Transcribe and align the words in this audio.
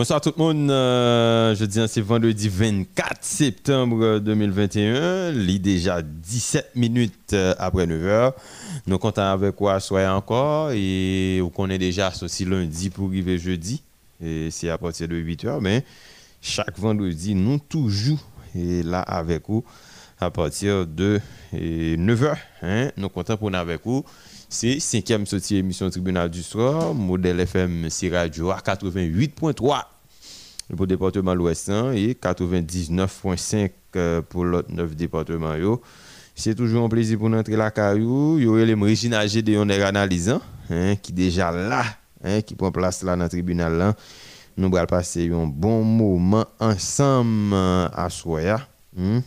Bonsoir 0.00 0.20
tout 0.20 0.32
le 0.36 0.40
monde. 0.40 0.70
Euh, 0.70 1.56
je 1.56 1.64
dis 1.64 1.80
c'est 1.88 2.00
vendredi 2.00 2.48
24 2.48 3.16
septembre 3.20 4.20
2021. 4.20 5.32
Il 5.32 5.50
est 5.50 5.58
déjà 5.58 6.02
17 6.02 6.76
minutes 6.76 7.32
euh, 7.32 7.52
après 7.58 7.84
9 7.84 8.00
h. 8.00 8.32
Nous 8.86 8.96
comptons 8.98 9.22
avec 9.22 9.56
quoi 9.56 9.80
soyez 9.80 10.06
encore. 10.06 10.70
Et 10.70 11.40
vous 11.40 11.50
connaissez 11.50 11.78
déjà 11.78 12.06
associé 12.06 12.46
lundi 12.46 12.90
pour 12.90 13.08
arriver 13.08 13.38
jeudi. 13.38 13.82
Et 14.22 14.52
c'est 14.52 14.70
à 14.70 14.78
partir 14.78 15.08
de 15.08 15.16
8 15.16 15.44
h. 15.46 15.58
Mais 15.60 15.84
chaque 16.40 16.78
vendredi, 16.78 17.34
nous 17.34 17.58
toujours 17.58 18.20
et 18.54 18.84
là 18.84 19.00
avec 19.00 19.48
vous 19.48 19.64
à 20.20 20.30
partir 20.30 20.86
de 20.86 21.20
9 21.52 22.22
h. 22.22 22.36
Hein. 22.62 22.90
Nous 22.96 23.08
comptons 23.08 23.36
pour 23.36 23.50
nous 23.50 23.58
avec 23.58 23.80
vous. 23.84 24.04
C'est 24.50 24.80
cinquième 24.80 25.26
sortie 25.26 25.56
émission 25.56 25.90
Tribunal 25.90 26.30
du 26.30 26.42
soir, 26.42 26.94
modèle 26.94 27.38
FM 27.40 27.90
c'est 27.90 28.08
radio 28.08 28.50
à 28.50 28.60
88.3 28.60 29.52
pour 29.52 29.76
le 30.80 30.86
département 30.86 31.34
l'Ouest 31.34 31.68
hein, 31.68 31.92
et 31.92 32.14
99.5 32.14 33.70
euh, 33.96 34.22
pour 34.22 34.46
l'autre 34.46 34.72
neuf 34.72 34.96
départements. 34.96 35.52
C'est 36.34 36.54
toujours 36.54 36.86
un 36.86 36.88
plaisir 36.88 37.18
pour 37.18 37.28
nous 37.28 37.36
entrer 37.36 37.56
la 37.56 37.70
caillou. 37.70 38.38
Il 38.38 38.44
y 38.44 38.46
aurait 38.46 38.64
les 38.64 38.72
Régina 38.72 39.26
Gédéon 39.26 39.68
analysant 39.68 40.40
hein, 40.70 40.96
qui 40.96 41.12
déjà 41.12 41.50
là, 41.52 41.84
hein, 42.24 42.40
qui 42.40 42.54
prend 42.54 42.72
place 42.72 43.02
là 43.02 43.16
dans 43.16 43.24
le 43.24 43.28
tribunal. 43.28 43.74
Là. 43.74 43.94
Nous 44.56 44.74
allons 44.74 44.86
passer 44.86 45.30
un 45.30 45.46
bon 45.46 45.84
moment 45.84 46.46
ensemble 46.58 47.52
euh, 47.52 47.88
à 47.92 48.08
Soya. 48.08 48.66
Hein. 48.98 49.20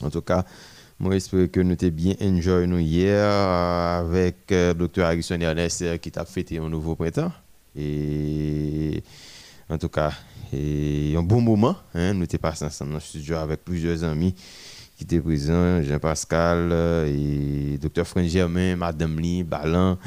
En 0.00 0.10
tout 0.10 0.22
cas, 0.22 0.44
moi, 1.00 1.12
j'espère 1.12 1.50
que 1.50 1.60
nous 1.60 1.76
avons 1.80 1.92
bien 1.92 2.14
enjoy 2.20 2.68
nous 2.68 2.78
hier 2.78 3.28
avec 3.28 4.36
le 4.50 4.56
euh, 4.56 4.74
Dr. 4.74 5.02
Harrison 5.02 5.40
Ernest 5.40 5.82
euh, 5.82 5.96
qui 5.96 6.10
t'a 6.12 6.24
fêté 6.24 6.58
un 6.58 6.68
nouveau 6.68 6.94
printemps. 6.94 7.32
Et 7.74 9.02
en 9.68 9.76
tout 9.76 9.88
cas, 9.88 10.12
et 10.52 11.14
un 11.16 11.22
bon 11.22 11.40
moment. 11.40 11.76
Hein, 11.94 12.14
nous 12.14 12.22
étions 12.22 12.38
passés 12.38 12.64
ensemble 12.64 12.92
dans 12.92 12.98
le 12.98 13.36
avec 13.36 13.64
plusieurs 13.64 14.04
amis 14.04 14.34
qui 14.96 15.02
étaient 15.02 15.20
présents, 15.20 15.82
Jean-Pascal 15.82 16.68
euh, 16.70 17.06
et 17.06 17.76
Dr. 17.78 18.06
Franck 18.06 18.26
Germain, 18.26 18.76
Madame 18.76 19.18
Lee, 19.18 19.42
Balan, 19.42 19.98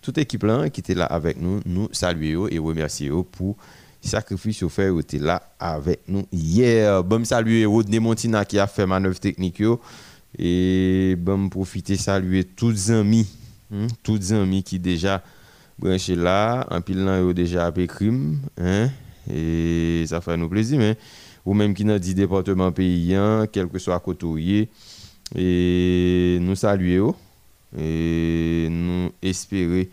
toute 0.00 0.16
l'équipe 0.16 0.44
là 0.44 0.70
qui 0.70 0.80
était 0.80 0.94
là 0.94 1.06
avec 1.06 1.40
nous. 1.40 1.60
Nous 1.66 1.88
saluons 1.90 2.46
et 2.46 2.58
remercions 2.60 3.24
pour 3.24 3.56
sacrifice 4.00 4.58
qui 4.58 4.98
était 5.00 5.18
là 5.18 5.42
avec 5.58 6.02
nous 6.06 6.24
hier. 6.30 7.02
Bon, 7.02 7.24
saluer 7.24 7.66
Rodney 7.66 7.98
Montina 7.98 8.44
qui 8.44 8.60
a 8.60 8.68
fait 8.68 8.86
manœuvre 8.86 9.18
technique. 9.18 9.60
Et 10.38 11.16
bon, 11.18 11.48
profiter 11.48 11.96
saluer 11.96 12.44
tous 12.44 12.70
les 12.70 12.90
amis, 12.90 13.26
hein, 13.72 13.86
tous 14.02 14.16
les 14.16 14.32
amis 14.34 14.62
qui 14.62 14.78
déjà 14.78 15.22
branchés 15.78 16.16
là, 16.16 16.66
en 16.70 16.80
pile 16.80 17.04
là, 17.04 17.32
déjà 17.32 17.66
appris 17.66 17.86
crime, 17.86 18.40
hein, 18.58 18.90
et 19.32 20.04
ça 20.06 20.20
fait 20.20 20.36
nous 20.36 20.48
plaisir, 20.48 20.78
mais 20.78 20.96
ou 21.44 21.54
même 21.54 21.72
qui 21.74 21.84
dans 21.84 21.98
10 21.98 22.14
départements 22.14 22.72
paysans, 22.72 23.46
quel 23.50 23.68
que 23.68 23.78
soit 23.78 24.00
côté 24.00 24.68
et 25.34 26.38
nous 26.40 26.54
saluer 26.54 27.00
et 27.78 28.68
nous 28.70 29.10
espérer 29.22 29.88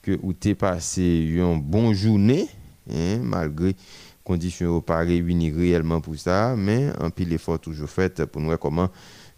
que 0.00 0.12
vous 0.22 0.34
avez 0.44 0.54
passé 0.54 1.02
une 1.02 1.60
bonne 1.60 1.92
journée, 1.92 2.48
hein, 2.90 3.18
malgré 3.22 3.76
conditions 4.24 4.80
pas 4.80 4.98
réunies 4.98 5.50
réellement 5.50 6.00
pour 6.00 6.16
ça, 6.16 6.54
mais 6.56 6.90
un 6.98 7.10
pile 7.10 7.32
effort 7.32 7.58
toujours 7.58 7.90
fait 7.90 8.24
pour 8.26 8.40
nous 8.40 8.56
comment 8.56 8.88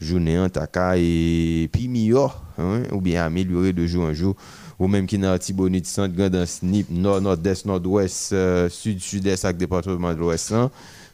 journée 0.00 0.39
en 0.39 0.48
taka 0.48 0.97
et 0.97 1.69
puis 1.73 1.89
meilleur 1.89 2.42
hein, 2.59 2.83
ou 2.92 3.00
bien 3.00 3.25
améliorer 3.25 3.73
de 3.73 3.87
jour 3.87 4.05
en 4.05 4.14
jour. 4.14 4.34
Ou 4.78 4.89
même 4.89 5.06
qui 5.06 5.19
dans 5.19 5.39
Tibonite 5.39 5.86
centre 5.86 6.14
grand 6.14 6.47
snip 6.47 6.91
nord 6.91 7.20
nord-est 7.20 7.64
nord-ouest 7.64 8.33
euh, 8.33 8.69
sud 8.69 9.01
sud-est 9.01 9.45
avec 9.45 9.56
département 9.56 10.12
de 10.12 10.19
l'ouest 10.19 10.51
hein. 10.51 10.69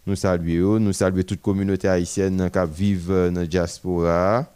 nous 0.06 0.16
saluons 0.16 0.80
nous 0.80 0.94
saluons 0.94 1.22
toute 1.22 1.42
communauté 1.42 1.86
haïtienne 1.86 2.50
qui 2.50 2.58
vivent 2.82 3.30
dans 3.32 3.40
la 3.40 3.46
diaspora 3.46 4.46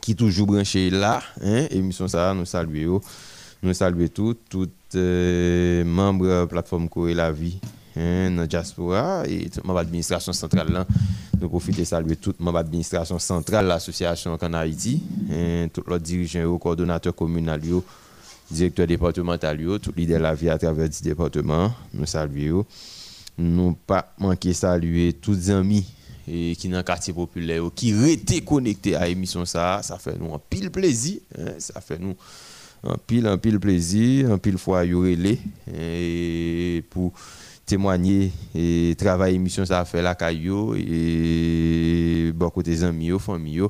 qui 0.00 0.16
toujours 0.16 0.46
branché 0.46 0.88
là 0.88 1.22
hein. 1.42 1.66
Émission 1.70 2.08
ça 2.08 2.32
nous 2.32 2.46
saluons 2.46 3.02
nous 3.62 3.74
saluons 3.74 4.08
tous 4.08 4.36
tous 4.48 4.70
euh, 4.94 5.84
la 5.84 6.46
plateforme 6.46 6.88
Corée 6.88 7.12
la 7.12 7.30
vie 7.30 7.60
dans 7.96 8.36
la 8.36 8.46
diaspora 8.46 9.24
et 9.26 9.50
toute 9.50 9.66
l'administration 9.66 10.32
centrale 10.32 10.70
là 10.72 10.86
nous 11.42 11.48
profitons 11.48 11.80
de 11.80 11.84
saluer 11.84 12.16
toute 12.16 12.36
l'administration 12.40 13.18
centrale 13.18 13.64
de 13.64 13.70
l'association 13.70 14.38
en 14.40 14.52
Haïti, 14.54 15.02
hein, 15.30 15.66
tous 15.72 15.82
les 15.90 15.98
dirigeants, 15.98 16.56
coordonnateurs 16.56 17.16
communaux, 17.16 17.84
directeurs 18.48 18.86
départementaux, 18.86 19.78
tous 19.78 19.92
les 19.96 20.06
de 20.06 20.14
la 20.14 20.34
vie 20.34 20.48
à 20.48 20.56
travers 20.56 20.86
le 20.86 21.02
département. 21.02 21.72
Nous 21.92 22.06
saluons. 22.06 22.64
Nous 23.38 23.72
pas 23.86 24.14
manquer 24.18 24.52
saluer 24.52 25.14
tous 25.14 25.32
les 25.32 25.50
amis 25.50 25.84
et 26.28 26.54
qui 26.56 26.68
dans 26.68 26.76
le 26.76 26.82
quartier 26.84 27.12
populaire 27.12 27.64
qui 27.74 27.92
étaient 28.08 28.42
connectés 28.42 28.94
à 28.94 29.08
l'émission 29.08 29.44
ça 29.44 29.80
ça 29.82 29.98
fait 29.98 30.16
nous 30.16 30.32
un 30.32 30.40
pile 30.50 30.70
plaisir 30.70 31.18
hein, 31.36 31.54
ça 31.58 31.80
fait 31.80 31.98
nous 31.98 32.14
un 32.84 32.96
pile 32.96 33.26
un 33.26 33.38
pile 33.38 33.58
plaisir 33.58 34.30
un 34.30 34.38
pile 34.38 34.58
fois 34.58 34.84
y 34.84 35.40
et 35.74 36.84
pour 36.90 37.12
témoigner 37.72 38.30
et 38.54 38.94
travailler 38.98 39.36
émission 39.36 39.64
ça 39.64 39.80
a 39.80 39.86
fait 39.86 40.02
la 40.02 40.14
caillou 40.14 40.74
et 40.74 42.30
beaucoup 42.34 42.62
des 42.62 42.84
amis 42.84 43.10
famille 43.18 43.62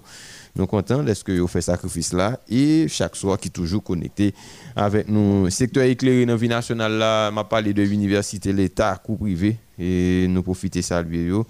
nous 0.56 0.66
contents 0.66 1.06
est-ce 1.06 1.22
que 1.22 1.30
vous 1.38 1.46
fait 1.46 1.60
sacrifice 1.60 2.12
là 2.12 2.40
et 2.48 2.88
chaque 2.88 3.14
soir 3.14 3.38
qui 3.38 3.48
toujours 3.48 3.84
connecté 3.84 4.34
avec 4.74 5.08
nous. 5.08 5.48
Secteur 5.50 5.84
éclairé 5.84 6.26
dans 6.26 6.34
vie 6.34 6.48
nationale 6.48 6.98
là 6.98 7.30
m'a 7.30 7.44
parlé 7.44 7.72
de 7.72 7.82
l'université 7.82 8.52
l'état 8.52 8.96
coup 8.96 9.14
privé 9.14 9.56
et 9.78 10.26
nous 10.28 10.42
profiter 10.42 10.82
saluer 10.82 11.26
yo. 11.26 11.46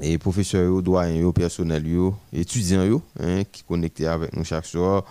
Et 0.00 0.16
professeurs 0.16 0.80
doyens 0.80 1.32
personnels 1.32 1.84
étudiants 2.32 2.84
yo 2.84 3.02
hein, 3.18 3.42
qui 3.50 3.64
connecté 3.64 4.06
avec 4.06 4.32
nous 4.32 4.44
chaque 4.44 4.66
soir 4.66 5.04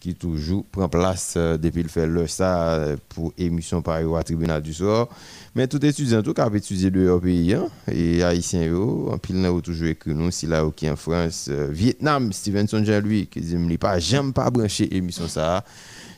qui 0.00 0.14
toujours 0.14 0.64
prend 0.64 0.88
place 0.88 1.34
euh, 1.36 1.58
depuis 1.58 1.82
le 1.82 1.88
fait 1.88 2.06
le 2.06 2.26
ça 2.26 2.72
euh, 2.72 2.96
pour 3.10 3.32
émission 3.36 3.82
par 3.82 4.02
au 4.02 4.20
tribunal 4.22 4.62
du 4.62 4.72
soir. 4.72 5.08
Mais 5.54 5.68
tout 5.68 5.84
étudiant 5.84 6.22
tout 6.22 6.32
cas 6.32 6.48
étudié 6.50 6.90
de 6.90 7.18
pays 7.18 7.54
hein, 7.54 7.68
et 7.92 8.22
haïtien 8.22 8.74
en 8.74 9.18
pile 9.18 9.42
là 9.42 9.52
toujours 9.60 9.88
écrit 9.88 10.14
nous 10.14 10.30
si 10.30 10.46
là 10.46 10.64
qui 10.74 10.88
en 10.88 10.96
France 10.96 11.48
euh, 11.50 11.68
Vietnam 11.70 12.32
Stevenson 12.32 12.82
Jean-Louis 12.82 13.26
qui 13.26 13.42
dit 13.42 13.56
me 13.56 13.76
pas 13.76 13.98
j'aime 13.98 14.32
pas 14.32 14.50
brancher 14.50 14.88
émission 14.96 15.28
ça. 15.28 15.64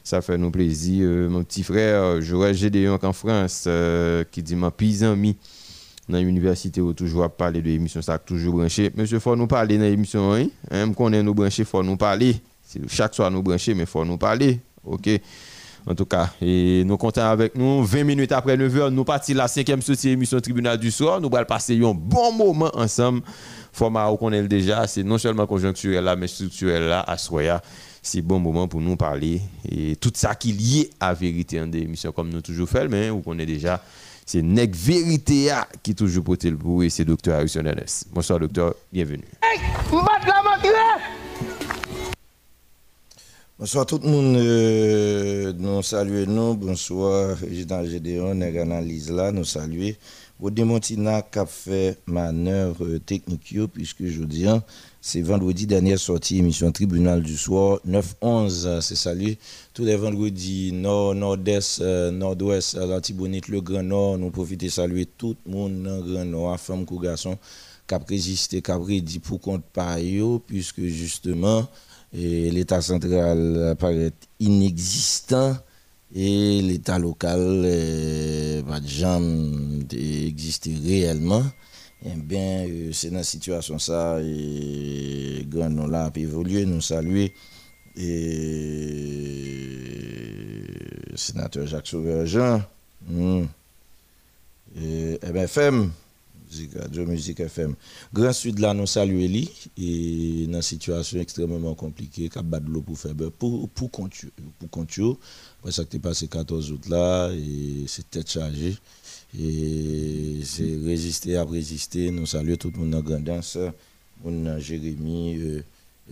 Ça 0.05 0.21
fait 0.21 0.39
nous 0.39 0.51
plaisir 0.51 1.09
mon 1.31 1.45
petit 1.45 1.63
frère 1.63 2.21
Joël 2.21 2.55
Gédéon 2.55 2.99
en 3.03 3.13
France 3.13 3.69
qui 4.31 4.43
dit 4.43 4.57
mon 4.57 4.71
pis 4.71 5.05
ami 5.05 5.37
dans 6.09 6.19
l'université 6.19 6.81
où 6.81 6.93
toujours 6.93 7.31
parler 7.31 7.63
de 7.63 7.67
l'émission 7.69 8.03
ça 8.03 8.19
toujours 8.19 8.55
branché. 8.55 8.91
Monsieur 8.97 9.19
faut 9.19 9.37
nous 9.37 9.47
parler 9.47 9.79
dans 9.79 9.85
l'émission 9.85 10.35
hein, 10.35 10.47
hein 10.71 10.93
connaît 10.93 11.23
nous 11.23 11.35
brancher 11.35 11.65
faut 11.65 11.83
nous 11.83 11.97
parler 11.97 12.37
chaque 12.89 13.15
soir 13.15 13.31
nous 13.31 13.43
brancher, 13.43 13.75
mais 13.75 13.83
il 13.83 13.87
faut 13.87 14.05
nous 14.05 14.19
parler. 14.19 14.61
OK? 14.85 15.09
En 15.85 15.95
tout 15.97 16.07
cas, 16.07 16.31
et 16.41 16.85
nous 16.85 16.97
comptons 16.97 17.23
avec 17.23 17.57
nous. 17.57 17.83
20 17.83 18.05
minutes 18.05 18.31
après 18.31 18.57
9h, 18.57 18.91
nous 18.91 19.05
partons 19.05 19.35
la 19.35 19.49
cinquième 19.49 19.83
sortie 19.83 20.11
émission 20.11 20.41
Tribunal 20.41 20.79
du 20.79 20.93
soir. 20.93 21.21
Nous 21.21 21.29
allons 21.33 21.45
passer 21.45 21.77
un 21.77 21.93
bon 21.93 22.33
moment 22.33 22.71
ensemble. 22.75 23.23
Format 23.73 24.15
qu'on 24.17 24.33
est 24.33 24.43
déjà, 24.43 24.87
c'est 24.87 25.03
non 25.03 25.19
seulement 25.19 25.47
conjoncturel 25.47 26.05
là, 26.05 26.15
mais 26.15 26.29
structurel 26.29 26.85
là, 26.85 27.05
à 27.07 27.17
Soya. 27.17 27.61
C'est 28.01 28.23
bon 28.23 28.39
moment 28.39 28.69
pour 28.69 28.81
nous 28.81 28.97
parler. 28.97 29.41
Et 29.69 29.97
tout 29.97 30.13
ça 30.15 30.35
qui 30.35 30.51
est 30.51 30.53
lié 30.53 30.91
à 31.01 31.15
vérité 31.15 31.61
en 31.61 31.67
des 31.67 31.81
émissions 31.81 32.13
comme 32.13 32.29
nous 32.29 32.43
toujours 32.43 32.69
fait, 32.69 32.87
mais 32.87 33.11
on 33.11 33.21
connaît 33.21 33.47
déjà. 33.47 33.83
C'est 34.25 34.43
Nec 34.43 34.77
Vérité 34.77 35.51
qui 35.83 35.91
est 35.91 35.95
toujours 35.95 36.23
porté 36.23 36.49
le 36.49 36.57
bout 36.57 36.85
et 36.85 36.91
c'est 36.91 37.05
Dr. 37.05 37.33
Harrison 37.33 37.65
Ernest. 37.65 38.07
Bonsoir, 38.13 38.39
docteur. 38.39 38.75
Bienvenue. 38.93 39.25
Bonsoir 43.63 43.87
tout 43.87 44.01
le 44.03 44.09
monde. 44.09 44.37
Euh, 44.39 45.53
nous 45.57 45.83
saluons 45.85 46.27
nous. 46.27 46.55
Bonsoir, 46.57 47.37
président 47.37 47.85
Gédéon, 47.85 48.35
nous 48.35 48.61
analyse 48.61 49.09
là, 49.09 49.31
nous 49.31 49.45
saluons. 49.45 49.93
Au 50.41 50.51
Montina 50.65 51.23
qui 51.23 51.39
a 51.39 51.47
fait 51.47 51.97
manœuvre 52.07 52.99
technique, 52.99 53.57
puisque 53.73 54.05
je 54.07 54.25
dis, 54.25 54.49
hein, 54.49 54.65
c'est 55.01 55.23
vendredi 55.23 55.69
dernière 55.69 56.01
sortie, 56.01 56.39
émission 56.39 56.73
tribunal 56.73 57.23
du 57.23 57.37
soir, 57.37 57.79
9-11, 57.89 58.81
c'est 58.81 58.97
salut. 58.97 59.37
Tous 59.73 59.85
les 59.85 59.95
vendredis, 59.95 60.73
nord, 60.73 61.15
nord-est, 61.15 61.83
euh, 61.83 62.11
nord-ouest, 62.11 62.75
l'Antibonite, 62.75 63.47
le 63.47 63.61
Grand 63.61 63.85
Nord, 63.85 64.19
nous 64.19 64.31
profitons 64.31 64.67
de 64.67 64.71
saluer 64.73 65.07
tout 65.07 65.37
le 65.47 65.53
monde 65.53 65.85
dans 65.85 65.99
le 65.99 66.03
Grand 66.03 66.25
Nord, 66.25 66.59
femmes, 66.59 66.85
garçons, 67.01 67.39
qui 67.87 67.95
a 67.95 68.01
résisté, 68.09 68.61
qui 68.61 68.73
a 68.73 68.81
pour 69.23 69.41
compte 69.41 69.63
par 69.73 69.99
eux, 70.01 70.41
puisque 70.45 70.81
justement, 70.81 71.69
et 72.15 72.51
l'État 72.51 72.83
central 72.83 73.69
apparaît 73.71 74.13
inexistant 74.41 75.57
et 76.15 76.61
l'État 76.63 76.99
local 76.99 77.39
euh, 77.41 78.63
va 78.67 78.81
jamais 78.85 79.87
exister 79.93 80.75
réellement. 80.85 81.43
Eh 82.05 82.17
bien, 82.17 82.67
euh, 82.69 82.91
c'est 82.93 83.11
dans 83.11 83.19
cette 83.23 83.41
situation 83.41 83.79
ça 83.79 84.19
et 84.21 85.47
grand 85.49 85.71
nous 85.71 85.89
là 85.89 86.07
a 86.07 86.19
évolué, 86.19 86.67
nous 86.67 86.81
saluer 86.81 87.33
et 87.97 88.33
sénateur 91.15 91.67
Jacques 91.67 91.87
Sauveur. 91.87 92.27
Hmm. 93.07 93.45
Et, 94.81 95.19
FM, 95.23 95.91
musique 96.53 96.75
radio, 96.79 97.07
musique 97.07 97.41
FM. 97.41 97.75
Grand 98.13 98.33
Sud 98.33 98.59
là, 98.59 98.75
nous 98.75 98.87
saluons 98.87 99.27
lui 99.27 99.51
et 99.79 100.47
dans 100.47 100.57
une 100.59 100.63
situation 100.63 101.19
extrêmement 101.19 101.75
compliquée, 101.75 102.29
cap 102.29 102.45
de 102.47 102.71
l'eau 102.71 102.83
pour 102.83 102.99
faire 102.99 103.15
pour 103.39 103.69
pour 103.71 103.91
compte 103.91 104.13
pour 104.61 104.85
après 105.61 105.73
ça 105.73 105.85
qui 105.85 105.97
est 105.97 106.01
passé 106.01 106.29
14 106.29 106.73
août 106.73 106.89
là 106.89 107.31
et 107.33 107.85
c'est 107.87 108.11
tête 108.11 108.31
chargée 108.31 108.77
et 109.39 110.41
c'est 110.45 110.77
résister 110.85 111.37
à 111.39 111.45
résister. 111.45 112.11
Nous 112.11 112.27
saluons 112.27 112.57
tout 112.57 112.71
le 112.75 112.81
monde 112.81 112.95
en 112.97 113.01
grandance, 113.01 113.57
mon 114.23 114.59
Jérémy, 114.59 115.37
euh, 115.39 115.63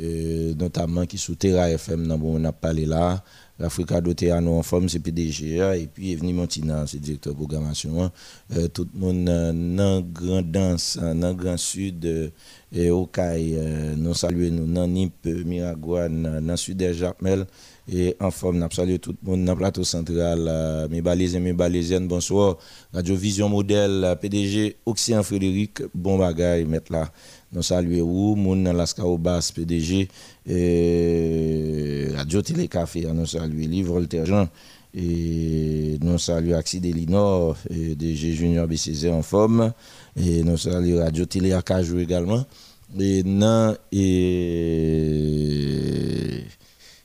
euh, 0.01 0.55
notamment 0.55 1.05
qui 1.05 1.19
sous 1.19 1.35
Terra 1.35 1.69
FM, 1.71 2.11
on 2.23 2.45
a 2.45 2.53
parlé 2.53 2.87
là. 2.87 3.23
L'Africa 3.61 4.01
doté 4.01 4.31
à 4.31 4.41
nous 4.41 4.53
en 4.53 4.63
forme, 4.63 4.89
c'est 4.89 5.01
PDG, 5.01 5.59
et 5.77 5.87
puis 5.87 6.13
Evni 6.13 6.33
Montina, 6.33 6.87
c'est 6.87 6.99
directeur 6.99 7.35
de 7.35 7.39
programmation. 7.39 8.11
Euh, 8.57 8.69
tout 8.69 8.89
le 8.95 8.99
monde 8.99 9.27
dans 9.77 10.01
Grand 10.01 10.41
Danse, 10.41 10.99
dans 10.99 11.35
Grand 11.35 11.59
Sud, 11.59 12.33
et 12.73 12.91
au 12.91 13.05
CAI, 13.05 13.59
nous 13.99 14.15
saluons 14.15 14.55
nous, 14.55 14.73
dans 14.73 14.87
NIP, 14.87 15.27
Miragouane, 15.45 16.41
dans 16.41 16.57
Sud 16.57 16.79
de 16.79 16.91
Jacmel, 16.93 17.45
et 17.93 18.17
en 18.19 18.31
forme, 18.31 18.59
nous 18.59 18.71
saluons 18.71 18.97
tout 18.97 19.15
le 19.23 19.31
monde 19.31 19.45
dans 19.45 19.53
le 19.53 19.59
plateau 19.59 19.85
central, 19.85 20.89
mes 20.91 21.03
balaisiens, 21.03 21.41
mes 21.41 21.53
balaisiennes, 21.53 22.09
bonsoir. 22.09 22.57
Radio 22.95 23.15
Vision 23.15 23.51
Modèle, 23.51 24.17
PDG, 24.23 24.77
Oxien 24.87 25.23
Frédéric, 25.23 25.83
bon 25.95 26.17
bagaille, 26.17 26.65
mettre 26.65 26.93
là. 26.93 27.13
Nous 27.53 27.63
saluons 27.65 28.37
Moun 28.37 28.63
Lascaobas, 28.71 29.51
PDG, 29.53 30.09
et 30.47 32.07
Radio 32.15 32.43
Télécafé, 32.43 33.09
nous 33.13 33.27
saluons 33.27 33.69
Livre 33.69 33.95
Voltaire 33.95 34.49
et 34.95 35.99
nous 36.01 36.17
saluons 36.19 36.57
Axi 36.57 36.79
Delinor, 36.79 37.57
DG 37.69 38.35
Junior 38.35 38.69
BCZ 38.69 39.07
en 39.07 39.23
forme, 39.23 39.73
et 40.17 40.45
nous 40.45 40.57
saluons 40.57 41.03
Radio 41.03 41.27
Télé 41.27 41.53
Acajou 41.53 41.99
également, 41.99 42.47
et 42.97 43.25
non, 43.25 43.77
et 43.91 45.01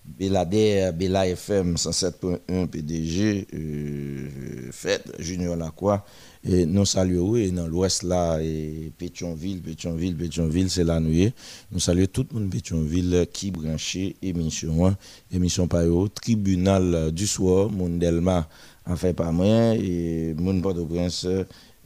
Belader, 0.06 0.92
Bela 0.94 1.28
FM 1.28 1.74
107.1 1.76 2.68
PDG, 2.68 3.48
euh, 3.54 4.70
Fête 4.72 5.12
Junior 5.20 5.56
Lacroix, 5.56 6.06
et 6.48 6.66
nous 6.66 6.86
saluons, 6.86 7.36
et 7.36 7.50
dans 7.50 7.68
l'ouest 7.68 8.04
là, 8.04 8.40
et 8.40 8.92
Pétionville, 8.98 9.62
Pétionville, 9.62 10.16
Pétionville, 10.16 10.70
c'est 10.70 10.84
là 10.84 11.00
nous 11.00 11.30
Nous 11.72 11.80
saluons 11.80 12.06
tout 12.12 12.26
le 12.32 12.40
monde 12.40 12.50
Pétionville 12.52 13.28
qui 13.34 13.52
branché 13.52 14.16
émission, 14.22 14.86
hein. 14.86 14.96
émission 15.32 15.68
par 15.68 15.84
tribunal 16.14 17.12
du 17.12 17.26
soir, 17.26 17.72
Mondelma 17.72 18.48
en 18.86 18.96
fait 18.96 19.14
pas 19.14 19.32
moins, 19.32 19.74
et 19.74 20.36
mon 20.38 20.62
Port-au-Prince, 20.62 21.28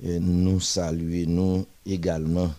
nous 0.03 0.59
saluons 0.59 1.25
nous 1.27 1.65
également. 1.85 2.51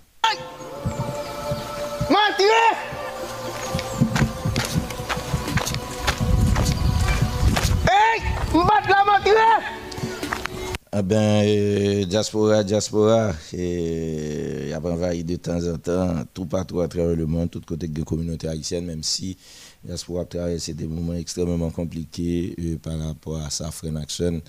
Ah 10.93 11.03
ben, 11.03 11.45
euh, 11.47 12.05
diaspora, 12.05 12.65
diaspora, 12.65 13.33
il 13.53 14.69
y 14.71 14.73
a 14.73 14.81
envahi 14.81 15.23
de 15.23 15.37
temps 15.37 15.65
en 15.73 15.79
temps, 15.79 16.25
tout 16.35 16.47
partout 16.47 16.81
à 16.81 16.89
travers 16.89 17.15
le 17.15 17.27
monde, 17.27 17.49
tout 17.49 17.61
côté 17.61 17.87
de 17.87 17.97
la 17.97 18.05
communauté 18.05 18.49
haïtienne, 18.49 18.87
même 18.87 19.05
si 19.05 19.37
diaspora 19.85 20.25
traversé 20.25 20.75
des 20.75 20.89
moments 20.89 21.15
extrêmement 21.15 21.71
compliqués 21.71 22.57
euh, 22.59 22.77
par 22.77 22.99
rapport 22.99 23.37
à 23.37 23.51
sa 23.51 23.71
Action 24.03 24.43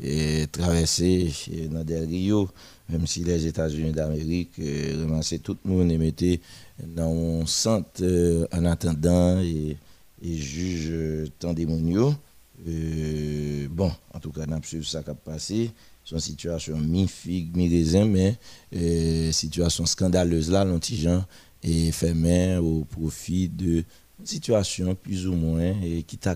et 0.00 0.46
traverser 0.52 1.32
dans 1.68 1.82
des 1.82 1.98
Rio, 1.98 2.48
même 2.88 3.08
si 3.08 3.24
les 3.24 3.46
États-Unis 3.46 3.90
d'Amérique 3.90 4.52
euh, 4.60 4.98
remerciaient 5.00 5.38
tout 5.38 5.56
le 5.64 5.70
monde 5.72 5.90
et 5.90 5.98
mettaient 5.98 6.40
dans 6.80 7.42
un 7.42 7.46
centre 7.46 8.04
en 8.52 8.64
attendant 8.66 9.40
et, 9.40 9.76
et 10.22 10.36
juge 10.36 11.28
tant 11.40 11.52
démoniaux. 11.52 12.14
Bon, 13.68 13.90
en 14.12 14.20
tout 14.20 14.30
cas, 14.32 14.42
on 14.48 14.52
a 14.52 14.60
ça 14.82 15.02
qui 15.02 15.10
a 15.10 15.14
passé 15.14 15.70
son 16.04 16.18
situation 16.18 16.78
mi-figue, 16.78 17.54
mi-raisin, 17.54 18.06
mais 18.06 18.36
euh, 18.74 19.30
situation 19.30 19.84
scandaleuse 19.84 20.50
là, 20.50 20.64
l'antigen 20.64 21.26
fait 21.92 22.14
main 22.14 22.58
au 22.60 22.84
profit 22.84 23.48
de 23.48 23.84
situation 24.24 24.94
plus 24.94 25.26
ou 25.26 25.34
moins 25.34 25.74
et 25.82 26.02
qui 26.02 26.16
t'a 26.16 26.34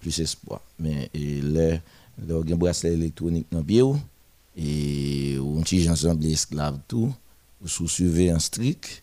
plus 0.00 0.18
espoir. 0.18 0.60
Mais 0.78 1.10
là, 1.14 1.78
y 2.28 2.32
a 2.32 2.54
un 2.54 2.56
bracelet 2.56 2.94
électronique 2.94 3.46
dans 3.50 3.58
le 3.58 3.96
et 4.56 5.36
un 5.36 5.62
petit 5.62 5.82
gens 5.82 5.94
semble 5.94 6.24
esclave 6.26 6.78
tout, 6.88 7.14
sous 7.64 7.88
surveillance 7.88 8.46
stricte 8.46 9.02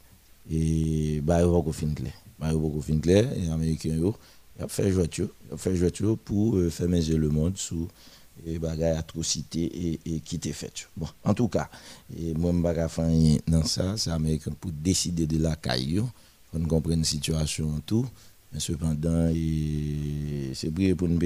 et 0.52 1.22
bah 1.22 1.42
il 1.42 1.48
va 1.48 1.62
pas 1.62 1.72
fin 1.72 1.94
clair. 1.94 2.14
Bah 2.40 2.50
il 2.52 2.58
va 2.60 2.82
fin 2.82 3.00
clair 3.00 3.32
et 3.38 3.50
américain 3.50 3.96
yo, 3.96 4.16
a 4.60 4.68
fait 4.68 4.92
a 5.52 5.58
fait 5.58 5.76
jouer 5.76 5.92
pour 6.24 6.58
euh, 6.58 6.70
faire 6.70 6.90
manger 6.90 7.18
le 7.18 7.30
monde 7.30 7.58
sous 7.58 7.88
et 8.46 8.60
et, 10.06 10.20
qui 10.20 10.40
t'est 10.40 10.52
fait. 10.54 10.88
Bon, 10.98 11.08
en 11.24 11.34
tout 11.34 11.48
cas, 11.48 11.70
et 12.18 12.34
moi 12.34 12.52
je 12.52 13.52
dans 13.52 13.64
ça, 13.64 13.96
c'est 13.98 14.10
américain 14.10 14.52
pour 14.60 14.72
décider 14.72 15.28
de 15.28 15.38
la 15.42 15.56
caillou, 15.56 16.10
on 16.54 16.64
comprend 16.66 16.96
la 16.96 17.04
situation 17.04 17.82
tout, 17.86 18.06
mais 18.52 18.60
cependant 18.60 19.32
c'est 20.54 20.70
briller 20.72 20.96
pour 20.96 21.08
nous 21.08 21.20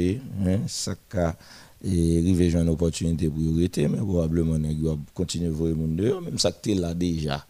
hein, 0.46 0.60
ça 0.68 0.96
a 1.14 1.36
et 1.84 2.20
arriver 2.20 2.50
une 2.56 2.70
opportunité 2.70 3.30
pour 3.30 3.40
y 3.40 3.70
mais 3.88 3.98
probablement 3.98 4.58
il 4.68 4.82
va 4.84 4.98
continuer 5.14 5.50
voir 5.50 5.76
monde 5.76 6.00
même 6.24 6.40
ça 6.40 6.52
que 6.52 6.72
là 6.72 6.94
déjà 6.94 7.46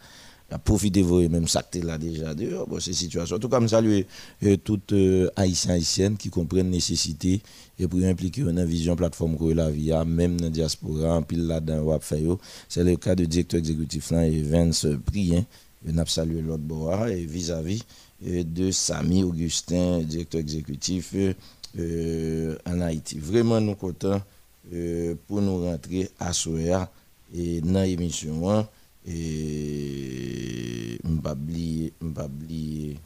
a 0.50 0.58
profité 0.58 1.04
de 1.04 1.28
même 1.28 1.48
ça 1.48 1.62
que 1.64 1.80
là 1.80 1.98
déjà 1.98 2.34
dehors 2.34 2.68
bon 2.68 2.80
c'est 2.80 2.94
situation 2.94 3.36
en 3.36 3.40
tout 3.40 3.50
cas 3.50 3.60
je 3.62 3.68
salue 3.68 4.02
euh, 4.44 4.56
toutes 4.64 4.94
euh, 4.94 5.30
haïtiens 5.36 5.74
haïtiennes 5.74 6.16
qui 6.16 6.30
comprennent 6.30 6.70
nécessité 6.70 7.42
et 7.78 7.88
pour 7.88 8.00
impliquer 8.02 8.42
une 8.42 8.64
vision 8.64 8.96
plateforme 8.96 9.38
que 9.38 9.54
la 9.54 9.70
via 9.70 10.06
même 10.06 10.38
dans 10.40 10.46
la 10.46 10.50
diaspora 10.50 11.16
en 11.18 11.22
pile 11.24 11.48
là 11.48 11.60
dans 11.60 12.00
c'est 12.70 12.84
le 12.84 12.96
cas 12.96 13.16
du 13.16 13.28
directeur 13.28 13.60
exécutif 13.60 14.12
là 14.12 14.26
Evans 14.26 14.74
Prien. 15.06 15.46
On 15.88 15.98
a 15.98 16.06
salué 16.06 16.42
l'autre 16.42 16.64
bois 16.64 17.12
et 17.12 17.26
vis-à-vis 17.26 17.84
euh, 18.26 18.44
de 18.44 18.72
Samy 18.72 19.24
Augustin 19.24 20.00
directeur 20.00 20.40
exécutif 20.42 21.14
en 21.78 22.82
Haïti. 22.82 23.20
Vraiment 23.20 23.60
nous 23.62 23.76
contents 23.76 24.22
pour 25.28 25.42
nous 25.42 25.64
rentrer 25.64 26.10
à 26.20 26.34
Soya 26.34 26.90
et 27.36 27.62
dans 27.62 27.84
l'émission 27.84 28.66
et 29.08 31.00
pas 32.14 32.26
oublier 32.26 32.98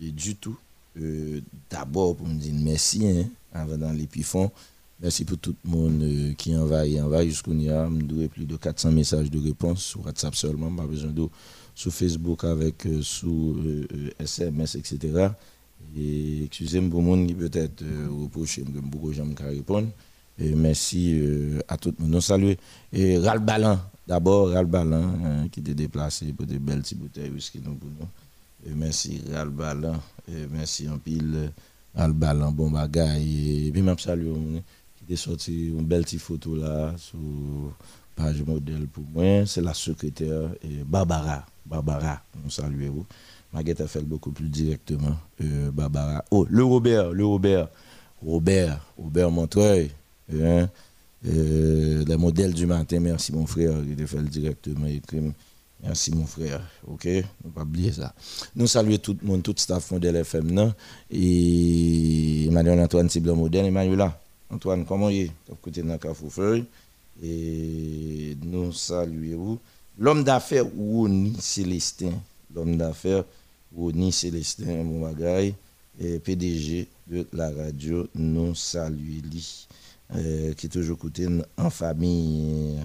du 0.00 0.36
tout. 0.36 0.58
Euh, 1.00 1.40
d'abord 1.70 2.16
pour 2.16 2.26
me 2.26 2.34
dire 2.34 2.54
merci 2.60 3.06
hein, 3.06 3.24
avant 3.52 3.76
dans 3.76 3.92
l'épifond 3.92 4.50
merci 5.00 5.24
pour 5.24 5.38
tout 5.38 5.54
le 5.64 5.70
monde 5.70 6.02
euh, 6.02 6.32
qui 6.32 6.56
envahit 6.56 7.00
envahit 7.00 7.30
jusqu'au 7.30 7.52
a 7.52 7.88
me 7.88 8.26
plus 8.26 8.46
de 8.46 8.56
400 8.56 8.90
messages 8.90 9.30
de 9.30 9.38
réponse 9.38 9.84
sur 9.84 10.04
WhatsApp 10.04 10.34
seulement. 10.34 10.72
Pas 10.74 10.86
besoin 10.86 11.12
de 11.12 11.28
sur 11.74 11.92
Facebook 11.92 12.42
avec 12.42 12.84
euh, 12.86 13.00
sous 13.02 13.56
SMS 14.18 14.74
etc 14.74 15.28
et 15.96 16.44
excusez-moi 16.46 16.90
pour 16.90 17.02
monde 17.02 17.28
qui 17.28 17.34
peut-être 17.34 17.84
reproche 18.10 18.58
beaucoup 18.60 19.12
j'aime 19.12 19.34
répondre 19.38 19.88
et 20.38 20.52
merci 20.54 21.20
à 21.68 21.76
tout 21.76 21.94
le 21.96 22.02
monde. 22.04 22.14
Nous 22.14 22.20
saluons 22.20 22.56
et 22.92 23.18
D'abord, 24.08 24.48
Ral 24.52 24.64
Balan, 24.64 25.02
hein, 25.22 25.48
qui 25.52 25.60
était 25.60 25.74
déplacé 25.74 26.32
pour 26.32 26.46
des 26.46 26.58
belles 26.58 26.80
petites 26.80 26.98
bouteilles 26.98 27.28
whisky 27.28 27.60
nous 27.62 27.74
pour 27.74 27.90
nous. 27.90 28.74
Merci 28.74 29.20
Ral 29.30 29.50
Balan, 29.50 30.00
merci 30.50 30.88
en 30.88 30.96
pile 30.96 31.52
Ral 31.94 32.14
Balan, 32.14 32.50
bon 32.50 32.70
bagaille. 32.70 33.66
Et 33.66 33.70
puis, 33.70 33.82
même 33.82 33.98
salut, 33.98 34.32
qui 35.06 35.12
est 35.12 35.16
sorti 35.16 35.68
une 35.68 35.84
belle 35.84 36.04
petite 36.04 36.20
photo 36.20 36.56
là, 36.56 36.94
sur 36.96 37.18
page 38.16 38.42
modèle 38.42 38.86
pour 38.86 39.04
moi. 39.12 39.44
C'est 39.44 39.60
la 39.60 39.74
secrétaire 39.74 40.48
Barbara. 40.86 41.44
Barbara, 41.66 42.22
nous 42.42 42.50
saluons. 42.50 43.04
Maguette 43.52 43.82
a 43.82 43.86
fait 43.86 44.00
beaucoup 44.00 44.30
plus 44.30 44.48
directement. 44.48 45.16
Euh, 45.42 45.70
Barbara. 45.70 46.24
Oh, 46.30 46.46
le 46.48 46.64
Robert, 46.64 47.12
le 47.12 47.26
Robert. 47.26 47.68
Robert, 48.24 48.80
Robert 48.96 49.30
Montreuil. 49.30 49.90
Hein, 50.32 50.68
euh, 51.26 52.04
les 52.06 52.16
modèles 52.16 52.54
du 52.54 52.66
matin, 52.66 53.00
merci 53.00 53.32
mon 53.32 53.46
frère, 53.46 53.72
il 53.84 54.00
a 54.02 54.06
fait 54.06 54.22
directement 54.22 54.86
écrit. 54.86 55.20
Merci 55.82 56.10
mon 56.12 56.26
frère, 56.26 56.60
ok? 56.88 57.04
Ne 57.04 57.50
pas 57.54 57.62
oublier 57.62 57.92
ça. 57.92 58.12
Nous 58.56 58.66
saluons 58.66 58.98
tout 58.98 59.16
le 59.20 59.26
monde, 59.26 59.44
tout 59.44 59.54
le 59.56 59.60
staff 59.60 59.92
modèle 59.92 60.16
FM, 60.16 60.50
non? 60.50 60.74
Et 61.08 62.46
Emmanuel 62.46 62.80
Antoine 62.80 63.08
Ciblon 63.08 63.36
modèle, 63.36 63.66
Emmanuel 63.66 64.10
Antoine, 64.50 64.84
comment 64.84 65.08
est? 65.08 65.30
Côté 65.62 65.82
dans 65.82 65.96
Cafoufeuille. 65.98 66.64
Et 67.22 68.36
nous 68.42 68.72
saluons 68.72 69.58
l'homme 69.98 70.24
d'affaires 70.24 70.66
Ouni 70.76 71.36
Célestin. 71.38 72.12
L'homme 72.52 72.76
d'affaires 72.76 73.24
Ouni 73.76 74.10
Célestin, 74.10 74.82
mon 74.82 75.00
bagaille, 75.02 75.54
PDG 76.24 76.88
de 77.06 77.24
la 77.32 77.50
radio, 77.50 78.08
nous 78.16 78.52
saluons. 78.56 79.67
Euh, 80.16 80.54
qui 80.54 80.66
est 80.66 80.70
toujours 80.70 80.96
côté 80.96 81.26
en 81.58 81.68
famille 81.68 82.78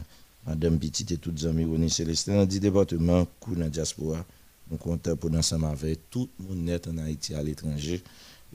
Madame 0.45 0.77
Petit 0.77 1.05
et 1.13 1.17
toutes 1.17 1.39
les 1.39 1.47
amis 1.47 1.63
Ronnie 1.63 1.89
Célestin 1.89 2.35
dans 2.35 2.45
10 2.45 2.59
départements, 2.59 3.25
coup 3.39 3.55
dans 3.55 3.69
diaspora. 3.69 4.25
Nous 4.69 4.75
comptons 4.77 5.15
pour 5.15 5.33
ensemble 5.33 5.65
avec 5.65 6.09
tout 6.09 6.27
le 6.39 6.47
monde 6.47 6.65
net 6.65 6.85
en 6.87 6.97
Haïti 6.97 7.33
à 7.33 7.41
l'étranger 7.41 8.03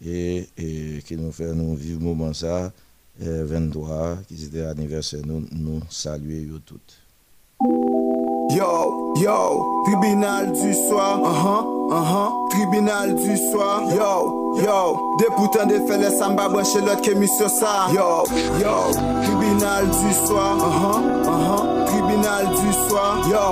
et, 0.04 0.46
et 0.58 1.02
qui 1.06 1.16
nous 1.16 1.32
fait 1.32 1.54
nous 1.54 1.74
vivre 1.76 2.00
moment 2.00 2.34
ça, 2.34 2.70
23, 3.18 4.18
qui 4.28 4.44
était 4.44 4.60
l'anniversaire, 4.60 5.22
nous, 5.24 5.46
nous 5.50 5.80
saluer 5.88 6.46
toutes. 6.64 6.98
Yo, 8.50 9.14
yo, 9.16 9.82
tribunal 9.84 10.52
du 10.52 10.74
soir, 10.74 11.20
uh 11.20 11.24
-huh, 11.24 11.77
Anhan, 11.90 12.48
tribunal 12.50 13.14
du 13.14 13.36
swa 13.36 13.80
Yo, 13.88 14.54
yo, 14.62 15.16
depoutan 15.18 15.66
de 15.68 15.80
fele 15.86 16.10
Samba 16.10 16.48
branche 16.48 16.80
lot 16.80 17.00
kemi 17.02 17.26
syo 17.26 17.48
sa 17.48 17.88
Yo, 17.94 18.24
yo, 18.60 18.92
tribunal 19.24 19.86
du 19.86 20.12
swa 20.26 20.52
Anhan, 20.52 21.24
anhan, 21.24 21.86
tribunal 21.86 22.44
du 22.44 22.72
swa 22.88 23.06
Yo, 23.30 23.46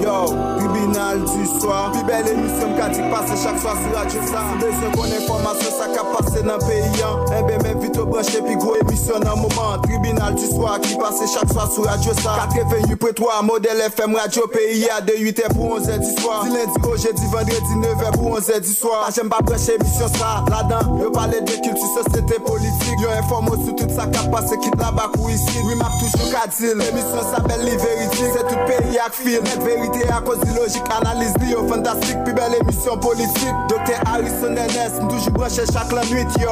yo. 0.00 0.61
Tribunal 0.82 1.20
du 1.20 1.60
soir, 1.60 1.92
puis 1.92 2.02
belle 2.04 2.28
émission 2.28 2.68
qui 2.92 3.00
passe 3.10 3.42
chaque 3.42 3.58
soir 3.60 3.76
sur 3.76 3.96
Radio 3.96 4.20
Ça, 4.26 4.42
besoin 4.58 4.90
qu'on 4.92 5.04
information 5.04 5.70
ça 5.78 5.86
qui 5.86 5.98
passé 5.98 6.42
dans 6.42 6.54
le 6.54 6.66
pays, 6.66 7.04
eh 7.38 7.42
ben 7.42 7.62
même 7.62 7.80
vite 7.80 7.96
au 7.98 8.06
branché 8.06 8.40
puis 8.44 8.56
gros 8.56 8.76
émission 8.76 9.18
dans 9.20 9.36
moment, 9.36 9.78
tribunal 9.82 10.34
du 10.34 10.46
soir 10.46 10.80
qui 10.80 10.96
passe 10.96 11.20
chaque 11.32 11.52
soir 11.52 11.70
sur 11.70 11.84
Radio 11.84 12.12
Ça, 12.14 12.48
88 12.56 12.96
pour 12.96 13.14
3 13.14 13.42
modèle 13.42 13.80
FM 13.80 14.16
Radio 14.16 14.46
pays 14.48 14.88
à 14.90 15.00
de 15.00 15.12
8h 15.12 15.54
pour 15.54 15.78
11h 15.78 15.98
du 15.98 16.22
soir. 16.22 16.44
Du 16.44 16.50
lundi 16.50 16.72
au 16.82 16.96
jeudi, 16.96 17.22
vendredi 17.30 17.74
9h 17.76 18.12
pour 18.12 18.38
11h 18.38 18.60
du 18.60 18.72
soir. 18.72 19.08
J'aime 19.14 19.28
pas 19.28 19.42
prêcher 19.44 19.74
émission 19.74 20.08
ça. 20.08 20.44
Là-dedans, 20.50 20.98
je 21.02 21.08
parle 21.08 21.30
de 21.30 21.52
culture, 21.52 22.02
société, 22.04 22.34
politique. 22.40 23.00
Yo 23.00 23.08
informe 23.18 23.48
sur 23.64 23.74
tout 23.76 23.94
ça 23.94 24.06
qui 24.06 24.28
passe, 24.28 24.50
quitte 24.62 24.78
là-bas 24.78 25.10
ou 25.18 25.28
ici. 25.28 25.58
Oui, 25.64 25.74
m'a 25.76 25.88
toujours 26.00 26.30
qu'à 26.30 26.46
dire. 26.48 26.76
L'émission 26.76 27.22
s'appelle 27.30 27.64
Les 27.64 27.76
Vérités. 27.76 28.30
C'est 28.34 28.46
tout 28.48 28.60
pays 28.66 28.98
à 28.98 29.10
film. 29.10 29.42
Net 29.44 29.62
vérité 29.62 30.08
à 30.08 30.20
cause 30.20 30.38
de 30.40 30.52
analyse 30.90 31.34
liée 31.38 31.56
fantastique. 31.68 32.18
Puis 32.24 32.34
belle 32.34 32.54
émission 32.60 32.96
politique. 32.98 33.54
Docteur 33.68 34.00
Harrison 34.06 34.54
Ernest, 34.56 35.00
toujours 35.08 35.32
branché 35.32 35.62
chaque 35.72 35.92
la 35.92 36.04
nuit, 36.04 36.26
yo. 36.40 36.48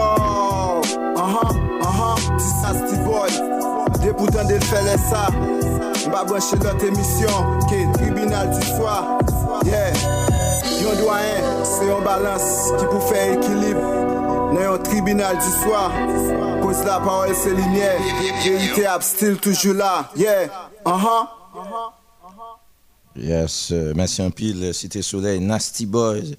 Uh-huh, 1.16 1.52
uh-huh, 1.82 2.38
c'est 2.38 2.66
ça, 2.66 2.86
Steve 2.86 3.04
Boy. 3.04 3.30
Des 4.00 4.12
boutons 4.12 4.44
de 4.46 4.58
faire 4.64 4.98
ça. 5.10 5.28
M'a 6.10 6.24
branché 6.24 6.56
l'autre 6.56 6.84
émission 6.84 7.28
qui 7.68 7.74
est 7.76 7.92
tribunal 7.92 8.50
du 8.50 8.66
soir. 8.66 9.18
Yeah. 9.64 9.92
Yon 10.80 10.96
doyen, 11.02 11.42
c'est 11.62 11.90
un 11.90 12.00
balance 12.02 12.72
qui 12.78 12.84
peut 12.86 13.00
faire 13.00 13.34
équilibre. 13.34 13.80
Dans 14.54 14.74
un 14.74 14.78
tribunal 14.78 15.36
du 15.36 15.62
soir. 15.62 15.90
Cause 16.62 16.84
la 16.84 17.00
parole 17.00 17.34
c'est 17.34 17.50
lumière. 17.50 17.98
Vérité 18.42 18.86
still 19.00 19.36
toujours 19.36 19.74
là. 19.74 20.06
Yeah. 20.16 20.46
Uh-huh. 20.86 21.26
Yes, 23.16 23.70
uh, 23.70 23.92
merci 23.96 24.22
en 24.22 24.30
pile, 24.30 24.72
Cité 24.72 25.02
Soleil, 25.02 25.40
Nasty 25.40 25.84
Boys. 25.86 26.36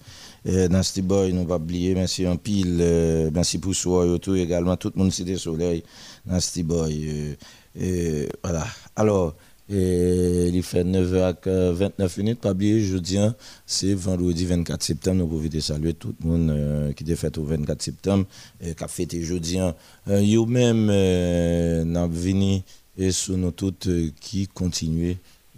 Euh, 0.48 0.68
Nasty 0.70 1.01
Boy, 1.01 1.34
nous 1.34 1.46
pas 1.46 1.58
oublier, 1.58 1.94
merci 1.94 2.25
en 2.25 2.38
pile, 2.38 2.80
euh, 2.82 3.30
merci 3.34 3.60
pour 3.60 3.75
soi 3.75 4.08
et 4.08 4.20
tout 4.20 4.36
également, 4.36 4.75
tout 4.78 4.92
le 4.96 5.00
monde 5.00 5.12
Cité 5.12 5.36
Soleil, 5.38 5.84
Nasty 6.25 6.63
Boy. 6.63 7.36
Euh, 7.80 8.28
voilà. 8.44 8.66
Alors, 8.96 9.36
il 9.70 10.62
fait 10.63 10.84
9h29 10.84 12.18
minutes. 12.18 12.40
Pas 12.40 12.51
oublier, 12.51 12.82
jeudi, 12.82 13.18
hein, 13.18 13.36
c'est 13.66 13.94
vendredi 13.94 14.46
24 14.46 14.82
septembre. 14.82 15.18
Nous 15.18 15.28
pouvons 15.28 15.62
saluer 15.62 15.94
tout 15.94 16.16
le 16.22 16.28
monde 16.30 16.50
euh, 16.50 16.94
qui 16.94 17.10
est 17.10 17.16
fait 17.16 17.38
au 17.38 17.44
24 17.44 17.82
septembre, 17.82 18.25
et 18.62 18.74
qui 18.74 18.84
a 18.84 18.88
fêté 18.88 19.22
jeudi. 19.22 19.60
Euh, 19.60 20.22
Yo 20.22 20.46
même, 20.46 20.90
euh, 20.90 21.84
nous 21.84 22.10
venu 22.12 22.62
et 22.98 23.12
sur 23.12 23.38
nous 23.38 23.51
toutes 23.51 23.90
qui 24.20 24.48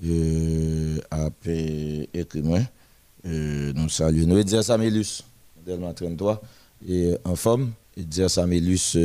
continuent 0.04 1.00
à 1.12 1.30
écrire. 2.14 2.68
nous 3.24 3.90
saluons. 3.90 4.28
Nous 4.28 4.44
dire 4.44 4.64
Samélus, 4.64 5.24
Delma 5.66 5.94
33, 5.94 6.42
et 6.88 7.16
en 7.24 7.36
forme, 7.36 7.72
et 7.96 8.04
dire 8.04 8.30
Samélus 8.30 8.98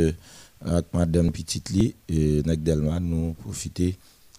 avec 0.60 0.86
Madame 0.92 1.30
Petite 1.30 1.70
et 2.08 2.42
Delma, 2.42 2.98
nous 3.00 3.34
profiter 3.34 3.96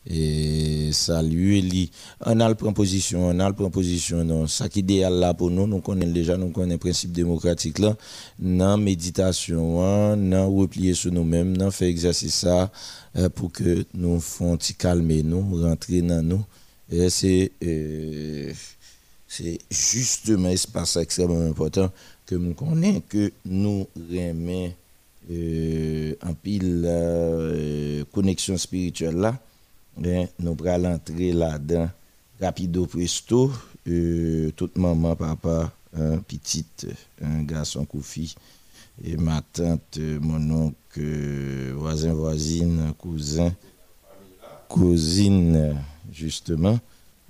et 0.07 0.91
saluer 0.93 1.61
lui 1.61 1.91
on 2.25 2.39
a 2.39 2.47
le 2.47 2.55
proposition 2.55 3.27
on 3.27 3.39
a 3.39 3.47
le 3.47 3.53
proposition 3.53 4.23
non 4.23 4.47
ça 4.47 4.69
qui 4.69 4.79
idéal 4.79 5.13
là 5.13 5.33
pour 5.33 5.51
nous 5.51 5.67
nous 5.67 5.81
connaissons 5.81 6.11
déjà 6.13 6.37
nous 6.37 6.49
connaissons 6.49 6.73
le 6.73 6.77
principe 6.79 7.11
démocratique 7.11 7.79
là. 7.79 7.95
Non 8.39 8.77
méditation 8.77 10.15
non 10.15 10.55
replier 10.55 10.93
sur 10.93 11.11
nous-mêmes 11.11 11.55
non 11.57 11.69
faire 11.71 11.89
exercice 11.89 12.35
ça 12.35 12.71
euh, 13.17 13.29
pour 13.29 13.51
que 13.51 13.85
nous 13.93 14.19
fassions 14.19 14.57
calmer 14.77 15.23
nous 15.23 15.61
rentrer 15.61 16.01
dans 16.01 16.21
nous. 16.25 16.43
Et 16.91 17.09
c'est 17.09 17.51
euh, 17.63 18.51
c'est 19.27 19.59
justement 19.69 20.49
espace 20.49 20.95
extrêmement 20.97 21.45
important 21.47 21.91
que 22.25 22.35
nous 22.35 22.53
connaissons 22.53 23.03
que 23.07 23.31
nous 23.45 23.87
remet 23.95 24.75
euh, 25.31 26.15
en 26.23 26.33
pile 26.33 26.83
euh, 26.87 28.03
connexion 28.11 28.57
spirituelle 28.57 29.15
là 29.17 29.39
ben, 29.99 30.27
nous 30.39 30.55
allons 30.65 30.93
entrer 30.93 31.31
là-dedans 31.31 31.89
rapido 32.39 32.85
presto. 32.85 33.51
Euh, 33.87 34.51
toute 34.55 34.77
maman, 34.77 35.15
papa, 35.15 35.71
un 35.93 36.17
petit, 36.17 36.65
un 37.21 37.43
garçon, 37.43 37.87
fille 38.01 38.35
et 39.03 39.17
ma 39.17 39.41
tante, 39.41 39.97
mon 39.97 40.67
oncle, 40.67 41.73
voisin, 41.73 42.13
voisine, 42.13 42.93
cousin, 42.97 43.53
cousine, 44.67 45.75
justement. 46.11 46.79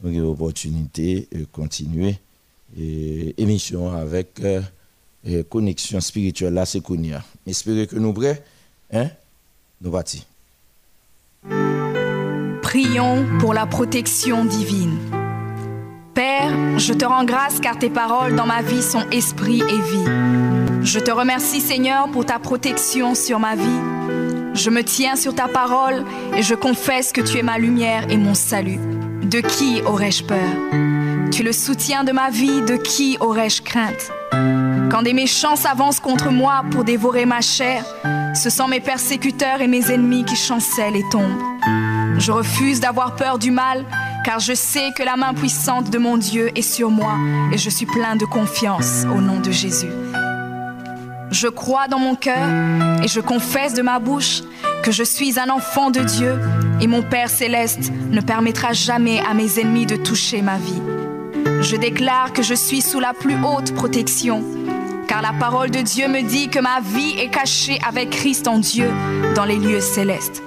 Donc, 0.01 0.13
une 0.13 0.21
opportunité 0.21 1.27
de 1.31 1.45
continuer 1.45 2.17
et 2.77 3.33
émission 3.41 3.91
avec 3.91 4.39
euh, 4.43 4.61
connexion 5.49 5.99
spirituelle 6.01 6.53
là, 6.53 6.65
c'est 6.65 6.81
Kounia. 6.81 7.23
J'espère 7.45 7.87
que 7.87 7.95
nous 7.95 8.13
prêts, 8.13 8.43
hein? 8.91 9.09
Nous 9.81 9.91
partons. 9.91 10.19
Prions 12.69 13.25
pour 13.39 13.55
la 13.55 13.65
protection 13.65 14.45
divine. 14.45 14.95
Père, 16.13 16.51
je 16.77 16.93
te 16.93 17.03
rends 17.03 17.23
grâce 17.23 17.59
car 17.59 17.79
tes 17.79 17.89
paroles 17.89 18.35
dans 18.35 18.45
ma 18.45 18.61
vie 18.61 18.83
sont 18.83 19.09
esprit 19.11 19.61
et 19.61 19.81
vie. 19.81 20.83
Je 20.83 20.99
te 20.99 21.09
remercie 21.09 21.61
Seigneur 21.61 22.11
pour 22.11 22.27
ta 22.27 22.37
protection 22.37 23.15
sur 23.15 23.39
ma 23.39 23.55
vie. 23.55 23.81
Je 24.53 24.69
me 24.69 24.83
tiens 24.83 25.15
sur 25.15 25.33
ta 25.33 25.47
parole 25.47 26.05
et 26.35 26.43
je 26.43 26.53
confesse 26.53 27.11
que 27.11 27.21
tu 27.21 27.39
es 27.39 27.41
ma 27.41 27.57
lumière 27.57 28.05
et 28.11 28.17
mon 28.17 28.35
salut. 28.35 28.77
De 29.23 29.39
qui 29.39 29.81
aurais-je 29.81 30.23
peur? 30.23 31.31
Tu 31.31 31.41
le 31.41 31.53
soutien 31.53 32.03
de 32.03 32.11
ma 32.11 32.29
vie, 32.29 32.61
de 32.61 32.75
qui 32.75 33.17
aurais-je 33.19 33.63
crainte? 33.63 34.11
Quand 34.89 35.03
des 35.03 35.13
méchants 35.13 35.55
s'avancent 35.55 35.99
contre 35.99 36.31
moi 36.31 36.63
pour 36.71 36.83
dévorer 36.83 37.25
ma 37.25 37.41
chair, 37.41 37.85
ce 38.33 38.49
sont 38.49 38.67
mes 38.67 38.79
persécuteurs 38.79 39.61
et 39.61 39.67
mes 39.67 39.91
ennemis 39.91 40.25
qui 40.25 40.35
chancellent 40.35 40.95
et 40.95 41.05
tombent. 41.11 41.41
Je 42.17 42.31
refuse 42.31 42.79
d'avoir 42.79 43.15
peur 43.15 43.37
du 43.37 43.51
mal, 43.51 43.85
car 44.25 44.39
je 44.39 44.53
sais 44.53 44.91
que 44.95 45.03
la 45.03 45.15
main 45.15 45.33
puissante 45.33 45.91
de 45.91 45.97
mon 45.99 46.17
Dieu 46.17 46.49
est 46.55 46.63
sur 46.63 46.89
moi 46.89 47.13
et 47.51 47.57
je 47.57 47.69
suis 47.69 47.85
plein 47.85 48.15
de 48.15 48.25
confiance 48.25 49.05
au 49.15 49.21
nom 49.21 49.39
de 49.39 49.51
Jésus. 49.51 49.91
Je 51.31 51.47
crois 51.47 51.87
dans 51.87 51.99
mon 51.99 52.15
cœur 52.15 52.49
et 53.03 53.07
je 53.07 53.19
confesse 53.19 53.75
de 53.75 53.83
ma 53.83 53.99
bouche 53.99 54.41
que 54.83 54.91
je 54.91 55.03
suis 55.03 55.39
un 55.39 55.49
enfant 55.49 55.91
de 55.91 55.99
Dieu 55.99 56.39
et 56.81 56.87
mon 56.87 57.03
Père 57.03 57.29
céleste 57.29 57.91
ne 58.09 58.21
permettra 58.21 58.73
jamais 58.73 59.21
à 59.29 59.35
mes 59.35 59.59
ennemis 59.59 59.85
de 59.85 59.97
toucher 59.97 60.41
ma 60.41 60.57
vie. 60.57 60.81
Je 61.61 61.75
déclare 61.75 62.33
que 62.33 62.41
je 62.41 62.53
suis 62.55 62.81
sous 62.81 62.99
la 62.99 63.13
plus 63.13 63.35
haute 63.43 63.73
protection, 63.75 64.43
car 65.09 65.23
la 65.23 65.33
parole 65.33 65.71
de 65.71 65.81
Dieu 65.81 66.07
me 66.07 66.21
dit 66.21 66.49
que 66.49 66.59
ma 66.59 66.81
vie 66.81 67.15
est 67.17 67.29
cachée 67.29 67.79
avec 67.85 68.11
Christ 68.11 68.47
en 68.47 68.59
Dieu 68.59 68.87
dans 69.35 69.43
les 69.43 69.57
lieux 69.57 69.81
célestes. 69.81 70.43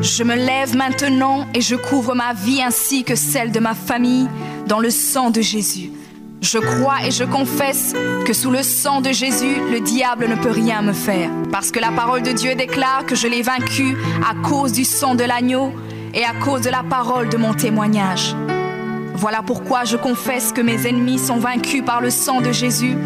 Je 0.00 0.22
me 0.22 0.36
lève 0.36 0.76
maintenant 0.76 1.44
et 1.54 1.60
je 1.60 1.74
couvre 1.74 2.14
ma 2.14 2.32
vie 2.32 2.62
ainsi 2.62 3.02
que 3.02 3.16
celle 3.16 3.50
de 3.50 3.58
ma 3.58 3.74
famille 3.74 4.28
dans 4.68 4.78
le 4.78 4.90
sang 4.90 5.30
de 5.30 5.40
Jésus. 5.40 5.90
Je 6.40 6.58
crois 6.58 7.04
et 7.04 7.10
je 7.10 7.24
confesse 7.24 7.94
que 8.24 8.32
sous 8.32 8.52
le 8.52 8.62
sang 8.62 9.00
de 9.00 9.10
Jésus, 9.10 9.56
le 9.72 9.80
diable 9.80 10.28
ne 10.28 10.36
peut 10.36 10.50
rien 10.52 10.82
me 10.82 10.92
faire. 10.92 11.30
Parce 11.50 11.72
que 11.72 11.80
la 11.80 11.90
parole 11.90 12.22
de 12.22 12.30
Dieu 12.30 12.54
déclare 12.54 13.06
que 13.06 13.16
je 13.16 13.26
l'ai 13.26 13.42
vaincu 13.42 13.96
à 14.24 14.34
cause 14.48 14.70
du 14.70 14.84
sang 14.84 15.16
de 15.16 15.24
l'agneau 15.24 15.72
et 16.14 16.24
à 16.24 16.34
cause 16.44 16.60
de 16.60 16.70
la 16.70 16.84
parole 16.84 17.28
de 17.28 17.38
mon 17.38 17.54
témoignage. 17.54 18.36
Voilà 19.18 19.40
pourquoi 19.40 19.84
je 19.84 19.96
confesse 19.96 20.52
que 20.52 20.60
mes 20.60 20.86
ennemis 20.86 21.18
sont 21.18 21.38
vaincus 21.38 21.82
par 21.82 22.02
le 22.02 22.10
sang 22.10 22.42
de 22.42 22.52
Jésus 22.52 22.98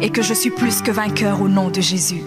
et 0.00 0.10
que 0.10 0.22
je 0.22 0.32
suis 0.32 0.50
plus 0.50 0.80
que 0.80 0.92
vainqueur 0.92 1.42
au 1.42 1.48
nom 1.48 1.70
de 1.70 1.80
Jésus. 1.80 2.22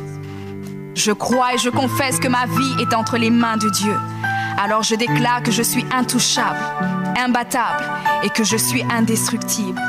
Je 0.94 1.14
crois 1.14 1.54
et 1.54 1.58
je 1.58 1.70
confesse 1.70 2.20
que 2.20 2.28
ma 2.28 2.46
vie 2.46 2.82
est 2.82 2.94
entre 2.94 3.18
les 3.18 3.30
mains 3.30 3.56
de 3.56 3.70
Dieu. 3.70 3.96
Alors 4.62 4.84
je 4.84 4.96
déclare 4.96 5.42
que 5.42 5.52
je 5.52 5.64
suis 5.64 5.86
intouchable, 5.90 6.60
imbattable 7.18 7.86
et 8.24 8.30
que 8.30 8.44
je 8.44 8.58
suis 8.58 8.84
indestructible. 8.92 9.82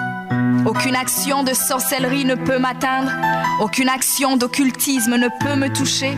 Aucune 0.64 0.94
action 0.94 1.42
de 1.42 1.52
sorcellerie 1.52 2.24
ne 2.24 2.36
peut 2.36 2.60
m'atteindre, 2.60 3.10
aucune 3.60 3.88
action 3.88 4.36
d'occultisme 4.36 5.16
ne 5.16 5.28
peut 5.40 5.56
me 5.56 5.72
toucher, 5.72 6.16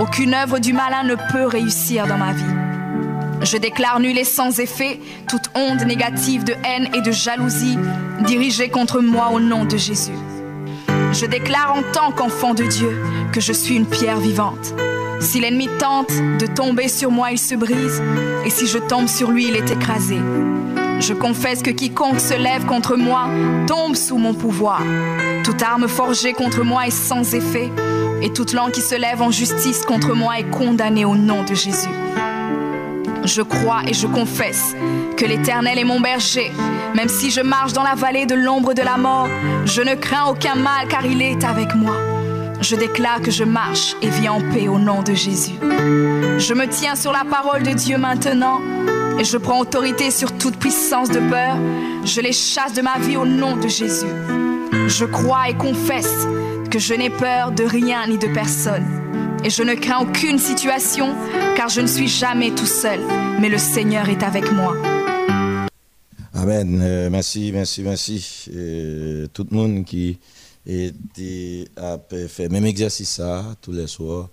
aucune 0.00 0.34
œuvre 0.34 0.58
du 0.58 0.72
malin 0.72 1.04
ne 1.04 1.14
peut 1.14 1.46
réussir 1.46 2.08
dans 2.08 2.18
ma 2.18 2.32
vie. 2.32 2.73
Je 3.42 3.56
déclare 3.56 4.00
nul 4.00 4.16
et 4.16 4.24
sans 4.24 4.60
effet 4.60 4.98
toute 5.28 5.50
onde 5.54 5.82
négative 5.82 6.44
de 6.44 6.54
haine 6.64 6.88
et 6.94 7.00
de 7.00 7.12
jalousie 7.12 7.78
dirigée 8.26 8.68
contre 8.68 9.00
moi 9.00 9.30
au 9.32 9.40
nom 9.40 9.64
de 9.64 9.76
Jésus. 9.76 10.12
Je 11.12 11.26
déclare 11.26 11.74
en 11.76 11.82
tant 11.92 12.10
qu'enfant 12.10 12.54
de 12.54 12.64
Dieu 12.64 12.96
que 13.32 13.40
je 13.40 13.52
suis 13.52 13.76
une 13.76 13.86
pierre 13.86 14.18
vivante. 14.18 14.74
Si 15.20 15.40
l'ennemi 15.40 15.68
tente 15.78 16.12
de 16.38 16.46
tomber 16.46 16.88
sur 16.88 17.10
moi, 17.10 17.30
il 17.30 17.38
se 17.38 17.54
brise, 17.54 18.02
et 18.44 18.50
si 18.50 18.66
je 18.66 18.78
tombe 18.78 19.06
sur 19.06 19.30
lui, 19.30 19.48
il 19.48 19.56
est 19.56 19.70
écrasé. 19.70 20.18
Je 21.00 21.12
confesse 21.12 21.62
que 21.62 21.70
quiconque 21.70 22.20
se 22.20 22.34
lève 22.34 22.66
contre 22.66 22.96
moi 22.96 23.28
tombe 23.66 23.94
sous 23.94 24.18
mon 24.18 24.34
pouvoir. 24.34 24.82
Toute 25.44 25.62
arme 25.62 25.88
forgée 25.88 26.32
contre 26.32 26.62
moi 26.62 26.86
est 26.86 26.90
sans 26.90 27.34
effet, 27.34 27.70
et 28.22 28.32
toute 28.32 28.52
langue 28.52 28.72
qui 28.72 28.80
se 28.80 28.94
lève 28.94 29.22
en 29.22 29.30
justice 29.30 29.84
contre 29.86 30.14
moi 30.14 30.38
est 30.38 30.50
condamnée 30.50 31.04
au 31.04 31.16
nom 31.16 31.42
de 31.42 31.54
Jésus. 31.54 32.03
Je 33.24 33.40
crois 33.40 33.82
et 33.88 33.94
je 33.94 34.06
confesse 34.06 34.74
que 35.16 35.24
l'Éternel 35.24 35.78
est 35.78 35.84
mon 35.84 35.98
berger. 35.98 36.52
Même 36.94 37.08
si 37.08 37.30
je 37.30 37.40
marche 37.40 37.72
dans 37.72 37.82
la 37.82 37.94
vallée 37.94 38.26
de 38.26 38.34
l'ombre 38.34 38.74
de 38.74 38.82
la 38.82 38.98
mort, 38.98 39.28
je 39.64 39.80
ne 39.80 39.94
crains 39.94 40.26
aucun 40.26 40.54
mal 40.54 40.86
car 40.88 41.06
il 41.06 41.22
est 41.22 41.42
avec 41.42 41.74
moi. 41.74 41.96
Je 42.60 42.76
déclare 42.76 43.22
que 43.22 43.30
je 43.30 43.44
marche 43.44 43.96
et 44.02 44.08
vis 44.08 44.28
en 44.28 44.40
paix 44.52 44.68
au 44.68 44.78
nom 44.78 45.02
de 45.02 45.14
Jésus. 45.14 45.54
Je 45.60 46.54
me 46.54 46.66
tiens 46.66 46.96
sur 46.96 47.12
la 47.12 47.24
parole 47.24 47.62
de 47.62 47.72
Dieu 47.72 47.96
maintenant 47.96 48.60
et 49.18 49.24
je 49.24 49.38
prends 49.38 49.60
autorité 49.60 50.10
sur 50.10 50.36
toute 50.36 50.56
puissance 50.56 51.08
de 51.08 51.20
peur. 51.20 51.56
Je 52.04 52.20
les 52.20 52.32
chasse 52.32 52.74
de 52.74 52.82
ma 52.82 52.98
vie 52.98 53.16
au 53.16 53.24
nom 53.24 53.56
de 53.56 53.68
Jésus. 53.68 54.06
Je 54.86 55.04
crois 55.06 55.48
et 55.48 55.54
confesse 55.54 56.26
que 56.70 56.78
je 56.78 56.92
n'ai 56.92 57.10
peur 57.10 57.52
de 57.52 57.64
rien 57.64 58.06
ni 58.06 58.18
de 58.18 58.26
personne 58.26 59.03
et 59.44 59.50
je 59.50 59.62
ne 59.62 59.74
crains 59.74 60.00
aucune 60.00 60.38
situation, 60.38 61.14
car 61.54 61.68
je 61.68 61.82
ne 61.82 61.86
suis 61.86 62.08
jamais 62.08 62.50
tout 62.54 62.66
seul, 62.66 63.00
mais 63.40 63.50
le 63.50 63.58
Seigneur 63.58 64.08
est 64.08 64.22
avec 64.22 64.50
moi. 64.50 64.74
Amen. 66.32 66.80
Euh, 66.82 67.10
merci, 67.10 67.52
merci, 67.52 67.82
merci. 67.82 68.46
Euh, 68.54 69.26
tout 69.32 69.46
le 69.50 69.56
monde 69.56 69.84
qui 69.84 70.18
était, 70.66 71.68
a 71.76 71.98
fait 72.26 72.48
même 72.48 72.64
exercice 72.64 73.10
ça 73.10 73.54
tous 73.60 73.72
les 73.72 73.86
soirs 73.86 74.30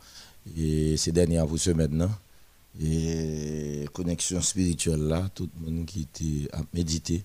et 0.58 0.96
ces 0.98 1.12
dernières 1.12 1.46
vous 1.46 1.58
semaines 1.58 2.10
et 2.82 3.86
connexion 3.94 4.42
spirituelle 4.42 5.02
là, 5.02 5.30
tout 5.36 5.50
le 5.60 5.72
monde 5.72 5.86
qui 5.86 6.02
était 6.02 6.50
à 6.54 6.62
méditer 6.74 7.24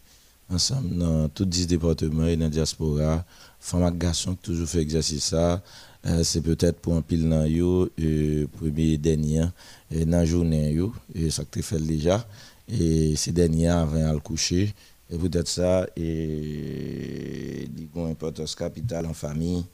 ensemble 0.51 0.97
dans 0.97 1.29
tous 1.29 1.49
les 1.53 1.67
départements 1.67 2.27
et 2.27 2.37
dans 2.37 2.45
la 2.45 2.51
diaspora, 2.51 3.25
femmes 3.61 3.95
et 3.95 3.99
garçons 3.99 4.35
qui 4.35 4.43
toujours 4.43 4.69
fait 4.69 4.81
exercice 4.81 5.25
ça. 5.25 5.63
Euh, 6.07 6.23
c'est 6.23 6.41
peut-être 6.41 6.79
pour 6.79 6.95
un 6.95 7.03
pile 7.03 7.29
dans 7.29 7.45
yo 7.45 7.89
euh, 8.01 8.47
premier 8.59 8.97
dernier 8.97 9.45
euh, 9.93 10.05
dans 10.05 10.25
journée 10.25 10.73
yo. 10.73 10.93
Et 11.15 11.31
ça 11.31 11.43
fait 11.51 11.81
déjà. 11.81 12.25
Et 12.69 13.17
ces 13.17 13.33
derniers 13.33 13.69
avant 13.69 14.13
le 14.13 14.21
coucher 14.21 14.73
et 15.11 15.19
peut-être 15.19 15.49
ça 15.49 15.87
et 15.97 17.69
une 17.95 18.11
importance 18.11 18.55
capitale 18.55 19.07
en 19.07 19.15
famille. 19.15 19.65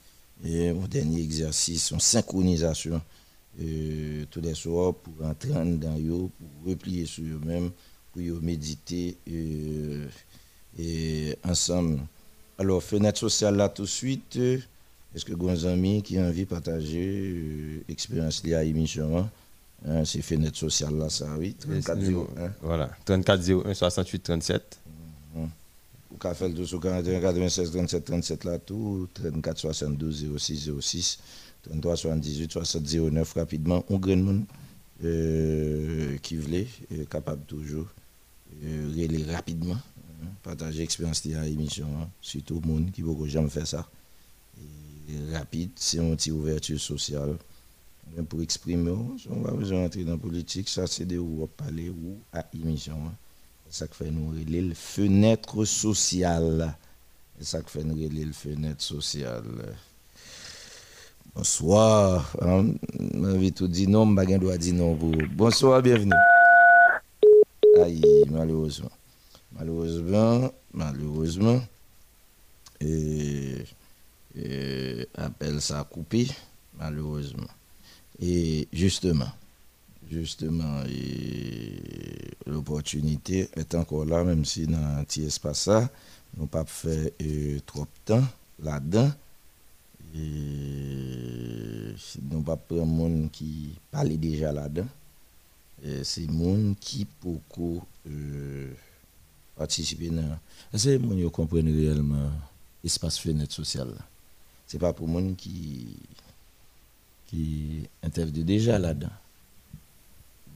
Et 0.43 0.71
mon 0.73 0.87
dernier 0.87 1.21
exercice 1.21 1.91
une 1.91 1.99
synchronisation 1.99 3.01
tous 4.31 4.41
les 4.41 4.55
soirs 4.55 4.95
pour 4.95 5.13
entrer 5.25 5.49
dans 5.49 5.95
yo 5.97 6.31
pour 6.37 6.71
replier 6.71 7.05
sur 7.05 7.23
eux-mêmes 7.23 7.69
pour 8.11 8.21
méditer 8.41 9.17
et 10.79 11.35
ensemble. 11.43 11.99
Alors 12.57 12.83
fenêtre 12.83 13.19
sociale 13.19 13.55
là 13.55 13.69
tout 13.69 13.83
de 13.83 13.87
suite 13.87 14.39
est-ce 15.15 15.25
que 15.25 15.33
vos 15.33 15.65
amis 15.65 16.01
qui 16.01 16.17
ont 16.17 16.27
envie 16.27 16.45
de 16.45 16.49
partager 16.49 17.83
l'expérience 17.87 18.41
euh, 18.43 18.47
liée 18.47 18.55
à 18.55 18.63
l'émission 18.63 19.17
hein? 19.17 19.29
hein, 19.87 20.05
C'est 20.05 20.21
Fenêtre 20.21 20.57
Sociale 20.57 20.95
là, 20.97 21.09
ça, 21.09 21.27
oui. 21.37 21.55
34 21.59 21.99
Voilà, 22.61 22.89
34 23.05 23.67
01 23.67 23.73
68 23.73 24.19
37. 24.23 24.79
Vous 25.35 26.17
pouvez 26.17 26.33
faire 26.35 26.49
le 26.49 26.79
41 26.79 27.21
96 27.21 27.71
37 27.71 28.05
37 28.05 28.43
là, 28.43 28.59
tout. 28.59 29.07
34 29.13 29.57
72 29.57 30.27
06 30.37 30.71
06. 30.79 31.19
33 31.63 31.95
78 31.97 32.51
60 32.51 33.11
09 33.11 33.33
rapidement. 33.33 33.83
On 33.89 33.97
grand 33.97 34.17
monde 34.17 34.45
euh, 35.03 36.17
qui 36.21 36.37
voulait, 36.37 36.67
euh, 36.91 37.05
capable 37.05 37.43
toujours 37.45 37.87
euh, 38.63 39.25
rapidement, 39.31 39.73
hein, 39.75 40.27
partager 40.43 40.79
l'expérience 40.79 41.25
liée 41.25 41.35
à 41.35 41.43
l'émission. 41.43 41.87
Hein, 41.99 42.09
surtout 42.21 42.61
le 42.63 42.67
monde 42.67 42.91
qui 42.91 43.01
ne 43.03 43.27
jamais 43.27 43.49
faire 43.49 43.67
ça 43.67 43.89
rapide, 45.33 45.71
c'est 45.75 45.97
une 45.97 46.15
petite 46.15 46.33
ouverture 46.33 46.79
sociale. 46.79 47.35
Pour 48.29 48.41
exprimer, 48.41 48.91
on 49.29 49.41
va 49.41 49.51
besoin 49.51 49.85
entrer 49.85 50.03
dans 50.03 50.11
la 50.11 50.17
politique, 50.17 50.69
ça 50.69 50.85
c'est 50.85 51.05
de 51.05 51.17
où 51.17 51.47
parler 51.57 51.89
ou 51.89 52.17
à 52.31 52.45
émission. 52.53 52.95
Hein. 53.07 53.13
C'est 53.69 53.79
ça 53.79 53.87
qui 53.87 53.95
fait 53.95 54.11
nous 54.11 54.29
relayer 54.29 54.61
le 54.61 54.75
fenêtre 54.75 55.65
sociale. 55.65 56.75
C'est 57.39 57.45
ça 57.45 57.61
qui 57.61 57.71
fait 57.71 57.83
nous 57.83 57.95
relayer 57.95 58.25
le 58.25 58.33
fenêtre 58.33 58.83
sociale. 58.83 59.43
Bonsoir. 61.33 62.35
Hein? 62.41 62.75
Je 62.99 63.37
vais 63.37 63.51
tout 63.51 63.67
dire 63.67 63.89
non, 63.89 64.05
je 64.15 64.37
dois 64.37 64.57
dire 64.57 64.75
non. 64.75 64.95
Bonsoir, 65.31 65.81
bienvenue. 65.81 66.11
Aïe, 67.81 68.03
malheureusement. 68.29 68.91
Malheureusement, 69.53 70.51
malheureusement. 70.71 71.59
Et 72.79 73.63
euh, 74.37 75.05
appelle 75.15 75.61
ça 75.61 75.87
coupé, 75.89 76.27
malheureusement. 76.77 77.47
Et 78.19 78.67
justement, 78.73 79.29
justement, 80.09 80.83
l'opportunité 82.45 83.49
est 83.55 83.75
encore 83.75 84.05
là, 84.05 84.23
même 84.23 84.45
si 84.45 84.65
dans 84.65 84.77
un 84.77 85.03
petit 85.03 85.23
espace 85.23 85.61
ça, 85.63 85.89
nous 86.37 86.47
pas 86.47 86.65
fait 86.65 87.13
euh, 87.21 87.59
trop 87.65 87.81
de 87.81 87.87
temps 88.05 88.27
là-dedans. 88.59 89.11
Et 90.15 91.95
nous 92.31 92.41
pas 92.41 92.55
prendre 92.55 92.85
monde 92.85 93.29
qui 93.31 93.69
parlait 93.91 94.17
déjà 94.17 94.51
là-dedans. 94.51 94.87
C'est 96.03 96.27
monde 96.27 96.75
qui 96.79 97.05
beaucoup 97.21 97.83
euh, 98.07 98.71
participer 99.55 100.09
dans. 100.09 100.37
C'est 100.73 100.97
monde 100.97 101.17
qui 101.17 101.31
comprennent 101.31 101.75
réellement 101.75 102.31
l'espace 102.83 103.17
fenêtre 103.17 103.53
social 103.53 103.93
c'est 104.73 104.79
pas 104.79 104.91
pour 104.91 105.07
monde 105.07 105.35
qui 105.35 105.85
qui 107.27 107.87
intervient 108.01 108.43
déjà 108.43 108.79
là-dedans. 108.79 109.13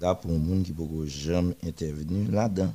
Là 0.02 0.16
pour 0.16 0.32
monde 0.32 0.64
qui 0.64 0.72
peut 0.72 1.06
jamais 1.06 1.56
intervenir 1.64 2.32
là-dedans. 2.32 2.74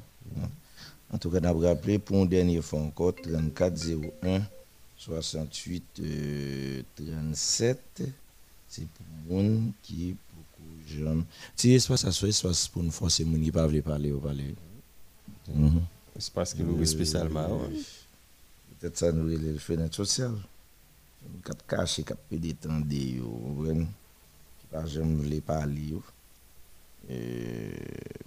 En 1.13 1.19
tout 1.19 1.31
cas, 1.31 1.41
on 1.43 1.45
a 1.45 1.69
rappelé 1.69 1.99
pour 1.99 2.23
un 2.23 2.27
dernier 2.27 2.63
fois 2.63 2.79
encore 2.79 3.17
34 3.17 3.77
01 4.23 4.43
68 4.97 6.03
37. 6.95 8.05
C'est 8.69 8.87
pour 8.87 9.07
monde 9.29 9.73
qui 9.83 10.15
beaucoup 10.37 10.97
jamais. 10.97 11.25
Si 11.57 11.73
espace 11.73 12.05
à 12.05 12.13
soi, 12.13 12.29
espace 12.29 12.69
pour 12.69 12.85
nous 12.85 12.93
forcer 12.93 13.25
monde 13.25 13.43
qui 13.43 13.51
pas 13.51 13.69
parler 13.83 14.13
ou 14.13 14.21
parler. 14.21 14.55
Espace 16.17 16.55
qui 16.55 16.63
nous 16.63 16.87
spécialement. 16.87 17.59
Peut-être 18.79 18.97
ça 18.97 19.11
nous 19.11 19.27
le 19.27 19.59
fenêtre 19.59 20.05
social 21.23 21.43
cap 21.45 21.67
caché 21.67 22.03
cap 22.05 22.19
détendre 22.31 22.95
yo 22.95 23.67
qui 24.61 24.67
pas 24.71 24.87
jamais 24.87 25.15
voulait 25.15 25.41
parler 25.41 25.91
yo. 25.91 26.03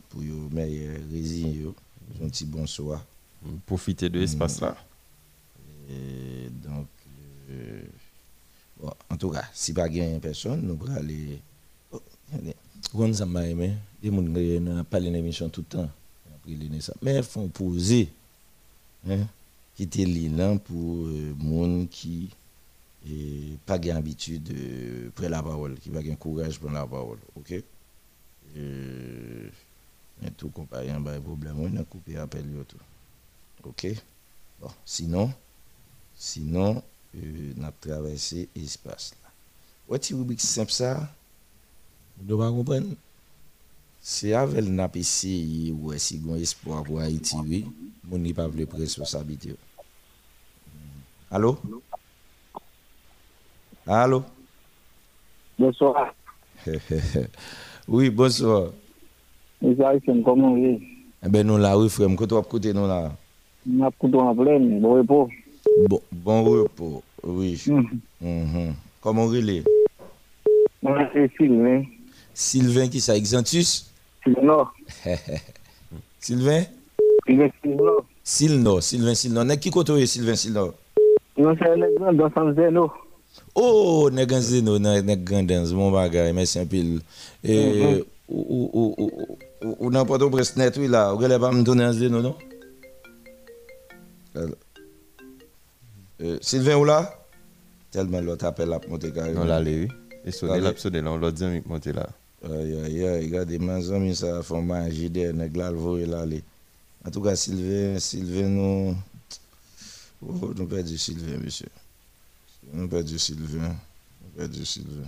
Pour 0.09 0.23
yo 0.23 0.49
meilleur 0.51 0.99
résine 1.11 1.53
yo. 1.53 1.75
Un 2.21 2.29
petit 2.29 2.45
bonsoir 2.45 3.03
profiter 3.65 4.09
de 4.09 4.19
l'espace 4.19 4.61
là. 4.61 4.75
Donc 6.63 6.87
euh, 7.49 7.83
bon 8.79 8.91
en 9.09 9.17
tout 9.17 9.29
cas 9.29 9.45
si 9.53 9.73
pas 9.73 9.89
gagne 9.89 10.19
personne 10.19 10.61
nous 10.61 10.75
pourrons 10.75 10.95
aller 10.95 11.39
oh, 11.91 12.01
on 12.93 13.13
ça 13.13 13.25
m'a 13.25 13.43
dans 13.43 14.99
l'émission 14.99 15.49
tout 15.49 15.63
le 15.71 15.77
temps 15.77 15.89
mais 17.01 17.15
ils 17.15 17.23
font 17.23 17.47
poser 17.47 18.09
hein 19.07 19.27
quitter 19.75 20.05
l'île 20.05 20.59
pour 20.65 21.07
les 21.07 21.33
gens 21.39 21.85
qui 21.89 22.29
et 23.07 23.57
pas 23.65 23.77
l'habitude 23.77 24.43
de 24.43 25.09
prendre 25.09 25.29
la 25.29 25.43
parole, 25.43 25.75
qui 25.75 25.89
va 25.89 25.99
avoir 25.99 26.17
courage 26.17 26.59
pour 26.59 26.71
la 26.71 26.85
parole. 26.85 27.19
OK? 27.35 27.51
Et 28.55 29.51
tout 30.37 30.49
comparé 30.49 30.89
à 30.89 30.95
un 30.95 31.01
problème, 31.21 31.59
on 31.59 31.77
a 31.77 31.83
coupé 31.83 32.17
appel 32.17 32.45
tout. 32.67 32.77
OK? 33.63 33.87
Bon, 34.61 34.69
sinon, 34.85 35.31
sinon, 36.15 36.81
euh, 37.15 37.53
on 37.59 37.63
a 37.63 37.71
traversé 37.71 38.47
l'espace 38.55 39.13
là. 39.21 39.29
What 39.87 39.99
rubrique 40.11 40.41
simple 40.41 40.71
ça? 40.71 41.13
Vous 42.17 42.25
devez 42.25 42.49
comprendre. 42.49 42.95
C'est 44.01 44.33
avec 44.33 44.63
le 44.63 44.71
NAPC 44.71 45.73
ou 45.73 45.93
si 45.97 46.21
on 46.27 46.35
espoir 46.35 46.83
pour 46.83 46.99
Haïti, 46.99 47.35
oui, 47.43 47.65
on 48.11 48.17
n'est 48.17 48.33
pas 48.33 48.47
responsabilité. 48.47 49.55
Allô? 51.29 51.59
Allô? 51.63 51.81
Bonsoir. 55.59 56.13
oui, 57.87 58.09
bonsoir. 58.09 58.69
Les 59.61 59.79
Haïtiens, 59.81 60.21
comment 60.23 60.55
vit 60.55 60.79
Eh 61.23 61.29
ben 61.29 61.45
nous 61.45 61.57
là, 61.57 61.77
oui, 61.77 61.87
frère, 61.89 62.07
tu 62.27 62.35
as 62.35 62.41
côté 62.41 62.73
nous 62.73 62.87
là. 62.87 63.11
Couteau 63.99 64.19
en 64.21 64.35
pleine, 64.35 64.79
bon 64.81 64.95
repos. 64.95 65.29
Bon, 65.87 66.01
bon 66.11 66.43
repos, 66.43 67.03
oui. 67.23 67.61
Mhm. 67.67 67.99
Mhm. 68.21 68.73
Comment 69.01 69.27
relève 69.27 69.65
Moi, 70.81 71.07
c'est 71.13 71.31
Sylvain. 71.37 71.83
Sylvain 72.33 72.87
qui 72.87 72.99
ça, 72.99 73.15
Exantus 73.15 73.91
Sylvain, 74.25 74.67
Sylvain? 76.19 76.63
Sylvain, 77.27 77.49
Sylvain. 78.23 78.81
Sylvain 78.81 79.13
Silno. 79.13 79.43
Nèg 79.43 79.59
qui 79.59 79.69
côté 79.69 80.05
Sylvain 80.07 80.35
Silno 80.35 80.73
Non, 81.37 81.55
c'est 81.59 82.15
dans 82.15 82.31
son 82.33 82.53
zélo. 82.55 82.91
Oh, 83.55 84.09
nè 84.11 84.25
gan 84.27 84.41
zeno, 84.43 84.75
nè 84.83 85.15
gan 85.23 85.47
dans, 85.47 85.71
moun 85.71 85.93
bagay, 85.95 86.33
mè 86.35 86.43
sempil. 86.49 86.97
E, 87.39 88.03
ou 88.27 89.91
nan 89.93 90.03
paton 90.09 90.33
pres 90.33 90.51
net 90.59 90.75
wè 90.75 90.89
la, 90.91 91.05
ou 91.13 91.21
gè 91.21 91.29
lè 91.31 91.37
pa 91.39 91.53
mdou 91.55 91.77
nan 91.79 91.95
zeno, 91.95 92.19
non? 92.25 92.35
Sylvain 96.43 96.75
ou 96.75 96.87
la? 96.89 96.99
Telman 97.95 98.27
lò 98.27 98.35
tapel 98.39 98.75
ap 98.75 98.89
monte 98.91 99.13
kare. 99.15 99.31
Non 99.37 99.47
la 99.47 99.61
lè 99.63 99.77
wè, 99.85 99.87
e 100.25 100.35
sou 100.35 100.51
de 100.51 100.59
lè 100.59 100.73
ap 100.75 100.83
sou 100.83 100.91
de 100.91 100.99
lè, 100.99 101.07
on 101.07 101.23
lò 101.23 101.31
diyan 101.31 101.55
mik 101.55 101.71
monte 101.71 101.95
la. 101.95 102.09
Ay, 102.43 102.75
ay, 102.83 102.99
ay, 103.13 103.29
gade 103.31 103.61
man 103.63 103.79
zan 103.81 104.03
mi 104.03 104.11
sa 104.19 104.41
fon 104.43 104.67
man 104.67 104.91
jide, 104.91 105.31
nè 105.31 105.47
glal 105.53 105.79
vò 105.79 105.95
wè 105.95 106.11
la 106.11 106.25
lè. 106.27 106.43
An 107.07 107.15
tou 107.15 107.23
ka 107.23 107.37
Sylvain, 107.39 108.03
Sylvain 108.03 108.51
nou, 108.51 108.99
ou 110.27 110.51
nou 110.51 110.67
pè 110.67 110.83
di 110.83 110.99
Sylvain, 110.99 111.39
mè 111.39 111.55
sè. 111.55 111.71
Monsieur. 112.75 112.81
Nous 112.81 112.87
perdu 112.87 113.19
Sylvain. 113.19 113.75
Nous 114.23 114.29
perdu 114.37 114.65
Sylvain. 114.65 115.07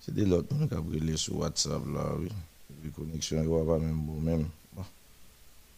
C'est 0.00 0.14
des 0.14 0.24
lots, 0.24 0.44
nous 0.50 0.66
avons 0.70 0.82
brûlé 0.82 1.16
sur 1.16 1.36
WhatsApp 1.36 1.82
oui. 2.18 2.28
La 2.82 2.90
connexion, 2.90 3.42
il 3.42 3.48
va 3.48 3.64
pas 3.64 3.78
même 3.78 4.00
beau, 4.00 4.14
même. 4.14 4.46
Bon. 4.74 4.82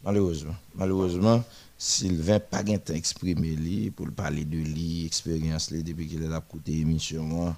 Malheureusement, 0.05 0.55
malheureusement, 0.75 1.43
Sylvain 1.77 2.39
pas 2.39 2.63
exprimer 2.63 3.57
lui 3.57 3.91
pour 3.91 4.11
parler 4.13 4.45
de 4.45 4.59
lui, 4.59 5.07
expérience 5.07 5.71
lui 5.71 5.83
depuis 5.83 6.07
qu'il 6.07 6.33
a 6.33 6.39
écouté 6.39 6.73
l'émission 6.73 7.25
moi. 7.25 7.57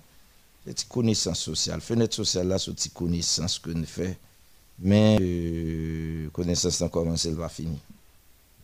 C'est 0.64 0.88
connaissance 0.88 1.40
sociale. 1.40 1.83
Fenêtre 1.83 2.14
sociale 2.14 2.49
là, 2.49 2.59
c'est 2.59 2.93
connaissance 2.95 3.59
que 3.59 3.71
nous 3.71 3.85
fait. 3.85 4.17
Mais 4.79 5.19
euh, 5.21 6.31
connaissance 6.31 6.81
là 6.81 6.88
commence, 6.88 7.27
elle 7.27 7.35
va 7.35 7.51
finir? 7.51 7.79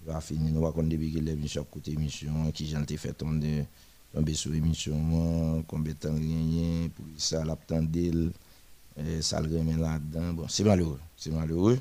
Elle 0.06 0.14
va 0.14 0.20
finir. 0.22 0.50
Nous 0.50 0.62
va 0.62 0.72
connaître 0.72 0.96
depuis 0.96 1.12
qu'il 1.12 1.28
a 1.28 1.32
émission 1.32 1.62
écouté 1.62 1.90
l'émission, 1.90 2.50
qui 2.52 2.68
j'en 2.68 2.84
t'ai 2.84 2.96
fait 2.96 3.12
tomber 3.12 3.66
tomber 4.12 4.34
sur 4.34 4.50
l'émission 4.50 5.64
combien 5.68 5.92
de 5.92 5.98
temps 5.98 6.14
rien 6.14 6.88
pour 6.94 7.04
ça 7.16 7.44
l'attendre 7.44 7.88
euh, 8.98 9.22
ça 9.22 9.40
le 9.40 9.56
remet 9.56 9.76
là-dedans. 9.76 10.32
Bon, 10.34 10.48
c'est 10.48 10.64
malheureux, 10.64 11.00
c'est 11.16 11.30
malheureux. 11.30 11.78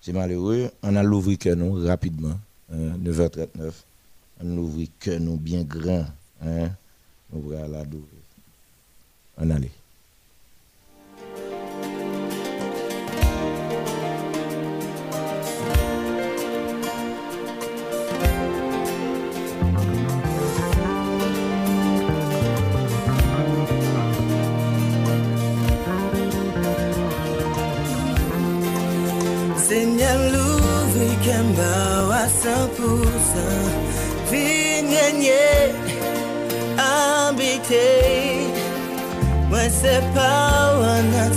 C'est 0.00 0.12
malheureux. 0.12 0.70
On 0.82 0.96
a 0.96 1.02
l'ouvert 1.02 1.38
que 1.38 1.50
nous 1.50 1.84
rapidement, 1.86 2.38
hein, 2.72 2.96
9h39. 3.02 3.72
On 4.40 4.50
a 4.50 4.54
l'ouvert 4.54 4.86
que 4.98 5.18
nous 5.18 5.36
bien 5.36 5.62
grand. 5.62 6.06
Hein, 6.42 6.70
on 7.32 7.40
va 7.40 7.68
la 7.68 7.84
d'ouvrir. 7.84 8.08
On 9.36 9.50
allait. 9.50 9.70
100% 33.40 34.30
Vin 34.30 34.90
gagner 34.90 35.74
habiter 36.78 38.46
Moi 39.48 39.64
c'est 39.70 40.04
pas 40.14 40.74
un 40.96 41.30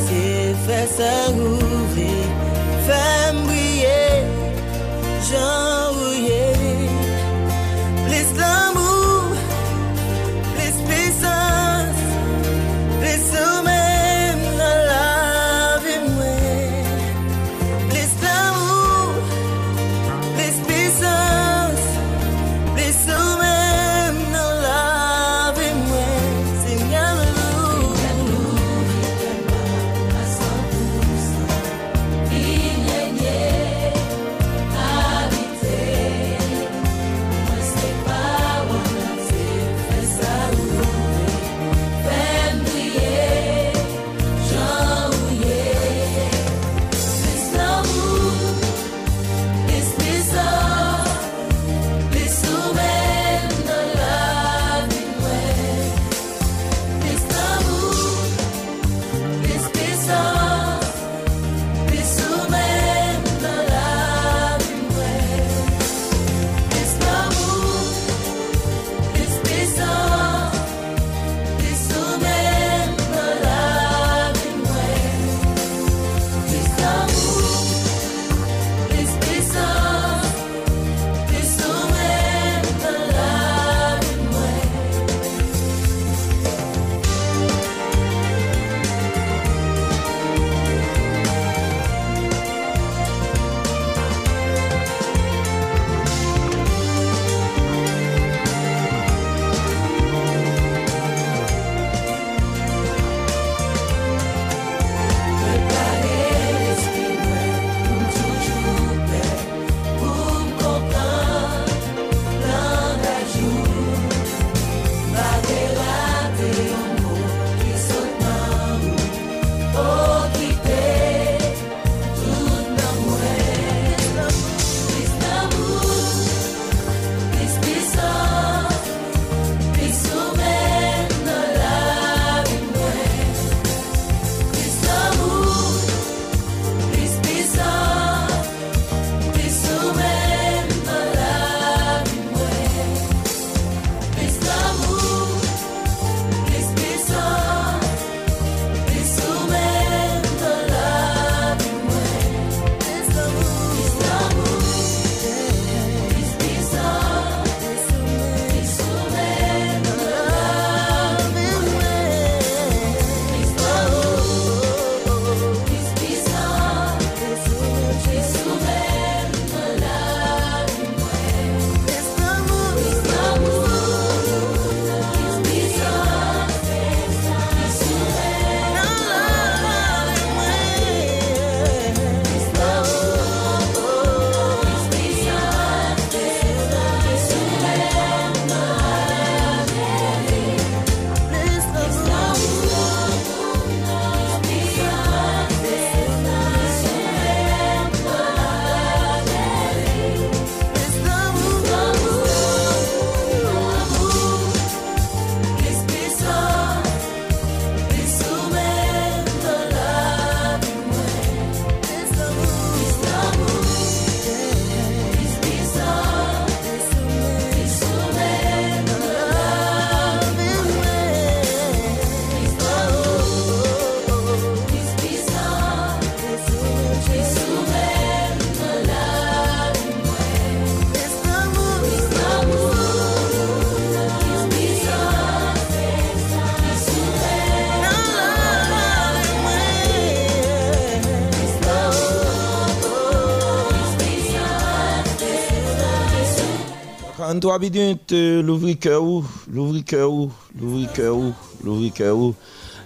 43 247.34 247.58
minutes, 247.58 248.12
euh, 248.12 248.43
l'ouvri-cœur 248.43 249.04
où 249.04 249.26
L'ouvri-cœur 249.52 250.13
où 250.13 250.32
L'ouvri-cœur 250.60 251.17
où 251.17 251.34
L'ouvri-cœur 251.63 252.15
où 252.15 252.36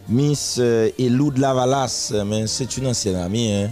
Miss 0.08 0.56
euh, 0.60 0.90
Elou 0.98 1.32
de 1.32 1.42
Lavalas, 1.42 2.14
mais 2.26 2.48
c'est 2.48 2.78
une 2.78 2.88
ancienne 2.88 3.18
amie, 3.18 3.52
hein. 3.52 3.70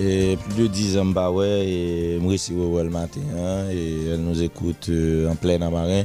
Et 0.00 0.38
plus 0.38 0.62
de 0.62 0.66
10 0.66 0.98
ans, 0.98 1.04
bah 1.04 1.30
ouais, 1.30 1.68
et 1.68 2.18
moi 2.20 2.32
ouais, 2.32 2.84
le 2.84 2.90
matin, 2.90 3.20
hein, 3.36 3.64
et 3.70 4.06
elle 4.06 4.20
nous 4.20 4.42
écoute 4.42 4.88
euh, 4.88 5.28
en 5.28 5.34
plein 5.34 5.60
amarin. 5.60 6.04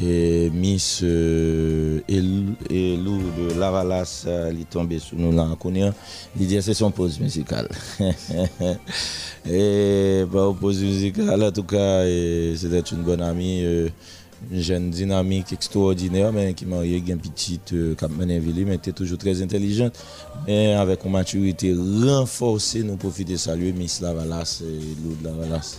Et 0.00 0.50
Miss 0.50 1.00
euh, 1.04 2.00
Elou, 2.08 2.54
Elou 2.70 3.22
de 3.38 3.58
Lavalas, 3.58 4.24
euh, 4.26 4.50
elle 4.50 4.60
est 4.60 4.70
tombée 4.70 4.98
sous 4.98 5.16
nous 5.16 5.32
là 5.32 5.42
en 5.42 5.54
connaissant. 5.54 5.94
Il 6.38 6.46
dit 6.46 6.60
c'est 6.62 6.74
son 6.74 6.90
pause 6.90 7.20
musicale. 7.20 7.68
et 9.46 10.24
bah, 10.30 10.52
pause 10.58 10.82
musicale, 10.82 11.42
en 11.42 11.52
tout 11.52 11.64
cas, 11.64 12.04
et 12.06 12.54
c'était 12.56 12.80
une 12.80 13.02
bonne 13.02 13.22
amie. 13.22 13.62
euh, 13.64 13.88
une 14.50 14.60
jeune 14.60 14.90
dynamique 14.90 15.52
extraordinaire, 15.52 16.32
mais 16.32 16.54
qui 16.54 16.66
m'a 16.66 16.84
eu 16.84 16.96
une 16.96 17.18
petite 17.18 17.72
euh, 17.72 17.94
mais 18.18 18.74
était 18.74 18.92
toujours 18.92 19.18
très 19.18 19.42
intelligente. 19.42 19.94
Mais 20.46 20.74
avec 20.74 21.04
une 21.04 21.12
maturité 21.12 21.74
renforcée, 21.74 22.82
nous 22.82 22.96
profitons 22.96 23.32
de 23.32 23.36
saluer 23.36 23.72
Miss 23.72 24.00
Lavalas 24.00 24.62
et 24.62 25.02
Lou 25.02 25.16
de 25.20 25.24
Lavalas. 25.24 25.78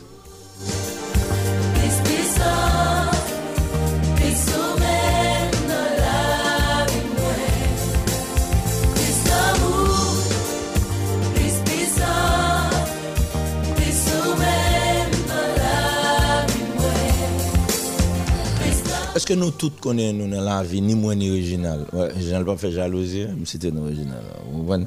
Que 19.26 19.34
nous 19.34 19.50
tous 19.50 19.72
connaissons 19.82 20.14
nous 20.18 20.30
dans 20.30 20.42
la 20.42 20.62
vie, 20.62 20.82
ni 20.82 20.94
moi 20.94 21.16
ni 21.16 21.32
original 21.32 21.80
ouais, 21.94 22.10
Je 22.20 22.36
n'ai 22.36 22.44
pas 22.46 22.56
fait 22.58 22.72
jalousie, 22.72 23.26
mais 23.36 23.46
c'était 23.46 23.72
nous 23.72 23.86
original. 23.86 24.22
Vous 24.52 24.60
comprenez? 24.60 24.86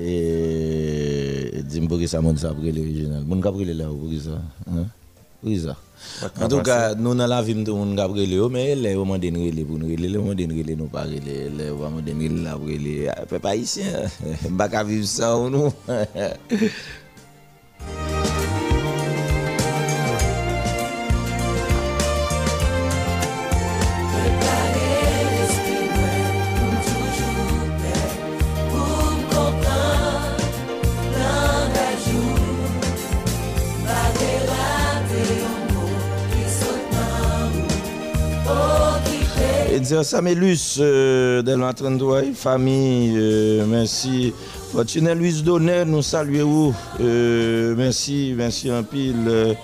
Et 0.00 1.62
dis-moi 1.68 2.06
ça 2.06 2.22
monte 2.22 2.38
ça 2.38 2.48
après 2.48 2.72
l'original. 2.72 3.22
Mon 3.26 3.42
capri 3.42 3.66
là 3.66 3.84
ça? 3.84 4.40
Hein? 4.70 4.86
Ça? 5.58 5.76
En 6.40 6.48
tout 6.48 6.62
cas, 6.62 6.94
nous 6.94 7.14
dans 7.14 7.26
la 7.26 7.42
vie 7.42 7.54
nous 7.54 7.94
là 7.94 8.08
mais 8.50 8.74
les 8.74 8.94
au 8.94 9.04
moment 9.04 9.18
de 9.18 9.28
nous 9.28 9.66
pour 9.66 9.78
nous 9.78 9.88
les 9.88 9.96
de 10.08 10.46
nous 10.46 10.76
nous 10.76 10.86
pas 10.86 11.04
les 11.04 11.20
de 11.20 11.50
nous 11.50 12.42
là 12.42 12.56
pour 12.56 12.66
les 12.68 13.10
peuple 13.28 13.46
haïtien. 13.46 13.84
Pas 14.56 14.82
vivre 14.82 15.06
ça 15.06 15.36
ou 15.36 15.50
nous. 15.50 15.70
Samélus, 40.02 40.78
euh, 40.80 41.42
33, 41.42 42.22
famille, 42.34 43.14
euh, 43.16 43.64
merci. 43.66 44.32
Fortuné 44.72 45.14
Louise 45.14 45.44
Donner, 45.44 45.84
nous 45.86 46.02
saluons. 46.02 46.74
Euh, 47.00 47.74
merci, 47.76 48.34
merci 48.36 48.72
en 48.72 48.82
pile. 48.82 49.54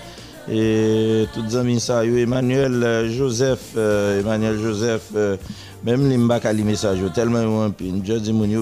et 0.51 1.27
tous 1.35 1.43
les 1.43 1.57
amis, 1.57 1.81
ça, 1.81 2.05
Emmanuel 2.05 2.83
euh, 2.83 3.11
Joseph, 3.11 3.73
euh, 3.77 4.21
Emmanuel 4.21 4.59
Joseph, 4.61 5.03
euh, 5.14 5.37
même 5.85 6.09
les 6.09 6.16
mbaka 6.16 6.53
les 6.53 6.62
messages, 6.64 6.99
yo, 6.99 7.09
tellement 7.09 7.64
en 7.64 7.71
pile. 7.71 8.03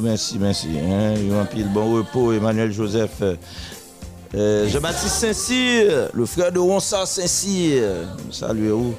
Merci, 0.02 0.38
merci. 0.38 0.68
Hein, 0.78 1.14
pile, 1.50 1.68
bon 1.72 1.94
repos, 1.96 2.33
Emmanuel 2.33 2.72
Joseph. 2.72 3.22
euh, 4.35 4.68
Jean-Baptiste 4.68 5.14
Saint-Cyr, 5.14 6.09
le 6.12 6.26
frère 6.26 6.52
de 6.52 6.59
Ronsard 6.59 7.07
Saint-Cyr, 7.07 7.83
saluez-vous. 8.31 8.94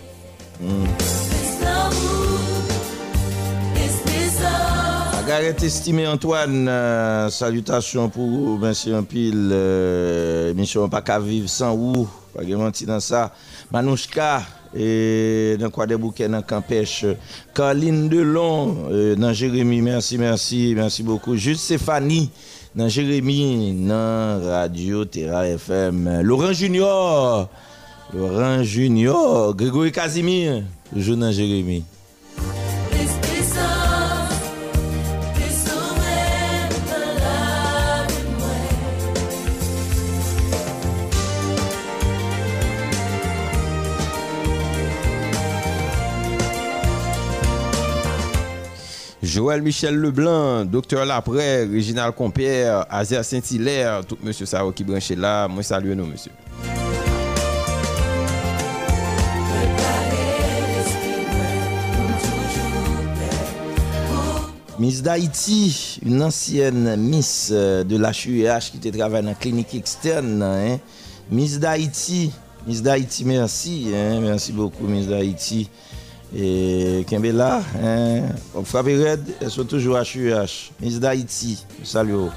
Margaret 5.30 5.64
estimé 5.64 6.08
Antoine, 6.08 6.68
euh, 6.68 7.30
salutations 7.30 8.10
pour 8.10 8.26
vous, 8.26 8.58
merci 8.58 8.92
un 8.92 9.04
pile. 9.04 9.52
Euh, 9.52 10.50
émission 10.50 10.90
pas 10.90 11.20
vivre 11.20 11.48
sans 11.48 11.76
vous, 11.76 12.10
pas 12.34 12.44
de 12.44 12.56
mentir 12.56 12.88
dans 12.88 13.00
ça. 13.00 13.32
Manouchka, 13.72 14.42
dans 14.74 15.70
quoi 15.72 15.86
des 15.86 15.98
bouquets 15.98 16.28
dans 16.28 16.42
Campèche. 16.42 17.06
Caroline 17.54 18.10
Delon, 18.10 18.88
euh, 18.90 19.16
dans 19.16 19.32
Jérémy, 19.32 19.84
merci, 19.84 20.18
merci, 20.18 20.74
merci 20.76 21.04
beaucoup. 21.04 21.36
Juste 21.36 21.62
Stéphanie, 21.62 22.32
dans 22.76 22.90
Jérémy, 22.90 23.86
dans 23.88 24.42
Radio 24.44 25.06
Terra 25.06 25.48
FM. 25.48 26.22
Laurent 26.24 26.54
Junior, 26.54 27.48
Laurent 28.16 28.64
Junior, 28.64 29.56
Grégory 29.56 29.92
Casimir, 29.92 30.64
toujours 30.92 31.18
dans 31.18 31.32
Jérémy. 31.32 31.84
Joël 49.30 49.62
Michel 49.62 49.96
Leblanc, 49.96 50.66
Docteur 50.66 51.06
Lapré, 51.06 51.66
Réginald 51.66 52.16
Compère, 52.16 52.88
Azer 52.90 53.24
Saint-Hilaire, 53.24 54.04
tout 54.04 54.18
monsieur 54.24 54.48
Sao 54.48 54.72
qui 54.72 54.84
branché 54.84 55.16
là, 55.16 55.48
moi 55.48 55.62
salue 55.62 55.92
nous 55.92 56.08
monsieur. 56.08 56.32
Miss 64.80 65.04
d'Haïti, 65.04 66.00
une 66.04 66.24
ancienne 66.24 66.96
Miss 66.96 67.50
euh, 67.52 67.84
de 67.84 67.98
la 67.98 68.10
HUH 68.10 68.72
qui 68.72 68.80
te 68.80 68.98
travaille 68.98 69.22
dans 69.22 69.30
la 69.30 69.36
clinique 69.36 69.76
externe. 69.76 70.42
Hein. 70.42 70.80
Miss 71.30 71.60
d'Haïti, 71.60 72.32
Miss 72.66 72.82
d'Haïti, 72.82 73.26
merci. 73.26 73.92
Hein. 73.94 74.22
Merci 74.22 74.54
beaucoup, 74.54 74.88
Miss 74.88 75.06
d'Haïti. 75.06 75.70
E 76.30 77.04
kembe 77.10 77.32
la, 77.34 77.58
eh, 77.82 78.22
op 78.54 78.66
frape 78.70 78.94
red, 78.94 79.32
e 79.42 79.50
sou 79.50 79.66
toujou 79.66 79.98
HUH. 79.98 80.70
Minis 80.78 81.00
da 81.02 81.10
Haiti, 81.16 81.58
salyo. 81.82 82.30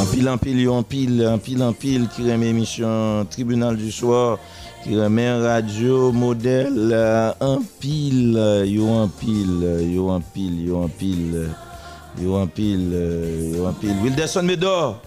Anpil, 0.00 0.28
anpil, 0.32 0.60
yon 0.62 0.86
pil, 0.88 1.20
anpil, 1.28 1.64
anpil, 1.66 2.06
ki 2.14 2.24
reme 2.30 2.48
emisyon 2.48 3.28
Tribunal 3.28 3.76
du 3.76 3.90
Soir, 3.92 4.38
ki 4.80 4.96
reme 4.96 5.26
radio, 5.42 6.08
model, 6.16 6.78
eh, 6.88 7.44
anpil, 7.44 8.38
yon 8.64 9.02
anpil, 9.02 9.52
yon 9.92 10.14
anpil, 10.16 10.56
yon 10.64 10.88
anpil, 10.88 11.36
yon 12.16 12.40
anpil, 12.46 12.88
eh, 12.96 13.52
yon 13.58 13.68
anpil. 13.74 13.92
Wilderson 14.06 14.48
Medor! 14.48 15.05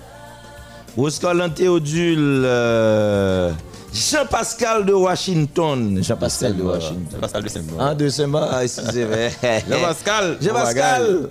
Oscar 0.98 1.36
Théodule, 1.54 2.44
euh, 2.46 3.52
Jean-Pascal 3.94 4.86
de 4.86 4.94
Washington, 4.94 6.00
Jean-Pascal 6.02 6.56
de 6.56 6.64
Washington. 6.64 7.20
Pascal 7.20 7.44
de 7.44 7.50
Saint-Bon. 7.50 7.80
En 7.80 7.96
deux 7.96 8.10
semaines, 8.10 8.48
ah, 8.52 8.64
excusez-moi. 8.64 9.30
Jean-Pascal, 9.70 10.38
Jean-Pascal, 10.42 11.30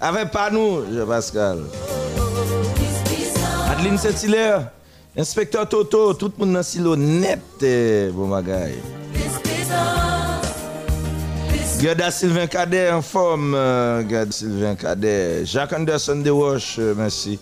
avec 0.00 0.30
pas 0.30 0.50
nous, 0.50 0.82
Jean-Pascal. 0.94 1.58
Adeline 3.70 3.98
Saint-Hilaire, 3.98 4.70
inspecteur 5.16 5.68
Toto, 5.68 6.14
tout 6.14 6.32
le 6.38 6.44
monde 6.44 6.54
dans 6.54 6.62
silo 6.62 6.96
net, 6.96 7.40
eh, 7.62 8.10
bon 8.12 8.28
bagay. 8.28 8.74
Gerda 11.80 12.10
Sylvain 12.10 12.46
Cadet 12.46 12.90
en 12.90 13.00
forme, 13.00 13.54
euh, 13.54 14.06
Gerda 14.06 14.30
Sylvain 14.32 14.74
Cadet. 14.74 15.46
Jacques 15.46 15.72
Anderson 15.72 16.16
de 16.16 16.30
Wash, 16.30 16.76
euh, 16.78 16.94
merci. 16.94 17.38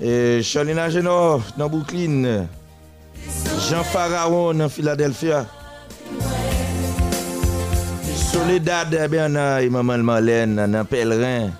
Et 0.00 0.40
Cholina 0.42 0.84
Agenor 0.84 1.42
dans 1.56 1.68
Brooklyn. 1.68 2.46
Jean 3.68 3.82
Pharaon 3.82 4.54
dans 4.54 4.68
Philadelphia. 4.68 5.46
Soledad 8.14 8.88
eh 8.92 9.08
Bernard 9.08 9.60
et 9.60 9.66
eh, 9.66 9.70
Maman 9.70 9.98
Marlène 9.98 10.66
dans 10.70 10.84
Pèlerin. 10.84 11.50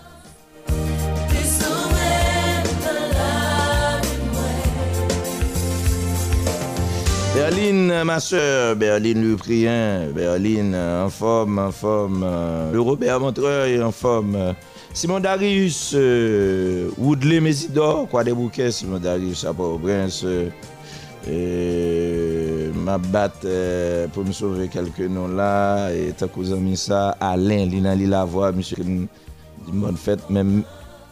Berline, 7.34 8.02
ma 8.04 8.18
soeur, 8.18 8.76
Berline 8.76 9.22
Luprien, 9.22 10.08
Berline, 10.14 10.74
en 10.74 11.10
forme, 11.10 11.58
en 11.58 11.70
forme. 11.70 12.24
Euh, 12.24 12.72
le 12.72 12.80
Robert 12.80 13.20
Montreuil, 13.20 13.82
en 13.82 13.92
forme. 13.92 14.34
Euh, 14.36 14.52
Simon 14.96 15.20
Darius, 15.20 15.92
euh, 15.94 16.88
Woodley 16.96 17.38
Mesidor, 17.38 18.08
Kwa 18.08 18.24
de 18.24 18.32
Bouquet, 18.32 18.70
Simon 18.72 18.98
Darius, 18.98 19.44
Apo 19.44 19.76
Brins, 19.76 20.22
euh, 20.24 20.48
euh, 21.28 22.72
Mabat, 22.72 23.34
euh, 23.44 24.08
pou 24.08 24.24
m 24.24 24.32
souve 24.32 24.70
kelke 24.72 25.04
non 25.12 25.28
la, 25.36 25.90
Takou 26.16 26.48
Zamisa, 26.48 27.10
Alain, 27.20 27.66
Linan 27.68 27.92
Lilavoie, 28.00 28.54
Mishou 28.56 28.80
Krim, 28.80 29.04
Dimon 29.66 30.00
Fett, 30.00 30.30
Mèm, 30.32 30.62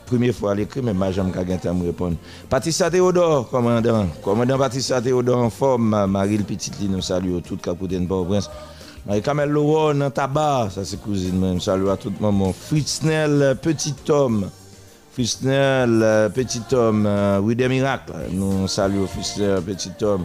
Premye 0.09 0.33
fwa 0.33 0.55
l'ekri, 0.57 0.81
men 0.85 0.97
ma 0.97 1.11
jam 1.13 1.29
kagen 1.33 1.61
ta 1.61 1.77
m 1.77 1.85
repon. 1.85 2.17
Patricia 2.49 2.89
Theodore, 2.93 3.45
komandan. 3.53 4.09
Komandan 4.25 4.65
Patricia 4.65 5.03
Theodore, 5.05 5.45
en 5.45 5.53
form, 5.53 5.93
Maril 6.09 6.49
Petit 6.49 6.81
li 6.81 6.89
nou 6.89 7.05
salu 7.05 7.37
yo 7.37 7.45
tout 7.45 7.61
kapouten 7.61 8.09
pa 8.09 8.17
ou 8.21 8.33
brins. 8.33 8.49
Marie-Camel 9.05 9.51
Laurent 9.53 9.99
nan 10.01 10.13
tabar, 10.15 10.71
sa 10.73 10.87
se 10.89 10.97
kouzine 10.97 11.37
mwen. 11.37 11.59
Salou 11.61 11.91
a 11.93 11.99
tout 12.01 12.15
maman. 12.25 12.55
Fritznel, 12.57 13.43
euh, 13.43 13.55
petit 13.55 13.93
tom. 13.93 14.45
Euh, 14.45 14.47
euh, 14.47 14.61
Fritznel, 15.13 15.99
petit 16.35 16.63
tom. 16.71 17.05
Oui 17.43 17.55
de 17.55 17.69
miracle. 17.69 18.17
Nou 18.33 18.67
salou 18.69 19.07
Fritznel, 19.07 19.61
petit 19.63 19.93
tom. 20.01 20.25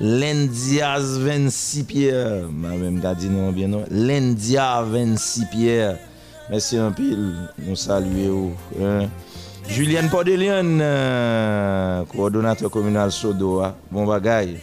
Lendiaz 0.00 1.18
26 1.18 1.82
Pierre. 1.84 2.46
Ma 2.48 2.72
mèm 2.78 3.02
gadi 3.02 3.28
nou 3.28 3.50
an 3.50 3.52
bien 3.52 3.68
nou. 3.68 3.84
Lendiaz 3.90 4.88
26 4.94 5.50
Pierre. 5.52 5.98
Mèsi 6.48 6.80
an 6.80 6.94
pil. 6.96 7.26
Nou 7.66 7.76
salou 7.76 8.24
yo. 8.24 8.46
Hein? 8.78 9.10
Julienne 9.68 10.08
Podelian, 10.08 10.80
euh, 10.80 12.04
coordonnateur 12.06 12.70
communal 12.70 13.12
Sodoa. 13.12 13.74
Bon 13.90 14.06
bagay. 14.06 14.56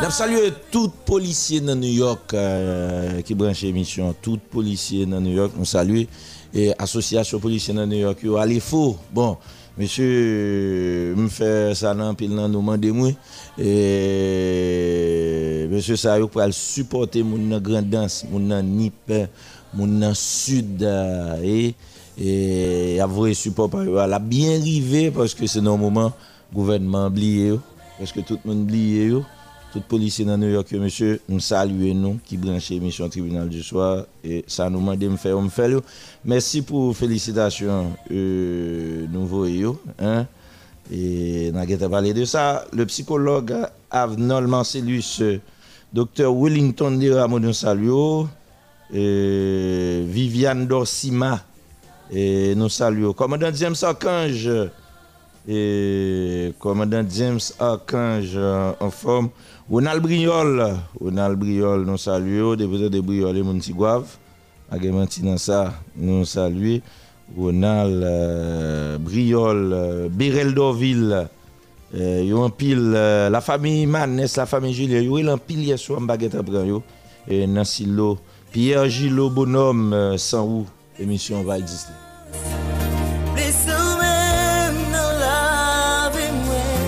Dap 0.00 0.14
salye 0.16 0.48
tout 0.72 0.94
polisye 1.04 1.58
nan 1.60 1.76
New 1.76 1.92
York 1.92 2.32
euh, 2.32 3.18
ki 3.20 3.34
branche 3.36 3.68
emisyon. 3.68 4.14
Tout 4.24 4.40
polisye 4.48 5.04
nan 5.04 5.20
New 5.20 5.34
York, 5.36 5.52
nou 5.58 5.68
salye. 5.68 6.06
E 6.56 6.70
asosyasyon 6.80 7.42
polisye 7.42 7.74
nan 7.76 7.84
New 7.90 8.00
York 8.00 8.22
yo 8.24 8.38
alefo. 8.40 8.94
Bon, 9.12 9.36
mesye 9.76 10.06
m 11.12 11.26
fè 11.28 11.74
sa 11.76 11.92
nan 11.92 12.16
pil 12.16 12.32
nan 12.32 12.48
nou 12.48 12.64
mande 12.64 12.88
mwen. 12.96 13.12
E 13.60 13.68
mesye 15.68 15.98
sa 16.00 16.16
yo 16.16 16.30
pou 16.32 16.40
al 16.40 16.56
supporte 16.56 17.20
moun 17.20 17.50
nan 17.52 17.60
Grandans, 17.66 18.22
moun 18.30 18.48
nan 18.48 18.64
Nipen, 18.78 19.28
moun 19.74 19.98
nan 20.00 20.16
Sud. 20.16 20.80
E, 20.80 21.74
e 22.16 22.96
avre 23.04 23.34
support 23.36 23.68
par 23.74 23.84
yo. 23.84 24.00
A 24.00 24.16
bien 24.16 24.64
rive, 24.64 25.10
paske 25.18 25.44
se 25.44 25.60
nan 25.60 25.76
mouman 25.76 26.08
gouvernement 26.56 27.12
bliye 27.12 27.52
yo. 27.52 27.60
Paske 27.98 28.24
tout 28.24 28.40
moun 28.48 28.64
bliye 28.64 29.10
yo. 29.12 29.20
Tout 29.72 29.82
policier 29.82 30.24
dans 30.24 30.36
New 30.36 30.48
York, 30.48 30.72
monsieur, 30.72 31.20
nous 31.28 31.38
saluons 31.38 31.94
nous 31.94 32.18
qui 32.24 32.36
branchent 32.36 32.70
l'émission 32.70 33.08
tribunal 33.08 33.48
du 33.48 33.62
soir 33.62 34.04
et 34.24 34.44
ça 34.48 34.68
nous 34.68 34.80
demande 34.80 34.98
de 34.98 35.06
me 35.06 35.16
faire, 35.16 35.40
me 35.40 35.48
faire. 35.48 35.80
Merci 36.24 36.62
pour 36.62 36.96
félicitations, 36.96 37.92
euh, 38.10 39.06
nouveau 39.06 39.46
et 39.46 39.64
hein? 40.00 40.26
Et 40.90 41.52
n'a 41.52 41.88
parlé 41.88 42.12
de 42.12 42.24
ça. 42.24 42.66
Le 42.72 42.84
psychologue 42.86 43.54
Avnol 43.92 44.48
Marcellus, 44.48 45.22
docteur 45.92 46.34
Wellington 46.34 46.90
de 46.98 47.12
Ramon 47.12 47.52
Salio, 47.52 48.26
et 48.92 50.02
Viviane 50.04 50.66
Dorsima, 50.66 51.44
et 52.10 52.56
nous 52.56 52.68
saluons. 52.68 53.12
Commandant 53.12 53.54
James 53.54 53.76
Archange, 53.82 54.50
et 55.48 56.52
commandant 56.58 57.04
James 57.08 57.38
Archange 57.60 58.36
en 58.80 58.90
forme. 58.90 59.30
Ronald 59.70 60.02
Briol, 60.02 60.76
Ronald 61.00 61.38
Briol, 61.38 61.84
nous 61.84 61.96
saluons. 61.96 62.56
Député 62.56 62.90
de 62.90 63.00
Briol 63.00 63.36
et 63.36 63.42
Montigouave. 63.42 64.16
Aguemanti 64.68 65.22
dans 65.22 65.38
ça, 65.38 65.74
nous 65.96 66.24
saluons. 66.24 66.80
Ronald 67.38 68.02
euh, 68.02 68.98
Briol, 68.98 69.70
euh, 69.72 70.08
Bérel 70.10 70.52
Dorville, 70.52 71.28
euh, 71.94 72.24
yo 72.24 72.42
en 72.42 72.50
pile, 72.50 72.92
euh, 72.96 73.30
la 73.30 73.40
famille 73.40 73.86
Manès, 73.86 74.36
la 74.36 74.46
famille 74.46 74.74
Julien, 74.74 75.00
yo 75.00 75.16
en 75.28 75.38
pile 75.38 75.62
hier 75.62 75.78
soir 75.78 76.00
baguette 76.00 76.34
après 76.34 76.66
yo. 76.66 76.82
Et 77.28 77.46
Nancy 77.46 77.84
Lo, 77.84 78.18
Pierre 78.50 78.88
Gillot 78.88 79.30
Bonhomme, 79.30 79.92
euh, 79.92 80.18
sans 80.18 80.44
où 80.44 80.66
l'émission 80.98 81.44
va 81.44 81.58
exister. 81.58 81.92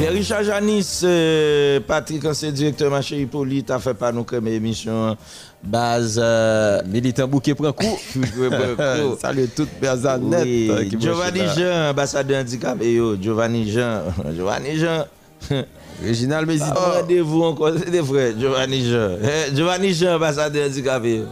Richard 0.09 0.45
Janis, 0.45 1.01
euh, 1.05 1.81
Patrick, 1.87 2.25
ancien 2.25 2.51
directeur 2.51 2.91
marché 2.91 3.21
Hippolyte, 3.21 3.71
a 3.71 3.79
fait 3.79 3.95
par 3.95 4.13
nous 4.13 4.25
comme 4.25 4.49
émission 4.49 5.17
base. 5.63 6.19
euh, 6.23 6.83
Militant 6.87 7.29
bouquet 7.29 7.55
prend 7.55 7.73
coup. 7.73 7.99
Salut 9.21 9.49
toute 9.55 9.69
personne 9.81 10.25
oui, 10.35 10.69
net. 10.71 10.89
qui 10.89 11.01
Giovanni. 11.01 11.41
Jean, 11.57 11.91
ambassadeur 11.91 12.41
handicapé, 12.41 12.95
yo, 12.95 13.17
Giovanni 13.21 13.71
Jean, 13.71 14.03
Giovanni 14.35 14.77
Jean. 14.79 15.05
Réginald 16.03 16.45
Ah, 16.49 16.53
Mésidor. 16.53 16.95
Rendez-vous 17.01 17.43
encore, 17.43 17.71
c'est 17.79 17.91
des 17.91 18.03
frères, 18.03 18.33
Giovanni 18.39 18.89
Jean. 18.91 19.17
Eh, 19.23 19.55
Giovanni 19.55 19.93
Jean, 19.95 20.15
ambassadeur 20.17 20.67
handicapé. 20.69 21.17
yo. 21.19 21.25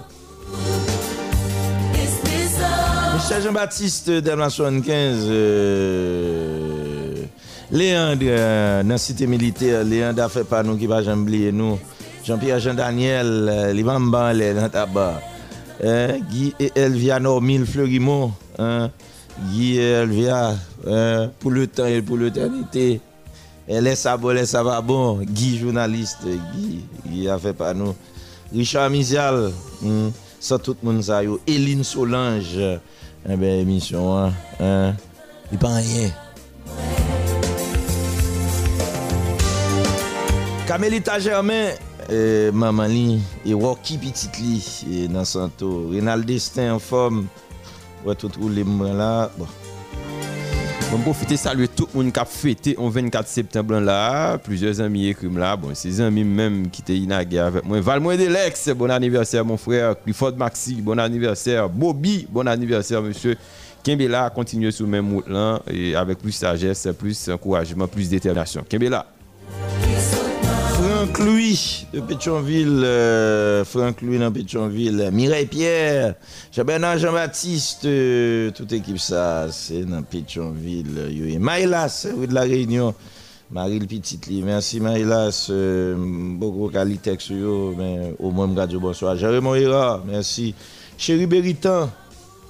Michel 3.15 3.43
Jean-Baptiste, 3.43 4.11
Delma 4.11 4.49
75, 4.49 5.27
euh, 5.29 6.70
Leandre 7.71 8.27
euh, 8.27 8.83
nan 8.83 8.99
site 8.99 9.29
militer, 9.31 9.85
Leandre 9.87 10.25
a 10.27 10.31
fe 10.33 10.43
pa 10.49 10.65
nou 10.67 10.79
ki 10.79 10.89
pa 10.91 11.03
jambliye 11.07 11.53
nou. 11.55 11.79
Jean-Pierre 12.27 12.61
Jean-Daniel, 12.61 13.31
euh, 13.49 13.69
li 13.75 13.85
ban 13.87 14.11
ban 14.11 14.33
le 14.35 14.53
nan 14.59 14.73
taba. 14.75 15.13
Euh, 15.85 16.19
Guy 16.31 16.53
Elvia 16.75 17.21
Normil 17.21 17.65
Fleurimont, 17.67 18.33
Guy 19.53 19.79
Elvia 19.79 20.59
pou 21.41 21.55
le 21.55 21.69
tan 21.69 21.87
et 21.87 22.03
pou 22.03 22.19
l'eternite. 22.21 23.01
Lè 23.71 23.93
sa 23.95 24.17
bo, 24.19 24.33
lè 24.35 24.43
sa 24.51 24.65
va 24.67 24.81
bon. 24.83 25.23
Guy 25.23 25.57
jounaliste, 25.61 26.35
Guy, 26.51 26.83
Guy 27.07 27.29
a 27.31 27.39
fe 27.39 27.55
pa 27.57 27.71
nou. 27.77 27.95
Richard 28.51 28.91
Mizial, 28.91 29.53
mm, 29.81 30.09
sa 30.43 30.59
tout 30.59 30.83
moun 30.83 30.99
sa 31.07 31.23
yo. 31.23 31.39
Eline 31.47 31.85
Solange, 31.87 32.81
eh 33.23 33.37
ben, 33.37 33.61
emisyon 33.63 34.11
an. 34.17 34.35
Eh, 34.59 34.91
li 35.53 35.63
pa 35.63 35.77
an 35.79 35.87
yen. 35.87 36.11
Camelita 40.71 41.19
Germain, 41.19 41.71
euh, 42.13 42.53
et 43.45 43.55
Rocky 43.55 43.99
Petit 43.99 44.29
Li, 44.41 44.85
et 44.93 45.09
dans 45.09 45.25
Santo. 45.25 45.89
Renald 45.93 46.25
Destin 46.25 46.75
en 46.75 46.79
forme. 46.79 47.27
Ouais, 48.07 48.15
tout 48.15 48.31
les 48.49 48.63
là. 48.63 49.33
Bon. 49.37 49.49
On 50.95 50.99
profiter 50.99 51.37
saluer 51.37 51.67
tout 51.67 51.89
le 51.93 51.99
monde 52.01 52.13
qui 52.13 52.21
a 52.21 52.25
fêté 52.25 52.77
le 52.79 52.89
24 52.89 53.27
septembre 53.27 53.81
là. 53.81 54.39
Plusieurs 54.39 54.81
amis 54.81 55.09
écrits 55.09 55.29
là. 55.35 55.57
Bon, 55.57 55.75
ces 55.75 56.01
amis 56.01 56.23
même 56.23 56.71
qui 56.71 56.83
étaient 56.83 56.97
inagués 56.97 57.41
avec 57.41 57.65
moi. 57.65 57.81
Valmoin 57.81 58.17
Delex, 58.17 58.69
bon 58.69 58.93
anniversaire 58.93 59.45
mon 59.45 59.57
frère. 59.57 60.01
Clifford 60.01 60.37
Maxi, 60.37 60.81
bon 60.81 61.01
anniversaire. 61.01 61.69
Bobby, 61.69 62.29
bon 62.31 62.47
anniversaire 62.47 63.03
monsieur. 63.03 63.37
Kimbela 63.83 64.31
continue 64.31 64.71
sur 64.71 64.85
le 64.85 64.93
même 64.93 65.13
route 65.13 65.29
là. 65.29 65.61
Et 65.69 65.97
avec 65.97 66.19
plus 66.19 66.31
sagesse, 66.31 66.87
plus 66.97 67.29
encouragement, 67.29 67.89
plus 67.89 68.09
détermination. 68.09 68.65
Kimbela. 68.69 69.05
Franck 71.01 71.19
Louis 71.21 71.87
de 71.95 72.01
Pétionville, 72.01 72.83
euh, 72.85 73.65
Franck 73.65 74.03
Louis 74.03 74.19
dans 74.19 74.31
Pétionville, 74.31 75.09
Mireille 75.11 75.47
Pierre, 75.47 76.15
Jean-Bernard 76.53 76.99
Jean-Baptiste, 76.99 77.87
euh, 77.87 78.51
toute 78.51 78.71
équipe 78.73 78.99
ça, 78.99 79.47
c'est 79.51 79.87
dans 79.87 80.03
Pétionville. 80.03 81.09
Et 81.27 81.39
Maïlas, 81.39 82.07
oui, 82.15 82.27
de 82.27 82.35
la 82.35 82.43
Réunion, 82.43 82.95
Marie 83.51 83.81
Petit 83.81 84.21
merci 84.45 84.79
Maïlas, 84.79 85.47
euh, 85.49 85.97
beaucoup 85.99 86.69
qualité 86.69 87.17
sur 87.19 87.73
mais 87.79 88.15
au 88.19 88.31
moins 88.31 88.55
yo 88.69 88.79
bonsoir. 88.79 89.17
Jérémy 89.17 89.59
Hira, 89.59 90.05
merci. 90.07 90.55
Chéri 90.99 91.25
Béritan, 91.27 91.89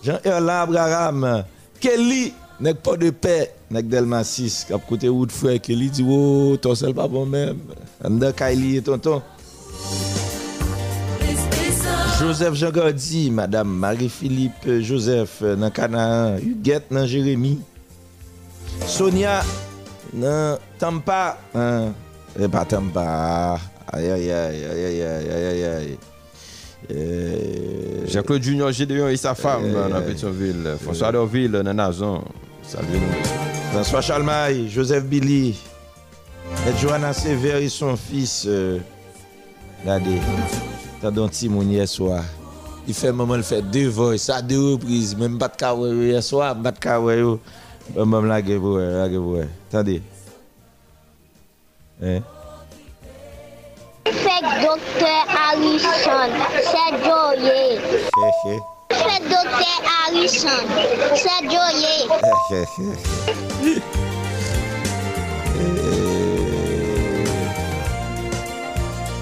Jean-Erland 0.03 0.63
Abraham, 0.63 1.45
Kelly, 1.79 2.33
Nèg 2.61 2.77
pas 2.77 2.97
de 2.97 3.09
paix, 3.09 3.55
nèg 3.71 3.89
Delma 3.89 4.23
6 4.23 4.67
cap 4.69 4.83
côté 4.87 5.09
route 5.09 5.33
frère 5.33 5.59
qui 5.61 5.75
lui 5.75 5.89
dit 5.89 6.05
oh 6.07 6.59
ton 6.61 6.75
seul 6.75 6.93
pas 6.93 7.09
bon 7.09 7.25
même. 7.25 7.59
Anda 8.05 8.33
Kylie 8.33 8.77
et 8.77 8.83
tonton. 8.83 9.23
Joseph 12.19 12.55
Jean 12.55 12.71
madame 13.33 13.69
Marie-Philippe 13.69 14.81
Joseph 14.81 15.39
euh, 15.41 15.57
dans 15.57 15.71
Canaan, 15.71 16.37
Huguette 16.37 16.89
dans 16.91 17.07
Jérémy. 17.07 17.61
Sonia 18.87 19.43
dans 20.13 20.59
Tampa, 20.79 21.39
hein, 21.55 21.93
eh, 22.39 22.47
et. 22.47 23.59
Aïe 23.93 24.11
aïe 24.11 24.31
aïe 24.31 24.65
aïe 24.65 25.03
aïe 25.03 25.47
aïe 25.47 25.65
aïe. 25.65 25.99
Euh, 26.93 28.07
Jean-Claude 28.07 28.43
Junior 28.43 28.71
Gédéon 28.73 29.09
et 29.09 29.17
sa 29.17 29.35
femme 29.35 29.65
euh, 29.75 29.89
dans 29.89 30.03
Pétionville. 30.03 30.77
François 30.81 31.13
Dorville 31.13 31.53
dans 31.53 31.73
Nazon. 31.73 32.23
Salut 32.63 32.99
nous. 32.99 33.73
François 33.73 34.01
Chalmaille, 34.01 34.69
Joseph 34.69 35.05
Billy, 35.05 35.59
et 36.67 36.79
Johanna 36.79 37.13
Sévère 37.13 37.57
et 37.57 37.69
son 37.69 37.97
fils. 37.97 38.45
Euh, 38.47 38.79
regardez, 39.83 40.19
t'as 41.01 41.11
don 41.11 41.29
petit 41.29 41.49
moun 41.49 41.71
hier 41.71 41.89
soir. 41.89 42.23
Il 42.87 42.95
fait 42.95 43.13
maman, 43.13 43.37
il 43.37 43.43
fait 43.43 43.63
deux 43.63 43.89
voix, 43.89 44.17
ça 44.19 44.43
deux 44.43 44.73
reprises. 44.73 45.17
Même 45.17 45.39
pas 45.39 45.49
de 45.49 45.57
kawaii 45.57 46.09
hier 46.11 46.23
soir, 46.23 46.57
pas 46.61 46.73
de. 46.73 47.39
Bon, 47.91 48.07
maman, 48.07 48.27
la 48.27 48.43
gueule 48.43 48.99
la 48.99 49.09
gueule. 49.09 49.49
Attendez. 49.69 50.03
Hein? 52.03 52.21
Dr. 54.61 55.27
Harrison, 55.29 56.31
Sergio 56.71 57.21
Ye. 57.39 58.80
Se 58.91 59.23
dote 59.29 59.67
Harrison, 60.07 60.49
se 61.15 61.35
joye. 61.49 62.09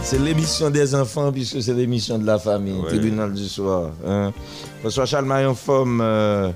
C'est 0.02 0.18
l'émission 0.18 0.70
des 0.70 0.94
enfants 0.94 1.30
puisque 1.30 1.62
c'est 1.62 1.74
l'émission 1.74 2.18
de 2.18 2.24
la 2.26 2.38
famille, 2.38 2.80
ouais. 2.80 2.88
tribunal 2.88 3.34
du 3.34 3.46
soir. 3.46 3.90
Hein. 4.06 4.32
François 4.80 5.04
Charles 5.04 5.26
Marion 5.26 5.54
Fomme, 5.54 6.00
euh, 6.02 6.50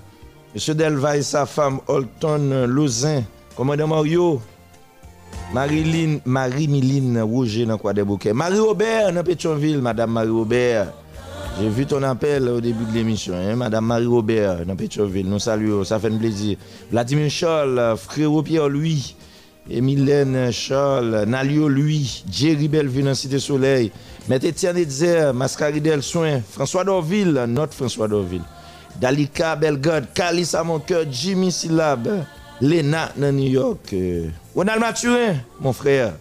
Monsieur 0.54 0.74
Delva 0.74 1.18
et 1.18 1.22
sa 1.22 1.44
femme 1.44 1.80
Holton 1.86 2.64
Lozin, 2.64 3.22
commandant 3.54 3.88
Mario, 3.88 4.40
Marie-Miline 5.52 6.20
Marie 6.24 7.20
Roger 7.20 7.66
dans 7.66 7.76
Quoi 7.76 7.92
des 7.92 8.04
Bouquets, 8.04 8.32
Marie-Aubert 8.32 9.12
dans 9.12 9.22
Pétionville, 9.22 9.82
Madame 9.82 10.12
Marie-Aubert. 10.12 10.86
J'ai 11.60 11.68
vu 11.68 11.86
ton 11.86 12.02
appel 12.02 12.48
au 12.48 12.60
début 12.60 12.84
de 12.84 12.92
l'émission, 12.92 13.34
hein, 13.34 13.54
Madame 13.56 13.86
Marie-Robert 13.86 14.64
dans 14.66 14.74
Pétionville. 14.74 15.28
Nous 15.28 15.38
saluons, 15.38 15.84
ça 15.84 15.98
fait 15.98 16.08
un 16.08 16.16
plaisir. 16.16 16.56
Vladimir 16.90 17.30
Charles, 17.30 17.96
frérot 17.96 18.42
Pierre-Louis, 18.42 19.14
Emilène 19.70 20.50
Charles, 20.50 21.24
Nalio 21.26 21.68
Louis, 21.68 22.24
Jerry 22.30 22.68
Belleville 22.68 23.04
dans 23.04 23.14
Cité 23.14 23.38
Soleil, 23.38 23.92
Maître 24.28 24.46
Étienne 24.46 24.76
Edzer, 24.76 25.32
Mascaridel 25.34 26.02
Soin, 26.02 26.40
François 26.40 26.84
Dorville, 26.84 27.44
notre 27.48 27.74
François 27.74 28.08
Dorville, 28.08 28.42
Dalika 29.00 29.52
à 29.52 30.64
mon 30.64 30.78
cœur, 30.80 31.04
Jimmy 31.10 31.52
Syllab, 31.52 32.24
Lena 32.60 33.10
dans 33.16 33.32
New 33.32 33.50
York, 33.50 33.92
euh, 33.92 34.28
Ronald 34.54 34.80
Mathurin, 34.80 35.34
mon 35.60 35.72
frère. 35.72 36.14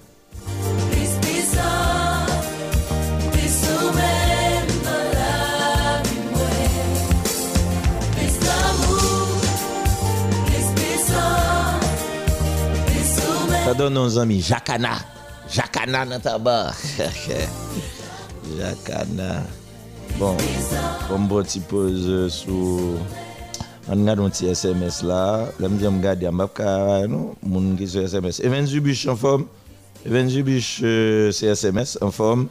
Sa 13.71 13.77
don 13.79 13.87
nou 13.95 14.03
zami, 14.11 14.43
Jakana. 14.43 14.99
Jakana 15.47 16.03
nan 16.03 16.19
tabar. 16.19 16.75
Jakana. 18.59 19.47
Bon, 20.19 20.35
kon 21.07 21.23
bo 21.31 21.39
ti 21.39 21.63
pose 21.63 22.27
sou... 22.35 22.99
An 23.87 24.03
nga 24.03 24.17
don 24.19 24.27
ti 24.27 24.51
SMS 24.51 24.99
la. 25.07 25.47
Lem 25.55 25.79
di 25.79 25.87
m 25.87 26.03
gade, 26.03 26.27
non, 26.27 26.35
m 26.35 26.43
ap 26.43 26.51
ka 26.59 26.67
nou, 27.07 27.31
moun 27.47 27.79
ki 27.79 27.87
sou 27.87 28.03
SMS. 28.03 28.43
Even 28.43 28.67
Zubish 28.67 29.07
en 29.07 29.15
form. 29.15 29.47
Even 30.03 30.27
Zubish 30.27 30.83
euh, 30.83 31.31
se 31.31 31.47
SMS 31.47 31.95
en 32.03 32.11
form. 32.11 32.49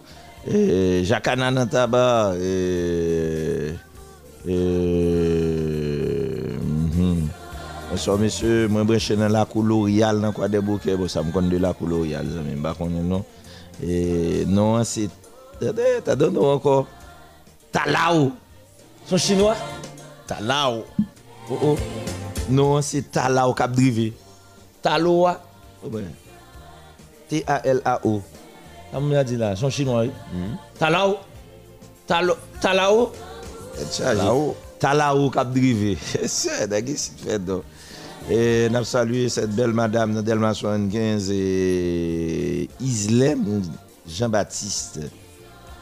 E, 0.48 1.04
Jakana 1.04 1.52
nan 1.52 1.68
tabar. 1.68 2.32
E... 2.40 3.76
E... 4.48 4.56
So 8.00 8.16
mese 8.16 8.66
mwen 8.72 8.88
breche 8.88 9.12
nan 9.20 9.32
lakou 9.34 9.60
L'Oreal 9.60 10.22
nan 10.24 10.32
kwa 10.32 10.48
debouke 10.48 10.96
Bo 10.96 11.08
sa 11.08 11.20
m 11.20 11.34
kon 11.34 11.50
de 11.52 11.60
lakou 11.60 11.84
L'Oreal 11.86 12.30
Zami 12.32 12.56
m 12.56 12.62
bakon 12.64 12.96
nan 12.96 13.08
non 13.12 13.26
E 13.80 14.44
non 14.48 14.78
an 14.80 14.88
se 14.88 15.08
Ta 15.60 16.16
don 16.16 16.32
don 16.32 16.54
anko. 16.54 16.86
Talao. 17.70 18.32
Son 19.04 19.18
chinois? 19.18 19.56
Talao. 20.26 20.84
Oh 21.50 21.58
oh. 21.62 21.78
Non 22.48 22.78
an 22.78 22.82
se 22.82 23.02
Talao 23.02 23.52
kap 23.52 23.74
drive. 23.76 24.14
Taloa. 24.80 25.36
Oh 25.84 25.90
ben. 25.92 26.08
T-A-L-A-O 27.28 28.22
Tam 28.90 29.04
m 29.06 29.12
ya 29.14 29.22
di 29.22 29.36
la 29.36 29.54
Son 29.54 29.70
chinois 29.70 30.08
mm. 30.08 30.56
Talao. 30.80 31.20
Talao 32.08 32.36
Talao. 32.60 33.12
Talao 33.92 34.56
Talao 34.80 35.28
kap 35.30 35.52
drive. 35.52 36.00
Se 36.40 36.64
dagi 36.66 36.96
si 36.96 37.12
te 37.20 37.28
fè 37.28 37.38
do. 37.38 37.60
E 38.30 38.68
nap 38.70 38.84
salye 38.86 39.26
set 39.28 39.50
bel 39.58 39.72
madame 39.74 40.14
nan 40.14 40.22
Delma 40.22 40.52
75 40.54 41.32
e 41.34 42.68
Islen, 42.78 43.64
Jean-Baptiste. 44.06 45.08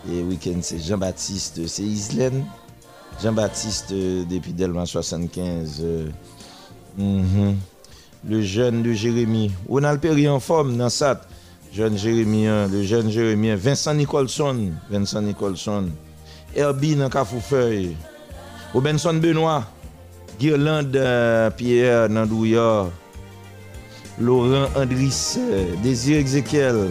E 0.09 0.23
week-end 0.23 0.63
se 0.65 0.79
Jean-Baptiste, 0.79 1.67
se 1.69 1.83
Islen. 1.83 2.47
Jean-Baptiste 3.21 3.93
euh, 3.93 4.25
depi 4.25 4.55
Delma 4.55 4.87
75. 4.87 5.77
Euh, 5.83 6.09
mm 6.97 7.21
-hmm. 7.23 7.55
Le 8.29 8.41
jeune 8.41 8.83
de 8.83 8.93
Jérémy. 8.95 9.53
Ronald 9.69 10.01
Perry 10.01 10.27
en 10.27 10.41
forme 10.41 10.75
nan 10.75 10.89
sat. 10.89 11.21
Jeune 11.73 11.99
Jérémy, 11.99 12.47
le 12.73 12.83
jeune 12.83 13.11
Jérémy. 13.11 13.55
Vincent 13.57 13.95
Nicholson. 13.95 14.73
Vincent 14.91 15.21
Nicholson. 15.23 15.91
Herbie 16.57 16.97
nan 16.97 17.11
Kafoufeuille. 17.11 17.95
Obenson 18.75 19.21
Benoit. 19.21 19.65
Girlande 20.39 20.95
euh, 20.97 21.51
Pierre 21.51 22.09
Nandouya, 22.09 22.87
Laurent 24.21 24.69
Andris, 24.77 25.37
euh, 25.39 25.75
Désir 25.83 26.19
Exekiel, 26.19 26.91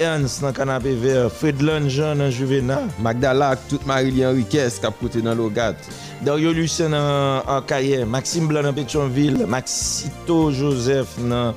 Ernst 0.00 0.42
nan 0.42 0.54
kanapé 0.54 0.94
ver, 0.94 1.28
Fredlan 1.30 1.88
Jean 1.90 2.14
nan 2.18 2.30
Juvena, 2.30 2.78
Magdalak, 3.02 3.58
tout 3.68 3.82
Marilien 3.86 4.30
Rikes 4.34 4.78
kap 4.82 4.94
kote 5.02 5.20
nan 5.22 5.36
Logat, 5.38 5.74
Dario 6.22 6.52
Lucien 6.54 6.94
nan 6.94 7.42
Ankaye, 7.50 8.04
Maxime 8.06 8.46
Blanc 8.50 8.62
nan 8.68 8.74
Petionville, 8.78 9.44
Maxito 9.46 10.52
Joseph 10.54 11.18
nan 11.18 11.54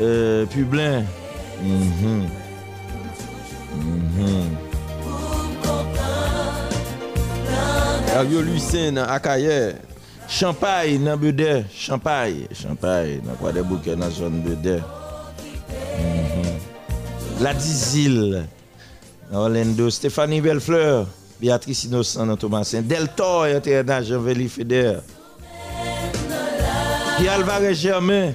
euh, 0.00 0.46
Publin. 0.46 1.04
Mm 1.62 1.92
-hmm. 2.00 2.22
Mm 3.76 4.02
-hmm. 4.16 4.44
Dario 8.14 8.40
Lucien 8.42 8.92
nan 8.94 9.08
Ankaye, 9.08 9.74
Champagne 10.28 10.98
nan 11.04 11.16
Bede, 11.18 11.64
champagne, 11.70 12.48
champagne 12.52 13.20
nan 13.24 13.36
kwa 13.36 13.52
de 13.52 13.62
bouke 13.62 13.94
nan 13.96 14.10
zon 14.10 14.40
Bede. 14.44 14.80
Mm 14.80 16.24
-hmm. 16.24 17.42
La 17.42 17.52
Dizil, 17.54 18.44
Orlando, 19.32 19.90
Stéphanie 19.90 20.40
Bellefleur, 20.40 21.06
Beatrice 21.40 21.84
Innocent 21.84 22.26
nan 22.26 22.36
Thomasin, 22.36 22.82
Deltoy, 22.82 23.54
Anterna 23.56 24.02
Jean-Vélie 24.02 24.48
Feder, 24.48 25.00
Pierre 27.18 27.34
Alvarez 27.34 27.74
Germain, 27.74 28.34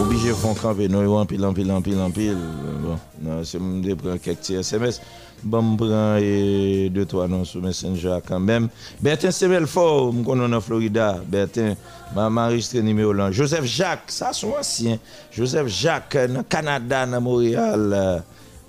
obligé 0.00 0.32
fon 0.34 0.54
kampe 0.54 0.86
nou 0.90 1.02
yo 1.04 1.16
anpil, 1.18 1.44
anpil, 1.44 1.70
anpil, 1.74 1.98
anpil. 2.02 2.38
Bon, 2.82 2.98
nan 3.22 3.44
se 3.46 3.58
mde 3.62 3.96
pren 3.98 4.18
kek 4.22 4.40
ti 4.42 4.56
SMS. 4.58 5.00
Bon, 5.42 5.76
prend 5.76 6.16
et 6.16 6.90
deux, 6.92 7.06
trois 7.06 7.28
noms 7.28 7.44
sur 7.44 7.62
Messenger 7.62 8.18
quand 8.26 8.40
même. 8.40 8.68
Bertin 9.00 9.30
Semelfort, 9.30 10.12
je 10.12 10.24
connais 10.24 10.54
en 10.54 10.60
Florida. 10.60 11.20
Bertin, 11.26 11.74
m'a 12.14 12.28
enregistré 12.28 12.82
numéro 12.82 13.12
là. 13.12 13.30
Joseph 13.30 13.64
Jacques, 13.64 14.10
ça 14.10 14.32
sont 14.32 14.52
anciens. 14.58 14.98
Joseph 15.30 15.68
Jacques, 15.68 16.16
dans 16.32 16.42
Canada, 16.42 17.06
dans 17.06 17.20
Montréal. 17.20 17.92
euh, 17.94 18.18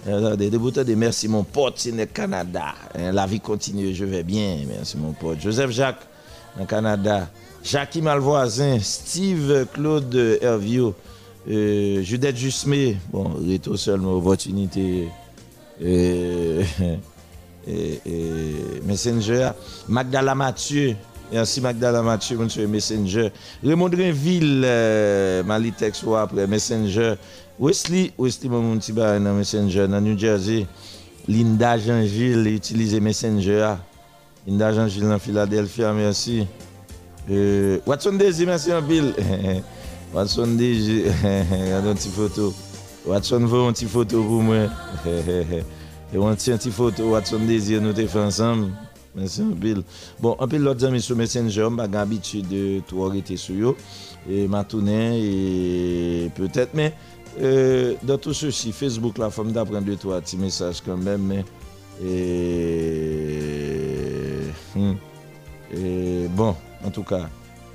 euh, 0.08 0.36
Des 0.84 0.96
merci 0.96 1.28
mon 1.28 1.44
pote, 1.44 1.74
c'est 1.78 1.92
le 1.92 2.06
Canada. 2.06 2.76
Euh, 2.98 3.12
La 3.12 3.26
vie 3.26 3.40
continue, 3.40 3.94
je 3.94 4.06
vais 4.06 4.24
bien, 4.24 4.58
merci 4.68 4.98
mon 4.98 5.14
pote. 5.14 5.42
Joseph 5.42 5.72
Jacques, 5.72 6.08
dans 6.58 6.66
Canada. 6.66 7.28
Jackie 7.64 8.02
Malvoisin, 8.02 8.78
Steve 8.80 9.66
Claude 9.74 10.16
Hervio, 10.42 10.94
euh, 11.50 12.02
Judith 12.04 12.38
Jusmé, 12.38 12.98
bon, 13.12 13.34
retour 13.34 13.78
seulement 13.78 14.14
opportunité. 14.14 15.08
Messenger, 18.84 19.52
Magdala 19.88 20.36
Mathieu, 20.36 20.96
merci 21.32 21.62
Magdala 21.62 22.02
Mathieu, 22.02 22.38
monsieur 22.38 22.68
Messenger. 22.68 23.32
Raymond 23.64 23.90
Drinville, 23.90 24.64
euh, 24.66 25.44
Malitex 25.44 26.04
après 26.18 26.48
Messenger. 26.48 27.16
Wesley, 27.60 28.12
Wesley, 28.18 28.50
mon 28.50 28.76
dans 28.76 29.34
Messenger, 29.34 29.88
dans 29.88 30.02
New 30.02 30.18
Jersey. 30.18 30.66
Linda 31.28 31.78
Jean-Gilles, 31.78 32.48
utilisez 32.48 33.00
Messenger. 33.00 33.76
Linda 34.48 34.74
Jean-Gilles 34.74 35.08
dans 35.08 35.20
Philadelphia, 35.20 35.94
merci. 35.94 36.48
Euh, 37.30 37.78
Watson 37.86 38.14
Daisy, 38.14 38.46
merci 38.46 38.74
en 38.74 38.82
pile. 38.82 39.14
Watson 40.14 40.48
Daisy, 40.58 41.04
regarde 41.24 41.86
une 41.86 41.94
petite 41.94 42.14
photo. 42.14 42.54
Watson 43.08 43.48
vou 43.48 43.68
yon 43.68 43.78
ti 43.78 43.88
foto 43.90 44.24
pou 44.26 44.44
mwen. 44.44 44.68
Yon 46.14 46.38
ti 46.42 46.50
yon 46.50 46.62
ti 46.62 46.72
foto 46.74 47.12
Watson 47.14 47.46
dezir 47.48 47.84
nou 47.84 47.94
te 47.96 48.08
fè 48.10 48.20
ansam. 48.26 48.68
Mèsi 49.18 49.42
anpil. 49.44 49.84
Bon, 50.22 50.36
anpil 50.42 50.64
lot 50.66 50.80
zan 50.82 50.94
mi 50.94 51.02
sou 51.02 51.18
messenger, 51.18 51.70
mba 51.74 51.88
gen 51.90 52.02
abitye 52.04 52.42
de 52.46 52.62
tou 52.90 53.06
orite 53.06 53.38
sou 53.42 53.58
yo. 53.58 53.76
E 54.30 54.46
matounen, 54.52 55.16
e 55.18 56.30
peut-et, 56.38 56.74
men, 56.78 56.94
euh, 57.40 57.96
dan 58.04 58.18
tout 58.22 58.36
se 58.38 58.52
si, 58.54 58.72
Facebook 58.76 59.18
la 59.22 59.30
fòm 59.34 59.54
da 59.56 59.66
pren 59.66 59.86
de 59.86 59.96
tou 59.98 60.14
a 60.14 60.22
ti 60.22 60.38
mesaj 60.38 60.82
kan 60.86 61.00
men, 61.02 61.20
men, 61.32 61.44
e... 62.04 62.14
Hmm. 64.76 64.96
E 65.74 66.28
bon, 66.38 66.54
an 66.86 66.94
tou 66.94 67.06
ka, 67.08 67.26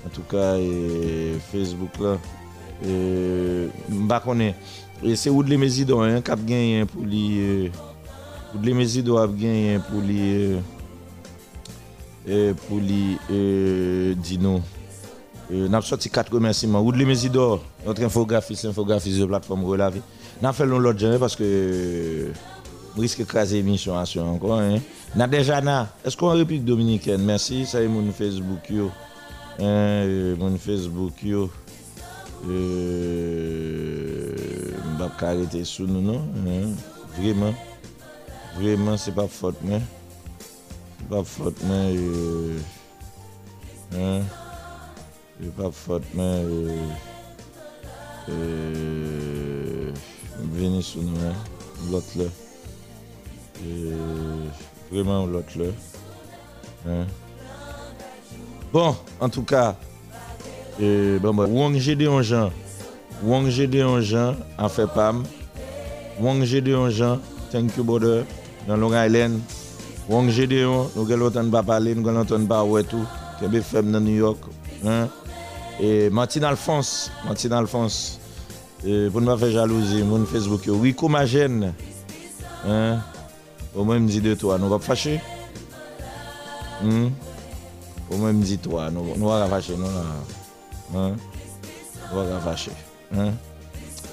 an 0.05 0.11
tou 0.15 0.25
ka, 0.31 0.55
e 0.61 1.39
Facebook 1.51 1.99
la... 2.03 2.19
Euh, 2.85 3.69
mba 3.89 4.21
konen, 4.21 4.55
e 5.03 5.17
se 5.17 5.33
Oudle 5.33 5.59
Mezido 5.61 6.03
an 6.05 6.23
kap 6.25 6.43
genyen 6.47 6.89
pou 6.91 7.07
li... 7.09 7.25
Euh, 7.41 7.83
Oudle 8.55 8.77
Mezido 8.79 9.19
ap 9.23 9.35
genyen 9.41 9.83
pou 9.89 10.05
li... 10.05 10.23
Euh, 12.29 12.55
pou 12.67 12.81
li 12.81 13.17
di 14.21 14.41
nou... 14.43 14.63
Nap 15.45 15.85
soti 15.85 16.09
kat 16.09 16.31
komersiman. 16.33 16.83
Oudle 16.83 17.05
Mezido, 17.07 17.61
notre 17.85 18.07
infografis, 18.07 18.65
infografis 18.65 19.21
de 19.21 19.29
platform 19.29 19.67
Relave. 19.69 20.01
Nan 20.43 20.57
fel 20.57 20.73
nou 20.73 20.83
lot 20.83 20.99
jenye 20.99 21.21
paske... 21.23 21.53
risque 22.97 23.21
écraser 23.21 23.57
l'émission 23.57 23.95
encore. 23.95 24.61
Hein? 24.61 24.81
Nadejana, 25.15 25.89
est-ce 26.05 26.17
qu'on 26.17 26.29
République 26.29 26.65
Dominicaine? 26.65 27.23
Merci, 27.23 27.67
ça 27.67 27.81
y 27.81 27.85
est 27.85 27.89
mon 27.89 28.11
Facebook. 28.13 28.71
Yo. 28.71 28.91
Hein, 29.59 30.35
mon 30.39 30.57
Facebook. 30.57 31.13
Yo. 31.23 31.51
Euh, 32.45 34.29
mbap 34.95 35.17
karete 35.17 35.65
sou 35.65 35.87
nou 35.89 36.03
nou. 36.05 36.21
Vreman. 37.17 37.55
Vreman 38.59 38.99
se 39.01 39.15
pa 39.17 39.25
fote 39.31 39.65
men. 39.65 39.81
Se 40.99 41.05
pa 41.09 41.23
fote 41.25 41.65
men. 41.71 41.97
Euh, 43.97 44.23
se 45.39 45.49
pa 45.57 45.71
fote 45.73 46.09
men. 46.19 46.93
Euh, 48.29 49.89
veni 50.59 50.83
sou 50.85 51.03
nou 51.07 51.17
men. 51.23 51.35
Lot 51.95 52.09
le. 52.21 52.29
Vreman 54.93 55.33
lot 55.33 55.57
le. 55.57 55.73
Bon, 58.75 58.91
en 59.21 59.29
tout 59.31 59.47
ka. 59.49 59.73
Bon, 60.79 61.35
bon, 61.35 61.47
Wong 61.47 61.77
Gédéon 61.77 62.23
Jean, 62.23 62.51
Gédéon 63.49 64.01
Jean 64.01 64.35
a 64.59 64.69
fait 64.69 64.87
PAM. 64.87 65.25
Gédéon 66.43 66.91
Jean, 66.91 67.19
thank 67.51 67.77
you, 67.77 67.85
brother, 67.85 68.25
dans 68.67 68.77
Long 68.77 68.93
Island. 68.95 69.41
Gédéon, 70.29 70.91
nous 70.97 71.11
allons 71.11 71.27
entendre 71.27 71.51
pas 71.51 71.63
parler, 71.63 71.95
nous 71.95 72.09
allons 72.09 72.21
entendre 72.21 72.47
pas 72.47 72.65
ouais 72.65 72.83
tout, 72.83 73.07
est 73.43 73.61
fait 73.63 73.83
dans 73.83 74.01
New 74.01 74.17
York. 74.17 74.39
Hein? 74.85 75.09
Et 75.81 76.11
Martine 76.11 76.45
Alphonse, 76.45 77.11
Martine 77.25 77.53
Alphonse, 77.53 78.21
euh, 78.87 79.11
pour 79.11 79.21
ne 79.21 79.27
pas 79.27 79.39
faire 79.39 79.51
jalousie, 79.51 80.03
mon 80.03 80.25
Facebook. 80.27 80.63
Rico 80.67 81.11
hein? 82.67 82.99
Au 83.75 83.83
moins, 83.83 83.99
me 83.99 84.09
dit 84.09 84.21
de 84.21 84.35
toi, 84.35 84.59
nous 84.59 84.69
va 84.69 84.79
pas 84.79 84.85
fâcher. 84.85 85.21
Hmm? 86.83 87.09
Au 88.11 88.17
moins, 88.17 88.33
me 88.33 88.43
dit 88.43 88.59
toi, 88.59 88.91
nous 88.91 89.27
va 89.27 89.47
fâcher, 89.49 89.75
nous 89.77 89.85
là. 89.85 90.05
Hein? 90.95 91.17
Hein? 93.13 93.33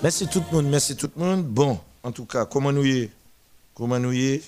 Merci 0.01 0.27
tout 0.27 0.41
le 0.49 0.55
monde, 0.55 0.65
merci 0.65 0.95
tout 0.95 1.11
le 1.15 1.23
monde. 1.23 1.45
Bon, 1.45 1.77
en 2.01 2.11
tout 2.11 2.25
cas, 2.25 2.45
comment 2.45 2.71
nous 2.71 2.85
y? 2.85 3.09
Comment 3.75 3.99
nous 3.99 4.13
y? 4.13 4.41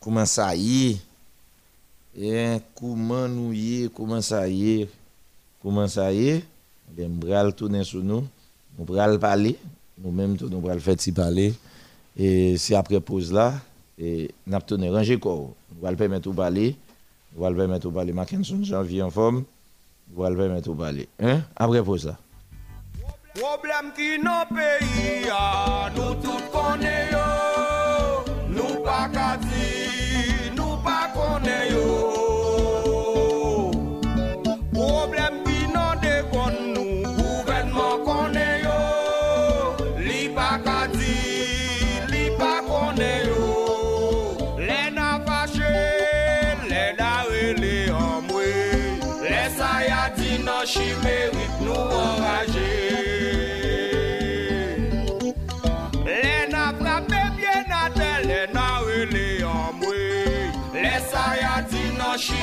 Comment 0.00 0.26
ça 0.26 0.56
y 0.56 0.90
est? 0.90 0.96
Eh, 2.18 2.58
comment 2.74 3.28
nous 3.28 3.52
y? 3.52 3.90
Comment 3.94 4.20
ça 4.20 4.48
y 4.48 4.80
est? 4.80 4.88
Comment 5.62 5.86
ça 5.86 6.12
y 6.12 6.30
est? 6.30 6.44
Eh, 6.98 7.06
nous 7.06 7.32
allons 7.32 7.52
tourner 7.52 7.84
sur 7.84 8.02
nous. 8.02 8.26
Nous 8.76 8.96
allons 8.96 9.18
parler. 9.18 9.56
Nous-mêmes, 10.02 10.36
nous 10.40 10.48
allons 10.48 10.80
faire 10.80 10.96
petit 10.96 11.12
parler. 11.12 11.54
Et 12.16 12.56
c'est 12.58 12.74
après 12.74 13.00
pause 13.00 13.32
là. 13.32 13.54
Et 13.96 14.34
nous 14.46 14.56
allons 14.56 14.92
ranger. 14.92 15.16
Nous 15.22 15.86
allons 15.86 15.96
permettre 15.96 16.28
de 16.28 16.34
parler. 16.34 16.76
Nous 17.36 17.44
allons 17.44 17.56
permettre 17.56 17.88
de 17.88 17.94
parler. 17.94 18.12
Mackinson, 18.12 18.64
janvier 18.64 19.02
en 19.02 19.10
forme. 19.10 19.44
Nous 20.14 20.24
allons 20.24 20.36
permettre 20.36 20.70
de 20.70 20.74
parler. 20.78 21.08
Hein? 21.20 21.40
Après 21.56 21.82
pause 21.82 22.06
là. 22.06 22.16
Problème 23.34 23.92
qui 23.96 24.18
nan 24.20 24.44
peyi 24.52 25.24
ya, 25.24 25.88
nou 25.94 26.14
tout 26.20 26.42
konen 26.52 27.08
yo 27.14 27.22
Nou 28.52 28.82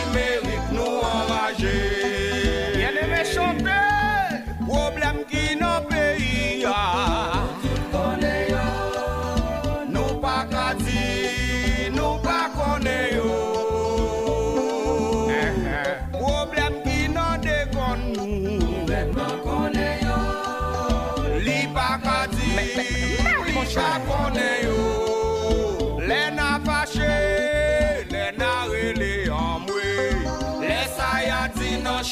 Amerik 0.09 0.71
nou 0.71 1.01
anraje 1.05 2.18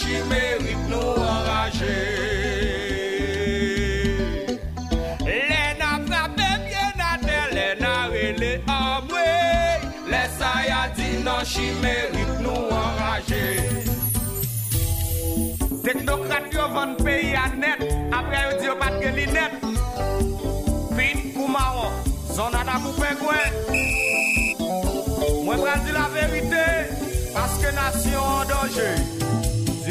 chi 0.07 0.23
merit 0.29 0.81
nou 0.89 1.15
oraje 1.19 1.95
Le 5.27 5.63
na 5.79 5.89
frape 6.07 6.47
mye 6.63 6.85
na 6.99 7.09
te, 7.23 7.39
le 7.55 7.67
na 7.81 7.91
rele 8.13 8.51
amwe. 8.71 9.25
Le 10.11 10.21
sa 10.37 10.51
ya 10.67 10.81
di 10.95 11.09
nan 11.25 11.43
chi 11.51 11.67
merit 11.83 12.31
nou 12.45 12.71
oraje 12.77 13.43
Teknokrat 15.83 16.47
yo 16.55 16.69
van 16.75 16.95
peyi 17.03 17.35
anet, 17.43 17.83
apre 18.15 18.45
yo 18.45 18.55
diyo 18.61 18.77
pat 18.79 18.95
ke 19.03 19.11
li 19.17 19.27
net. 19.35 19.59
Pin 20.95 21.31
koumaron, 21.35 21.99
zon 22.35 22.55
ata 22.61 22.79
pou 22.83 22.95
pekwen 22.95 23.59
Mwen 25.43 25.63
pral 25.63 25.83
di 25.83 25.99
la 25.99 26.07
verite, 26.15 26.65
paske 27.35 27.75
nasyon 27.75 28.33
an 28.39 28.51
doje 28.51 29.46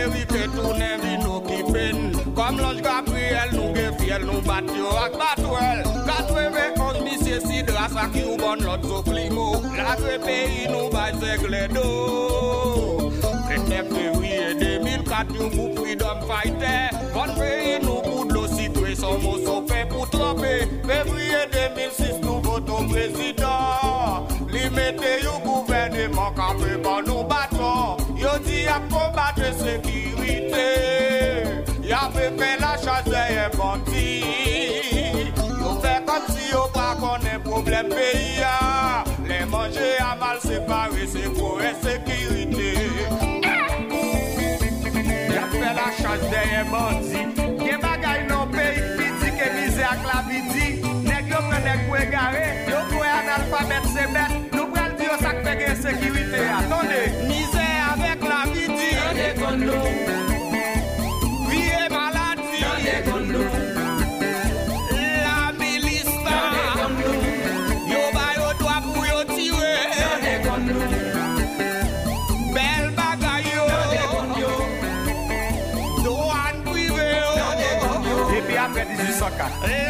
Mary 0.00 0.24
te 0.24 0.46
tounen 0.54 1.00
vi 1.02 1.16
nou 1.20 1.42
ki 1.44 1.58
pen 1.68 1.98
Kom 2.36 2.56
lanj 2.56 2.78
Gabriel 2.84 3.50
nou 3.52 3.72
gen 3.74 3.92
fiel 4.00 4.22
nou 4.24 4.40
bat 4.46 4.70
yo 4.72 4.92
ak 4.96 5.18
batwel 5.20 5.82
Katweve 6.06 6.62
konj 6.78 7.02
misye 7.04 7.40
sidra 7.44 7.84
sa 7.92 8.06
ki 8.14 8.22
ou 8.30 8.38
bon 8.40 8.64
lot 8.64 8.86
zo 8.88 9.02
klimo 9.04 9.50
La 9.76 9.98
kwe 10.00 10.16
peyi 10.24 10.70
nou 10.70 10.88
bay 10.94 11.12
segle 11.20 11.66
do 11.74 11.84
Pretep 13.44 13.92
fevriye 13.92 14.48
2004 14.62 15.36
yon 15.36 15.52
mou 15.58 15.68
freedom 15.76 16.24
fighter. 16.30 16.96
Bon 17.12 17.36
peyi 17.36 17.76
nou 17.84 18.00
koud 18.06 18.32
lo 18.32 18.46
sitwe 18.54 18.96
son 18.96 19.20
mou 19.26 19.36
sope 19.44 19.84
pou 19.92 20.08
trope 20.14 20.54
Fevriye 20.88 21.44
2006 21.58 22.24
nou 22.24 22.40
voton 22.48 22.88
prezident 22.94 24.32
Li 24.48 24.64
mete 24.72 25.18
yon 25.26 25.44
gouvernement 25.44 26.32
kape 26.40 26.78
ban 26.86 27.04
nou 27.04 27.28
bat 27.28 27.49
Jodi 28.30 28.66
ap 28.70 28.82
kombat 28.90 29.34
de 29.34 29.50
sekirite 29.58 30.68
Ya 31.82 32.02
pepe 32.14 32.50
la 32.62 32.76
chase 32.84 33.22
ye 33.34 33.46
banti 33.58 34.10
Yo 35.60 35.70
fe 35.82 35.94
kom 36.06 36.22
si 36.30 36.44
yo 36.52 36.62
pa 36.74 36.94
konen 37.00 37.42
problem 37.42 37.90
peyi 37.90 38.38
ya 38.38 38.54
Le 39.26 39.38
manje 39.50 39.90
a 39.98 40.14
mal 40.20 40.38
separe 40.46 41.06
se 41.12 41.26
pou 41.36 41.58
e 41.58 41.72
sekirite 41.82 42.70
Ya 45.34 45.44
pepe 45.50 45.70
la 45.78 45.88
chase 45.98 46.42
ye 46.54 46.62
banti 46.72 47.20
Gen 47.64 47.80
bagay 47.82 48.20
nan 48.30 48.46
peyi 48.54 48.78
piti 48.96 49.30
ke 49.38 49.48
mize 49.56 49.84
ak 49.94 50.06
la 50.10 50.18
piti 50.28 50.68
Neg 51.08 51.34
yo 51.34 51.40
pre 51.48 51.58
neg 51.66 51.80
kwe 51.88 52.06
gare 52.14 52.46
Yo 52.70 52.84
kwe 52.94 53.08
analfabet 53.18 53.90
se 53.96 54.06
bet 54.14 54.54
Nou 54.54 54.70
prel 54.70 54.94
diyo 55.02 55.18
sak 55.18 55.42
pege 55.42 55.74
sekirite 55.82 56.46
Atone 56.60 57.02
mize 57.26 57.59
kon 59.50 59.58
nou 59.66 59.86
Viye 61.50 61.82
maladi 61.90 62.60
Yande 62.62 62.96
kon 63.06 63.24
nou 63.32 63.46
La 65.24 65.40
milista. 65.58 66.36
Yande 66.54 66.64
kon 66.78 66.92
nou 67.00 67.14
Yo 67.90 68.02
bayo 68.14 68.48
dwa 68.60 68.76
pou 68.86 69.02
yo 69.08 69.18
tire 69.32 69.74
Yande 69.98 70.34
kon 70.46 70.70
nou 70.70 70.82
Bel 72.54 72.90
bagay 72.98 73.50
yo 73.50 73.66
Yande 73.74 74.02
kon 74.14 74.34
nou 74.36 74.56
Do 76.04 76.16
an 76.38 76.64
prive 76.70 77.08
yo. 77.10 77.30
Yande 77.42 77.70
kon 77.82 78.06
nou 78.06 78.28
Epi 78.38 78.60
apre 78.66 78.86
1804 78.94 79.89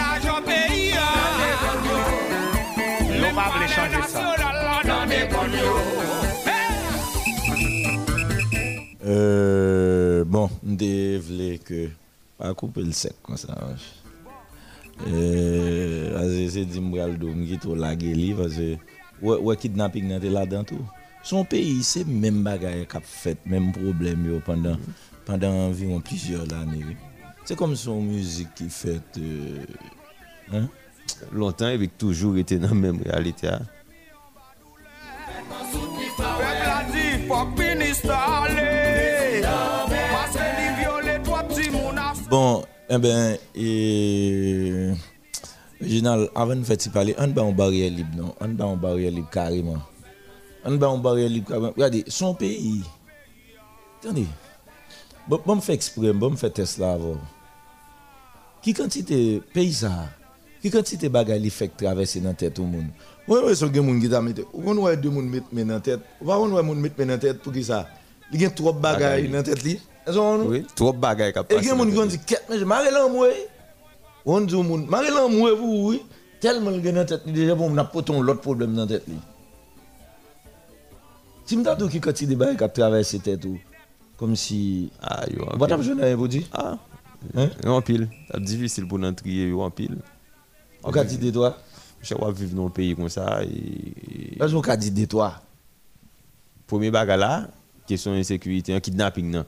Euh, 9.11 10.25
bon, 10.25 10.49
je 10.65 11.19
voulais 11.19 11.59
que. 11.59 11.89
Pas 12.39 12.55
couper 12.55 12.83
le 12.83 12.93
sec 12.93 13.13
comme 13.23 13.37
ça. 13.37 13.55
Euh, 15.07 16.49
c'est 16.51 16.65
dit 16.65 16.81
que 16.81 16.97
je 17.47 17.59
suis 17.61 17.79
lagué 17.79 18.15
li 18.15 18.33
parce 18.33 18.55
que. 18.55 18.77
Ouais, 19.21 19.37
ouais, 19.37 19.57
kidnapping 19.57 20.09
nan 20.09 20.21
te 20.21 20.27
la 20.33 20.47
dan 20.47 20.65
tout. 20.65 20.81
Son 21.23 21.45
pays, 21.45 21.83
c'est 21.83 22.07
même 22.07 22.43
bagaille 22.43 22.87
qu'a 22.87 23.01
fait, 23.01 23.37
même 23.45 23.71
problème 23.73 24.25
yo 24.25 24.41
pendant, 24.41 24.79
pendant 25.27 25.69
environ 25.69 26.01
plusieurs 26.01 26.51
années. 26.55 26.97
C'est 27.45 27.57
comme 27.57 27.77
son 27.77 28.01
musique 28.01 28.55
qui 28.55 28.71
fait. 28.71 29.03
Euh, 29.19 29.65
hein? 30.55 30.69
Longtemps, 31.33 31.69
et 31.69 31.89
toujours 31.89 32.39
été 32.39 32.59
dans 32.59 32.69
la 32.69 32.75
même 32.75 33.03
réalité. 33.03 33.49
Hein? 33.49 33.61
Bon, 42.29 42.65
eh 42.89 42.99
ben, 42.99 43.39
et. 43.55 44.91
Avant 46.35 46.57
de 46.57 46.65
faire 46.65 46.77
parler, 46.93 47.15
on 47.19 47.29
va 47.29 47.43
en 47.43 47.53
barrière 47.53 47.91
libre, 47.91 48.11
non? 48.17 48.35
On 48.41 48.49
va 48.49 48.67
en 48.67 48.77
barrière 48.77 49.13
libre 49.13 49.31
carrément. 49.31 49.79
On 50.65 50.77
va 50.77 50.91
en 50.91 50.99
barrière 50.99 51.29
libre 51.29 51.49
carrément. 51.49 51.71
Regardez, 51.71 52.05
son 52.09 52.35
pays. 52.35 52.83
Attendez. 54.03 54.27
Bon, 55.29 55.41
bon, 55.47 55.61
fait 55.61 55.75
exprès, 55.75 56.13
bon, 56.13 56.35
fait 56.37 56.51
test 56.51 56.79
là 56.79 56.93
avant. 56.95 57.17
Qui 58.61 58.75
quantité 58.75 59.41
pays 59.55 59.73
ça? 59.73 60.09
Qui 60.61 60.71
quantité 60.71 61.09
bagaille 61.09 61.49
fait 61.49 61.69
traverser 61.69 62.21
dans 62.21 62.35
tête 62.35 62.55
tout 62.55 62.63
le 62.63 62.69
monde? 62.69 62.89
Ouais, 63.31 63.39
ouais, 63.45 63.55
son 63.55 63.73
gen 63.73 63.85
moun 63.87 64.01
qui 64.01 64.11
t'a 64.11 64.21
mis. 64.21 64.35
On 64.53 64.75
voit 64.75 64.97
deux 64.97 65.09
moun 65.09 65.29
mettre 65.29 65.47
men 65.53 65.69
dans 65.69 65.75
la 65.75 65.81
tête. 65.81 66.01
On 66.21 66.25
va 66.25 66.37
voir 66.37 66.65
moun 66.65 66.81
mettre 66.81 66.97
men 66.99 67.07
dans 67.07 67.15
la 67.15 67.19
tête 67.19 67.39
pour 67.41 67.53
qui 67.53 67.63
ça? 67.63 67.87
Il 68.33 68.43
y 68.43 68.45
a 68.45 68.51
trop 68.51 68.73
dans 68.73 68.81
la 68.99 69.43
tête 69.45 69.63
li. 69.63 69.79
Est-ce 70.07 70.17
qu'on- 70.17 70.47
Oui, 70.49 70.67
trop 70.75 70.93
de 70.93 70.99
bagailles 70.99 71.33
qui 71.33 71.39
et 71.39 71.43
passent. 71.45 71.65
gen 71.65 71.77
moun 71.77 71.93
ki 71.93 72.09
dit 72.09 72.25
ket 72.27 72.43
mais 72.51 72.65
mare 72.65 72.91
lan 72.91 73.09
mwe. 73.09 73.31
On 74.27 74.41
dit 74.41 74.57
moun 74.57 74.85
mare 74.89 75.11
lan 75.11 75.29
mwe 75.31 75.53
vous 75.57 75.89
oui. 75.91 76.03
Tellement 76.41 76.73
gen 76.83 76.95
dans 76.97 77.05
tête 77.07 77.23
li 77.27 77.33
déjà 77.33 77.55
bon 77.55 77.71
n'a 77.71 77.85
pas 77.85 78.03
ton 78.03 78.21
l'autre 78.21 78.41
problème 78.41 78.75
dans 78.75 78.87
tête 78.87 79.07
li. 79.07 79.15
Si 81.47 81.57
m'ta 81.57 81.75
dou 81.75 81.89
ki 81.91 82.01
kati 82.01 82.27
de 82.27 82.35
bay 82.39 82.57
ka 82.57 82.69
traverser 82.69 83.21
tête 83.21 83.45
ou? 83.45 83.59
Comme 84.17 84.37
si 84.37 84.91
Ah, 85.01 85.25
yo, 85.31 85.45
en 85.45 85.57
Bon 85.57 85.67
t'as 85.67 85.77
pile. 85.77 85.95
besoin 85.95 85.95
d'un 85.97 86.17
vous 86.17 86.29
dit. 86.29 86.47
Ah, 86.53 86.79
yo, 87.65 87.81
pile. 87.81 88.09
C'est 88.33 88.43
difficile 88.43 88.87
pour 88.87 88.99
nous 88.99 89.13
trier, 89.13 89.49
yo, 89.49 89.63
en 89.63 89.71
pile. 89.71 89.97
On 90.83 90.91
ka 90.91 91.05
dit 91.05 91.17
de 91.19 91.31
toi? 91.31 91.57
Je 92.03 92.15
vais 92.15 92.33
vivre 92.33 92.55
dans 92.55 92.67
un 92.67 92.71
pays 92.71 92.95
comme 92.97 93.09
ça. 93.09 93.43
Et... 93.45 94.37
De 94.39 95.05
toi. 95.05 95.35
Premier 96.67 96.91
bagage 96.91 97.19
là, 97.21 97.49
question 97.87 98.13
insécurité, 98.13 98.73
un 98.75 98.81
kidnapping. 98.81 99.31
Non? 99.31 99.45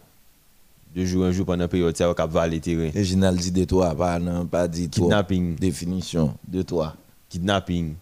De 0.95 1.05
jour 1.07 1.25
en 1.25 1.33
jour 1.33 1.47
pendant 1.47 1.61
la 1.61 1.69
période, 1.69 1.97
ça 1.97 2.13
va 2.13 2.27
valer 2.27 2.61
terrain. 2.61 2.91
Original 2.95 3.35
dit 3.37 3.51
de 3.51 3.65
toi 3.65 3.95
pas 3.95 4.19
non 4.19 4.45
pas 4.45 4.69
dit 4.69 4.89
toi. 4.91 5.05
Kidnapping, 5.07 5.55
Définition 5.57 6.37
de 6.47 6.61
toi. 6.63 6.95
kidnapping, 7.31 7.95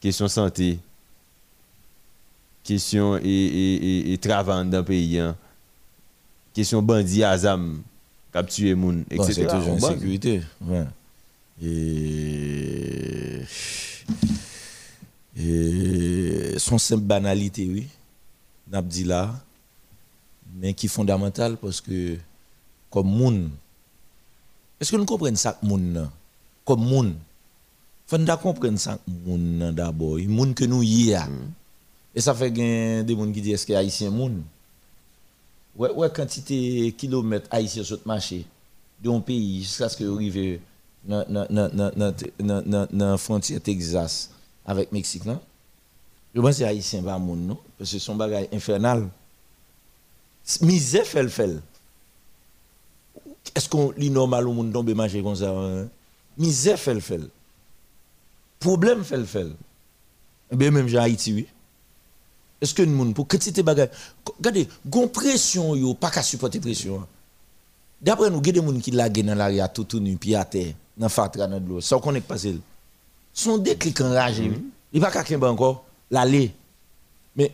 question 0.00 0.28
santé, 0.28 0.78
question 2.62 3.16
et, 3.16 3.22
et, 3.24 3.74
et, 4.10 4.12
et 4.12 4.18
travail 4.18 4.68
dans 4.68 4.78
le 4.78 4.84
pays, 4.84 5.18
hein. 5.18 5.34
question 6.54 6.80
bandit 6.82 7.24
azam, 7.24 7.82
cap 8.32 8.46
tuer 8.48 8.76
moun, 8.76 9.04
Bon, 9.10 9.24
etc. 9.24 9.32
c'est 9.32 9.46
toujours 9.48 9.70
On 9.70 9.74
une 9.74 9.80
bat. 9.80 9.88
sécurité. 9.88 10.42
Ouais. 10.60 10.84
Et... 11.64 13.40
et 15.36 16.54
son 16.58 16.78
simple 16.78 17.02
banalité, 17.02 17.66
oui, 17.66 17.86
n'a 18.70 18.82
dit 18.82 19.04
là, 19.04 19.34
mais 20.54 20.72
qui 20.74 20.86
est 20.86 20.88
fondamental 20.88 21.56
parce 21.56 21.80
que, 21.80 22.16
comme 22.90 23.08
moun, 23.08 23.50
est-ce 24.80 24.92
que 24.92 24.96
nous 24.96 25.04
comprenons 25.04 25.36
ça, 25.36 25.58
nan? 25.62 26.10
comme 26.64 26.84
moun, 26.84 27.14
faut 28.06 28.18
nous 28.18 28.36
comprendre 28.36 28.78
ça, 28.78 28.98
nan 29.26 29.74
d'abord, 29.74 30.18
il 30.18 30.28
moun 30.28 30.54
que 30.54 30.64
nous 30.64 30.82
y 30.82 31.14
a. 31.14 31.28
Et 32.14 32.20
ça 32.20 32.34
fait 32.34 32.54
gen 32.54 33.04
des 33.04 33.14
moun 33.14 33.32
qui 33.32 33.42
disent 33.42 33.54
est-ce 33.54 33.66
que 33.66 33.74
haïtien 33.74 34.10
moun. 34.10 34.42
Ouais, 35.76 35.90
ouais, 35.90 36.10
quantité 36.10 36.94
kilomètres 36.96 37.48
haïtien 37.50 37.84
sur 37.84 37.96
le 37.96 38.02
marché 38.06 38.46
d'un 39.02 39.20
pays 39.20 39.62
jusqu'à 39.62 39.90
ce 39.90 39.96
que 39.96 40.04
arrive 40.04 40.60
dans 41.06 42.88
la 42.92 43.16
frontière 43.18 43.60
Texas 43.60 44.30
avec 44.64 44.92
Mexique, 44.92 45.24
non? 45.24 45.40
Je 46.34 46.40
pense 46.40 46.50
que 46.50 46.56
c'est 46.56 46.64
haïtien, 46.64 47.02
pas 47.02 47.18
moun, 47.18 47.46
non? 47.46 47.58
Parce 47.78 47.92
que 47.92 47.98
son 47.98 48.14
bagage 48.16 48.46
infernal. 48.52 49.08
Misère 50.60 51.06
fait 51.06 51.28
fait. 51.28 51.56
Est-ce 53.54 53.68
qu'on 53.68 53.90
lit 53.92 54.10
normal 54.10 54.46
au 54.46 54.52
monde 54.52 54.72
tombe 54.72 54.90
manger 54.90 55.22
comme 55.22 55.36
ça? 55.36 55.50
hein? 55.50 55.88
Misère 56.36 56.78
fait 56.78 57.00
fait. 57.00 57.20
Problème 58.60 59.02
fait 59.02 59.24
fait. 59.24 59.46
Bien, 60.52 60.70
même 60.70 60.88
j'ai 60.88 60.98
Haïti, 60.98 61.32
oui. 61.32 61.46
Est-ce 62.60 62.74
que 62.74 62.82
nous, 62.82 63.12
pour 63.12 63.26
quantité 63.28 63.62
bagage, 63.62 63.90
regardez, 64.38 64.68
gon 64.86 65.08
pression, 65.08 65.74
yo, 65.74 65.94
pas 65.94 66.10
qu'à 66.10 66.22
supporter 66.22 66.60
pression. 66.60 67.00
hein. 67.00 67.06
D'après 68.00 68.30
nous, 68.30 68.40
il 68.40 68.46
y 68.46 68.50
a 68.50 68.60
des 68.60 68.66
gens 68.66 68.78
qui 68.80 68.90
laguent 68.90 69.24
dans 69.24 69.34
l'arrière 69.34 69.72
tout 69.72 69.86
nu, 69.98 70.16
puis 70.16 70.34
à 70.34 70.44
terre, 70.44 70.74
dans 70.96 71.08
fatra, 71.08 71.46
dans 71.46 71.60
l'eau, 71.60 71.80
sans 71.80 72.00
qu'on 72.00 72.14
ait 72.14 72.20
passé. 72.20 72.58
Son 73.32 73.58
déclic 73.58 74.00
enragé, 74.00 74.48
oui. 74.48 74.64
il 74.92 75.00
va 75.00 75.10
pas 75.10 75.22
qu'à 75.22 75.38
encore, 75.50 75.84
l'aller. 76.10 76.54
Mais 77.34 77.52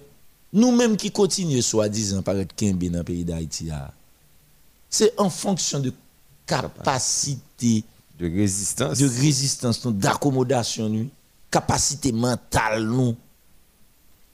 nous-mêmes 0.52 0.96
qui 0.96 1.10
continuons, 1.10 1.60
soi-disant, 1.60 2.22
par 2.22 2.36
être 2.36 2.54
Kembe 2.54 2.84
dans 2.84 2.98
le 2.98 3.04
pays 3.04 3.24
d'Haïti, 3.24 3.68
c'est 4.88 5.18
en 5.18 5.30
fonction 5.30 5.80
de 5.80 5.92
capacité 6.46 7.82
De 8.18 8.30
résistance. 8.30 8.98
de 8.98 9.06
résistance, 9.06 9.84
nous, 9.84 9.92
d'accommodation, 9.92 10.88
nous, 10.88 11.08
capacité 11.50 12.12
mentale, 12.12 12.84
nous. 12.84 13.16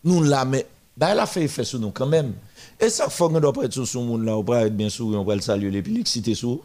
Nous 0.05 0.23
là, 0.23 0.45
mais 0.45 0.67
bah, 0.97 1.09
elle 1.13 1.21
a 1.21 1.27
fait 1.27 1.45
effet 1.45 1.65
sur 1.65 1.79
nous 1.79 1.91
quand 1.91 2.07
même. 2.07 2.35
Et 2.81 2.91
ça, 2.91 3.09
faut 3.09 3.29
doit 3.29 3.53
pas 3.53 3.65
être 3.65 3.73
sur 3.73 3.87
ce 3.87 3.99
monde 3.99 4.25
là, 4.25 4.37
on 4.37 4.43
va 4.43 4.67
être 4.67 4.77
bien 4.77 4.91
sourire, 4.91 5.21
on 5.21 5.25
va 5.25 5.35
le 5.35 5.41
saluer, 5.41 5.77
et 5.77 5.83
puis 5.83 5.95
l'exciter 5.95 6.35
sur. 6.35 6.61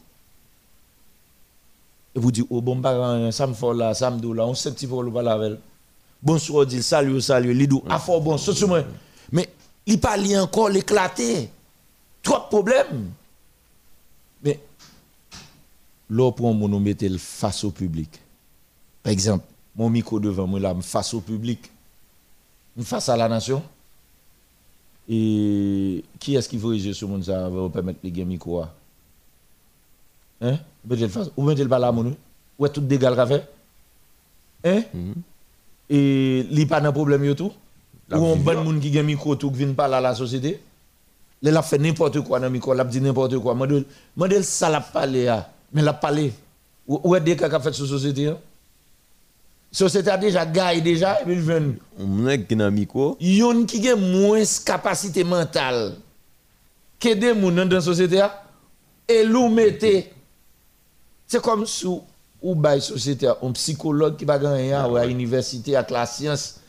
Et 2.16 2.20
vous 2.20 2.32
dites, 2.32 2.45
oh 2.49 2.61
bon, 2.61 2.76
bah, 2.76 3.32
ça 3.32 3.47
me 3.47 3.53
fait 3.53 3.74
là, 3.74 3.93
ça 3.93 4.11
me 4.11 4.20
dit 4.20 4.34
là, 4.34 4.45
on 4.45 4.53
sait 4.53 4.72
petit 4.72 4.88
peu 4.88 5.03
le 5.03 5.11
parler 5.11 5.30
avec. 5.30 5.59
Bonsoir, 6.22 6.66
dit, 6.66 6.84
salut, 6.84 7.22
salut, 7.22 7.53
l'idou, 7.53 7.84
à 7.89 7.99
fort 7.99 8.22
bon, 8.22 8.38
c'est 8.38 8.53
sur 8.53 8.68
moi. 8.68 8.84
Mais 9.32 9.49
il 9.86 9.99
parle 9.99 10.38
encore 10.38 10.70
l'éclater. 10.70 11.49
Trop 12.22 12.38
de 12.38 12.43
problèmes. 12.43 13.11
Mais 14.43 14.59
là, 16.09 16.32
pour 16.32 16.53
mon 16.53 16.80
mettre 16.80 17.05
le 17.05 17.18
face 17.18 17.64
au 17.64 17.72
public. 17.72 18.09
Par 19.01 19.11
exemple, 19.11 19.45
mon 19.76 19.89
micro 19.89 20.20
devant 20.20 20.47
moi 20.47 20.59
là, 20.59 20.74
face 20.82 21.14
au 21.14 21.20
public, 21.20 21.70
face 22.82 23.09
à 23.09 23.18
la 23.18 23.28
nation. 23.28 23.61
Et 25.09 26.05
qui 26.20 26.36
est-ce 26.36 26.47
qui 26.47 26.57
veut 26.57 26.78
jouer 26.78 26.93
sur 26.93 27.09
mon 27.09 27.22
ça 27.22 27.49
va 27.49 27.70
permettre 27.70 27.99
de 28.01 28.09
gagner 28.09 28.26
micro? 28.26 28.64
Hein? 30.39 30.59
Ou 30.89 30.95
le 30.95 31.07
face, 31.07 31.31
ou 31.38 31.43
mettez 31.43 31.63
le 31.63 31.69
bal 31.69 31.84
à 31.84 31.91
mon 31.91 32.15
Ou 32.59 32.65
est 32.65 32.69
tout 32.69 32.81
dégâts 32.81 33.15
qu'a 33.15 33.25
fait? 33.25 33.47
Hein? 34.65 34.84
Et 35.89 36.45
li 36.49 36.65
pas 36.65 36.81
de 36.81 36.89
problème 36.89 37.34
tout? 37.36 37.51
Ou 38.11 38.15
on 38.15 38.36
bon 38.36 38.63
moun 38.63 38.79
qui 38.79 38.91
gagne 38.91 39.05
micro 39.05 39.36
tout 39.36 39.49
qui 39.51 39.57
vient 39.57 39.73
parler 39.73 39.95
à 39.95 40.01
la 40.01 40.15
société? 40.15 40.61
Il 41.41 41.55
a 41.55 41.61
fait 41.61 41.77
n'importe 41.77 42.21
quoi 42.21 42.39
dans 42.39 42.45
le 42.45 42.51
micro, 42.51 42.73
il 42.73 42.79
a 42.79 42.84
dit 42.84 43.01
n'importe 43.01 43.38
quoi. 43.38 43.55
Modèle 44.15 44.43
ça 44.43 44.69
l'a 44.69 44.81
parlé, 44.81 45.27
ah. 45.27 45.49
mais 45.73 45.81
l'a 45.81 45.93
parlé. 45.93 46.34
Où 46.88 46.99
où 47.03 47.15
est 47.15 47.21
des 47.21 47.36
cas 47.36 47.49
qu'a 47.49 47.59
fait 47.59 47.73
sur 47.73 47.84
la 47.86 47.89
société? 47.89 48.27
hein? 48.27 48.38
Société 49.71 50.09
a 50.11 50.17
déjà 50.17 50.45
gagné 50.45 50.81
déjà, 50.81 51.21
et 51.21 51.23
puis 51.23 51.34
il 51.34 51.41
vient. 51.41 51.73
On 51.97 52.27
est 52.27 52.43
qui 52.43 52.55
dans 52.55 52.71
micro. 52.71 53.17
Yon 53.19 53.65
qui 53.65 53.89
a 53.89 53.95
moins 53.95 54.43
capacité 54.65 55.23
mentale 55.23 55.95
que 56.99 57.13
des 57.13 57.34
gens 57.34 57.51
dans 57.51 57.69
la 57.69 57.81
société, 57.81 58.21
a, 58.21 58.43
et 59.07 59.23
l'ou 59.23 59.49
mettez. 59.49 60.11
C'est 61.34 61.41
comme 61.41 61.65
si 61.65 61.88
ou 61.88 62.53
bay 62.53 62.79
société, 62.79 63.25
a, 63.25 63.36
un 63.41 63.51
psychologue 63.53 64.17
qui 64.17 64.23
va 64.23 64.38
gagner 64.38 64.75
ou 64.88 64.95
à 64.97 65.03
l'université, 65.03 65.75
avec 65.75 65.89
la 65.89 66.05
science, 66.05 66.59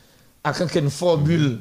avec 0.43 0.73
une 0.73 0.89
formule 0.89 1.59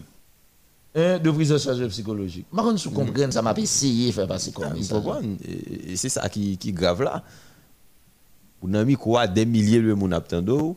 hein, 0.94 1.18
de 1.18 1.30
prise 1.30 1.52
en 1.52 1.58
charge 1.58 1.86
psychologique. 1.88 2.46
Contre, 2.50 2.78
si 2.78 2.88
vous 2.88 2.94
comprenez, 2.94 3.30
ça 3.30 3.42
m'a 3.42 3.52
essayé 3.58 4.06
de 4.06 4.12
faire 4.12 4.26
passer 4.26 4.52
comme 4.52 4.72
Vous 4.72 4.82
ça. 4.82 5.02
Et- 5.46 5.96
c'est 5.96 6.08
ça 6.08 6.26
qui 6.30 6.56
qui 6.56 6.72
grave 6.72 7.02
là. 7.02 7.22
Ou 8.62 8.68
nan 8.68 8.86
mi 8.86 8.94
quoi 8.94 9.26
des 9.26 9.44
milliers 9.44 9.82
de 9.82 10.14
attendent 10.14 10.74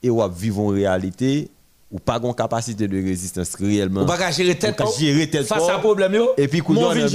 et 0.00 0.10
ou 0.10 0.22
vivre 0.28 0.60
en 0.60 0.68
réalité 0.68 1.50
ou 1.90 1.98
pas 1.98 2.20
une 2.22 2.32
capacité 2.36 2.86
de 2.86 3.02
résistance 3.02 3.56
réellement. 3.56 4.02
Ou 4.02 4.06
pas 4.06 4.30
gérer 4.30 4.56
tête 4.56 4.78
Ou 4.78 4.84
pas 4.84 4.90
ou, 4.90 4.96
gérer 4.96 5.28
tête 5.28 5.44
face 5.44 5.64
ou. 5.64 5.70
à 5.70 5.80
problème 5.80 6.14
yo. 6.14 6.28
Et 6.36 6.46
puis 6.46 6.60
vin 6.60 6.94
nan 6.94 7.08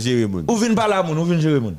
gérer 0.00 0.26
moun. 0.26 0.46
Ou 0.48 0.56
vin 0.56 0.74
parler 0.74 0.94
à 0.94 1.02
moun, 1.02 1.18
ou 1.18 1.26
vin 1.26 1.38
gérer 1.38 1.60
moun. 1.60 1.76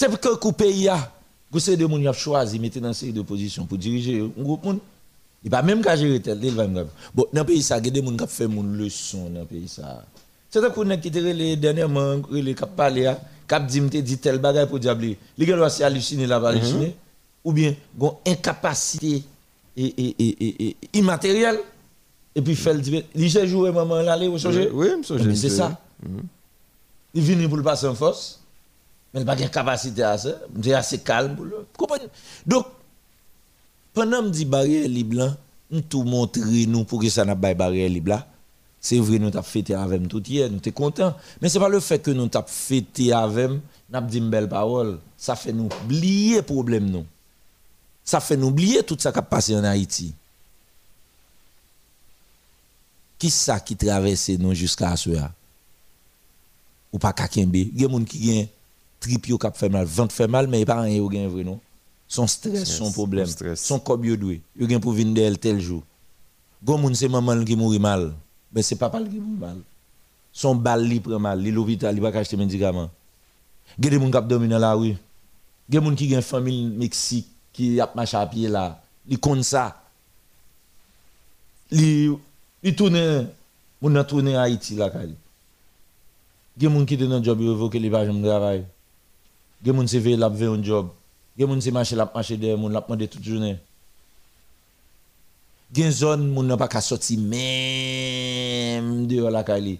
C'est 0.00 0.08
parce 0.08 0.18
que 0.18 0.46
le 0.46 0.52
pays 0.52 0.88
a, 0.88 1.12
vous 1.50 1.60
savez 1.60 1.76
de 1.76 1.84
moun 1.84 2.00
y 2.00 2.08
a 2.08 2.14
choisi 2.14 2.58
mettre 2.58 2.80
dans 2.80 2.88
une 2.88 2.94
série 2.94 3.12
de 3.12 3.20
positions 3.20 3.66
pour 3.66 3.76
diriger 3.76 4.22
un 4.22 4.42
groupe. 4.42 4.66
Il 5.44 5.50
pas 5.50 5.60
même 5.60 5.82
qu'à 5.82 5.94
gérer 5.94 6.20
tel, 6.20 6.42
il 6.42 6.54
va 6.54 6.66
même. 6.66 6.86
Bon, 7.14 7.26
dans 7.34 7.42
le 7.42 7.46
pays 7.46 7.62
ça, 7.62 7.76
il 7.76 7.84
y 7.84 7.88
a 7.88 7.90
des 7.90 8.00
moun 8.00 8.16
qui 8.16 8.26
fait 8.26 8.46
moun 8.46 8.78
leçon 8.78 9.28
dans 9.28 9.40
le 9.40 9.44
pays. 9.44 9.66
C'est 9.68 10.64
un 10.64 10.70
coup 10.70 10.86
qui 11.02 11.10
te 11.10 11.18
les 11.18 11.54
dernièrement, 11.54 12.16
les 12.30 12.54
qui 12.54 12.62
parlé 12.74 13.08
a, 13.08 13.20
qui 13.46 13.80
dit 13.80 14.02
dit 14.02 14.16
tel 14.16 14.38
bagay 14.38 14.66
pour 14.66 14.78
diable. 14.78 15.16
Les 15.36 15.44
gars 15.44 15.56
doivent 15.56 15.82
halluciner 15.82 16.26
là, 16.26 16.36
halluciner 16.36 16.96
ou 17.44 17.52
bien 17.52 17.74
gon 17.94 18.16
incapacité 18.26 19.22
et, 19.76 19.84
et, 19.84 20.16
et, 20.18 20.66
et, 20.66 20.76
immatérielle 20.94 21.60
et 22.34 22.40
puis 22.40 22.56
fait 22.56 22.72
le 22.72 23.02
il 23.14 23.30
sait 23.30 23.46
jouer 23.46 23.70
maman 23.70 24.00
là, 24.00 24.16
vous 24.16 24.38
songez 24.38 24.70
Oui, 24.72 24.88
c'est 25.34 25.50
ça. 25.50 25.78
Il 27.12 27.22
vient 27.22 27.48
pour 27.48 27.58
le 27.58 27.62
passer 27.62 27.86
en 27.86 27.94
force, 27.94 28.39
mais 29.12 29.20
il 29.20 29.24
n'a 29.24 29.34
pas 29.34 29.42
de 29.42 29.48
capacité 29.48 30.02
à 30.02 30.16
ça. 30.16 30.30
Il 30.56 30.68
est 30.68 30.74
assez 30.74 30.98
calme? 30.98 31.36
Donc, 32.46 32.66
pendant 33.92 34.20
que 34.20 34.26
je 34.26 34.32
dis 34.32 34.44
barrière 34.44 34.88
libre, 34.88 35.36
nous 35.70 35.80
tout 35.80 36.04
montrer 36.04 36.66
nous 36.66 36.84
pour 36.84 37.00
que 37.00 37.08
ça 37.08 37.24
n'a 37.24 37.34
pas 37.34 37.54
barrière 37.54 37.88
libre. 37.88 38.24
C'est 38.80 38.98
vrai, 38.98 39.18
nous 39.18 39.28
avons 39.28 39.42
fêté 39.42 39.74
avec 39.74 40.08
tout 40.08 40.22
hier, 40.22 40.48
nous 40.50 40.60
sommes 40.62 40.72
contents. 40.72 41.14
Mais 41.42 41.48
ce 41.48 41.58
n'est 41.58 41.64
pas 41.64 41.68
le 41.68 41.80
fait 41.80 41.98
que 41.98 42.10
nous 42.12 42.30
avons 42.32 42.46
fêté 42.46 43.12
avec 43.12 43.50
nous, 43.50 43.60
nous 43.90 43.96
avons 43.96 44.06
dit 44.06 44.18
une 44.18 44.30
belle 44.30 44.48
parole. 44.48 44.98
Ça 45.18 45.36
fait 45.36 45.52
nous 45.52 45.68
oublier 45.84 46.36
le 46.36 46.42
problème. 46.42 46.88
Nous. 46.88 47.04
Ça 48.04 48.20
fait 48.20 48.36
nous 48.36 48.46
oublier 48.46 48.82
tout 48.82 48.96
ça 48.98 49.12
qui 49.12 49.18
a 49.18 49.22
passé 49.22 49.54
en 49.54 49.64
Haïti. 49.64 50.14
Qui 53.18 53.28
ça 53.28 53.60
qui 53.60 53.76
traverse 53.76 54.30
nous 54.30 54.54
jusqu'à 54.54 54.96
ce? 54.96 55.10
Ou 56.92 56.98
pas 56.98 57.12
kakembe. 57.12 57.54
Il 57.54 57.80
y 57.80 57.84
a 57.84 57.88
des 57.88 57.92
gens 57.92 58.04
qui 58.04 58.30
ont 58.30 58.48
trip 59.00 59.26
yo 59.26 59.38
kap 59.38 59.56
fait 59.56 59.68
mal, 59.68 59.86
ventre 59.86 60.14
fait 60.14 60.28
mal, 60.28 60.46
mais 60.46 60.64
pas 60.64 60.80
rien 60.80 61.08
gen 61.10 61.28
vrai 61.28 61.44
non? 61.44 61.58
Son 62.06 62.26
stress, 62.26 62.64
Stress, 62.64 62.76
son 62.76 62.92
problème, 62.92 63.26
son 63.26 63.32
stress. 63.32 63.60
son 63.60 63.78
corps 63.78 63.98
doué. 63.98 64.42
Yo 64.56 64.68
gen 64.68 64.80
pour 64.80 64.92
venir 64.92 65.14
d'elle 65.14 65.38
tel 65.38 65.60
jour. 65.60 65.82
Gon 66.62 66.78
moun 66.78 66.94
c'est 66.94 67.08
maman 67.08 67.42
qui 67.44 67.56
mouri 67.56 67.78
mal, 67.78 68.12
mais 68.52 68.62
c'est 68.62 68.76
papa 68.76 69.00
qui 69.02 69.18
mouri 69.18 69.40
mal. 69.40 69.56
Son 70.32 70.54
bal 70.54 70.84
li 70.84 71.00
prend 71.00 71.18
mal, 71.18 71.42
l'hôpital, 71.42 71.94
li 71.94 72.00
pas 72.00 72.16
acheter 72.16 72.36
médicaments. 72.36 72.90
Gen 73.78 73.90
des 73.90 73.98
moun 73.98 74.10
kap 74.10 74.28
dormi 74.28 74.48
dans 74.48 74.58
la 74.58 74.74
rue. 74.74 74.96
Gen 75.70 75.82
moun 75.82 75.96
qui 75.96 76.08
gen 76.08 76.22
famille 76.22 76.66
Mexique 76.66 77.28
qui 77.52 77.80
a 77.80 77.90
marché 77.94 78.16
à 78.16 78.26
pied 78.26 78.48
là. 78.48 78.82
Li 79.08 79.16
kon 79.16 79.42
ça. 79.42 79.82
Li 81.70 82.10
li 82.62 82.74
tourne 82.76 83.28
moun 83.80 83.94
nan 83.94 84.04
tourne 84.04 84.34
Haïti 84.36 84.74
là 84.74 84.90
kali. 84.90 85.14
Gen 86.58 86.72
moun 86.74 86.84
qui 86.84 86.98
te 86.98 87.04
nan 87.08 87.24
job 87.24 87.40
yo 87.40 87.54
revoke 87.54 87.78
li 87.80 87.90
pa 87.90 88.04
jam 88.04 88.20
travail. 88.22 88.66
Gen 89.62 89.74
moun 89.76 89.86
se 89.88 89.98
ve 89.98 90.16
la 90.16 90.28
ve 90.28 90.46
un 90.48 90.62
job. 90.62 90.88
Gen 91.38 91.46
moun 91.48 91.60
se 91.60 91.70
marché 91.70 91.96
la 91.96 92.10
marché 92.14 92.36
de 92.36 92.54
moun 92.54 92.72
la 92.72 92.80
demande 92.80 93.08
toute 93.08 93.24
journée. 93.24 93.58
Gen 95.72 95.90
zone 95.92 96.26
moun 96.26 96.46
nan 96.46 96.58
pa 96.58 96.68
ka 96.68 96.80
même 97.16 99.06
de 99.06 99.22
la 99.22 99.44
kali. 99.44 99.78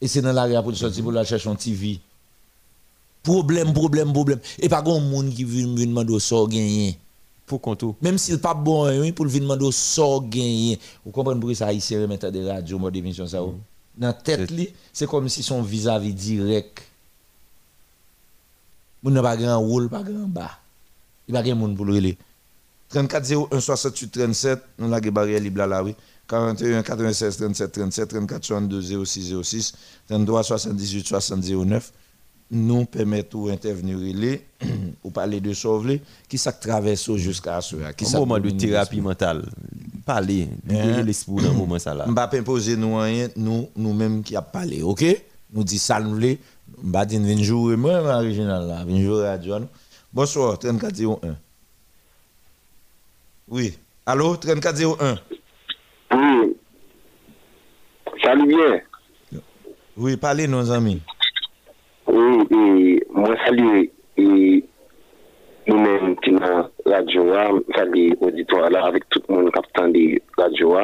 Et 0.00 0.06
c'est 0.06 0.22
dans 0.22 0.32
l'arrière 0.32 0.62
pour 0.62 0.76
sortir 0.76 1.02
pour 1.02 1.10
la 1.12 1.24
chercher 1.24 1.48
un 1.48 1.56
TV. 1.56 1.98
Problème, 3.22 3.72
problème, 3.72 4.12
problème. 4.12 4.38
Et 4.60 4.68
pas 4.68 4.80
grand 4.80 5.00
monde 5.00 5.34
qui 5.34 5.42
vient 5.42 5.66
me 5.66 5.84
demander 5.84 6.20
so 6.20 6.46
gagner. 6.46 6.96
Pour 7.46 7.60
contour. 7.60 7.96
Même 8.00 8.16
s'il 8.16 8.38
pas 8.38 8.54
bon, 8.54 8.86
hein, 8.86 9.10
pour 9.10 9.24
le 9.24 9.30
venir 9.30 9.48
demander 9.48 9.72
so 9.72 10.20
gagner. 10.20 10.78
Vous 11.04 11.10
comprenez 11.10 11.40
pourquoi 11.40 11.56
ça 11.56 11.66
haïtien 11.66 12.00
remettre 12.00 12.30
des 12.30 12.48
radios, 12.48 12.78
mode 12.78 12.94
émission 12.94 13.26
ça 13.26 13.42
ou? 13.42 13.56
Dans 13.96 14.06
la 14.06 14.12
tête 14.12 14.50
li, 14.52 14.68
c'est 14.92 15.08
comme 15.08 15.28
si 15.28 15.42
son 15.42 15.62
vis-à-vis 15.62 16.14
direct. 16.14 16.84
Moun 19.02 19.14
n'a 19.14 19.22
pas 19.22 19.36
grand 19.36 19.58
rôle, 19.60 19.88
pas 19.88 20.02
grand 20.02 20.28
bas. 20.28 20.50
Il 21.28 21.34
pas 21.34 21.42
grand 21.42 21.56
monde 21.56 21.76
pour 21.76 21.84
le 21.84 21.94
relais. 21.94 22.16
34 22.90 23.48
01 23.52 23.60
68 23.60 24.08
37, 24.10 24.58
nous 24.78 24.88
la 24.88 25.00
barrière 25.00 25.40
libre 25.40 25.66
là 25.66 25.82
oui. 25.82 25.94
41 26.28 26.82
96 26.82 27.36
37 27.36 27.72
37 27.72 28.08
34 28.08 28.44
62 28.44 29.04
06 29.04 29.34
06 29.42 29.72
33 30.08 30.42
78 30.42 31.06
60 31.06 31.44
09 31.66 31.92
nous 32.50 32.84
permettons 32.86 33.46
d'intervenir 33.46 34.38
ou 35.04 35.10
parler 35.10 35.40
de 35.40 35.52
sauver 35.52 36.00
qui 36.28 36.38
ça 36.38 36.52
traverse 36.52 37.14
jusqu'à 37.16 37.60
ce 37.60 37.76
Un 37.76 38.18
moment 38.18 38.38
de 38.38 38.50
thérapie 38.50 39.00
mentale. 39.00 39.44
Parler, 40.06 40.48
libérer 40.66 41.02
l'esprit 41.02 41.36
dans 41.36 41.52
le 41.52 41.58
moment 41.58 41.78
ça 41.78 41.92
là. 41.92 42.04
On 42.08 42.12
va 42.12 42.26
pas 42.28 42.38
imposer 42.38 42.76
nous 42.76 42.96
rien, 42.96 43.28
nous 43.36 43.68
nous-mêmes 43.76 44.22
qui 44.22 44.34
a 44.36 44.42
parlé, 44.42 44.82
OK? 44.82 45.04
Nous 45.52 45.64
dit 45.64 45.78
ça 45.78 46.00
nous 46.00 46.18
dire 47.06 47.20
venir 47.20 47.44
jouer 47.44 47.76
moi 47.76 48.00
original 48.00 48.66
là, 48.66 48.84
venir 48.84 49.06
jouer 49.06 49.26
radio. 49.26 49.56
Bonsoir 50.12 50.58
3401. 50.58 51.36
Oui. 53.48 53.78
Allô 54.06 54.36
3401. 54.36 55.16
Oui. 56.12 56.56
Salut 58.22 58.46
bien. 58.46 58.80
Oui, 59.96 60.16
parlez 60.16 60.46
nos 60.46 60.70
amis. 60.70 61.02
Oui, 62.06 62.46
et 62.50 63.06
moi 63.12 63.34
salue 63.44 63.84
et 64.16 64.64
nous-mêmes 65.66 66.16
qui 66.20 66.30
dans 66.30 66.70
radio, 66.86 67.64
salue 67.74 68.12
l'auditoire 68.20 68.70
là 68.70 68.86
avec 68.86 69.08
tout 69.10 69.20
le 69.28 69.34
monde 69.34 69.50
qui 69.52 69.58
attend 69.58 69.92
radio. 70.38 70.76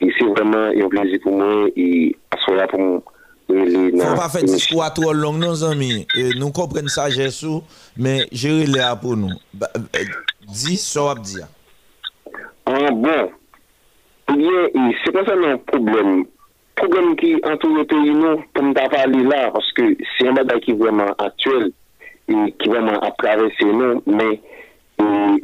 Et 0.00 0.12
c'est 0.18 0.26
vraiment 0.26 0.66
un 0.66 0.88
plaisir 0.88 1.18
pour 1.22 1.32
moi 1.32 1.68
et 1.74 2.16
à 2.30 2.36
ce 2.36 2.66
pour 2.68 2.80
moi. 2.80 3.02
Fon 3.46 4.16
pa 4.18 4.26
fet 4.32 4.48
diskwa 4.50 4.88
tro 4.94 5.12
long 5.14 5.38
non 5.38 5.54
zami, 5.58 6.02
e, 6.18 6.22
nou 6.34 6.50
kompren 6.54 6.88
sa 6.90 7.06
jesou, 7.14 7.62
men 7.94 8.24
jere 8.34 8.66
le 8.66 8.82
apou 8.82 9.14
nou. 9.18 9.38
Ba, 9.54 9.68
e, 9.76 10.02
euh, 10.02 10.16
di, 10.50 10.74
so 10.80 11.06
ap 11.12 11.22
di 11.22 11.38
ya. 11.38 11.46
An 12.66 12.80
ah, 12.80 12.90
bon, 12.90 13.30
pouye, 14.26 14.64
se 15.04 15.14
kon 15.14 15.28
sa 15.28 15.36
nan 15.38 15.62
problem, 15.70 16.24
problem 16.80 17.14
ki 17.20 17.36
an 17.46 17.60
tou 17.62 17.78
yote 17.78 18.00
yon 18.02 18.18
nou, 18.24 18.42
pou 18.50 18.66
mta 18.66 18.88
pali 18.90 19.22
la, 19.30 19.44
paske 19.54 19.92
se 20.16 20.26
yon 20.26 20.40
bada 20.40 20.58
ki 20.64 20.74
vreman 20.82 21.14
aktuel, 21.14 21.70
ki 22.26 22.72
vreman 22.72 22.98
ap 22.98 23.14
travese 23.22 23.70
nou, 23.70 24.02
men, 24.10 24.34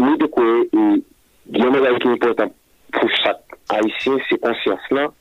nou 0.03 0.18
dekwe, 0.24 0.50
yon 0.74 1.78
bada 1.78 1.94
ki 2.03 2.11
important 2.16 2.59
pou 2.98 3.18
chak 3.22 3.59
haisyen 3.70 4.18
se 4.26 4.42
konsyans 4.42 4.90
lan, 4.98 5.14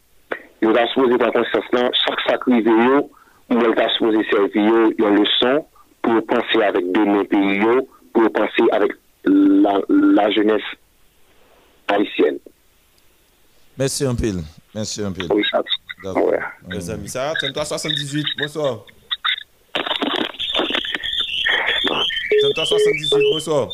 a 0.64 0.70
un 0.70 0.74
bagage 0.74 0.89
qui 0.93 0.99
est 0.99 1.14
important 1.14 1.32
pour 1.32 1.45
chaque 1.45 1.68
haïtien, 1.68 1.72
c'est 1.72 1.72
conscience-là. 1.72 1.88
Il 1.88 1.88
va 1.88 1.88
se 1.88 1.89
poser 1.89 1.89
dans 1.89 1.89
conscience-là, 1.89 1.91
chaque 2.05 2.22
sacrifice, 2.30 3.09
il 3.49 3.57
va 3.57 3.93
se 3.93 3.99
poser 3.99 4.30
servir 4.30 4.74
une 4.97 5.16
leçon 5.20 5.66
pour 6.01 6.26
penser 6.26 6.64
avec 6.64 6.91
deux 6.91 7.24
pays, 7.26 7.62
pour 8.14 8.32
penser 8.32 8.64
avec 8.72 8.91
la, 9.26 9.80
la 9.89 10.32
jeunesse 10.32 10.62
haïtienne. 11.88 12.39
Merci 13.78 14.05
un 14.05 14.16
peu. 14.16 14.32
Merci 14.76 15.03
un 15.03 15.12
peu. 15.12 15.24
Oui, 15.30 15.43
ça. 15.49 15.62
D'accord. 16.03 16.28
Ouais. 16.28 16.39
Les 16.70 16.89
amis, 16.89 17.09
ça, 17.09 17.34
33 17.39 17.66
78, 17.66 18.26
bonsoir. 18.39 18.86
33 22.41 22.66
78, 22.66 23.09
bonsoir. 23.32 23.70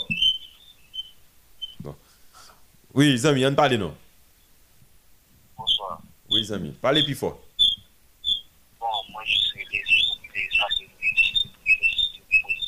Bon. 1.82 1.96
Oui, 2.94 3.12
les 3.12 3.26
amis, 3.26 3.46
on 3.46 3.54
parle 3.56 3.76
non? 3.76 3.94
Oui, 6.30 6.44
Zami. 6.44 6.72
Parlez 6.82 7.04
plus 7.04 7.16
fort. 7.16 7.40
Bon, 8.80 8.86
moi, 9.12 9.22
je 9.26 9.34
suis 9.34 9.60
désolé. 9.72 10.50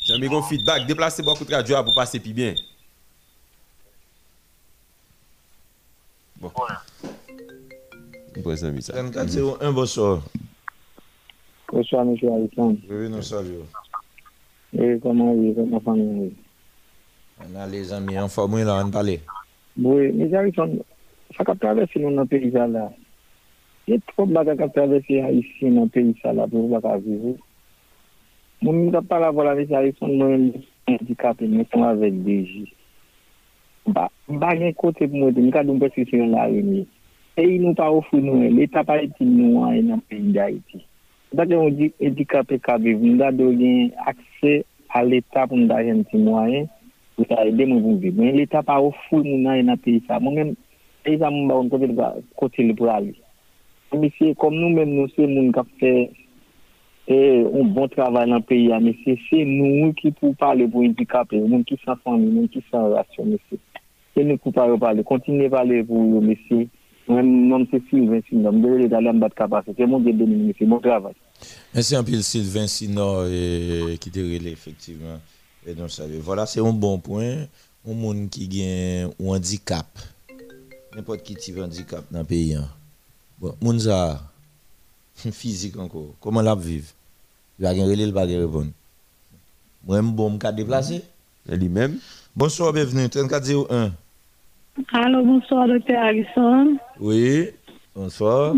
Zami, 0.06 0.28
bon 0.28 0.42
feedback. 0.42 0.86
Déplacez 0.86 1.22
beaucoup 1.22 1.44
de 1.44 1.54
radio 1.54 1.82
pour 1.84 1.94
passer 1.94 2.18
plus 2.20 2.32
bien. 2.32 2.54
Bon. 6.40 6.50
Bon, 8.42 8.56
Zami, 8.56 8.82
ça. 8.82 8.94
3401, 8.94 9.72
bonsoir. 9.72 10.22
Bonsoir, 11.70 12.04
monsieur 12.04 12.32
Alexandre. 12.32 12.78
Oui, 12.88 13.08
nous 13.08 13.22
saluons. 13.22 13.66
Oui, 14.72 15.00
comment 15.00 15.34
vous 15.34 15.52
Comment 15.54 15.80
famille 15.80 16.32
On 17.40 17.54
a 17.56 17.66
les 17.66 17.92
amis 17.92 18.18
en 18.18 18.28
famille, 18.28 18.64
là, 18.64 18.82
on 18.84 18.90
parle. 18.90 19.18
Oui, 19.78 20.12
mais 20.12 20.34
Alexandre, 20.34 20.82
ça 21.36 21.44
a 21.46 21.54
traversé 21.54 22.00
nous 22.00 22.14
dans 22.14 22.22
le 22.22 22.26
paysage. 22.26 22.70
se 23.90 23.98
trop 24.06 24.30
baka 24.30 24.54
kap 24.54 24.70
travese 24.74 25.18
a 25.18 25.30
isi 25.34 25.66
nan 25.66 25.88
peyi 25.90 26.14
sa 26.22 26.30
la 26.32 26.46
pou 26.46 26.70
baka 26.70 26.94
vivou. 27.02 27.34
Moun 28.62 28.76
mou 28.76 28.92
kap 28.94 29.08
pala 29.10 29.32
vola 29.34 29.56
vese 29.58 29.74
a 29.74 29.82
ison 29.82 30.14
mwen 30.20 30.42
indikape 30.86 31.48
meton 31.50 31.82
avek 31.88 32.20
deji. 32.22 32.68
Ba, 33.88 34.06
ba 34.28 34.52
gen 34.54 34.76
kote 34.78 35.08
pou 35.08 35.16
mwen 35.16 35.34
de, 35.34 35.42
mwen 35.42 35.54
ka 35.54 35.64
doun 35.66 35.80
peski 35.82 36.04
se 36.06 36.20
yon 36.20 36.36
la 36.36 36.46
remi. 36.52 36.84
Peyi 37.34 37.58
nou 37.58 37.74
pa 37.74 37.88
ofou 37.90 38.22
nou 38.22 38.44
e, 38.46 38.50
l'Etat 38.54 38.86
pa 38.86 39.00
eti 39.02 39.26
nou 39.26 39.64
an 39.66 39.78
e 39.78 39.82
nan 39.88 40.04
peyi 40.06 40.34
da 40.36 40.46
iti. 40.54 40.84
Da 41.34 41.48
gen 41.48 41.64
mwen 41.64 41.78
di 41.80 41.88
e 41.90 42.10
indikape 42.10 42.60
kabe, 42.62 42.94
mwen 43.00 43.18
da 43.18 43.32
do 43.34 43.48
gen 43.56 43.90
akse 44.12 44.60
a 44.94 45.02
l'Etat 45.08 45.50
pou 45.50 45.58
mwen 45.58 45.72
da 45.72 45.80
gen 45.88 46.04
ti 46.12 46.20
nou 46.20 46.38
an 46.38 46.54
e, 46.60 46.62
pou 47.16 47.26
sa 47.32 47.42
e 47.42 47.56
de 47.56 47.66
mwen 47.66 47.82
pou 47.88 47.96
vi. 48.04 48.14
Mwen 48.14 48.38
l'Etat 48.38 48.68
pa 48.70 48.78
ofou 48.84 49.24
nou 49.24 49.40
an 49.50 49.64
e 49.64 49.66
nan 49.66 49.82
peyi 49.82 50.04
sa. 50.04 50.20
Mwen 50.22 50.36
men, 50.36 50.54
peyi 51.02 51.18
sa 51.24 51.32
mwen 51.32 51.48
ba 51.50 51.58
mwen 51.58 52.28
kote 52.38 52.68
li 52.68 52.76
pou 52.76 52.92
la 52.92 53.00
li. 53.08 53.16
Mesye, 53.90 54.34
kom 54.38 54.54
nou 54.54 54.70
men 54.70 54.92
nou 54.94 55.10
se 55.16 55.26
moun 55.26 55.50
kap 55.54 55.68
fè 55.80 55.92
eh, 57.10 57.40
un 57.42 57.72
bon 57.74 57.90
travay 57.90 58.28
nan 58.30 58.44
peyi 58.46 58.70
a, 58.74 58.78
mesye, 58.82 59.16
se 59.26 59.42
nou 59.48 59.90
ki 59.98 60.12
pou 60.20 60.36
pale 60.38 60.68
pou 60.70 60.86
indikap, 60.86 61.34
moun 61.34 61.64
ki 61.66 61.80
san 61.84 61.98
fami, 62.04 62.28
moun 62.30 62.50
ki 62.52 62.62
san 62.68 62.92
rasyon, 62.94 63.32
mesye. 63.34 63.58
Se 64.14 64.26
nou 64.26 64.38
pou 64.42 64.54
pale 64.54 64.78
pale, 64.82 65.02
kontine 65.06 65.50
pale 65.52 65.82
pou 65.88 66.06
yo, 66.12 66.22
mesye. 66.24 66.68
Mwen 67.10 67.66
se 67.72 67.80
Sylvain 67.90 68.22
Sinor, 68.28 68.54
mwen 68.54 68.76
dele 68.76 68.88
gale 68.92 69.12
mbat 69.18 69.34
kapasite, 69.34 69.86
mwen 69.88 70.04
gen 70.06 70.20
dene 70.20 70.36
mwen 70.38 70.54
se 70.54 70.68
mwen 70.68 70.82
travay. 70.84 71.16
Mwen 71.74 71.86
se 71.86 71.98
anpil 71.98 72.22
Sylvain 72.22 72.70
Sinor 72.70 73.26
ki 73.98 74.14
te 74.14 74.22
rele 74.22 74.54
efektivman. 74.54 75.18
E 75.66 75.74
don 75.74 75.90
save, 75.92 76.22
voilà, 76.24 76.46
se 76.46 76.60
yon 76.60 76.78
bon 76.80 77.02
poin, 77.04 77.48
yon 77.84 77.98
moun 77.98 78.28
ki 78.32 78.46
gen 78.54 79.10
ou 79.18 79.34
handikap. 79.34 80.04
Nèpot 80.94 81.20
ki 81.26 81.36
ti 81.42 81.52
vandikap 81.56 82.06
nan 82.14 82.28
peyi 82.28 82.54
an. 82.60 82.70
Bon, 83.40 83.54
moun 83.62 83.78
ça, 83.78 84.20
physique 85.32 85.78
encore, 85.78 86.14
comment 86.20 86.42
la 86.42 86.54
vivre? 86.54 86.88
Il 87.58 87.62
va 87.62 87.74
gagner 87.74 88.04
le 88.04 88.12
bagage 88.12 88.36
répondre. 88.36 88.70
Moi, 89.86 89.96
je 89.96 90.02
bon, 90.02 90.30
me 90.30 90.52
déplacer. 90.52 91.02
Lui-même? 91.48 91.98
Bonsoir, 92.36 92.74
bienvenue. 92.74 93.08
3401. 93.08 93.92
Allô, 94.92 95.24
bonsoir, 95.24 95.68
docteur 95.68 96.02
Harrison. 96.02 96.76
Oui, 97.00 97.48
bonsoir. 97.96 98.56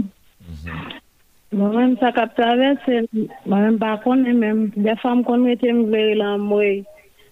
Moi-même, 1.53 1.97
ça 1.99 2.11
capte 2.11 2.37
traverser. 2.37 3.09
Moi-même, 3.47 3.78
par 3.78 4.01
contre, 4.03 4.22
même 4.22 4.70
des 4.76 4.97
femmes 4.97 5.22
qu'on 5.22 5.39
mettait 5.39 5.72
me 5.72 5.85
voir 5.85 6.16
là, 6.16 6.39
moi, 6.39 6.64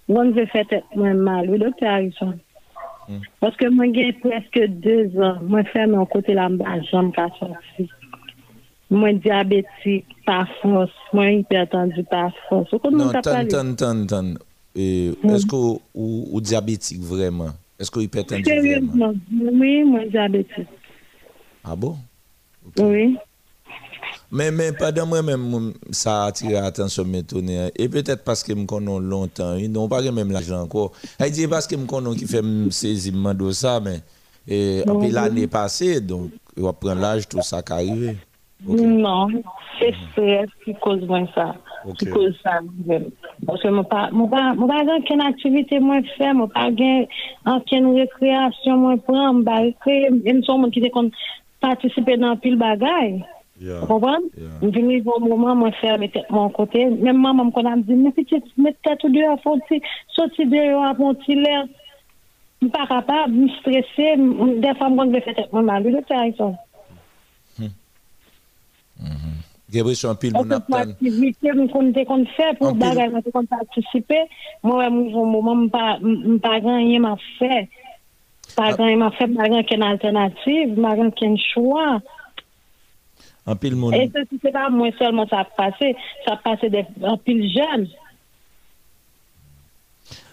on 0.08 0.30
veut 0.30 0.46
faire 0.46 0.66
tête 0.68 0.84
moi 0.94 1.14
mal, 1.14 1.50
oui, 1.50 1.58
docteur 1.58 1.94
Harrison. 1.94 2.38
Paske 3.42 3.70
mwen 3.72 3.94
gen 3.94 4.12
preske 4.22 4.66
2 4.84 5.22
an, 5.24 5.40
mwen 5.48 5.66
fè 5.72 5.86
mwen 5.90 6.06
kote 6.12 6.36
la 6.36 6.48
jom 6.90 7.10
ka 7.16 7.28
chansi. 7.38 7.88
Mwen 8.90 9.20
diabetik 9.22 10.06
pa 10.26 10.42
fons, 10.58 10.92
mwen 11.14 11.40
hipertendu 11.40 12.04
pa 12.10 12.28
fons. 12.48 12.72
Non, 12.90 13.14
tan, 13.22 13.48
tan, 13.48 13.74
tan, 13.78 14.04
tan. 14.10 14.34
Esko 15.34 15.80
ou 15.94 16.42
diabetik 16.44 17.02
vreman? 17.06 17.56
Esko 17.80 18.02
hipertendu 18.04 18.60
vreman? 18.66 19.18
Oui, 19.30 19.74
mwen 19.88 20.10
diabetik. 20.12 20.68
A 21.64 21.72
ah 21.72 21.76
bon? 21.76 21.98
Okay. 22.70 22.84
Oui. 22.84 23.29
Mais, 24.32 24.50
mais 24.52 24.72
pendant 24.72 25.06
moi-même, 25.06 25.72
ça 25.90 26.24
a 26.24 26.26
attiré 26.28 26.52
l'attention 26.52 27.04
m'étonner. 27.04 27.70
Et 27.76 27.88
peut-être 27.88 28.22
parce 28.22 28.42
que 28.44 28.56
je 28.56 28.64
connais 28.64 28.98
longtemps. 29.00 29.56
Ils 29.56 29.70
n'ont 29.70 29.88
pas 29.88 30.02
même 30.02 30.30
l'argent 30.30 30.62
encore. 30.62 30.92
Elle 31.18 31.32
dit 31.32 31.48
parce 31.48 31.66
que 31.66 31.76
je 31.76 31.84
connais 31.84 32.14
qui 32.16 32.26
fait 32.26 32.42
saisir 32.70 33.12
de 33.34 33.50
ça, 33.50 33.80
mais 33.80 34.00
et, 34.46 34.82
l'année 35.10 35.46
passée, 35.46 36.00
donc, 36.00 36.30
il 36.56 36.62
va 36.62 36.72
prendre 36.72 37.00
l'âge, 37.00 37.28
tout 37.28 37.42
ça 37.42 37.62
qui 37.62 37.72
arrive. 37.72 38.16
Non, 38.66 39.28
c'est 39.78 39.94
stress 40.10 40.48
qui 40.64 40.74
cause 40.74 41.02
moi 41.06 41.20
ça. 41.34 41.54
Qui 41.98 42.08
Ok. 42.08 42.14
cause 42.14 42.34
ça. 42.42 42.60
Parce 43.46 43.62
que 43.62 43.68
je 43.68 43.74
n'ai 43.74 43.82
pas, 43.84 44.10
pas, 44.10 44.54
pas 44.54 44.96
aucune 44.98 45.22
activité 45.22 45.80
moi 45.80 46.00
faire, 46.18 46.34
moi 46.34 46.48
pas 46.52 46.70
gain 46.70 47.04
aucune 47.46 47.94
récréation 47.96 48.76
moi 48.76 48.96
prendre, 48.98 49.50
récré, 49.50 50.08
et 50.24 50.32
nous 50.32 50.42
sommes 50.44 50.70
qui 50.70 50.82
participer 51.60 52.16
dans 52.18 52.36
pile 52.36 52.58
bagaille. 52.58 53.24
Comprenez? 53.86 54.30
Je 54.62 54.68
viens 54.68 55.02
au 55.04 55.20
moment 55.20 55.54
moi 55.54 55.70
faire 55.72 55.98
mes 55.98 56.08
têtes 56.08 56.30
mon 56.30 56.48
côté, 56.48 56.86
même 56.86 57.20
maman 57.20 57.44
me 57.44 57.50
connaît 57.50 57.76
me 57.76 57.82
dit 57.82 57.94
mais 58.56 58.74
tête 58.82 59.04
dehors 59.04 59.38
faut 59.42 59.58
ti 59.68 59.82
sortir 60.08 60.46
dehors 60.48 60.94
l'air. 61.28 61.66
Je 62.62 62.66
suis 62.66 62.72
pas 62.72 62.86
capable, 62.86 63.34
je 63.34 63.48
suis 63.48 63.58
stressée, 63.60 64.16
des 64.16 64.74
fois 64.76 64.88
je 64.88 65.10
vais 65.10 65.20
faire 65.20 65.34
tête 65.34 65.52
moi 65.52 65.62
mal, 65.62 65.82
le 65.82 66.00
faire 66.08 66.32
ça. 66.38 66.52
J'ai 69.70 69.78
l'impression 69.78 70.14
pile 70.14 70.32
Parce 70.32 70.46
mon 70.46 70.58
que 70.58 71.66
pour 71.66 71.72
compte 71.72 71.94
qu'on 72.06 72.24
fait 72.24 72.56
qu'on 72.58 73.44
participer. 73.46 74.22
Moi 74.62 74.88
au 74.88 75.24
moment 75.26 75.54
me 75.54 75.68
pas 75.68 75.98
pas 76.42 76.60
gagner 76.60 76.98
m'a 76.98 77.16
fait. 77.38 77.68
Pas 78.56 78.72
gagner 78.72 78.96
m'a 78.96 79.10
fait 79.12 79.28
pas 79.28 79.48
gagner 79.48 79.64
qu'une 79.64 79.82
alternative 79.82 80.80
pas 80.80 80.96
gagner 80.96 81.12
qu'un 81.12 81.36
choix 81.36 82.00
An 83.50 83.58
pil 83.58 83.74
moun. 83.78 83.96
E 83.96 84.06
se 84.14 84.22
se 84.30 84.52
pa 84.54 84.68
mwen 84.70 84.94
solman 84.98 85.26
sa 85.30 85.42
pase, 85.56 85.94
sa 86.26 86.36
pase 86.44 86.70
de 86.70 86.84
an 87.02 87.18
pil 87.24 87.42
jen. 87.50 87.88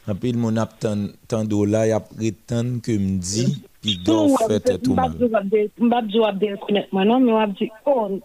An 0.07 0.20
pil 0.22 0.38
moun 0.39 0.59
ap 0.61 0.78
tan, 0.84 1.07
tan 1.28 1.49
do 1.49 1.63
la, 1.65 1.82
ap 1.97 2.11
retan 2.22 2.78
ke 2.86 2.95
mdi, 3.01 3.47
pi 3.82 3.97
do 4.05 4.20
fete 4.43 4.78
tou 4.84 4.95
mal. 4.95 5.18
Mbap 5.18 6.11
djou 6.11 6.28
ap 6.30 6.38
del 6.43 6.59
konet 6.61 6.93
man, 6.95 7.09
non? 7.09 7.26
Mwen 7.26 7.41
ap 7.41 7.57
di, 7.57 7.72
oh, 7.89 8.20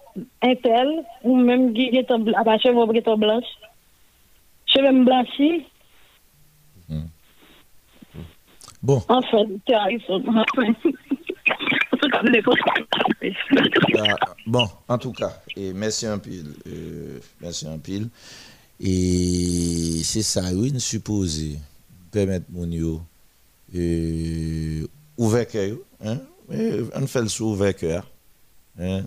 entel, 0.44 0.92
ou 1.24 1.40
menm 1.40 1.72
gye 1.78 2.04
ton 2.06 2.28
blanche, 2.28 2.44
ap 2.44 2.52
a 2.52 2.58
cheve 2.62 2.78
ou 2.84 2.92
gye 2.92 3.04
ton 3.06 3.18
blanche. 3.22 3.72
Cheve 4.68 4.92
m 4.92 5.02
blanchi. 5.08 5.50
Mm. 6.92 7.08
Bon. 8.82 9.02
An 9.14 9.24
fè, 9.30 9.42
te 9.66 9.74
a 9.78 9.88
yon 9.94 10.04
son. 10.04 10.30
An 10.36 10.46
fè. 10.52 10.92
Ah, 12.12 12.20
bon, 14.46 14.68
en 14.88 14.98
tout 14.98 15.12
cas, 15.12 15.40
et 15.56 15.72
merci 15.72 16.06
un 16.06 16.18
pile. 16.18 16.52
euh, 16.66 17.18
merci 17.40 17.66
un 17.66 17.78
pile. 17.78 18.08
Et 18.80 20.00
c'est 20.04 20.22
ça, 20.22 20.42
oui, 20.52 20.72
supposé 20.78 21.58
permettre 22.10 22.46
mon 22.50 22.70
yo 22.70 23.00
euh, 23.74 24.86
ouvert 25.16 25.46
cœur, 25.46 25.76
hein? 26.04 26.18
Mais 26.48 26.80
On 26.94 27.06
fait 27.06 27.22
le 27.22 27.28
sous 27.28 27.46
ouvert 27.46 27.76
cœur. 27.76 28.06
Hein? 28.78 29.04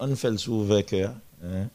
On 0.00 0.16
fait 0.16 0.30
le 0.30 0.38
sous 0.38 0.54
ouvert. 0.54 1.12
Hein? 1.44 1.68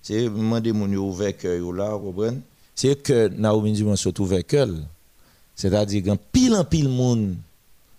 C'est 0.00 0.24
demander 0.24 0.72
mon 0.72 0.90
yo 0.90 1.08
ouvert 1.08 1.34
là, 1.44 1.96
vous 1.96 2.12
comprenez? 2.12 2.38
C'est 2.74 3.02
que 3.02 3.28
Naomi 3.28 3.72
dit, 3.72 3.84
surtout 3.96 4.22
ouvert 4.22 4.46
cœur. 4.46 4.68
C'est-à-dire 5.54 6.04
qu'un 6.04 6.16
pile 6.16 6.54
en 6.54 6.64
pile 6.64 6.88
monde 6.88 7.34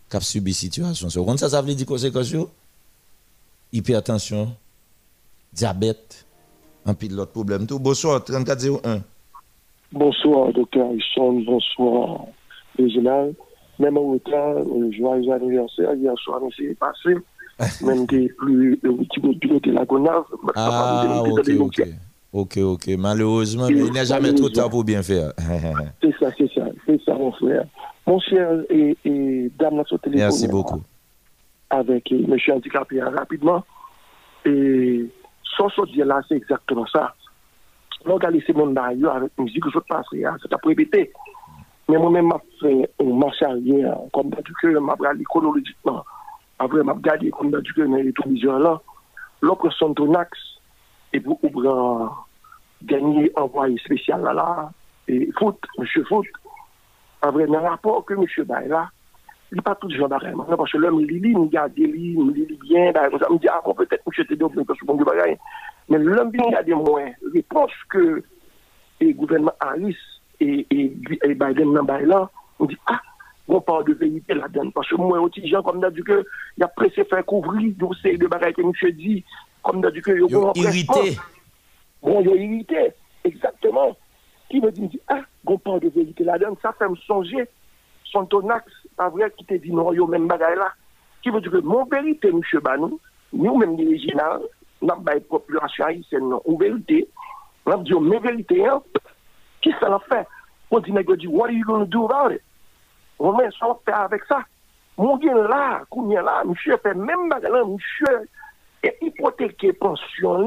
qui 0.10 0.18
a 0.18 0.22
subi 0.22 0.53
situation. 0.53 1.10
So, 1.10 1.38
ça, 1.38 1.49
ça 1.49 1.62
veut 1.62 1.74
dire 1.74 1.86
conséquences 1.86 2.32
yo? 2.32 2.49
hypertension, 3.72 4.55
diabète, 5.53 6.26
un 6.86 6.93
pile 6.93 7.16
l'autre 7.16 7.32
problème. 7.32 7.68
Tout. 7.68 7.80
Bonsoir, 7.80 8.24
3401. 8.24 9.01
Bonsoir, 9.91 10.53
docteur 10.53 10.88
Harrison. 10.88 11.41
Bonsoir, 11.41 12.26
Réginald. 12.78 13.36
Même 13.80 13.97
en 13.97 14.12
retard, 14.12 14.57
euh, 14.57 14.91
joyeux 14.91 15.32
anniversaire. 15.32 15.93
Hier 15.93 16.14
soir, 16.18 16.41
nous 16.41 16.51
s'est 16.51 16.76
passé. 16.76 17.16
Même 17.86 18.05
des 18.05 18.30
plus, 18.30 18.80
qui 19.12 19.20
veut 19.20 19.34
piloter 19.39 19.72
la 19.72 19.86
gonave. 19.86 20.24
Ah, 20.55 21.24
ok, 21.26 21.49
ok. 21.60 21.88
Ok, 22.32 22.57
ok. 22.57 22.88
Malheureusement, 22.97 23.67
mais 23.69 23.80
il 23.80 23.91
n'est 23.91 24.05
jamais 24.05 24.34
trop 24.34 24.49
tard 24.49 24.69
pour 24.69 24.84
bien 24.84 25.01
faire. 25.01 25.32
C'est 26.01 26.15
ça, 26.19 26.32
c'est 26.38 26.51
ça, 26.53 26.65
c'est 26.86 27.01
ça, 27.03 27.13
mon 27.15 27.32
frère. 27.32 27.65
Mon 28.05 28.19
cher 28.19 28.61
et, 28.69 28.97
et 29.05 29.51
dame, 29.57 29.84
sur 29.86 29.99
téléphone. 29.99 30.25
Merci 30.25 30.47
beaucoup. 30.47 30.82
Avec 31.69 32.11
euh, 32.11 32.25
monsieur 32.27 32.53
handicapé 32.53 33.01
hein, 33.01 33.11
rapidement. 33.15 33.63
Et 34.45 35.05
sans 35.57 35.69
se 35.69 35.91
dire 35.91 36.05
là, 36.05 36.21
c'est 36.27 36.36
exactement 36.36 36.86
ça. 36.88 37.13
Là, 38.05 38.13
regardez 38.13 38.43
ces 38.45 38.53
mondes 38.53 38.73
d'ailleurs 38.73 39.15
avec 39.15 39.32
musique 39.38 39.63
que 39.63 39.69
je 39.71 39.80
passe, 39.80 40.05
hein, 40.13 40.36
c'est 40.41 40.53
à 40.53 40.57
répéter. 40.63 41.11
Mais 41.89 41.97
moi-même, 41.97 42.32
je 42.61 42.67
fait 42.67 42.91
un 43.01 43.13
marche 43.13 43.41
arrière, 43.41 43.97
comme 44.13 44.30
dans 44.30 44.41
du 44.41 44.53
cœur, 44.61 44.71
je 44.73 44.77
regardé 44.77 45.23
chronologiquement. 45.23 46.03
Après, 46.59 46.77
je 46.77 46.89
regardé 46.89 47.32
comme 47.32 47.51
dans 47.51 47.61
du 47.61 47.73
cœur, 47.73 47.88
dans 47.88 47.95
les 47.95 48.13
télévisions 48.13 48.59
là. 48.59 48.80
L'opération 49.41 49.88
son 49.88 49.93
Tonax, 49.93 50.38
et 51.14 51.20
pour 51.20 51.43
ouvrir 51.43 52.26
dernier 52.82 53.32
envoyé 53.36 53.78
spécial 53.80 54.22
là, 54.22 54.34
là, 54.34 54.72
et 55.07 55.30
foot, 55.38 55.57
monsieur 55.78 56.03
foot. 56.05 56.26
Après, 57.22 57.45
dans 57.47 57.60
le 57.60 57.68
rapport 57.68 58.05
que 58.05 58.14
monsieur 58.14 58.43
Baye 58.43 58.70
il 59.51 59.55
n'est 59.55 59.62
pas 59.62 59.76
tout 59.76 59.89
genre 59.89 60.07
d'arrêt. 60.07 60.34
Parce 60.55 60.72
que 60.72 60.78
l'homme, 60.78 61.01
il 61.01 61.07
lit, 61.07 61.32
il 61.32 61.38
regarde, 61.38 61.72
il 61.76 61.91
lit, 61.91 62.16
il 62.16 62.57
bien, 62.60 62.91
bah, 62.91 63.10
ça 63.20 63.30
me 63.30 63.39
dit, 63.39 63.47
ah 63.47 63.62
bon, 63.66 63.74
peut-être 63.74 64.03
monsieur 64.05 64.24
dit, 64.24 64.36
parce 64.38 64.80
que 64.80 64.86
bon, 64.86 64.95
bagaille. 64.95 65.38
Mais 65.89 65.97
l'homme, 65.97 66.32
il 66.34 66.41
regarde 66.41 66.70
moins. 66.70 67.10
Réponse 67.34 67.72
que 67.89 68.24
le 69.01 69.14
gouvernement 69.14 69.53
Harris 69.60 69.97
et, 70.39 70.68
Biden 70.70 71.74
dans 71.74 72.30
On 72.60 72.66
dit, 72.66 72.78
ah, 72.88 73.01
on 73.47 73.60
parle 73.60 73.86
de 73.86 73.93
vérité 73.93 74.36
là-dedans. 74.36 74.70
Parce 74.70 74.88
que 74.88 74.95
moi, 74.95 75.20
aussi, 75.20 75.47
gens 75.47 75.64
comme 75.64 75.80
d'habitude, 75.80 76.24
il 76.57 76.64
a 76.64 76.68
pressé 76.68 77.03
faire 77.05 77.26
couvrir 77.26 77.74
dossier 77.76 78.18
de 78.18 78.28
bagaille 78.28 78.53
que 78.53 78.62
monsieur 78.62 78.91
dit, 78.91 79.26
comme 79.64 79.80
il 79.80 80.01
y 80.07 80.12
a 80.12 80.16
Yo 80.16 80.51
irrité. 80.55 81.18
Bon, 82.01 82.22
est 82.22 82.38
irrité, 82.38 82.93
exactement. 83.24 83.95
Qui 84.49 84.62
me 84.62 84.72
dit, 84.72 84.99
ah, 85.07 85.22
on 85.45 85.57
parle 85.57 85.82
de 85.82 85.89
vérité 85.89 86.24
là-dedans, 86.24 86.57
ça 86.62 86.74
fait 86.74 86.88
me 86.88 86.95
songer. 86.95 87.47
Son 88.05 88.26
tonax, 88.26 88.66
pas 88.95 89.10
vrai, 89.10 89.32
qui 89.38 89.45
te 89.45 89.53
dit 89.53 89.72
non, 89.72 89.93
yo 89.93 90.07
même 90.07 90.28
bagaille 90.28 90.57
là. 90.57 90.72
Qui 91.22 91.30
veut 91.30 91.41
dire 91.41 91.51
que 91.51 91.57
mon 91.57 91.86
vérité, 91.86 92.32
monsieur 92.32 92.60
Banou, 92.60 92.99
nous 93.34 93.57
même 93.57 93.78
les 93.78 93.88
régionales, 93.88 94.41
nous 94.82 94.89
avons 94.89 95.03
la 95.03 95.20
population 95.20 95.86
haïtienne, 95.86 96.30
non, 96.30 96.41
en 96.47 96.55
vérité, 96.55 97.07
nous 97.66 97.74
avons 97.74 97.84
dit, 97.84 97.93
oh, 97.93 97.99
mes 97.99 98.20
vérités, 98.20 98.66
hein, 98.66 98.82
qui 99.62 99.72
ça 99.80 99.89
l'a 99.89 99.99
fait? 99.99 100.26
On 100.72 100.80
dit, 100.80 100.91
dit, 100.91 101.28
what 101.28 101.47
are 101.47 101.51
you 101.51 101.66
going 101.66 101.82
to 101.82 101.86
do 101.86 102.05
about 102.05 102.34
it? 102.34 102.41
On 103.20 103.36
met 103.36 103.49
ça 103.60 103.68
fait 103.86 103.91
avec 103.91 104.24
ça. 104.26 104.39
Mon 104.97 105.18
bien 105.18 105.36
là, 105.36 105.82
combien 105.89 106.22
là, 106.22 106.43
monsieur 106.45 106.78
fait 106.78 106.93
même 106.93 107.30
bagaille 107.30 107.51
là, 107.51 107.64
monsieur 107.66 108.28
est 108.84 108.97
hypothéqué 109.01 109.73
pension 109.73 110.39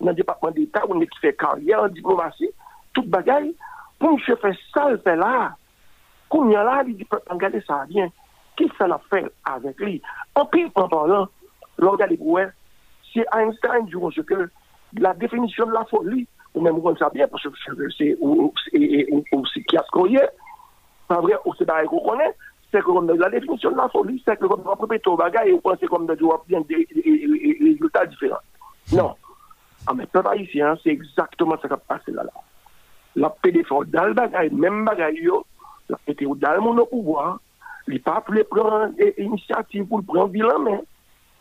dans 0.00 0.08
le 0.08 0.14
département 0.14 0.52
d'État, 0.52 0.82
on 0.88 1.00
est 1.00 1.06
qui 1.06 1.18
fait 1.20 1.34
carrière 1.34 1.82
en 1.82 1.88
diplomatie, 1.88 2.50
toute 2.92 3.08
bagaille, 3.08 3.54
pour 3.98 4.12
monsieur 4.12 4.36
faire 4.36 4.54
ça, 4.74 4.90
le 4.90 4.98
fait 4.98 5.16
là. 5.16 5.56
Combien 6.28 6.64
là, 6.64 6.82
il 6.86 6.96
dit, 6.96 7.06
regardez 7.30 7.62
ça 7.62 7.84
bien. 7.88 8.08
Qui 8.56 8.70
ça 8.76 8.86
l'a 8.86 9.00
fait 9.10 9.24
avec 9.44 9.78
lui? 9.78 10.02
En 10.34 10.46
pire, 10.46 10.68
en 10.74 10.88
parlant, 10.88 11.28
là, 11.78 11.88
regardez, 11.90 12.18
ouais, 12.20 12.48
c'est 13.12 13.24
Einstein 13.34 13.86
du 13.86 13.96
ce 14.14 14.20
que 14.22 14.50
la 14.98 15.14
définition 15.14 15.66
de 15.66 15.72
la 15.72 15.84
folie, 15.84 16.26
ou 16.54 16.60
même 16.60 16.78
on 16.82 16.96
ça 16.96 17.10
bien, 17.10 17.28
parce 17.28 17.42
que 17.42 17.48
c'est 17.96 18.16
et- 18.72 19.00
et- 19.00 19.24
qu'on 19.92 20.06
y 20.06 20.16
est, 20.16 20.30
pas 21.08 21.20
vrai, 21.20 21.34
ou 21.44 21.54
c'est 21.54 21.66
pas 21.66 21.84
qu'on 21.84 22.00
connaît, 22.00 22.34
c'est 22.76 22.82
que 22.82 22.86
comme 22.86 23.10
la 23.10 23.30
définition 23.30 23.70
de 23.70 23.76
la 23.76 23.88
folie, 23.88 24.22
c'est 24.24 24.38
que 24.38 24.46
comme 24.46 24.62
on 24.66 24.76
peut 24.76 24.86
péter 24.86 25.08
au 25.08 25.16
bagage 25.16 25.48
et 25.48 25.52
on 25.54 25.60
pense 25.60 25.78
comme 25.88 26.06
jouer 26.18 26.36
bien 26.46 26.60
des 26.62 26.86
résultats 27.60 28.04
différents. 28.06 28.36
Non. 28.92 29.14
Ah, 29.86 29.94
mais 29.94 30.06
peuple 30.06 30.28
haïtien, 30.28 30.76
c'est 30.82 30.90
exactement 30.90 31.56
ce 31.62 31.66
qui 31.66 31.72
a 31.72 31.76
passé 31.76 32.12
là. 32.12 32.24
là. 32.24 32.30
La 33.14 33.34
fort 33.66 33.84
dans 33.86 34.04
le 34.04 34.12
bagage, 34.12 34.50
même 34.52 34.84
bagage, 34.84 35.14
la 35.88 35.96
pété 36.04 36.26
dans 36.26 36.52
le 36.52 36.60
monde 36.60 36.80
au 36.80 36.86
pouvoir, 36.86 37.38
il 37.88 38.02
pas 38.02 38.20
pour 38.20 38.34
prendre 38.50 38.92
des 38.94 39.14
initiatives 39.18 39.86
pour 39.86 39.98
le 39.98 40.04
prendre 40.04 40.28
vilain, 40.28 40.58
mais 40.58 40.80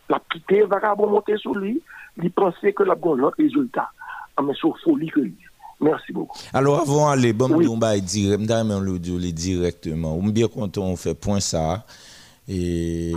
la 0.08 0.22
quitté 0.32 0.62
vagabond 0.62 1.10
monter 1.10 1.36
sur 1.38 1.56
lui, 1.56 1.82
il 2.18 2.32
pensait 2.32 2.72
que 2.72 2.84
la 2.84 2.96
bonne 2.96 3.26
autre 3.26 3.38
résultat. 3.38 3.90
Ah, 4.38 4.42
mais 4.42 4.54
c'est 4.54 4.70
folie 4.84 5.10
que 5.10 5.20
lui. 5.20 5.38
Merci 5.80 6.12
beaucoup. 6.14 6.38
Alors 6.54 6.80
avant 6.82 7.10
d'aller, 7.10 7.34
bon, 7.34 7.52
on 7.52 7.78
va 7.78 8.00
dire, 8.00 8.38
directement. 8.40 10.16
On 10.16 10.28
est 10.30 10.32
bien 10.32 10.48
content, 10.48 10.84
on 10.84 10.96
fait 10.96 11.14
point 11.14 11.40
ça. 11.40 11.86
Et 12.48 13.14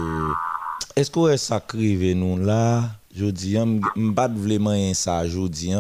est-ce 0.97 1.11
que 1.11 1.37
ça 1.37 1.61
crive 1.61 2.17
nous 2.17 2.39
là, 2.39 2.91
je 3.15 3.27
dis, 3.27 3.53
je 3.55 4.11
pas 4.13 4.29
vraiment 4.29 4.95
ça, 4.95 5.27
je 5.27 5.47
dis, 5.47 5.73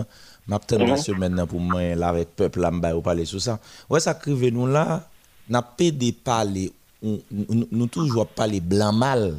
je 0.48 1.12
vais 1.12 1.18
maintenant 1.18 1.46
pour 1.46 1.60
moi 1.60 1.94
là 1.94 2.08
avec 2.08 2.28
le 2.28 2.44
peuple 2.44 2.60
là, 2.60 2.70
je 2.72 2.78
vais 2.78 3.02
parler 3.02 3.24
sur 3.24 3.40
ça. 3.40 3.58
Ouais, 3.90 4.00
ça 4.00 4.14
crive 4.14 4.52
nous 4.52 4.66
là, 4.66 5.08
n'a 5.48 5.62
pas 5.62 5.90
de 5.90 6.10
parler, 6.12 6.72
nous 7.02 7.86
toujours 7.86 8.26
parler 8.26 8.60
blanc 8.60 8.92
mal. 8.92 9.36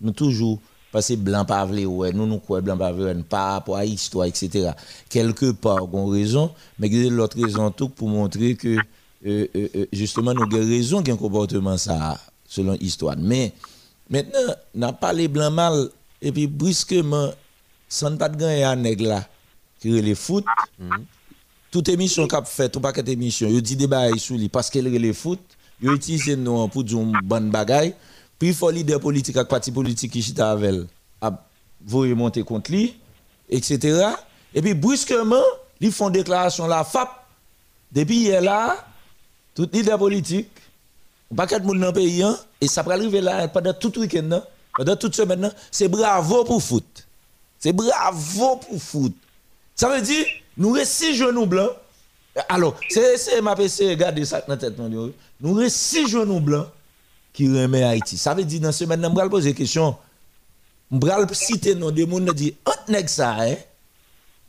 Nous 0.00 0.12
toujours 0.12 0.58
parce 0.90 1.08
que 1.08 1.14
blanc 1.14 1.44
pas 1.44 1.66
ouais, 1.66 2.12
nous 2.12 2.26
nous 2.26 2.38
quoi 2.38 2.60
blanc 2.60 2.76
pas 2.76 2.92
par 3.28 3.52
rapport 3.52 3.76
à 3.76 3.84
l'histoire 3.84 4.26
etc. 4.26 4.70
Quelque 5.08 5.52
part 5.52 5.92
on 5.92 6.06
raison, 6.06 6.50
mais 6.78 6.88
il 6.88 7.04
y 7.04 7.06
a 7.06 7.10
l'autre 7.10 7.40
raison 7.40 7.70
tout 7.70 7.88
pour 7.88 8.08
montrer 8.08 8.54
que 8.54 8.76
euh, 9.26 9.46
euh, 9.54 9.68
euh, 9.74 9.86
justement 9.92 10.32
nous 10.32 10.42
avons 10.42 10.56
raison 10.68 10.98
qu'il 10.98 11.08
y 11.08 11.10
a 11.10 11.14
un 11.14 11.16
comportement 11.16 11.76
ça 11.76 12.18
selon 12.46 12.72
l'histoire. 12.80 13.16
Mais 13.18 13.52
maintenant, 14.08 14.54
n'a 14.74 14.92
pas 14.92 15.12
les 15.12 15.28
blancs 15.28 15.52
mal 15.52 15.88
et 16.22 16.32
puis 16.32 16.46
brusquement 16.46 17.30
sans 17.88 18.16
pas 18.16 18.28
de 18.28 18.36
gagner 18.36 18.64
à 18.64 18.76
nèg 18.76 19.00
là 19.00 19.26
qui 19.80 19.90
les 19.90 20.14
foot 20.14 20.44
toute 21.70 21.88
émission 21.88 22.26
qu'a 22.26 22.42
fait 22.42 22.68
tout 22.68 22.80
paquet 22.80 23.02
d'émission 23.02 23.48
yo 23.48 23.60
dit 23.60 23.76
débat 23.76 24.10
sur 24.16 24.36
lui 24.36 24.48
parce 24.48 24.68
qu'elle 24.70 24.90
les 24.90 25.12
foot 25.12 25.40
yo 25.80 25.94
utilise 25.94 26.36
nous 26.36 26.66
pour 26.68 26.84
dire 26.84 26.98
une 26.98 27.18
bonne 27.22 27.50
bagaille 27.50 27.94
puis 28.38 28.48
il 28.48 28.54
faut 28.54 28.70
leader 28.70 29.00
politique 29.00 29.36
avec 29.36 29.48
parti 29.48 29.72
politique 29.72 30.12
qui 30.12 30.22
chita 30.22 30.50
avec 30.50 30.74
a 31.20 31.32
voyer 31.84 32.14
monter 32.14 32.42
contre 32.42 32.70
lui 32.70 32.96
etc 33.48 34.06
et 34.54 34.62
puis 34.62 34.74
brusquement 34.74 35.42
ils 35.80 35.92
font 35.92 36.10
déclaration 36.10 36.66
la 36.66 36.84
FAP 36.84 37.08
depuis 37.92 38.16
hier 38.16 38.40
là 38.40 38.76
tout 39.54 39.68
leader 39.72 39.98
politique 39.98 40.50
pas 41.34 41.46
de 41.46 41.64
monde 41.64 41.80
dans 41.80 41.88
le 41.88 41.92
pays 41.92 42.22
hein, 42.22 42.38
et 42.60 42.68
ça 42.68 42.82
va 42.82 42.94
arriver 42.94 43.20
là 43.20 43.46
pendant 43.48 43.74
tout 43.74 43.92
le 43.94 44.02
week-end 44.02 44.30
hein, 44.32 44.42
pendant 44.74 44.96
toute 44.96 45.14
semaine 45.14 45.44
hein, 45.44 45.52
c'est 45.70 45.88
bravo 45.88 46.44
pour 46.44 46.62
foot. 46.62 47.08
C'est 47.58 47.72
bravo 47.72 48.56
pour 48.56 48.80
foot. 48.80 49.12
Ça 49.74 49.88
veut 49.88 50.00
dire, 50.00 50.24
nous 50.56 50.70
restons 50.70 51.12
genoux 51.12 51.46
blancs. 51.46 51.72
Alors, 52.48 52.78
c'est 52.88 53.40
ma 53.42 53.56
PC, 53.56 53.90
regardez 53.90 54.24
ça 54.24 54.40
dans 54.40 54.54
la 54.54 54.56
tête. 54.56 54.78
Nous 54.78 55.54
restons 55.54 56.06
genoux 56.06 56.40
blancs 56.40 56.68
qui 57.38 57.46
remet 57.46 57.84
Haïti. 57.84 58.18
Ça 58.18 58.34
veut 58.34 58.42
dire, 58.42 58.60
dans 58.60 58.72
ce 58.72 58.78
semaine, 58.84 59.00
je 59.00 59.22
vais 59.22 59.28
poser 59.28 59.50
une 59.50 59.54
question. 59.54 59.94
Je 60.90 60.98
vais 60.98 61.34
citer 61.34 61.76
nos 61.76 61.92
deux 61.92 62.04
monde 62.04 62.34
dit, 62.34 62.52
entre 62.66 62.90
nèg 62.90 63.06
ça, 63.06 63.36
hein, 63.38 63.54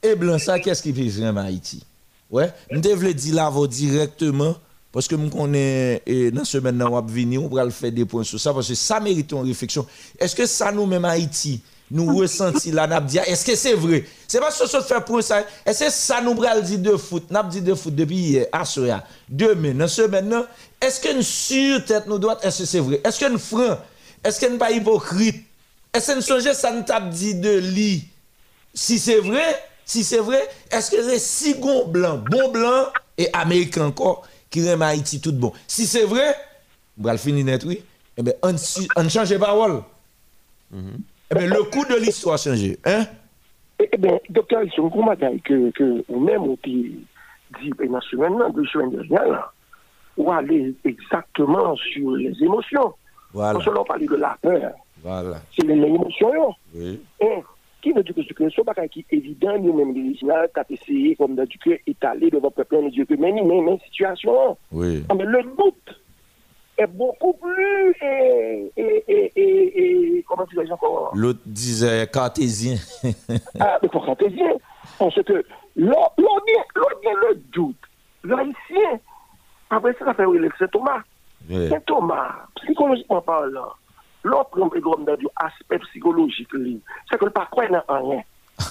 et 0.01 0.15
blanc 0.15 0.39
ça, 0.39 0.57
qu'est-ce 0.59 0.81
qui 0.81 0.91
peut 0.91 1.01
remettre 1.01 1.45
Haïti? 1.45 1.83
Ouais, 2.31 2.51
je 2.71 2.79
devrais 2.79 3.13
dire 3.13 3.35
là 3.35 3.53
directement. 3.67 4.55
Parce 4.91 5.07
que 5.07 5.15
je 5.15 5.29
connais, 5.29 6.01
dans 6.33 6.43
ce 6.43 6.57
on 6.57 6.89
va 6.89 7.01
venir, 7.01 7.43
on 7.43 7.47
va 7.47 7.69
faire 7.69 7.91
des 7.91 8.05
points 8.05 8.23
sur 8.23 8.39
ça, 8.39 8.51
parce 8.51 8.67
que 8.67 8.73
ça 8.73 8.99
mérite 8.99 9.31
une 9.33 9.45
réflexion. 9.45 9.85
Est-ce 10.17 10.35
que 10.35 10.47
ça 10.47 10.71
nous, 10.71 10.87
même 10.87 11.05
Haïti, 11.05 11.61
nous 11.91 12.17
ressenti 12.17 12.71
là, 12.71 12.99
dit, 13.01 13.19
est-ce 13.19 13.45
que 13.45 13.55
c'est 13.55 13.75
vrai? 13.75 14.03
C'est 14.27 14.39
pas 14.39 14.49
ce 14.49 14.63
que 14.63 14.83
faire 14.83 15.05
pour 15.05 15.21
ça. 15.21 15.43
Est-ce 15.63 15.85
que 15.85 15.91
ça 15.91 16.21
nous 16.21 16.33
bral 16.33 16.63
dit 16.63 16.79
de 16.79 16.97
foot, 16.97 17.29
n'a 17.29 17.43
dit 17.43 17.61
de 17.61 17.75
foot 17.75 17.93
depuis 17.93 18.15
hier, 18.15 18.47
à 18.51 18.65
soya, 18.65 19.05
demain, 19.29 19.75
dans 19.75 19.87
ce 19.87 20.01
maintenant, 20.01 20.45
est-ce 20.81 20.99
que 21.01 21.13
nous 21.13 21.21
sur 21.21 21.83
tête 21.85 22.07
nous 22.07 22.19
doit, 22.19 22.37
est-ce 22.43 22.59
que 22.59 22.65
c'est 22.65 22.79
vrai? 22.79 23.01
Est-ce 23.03 23.19
que 23.19 23.29
nous 23.29 23.39
franc? 23.39 23.77
Est-ce 24.23 24.39
que 24.39 24.51
nous 24.51 24.57
pas 24.57 24.71
hypocrite? 24.71 25.45
Est-ce 25.93 26.11
que 26.11 26.15
nous 26.17 26.21
songeons 26.21 26.53
ça 26.53 26.71
tape 26.83 27.09
dit 27.09 27.35
de 27.35 27.57
lit? 27.57 28.07
Si 28.73 28.99
c'est 28.99 29.19
vrai, 29.19 29.43
si 29.85 30.03
c'est 30.03 30.19
vrai, 30.19 30.41
est-ce 30.71 30.91
que 30.91 31.09
les 31.09 31.19
six 31.19 31.55
bons 31.55 31.87
blancs, 31.87 32.23
bon 32.29 32.51
blanc 32.51 32.85
et 33.17 33.27
américains 33.33 33.85
encore, 33.85 34.27
qui 34.49 34.69
remet 34.69 34.85
Haïti 34.85 35.19
tout 35.19 35.33
bon? 35.33 35.51
Si 35.67 35.85
c'est 35.85 36.05
vrai, 36.05 36.35
on 36.99 37.03
va 37.03 37.13
le 37.13 37.17
finir 37.17 37.45
net, 37.45 37.63
oui, 37.65 37.81
eh 38.17 38.21
bien, 38.21 38.33
on, 38.43 38.53
on 38.95 39.09
change 39.09 39.29
de 39.29 39.37
parole. 39.37 39.81
Eh 40.71 41.35
bien, 41.35 41.47
le 41.47 41.63
coup 41.63 41.85
de 41.85 41.95
l'histoire 41.95 42.35
a 42.35 42.37
changé. 42.37 42.77
Hein? 42.85 43.05
Eh 43.79 43.97
bien, 43.97 44.19
docteur, 44.29 44.61
sont 44.75 44.89
comment 44.89 45.15
que, 45.15 45.71
que 45.71 46.03
même 46.11 46.43
on 46.43 46.57
dit, 46.63 46.99
dit, 47.59 47.71
et 47.81 47.87
dans 47.87 48.01
ce 48.01 48.15
dernière, 48.15 48.49
là, 49.09 49.51
ou 50.19 50.31
aller 50.31 50.75
exactement 50.83 51.75
sur 51.77 52.11
les 52.11 52.33
émotions. 52.43 52.93
Voilà. 53.33 53.53
Parce 53.53 53.65
que 53.65 53.69
l'on 53.71 53.83
parle 53.85 54.05
de 54.05 54.15
la 54.15 54.37
peur, 54.41 54.73
Voilà. 55.01 55.37
c'est 55.57 55.65
les 55.65 55.81
émotions. 55.81 56.53
Oui. 56.75 57.01
Et 57.21 57.37
qui 57.81 57.93
veut 57.93 58.03
dire 58.03 58.13
que 58.13 58.23
ce 58.23 58.33
que 58.33 58.49
ce 58.49 58.61
bagage 58.61 58.89
qui 58.89 58.99
est 59.09 59.15
évident, 59.15 59.57
nous-mêmes, 59.57 59.93
les 59.93 60.19
t'as 60.53 60.63
essayé, 60.69 61.15
comme 61.15 61.35
d'habitude, 61.35 61.61
que 61.85 61.89
étaler 61.91 62.29
devant 62.29 62.49
le 62.49 62.53
peuple, 62.63 62.81
nous 62.81 62.89
dire 62.89 63.07
que, 63.07 63.13
mais, 63.13 63.31
mais, 63.31 63.61
mais, 63.61 63.79
situation. 63.85 64.57
Oui. 64.73 65.05
Ah, 65.07 65.13
mais 65.15 65.23
le 65.23 65.41
doute 65.57 66.01
est 66.77 66.87
beaucoup 66.87 67.33
plus, 67.33 67.95
et, 68.01 68.71
et, 68.75 69.03
et, 69.07 69.31
et, 69.35 70.17
et 70.17 70.25
comment 70.27 70.45
tu 70.45 70.57
dis 70.61 70.71
encore? 70.71 71.11
L'autre 71.15 71.39
disait 71.45 72.07
cartésien. 72.11 72.75
Ah, 73.59 73.79
mais 73.81 73.87
pour 73.87 74.05
cartésien? 74.05 74.51
Parce 74.97 75.21
que 75.23 75.45
l'on 75.77 76.07
dit 76.17 76.53
le 77.21 77.35
doute. 77.53 77.75
L'haïtien, 78.23 78.99
après 79.69 79.95
ça, 79.99 80.05
ça 80.05 80.13
fait 80.13 80.25
relève, 80.25 80.51
c'est 80.57 80.71
Thomas. 80.71 81.01
Oui. 81.49 81.67
C'est 81.69 81.85
Thomas, 81.85 82.45
psychologiquement 82.55 83.21
parlant. 83.21 83.73
Prend 84.23 84.69
exemple 84.75 85.05
dans 85.05 85.15
du 85.15 85.27
aspect 85.35 85.79
psychologique, 85.79 86.51
lui. 86.51 86.81
c'est 87.09 87.17
que 87.17 87.25
le 87.25 87.31
pas 87.31 87.45
croire 87.45 87.69
dans 87.69 88.09
rien. 88.09 88.21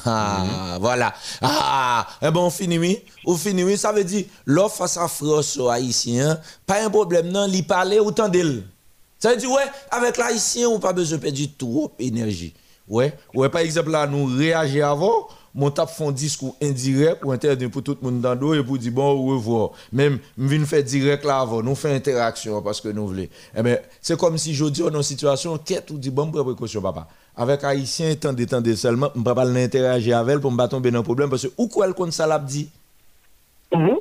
Ah, 0.04 0.76
voilà. 0.80 1.14
Ah, 1.40 2.06
eh 2.20 2.30
ben, 2.30 2.40
on 2.40 2.50
finit, 2.50 2.78
oui. 2.78 3.02
On 3.24 3.34
finit, 3.34 3.64
oui. 3.64 3.78
Ça 3.78 3.92
veut 3.92 4.04
dire, 4.04 4.26
l'offre 4.44 4.76
face 4.76 4.98
à 4.98 5.08
France 5.08 5.58
haïtien, 5.70 6.38
pas 6.66 6.84
un 6.84 6.90
problème, 6.90 7.28
non, 7.28 7.46
l'y 7.46 7.62
parler 7.62 7.98
autant 7.98 8.28
d'elle. 8.28 8.64
Ça 9.18 9.30
veut 9.30 9.36
dire, 9.36 9.50
ouais, 9.50 9.64
avec 9.90 10.18
l'haïtien, 10.18 10.68
on 10.68 10.78
pas 10.78 10.92
besoin 10.92 11.18
de 11.18 11.22
perdre 11.22 11.38
trop 11.56 11.92
d'énergie. 11.98 12.54
Ouais, 12.86 13.14
ouais, 13.34 13.48
par 13.48 13.62
exemple, 13.62 13.90
là, 13.90 14.06
nous 14.06 14.26
réagir 14.26 14.88
avant, 14.88 15.28
mon 15.58 15.72
tape 15.72 15.90
font 15.90 16.12
discours 16.12 16.54
indirect 16.62 17.20
pour 17.20 17.32
intervenir 17.32 17.68
pour 17.68 17.82
tout 17.82 17.98
le 18.00 18.08
monde 18.08 18.20
dans 18.20 18.36
dos 18.36 18.54
et 18.54 18.62
pour 18.62 18.78
dire 18.78 18.92
bon, 18.92 19.10
au 19.10 19.34
revoir. 19.34 19.70
Même, 19.92 20.20
je 20.38 20.44
viens 20.46 20.64
faire 20.64 20.84
direct 20.84 21.24
là 21.24 21.40
avant, 21.40 21.62
nous 21.62 21.74
fait 21.74 21.92
interaction 21.92 22.62
parce 22.62 22.80
que 22.80 22.88
nous 22.88 23.08
voulons. 23.08 23.26
Eh 23.56 23.62
ben, 23.62 23.78
c'est 24.00 24.16
comme 24.16 24.38
si 24.38 24.54
je 24.54 24.64
dis, 24.66 24.84
on 24.84 24.94
en 24.94 25.02
situation, 25.02 25.58
qu'est-ce 25.58 25.92
ou 25.92 25.98
dit 25.98 26.10
bon, 26.10 26.30
prends 26.30 26.44
précaution, 26.44 26.80
papa. 26.80 27.08
Avec 27.36 27.64
Haïtien, 27.64 28.14
tant 28.14 28.32
d'étendre 28.32 28.72
seulement, 28.74 29.08
je 29.12 29.18
ne 29.18 29.24
peux 29.24 29.34
pas 29.34 29.44
l'interagir 29.44 30.18
avec 30.18 30.34
elle 30.34 30.40
pour 30.40 30.52
me 30.52 30.56
pas 30.56 30.68
tomber 30.68 30.92
dans 30.92 31.02
problème 31.02 31.28
parce 31.28 31.42
que 31.48 31.52
où 31.58 31.66
quoi 31.66 31.86
elle 31.86 31.94
compte 31.94 32.12
ça 32.12 32.28
l'a 32.28 32.38
dit? 32.38 32.70
Mhm. 33.74 33.96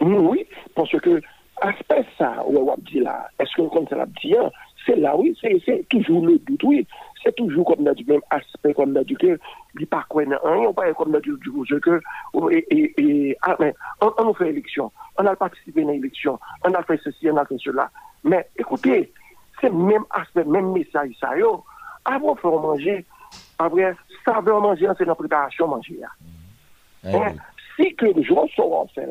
Mhm, 0.00 0.26
Oui, 0.28 0.46
parce 0.76 0.92
que 0.92 1.20
aspect 1.60 2.06
ça, 2.16 2.36
on 2.46 2.52
là, 3.00 3.28
est-ce 3.40 3.50
que 3.56 3.68
comme 3.68 3.86
ça 3.88 3.96
l'a 3.96 4.04
hein, 4.04 4.50
c'est 4.86 4.96
là, 4.96 5.16
oui, 5.16 5.36
c'est 5.42 5.88
toujours 5.88 6.24
le 6.24 6.38
doute, 6.38 6.62
oui. 6.62 6.86
C'est 7.22 7.36
toujours 7.36 7.66
comme 7.66 7.84
dans 7.84 7.92
du 7.92 8.04
même 8.04 8.20
aspect, 8.30 8.72
comme 8.72 8.92
dans 8.92 9.02
du 9.02 9.16
que, 9.16 9.38
il 9.78 9.86
pas 9.86 10.04
quoi, 10.08 10.24
on 10.42 10.72
pas 10.72 10.92
comme 10.94 11.12
dans 11.12 11.20
du, 11.20 11.36
du 11.38 11.50
jeu 11.66 11.78
que, 11.80 12.00
et, 12.50 12.94
et, 12.98 13.36
ah, 13.42 13.56
on, 14.00 14.12
on 14.18 14.30
a 14.30 14.34
fait 14.34 14.48
élection, 14.48 14.90
on 15.18 15.26
a 15.26 15.36
participé 15.36 15.82
à 15.82 15.92
l'élection, 15.92 16.38
on 16.64 16.72
a 16.72 16.82
fait 16.82 17.00
ceci, 17.04 17.30
on 17.30 17.36
a 17.36 17.44
fait 17.44 17.58
cela. 17.58 17.90
Mais, 18.24 18.48
écoutez, 18.58 19.12
c'est 19.60 19.70
même 19.70 20.04
aspect, 20.10 20.44
même 20.44 20.72
message, 20.72 21.12
ça, 21.20 21.36
yo. 21.36 21.64
Avant 22.04 22.34
de 22.34 22.40
faire 22.40 22.50
manger, 22.52 23.04
après, 23.58 23.94
ça 24.24 24.40
veut 24.40 24.52
manger, 24.52 24.88
c'est 24.96 25.04
la 25.04 25.14
préparation 25.14 25.68
manger. 25.68 26.00
Hein, 27.04 27.34
Si 27.76 27.94
que 27.94 28.06
les 28.06 28.22
gens 28.22 28.46
sont 28.56 28.88
fait 28.94 29.06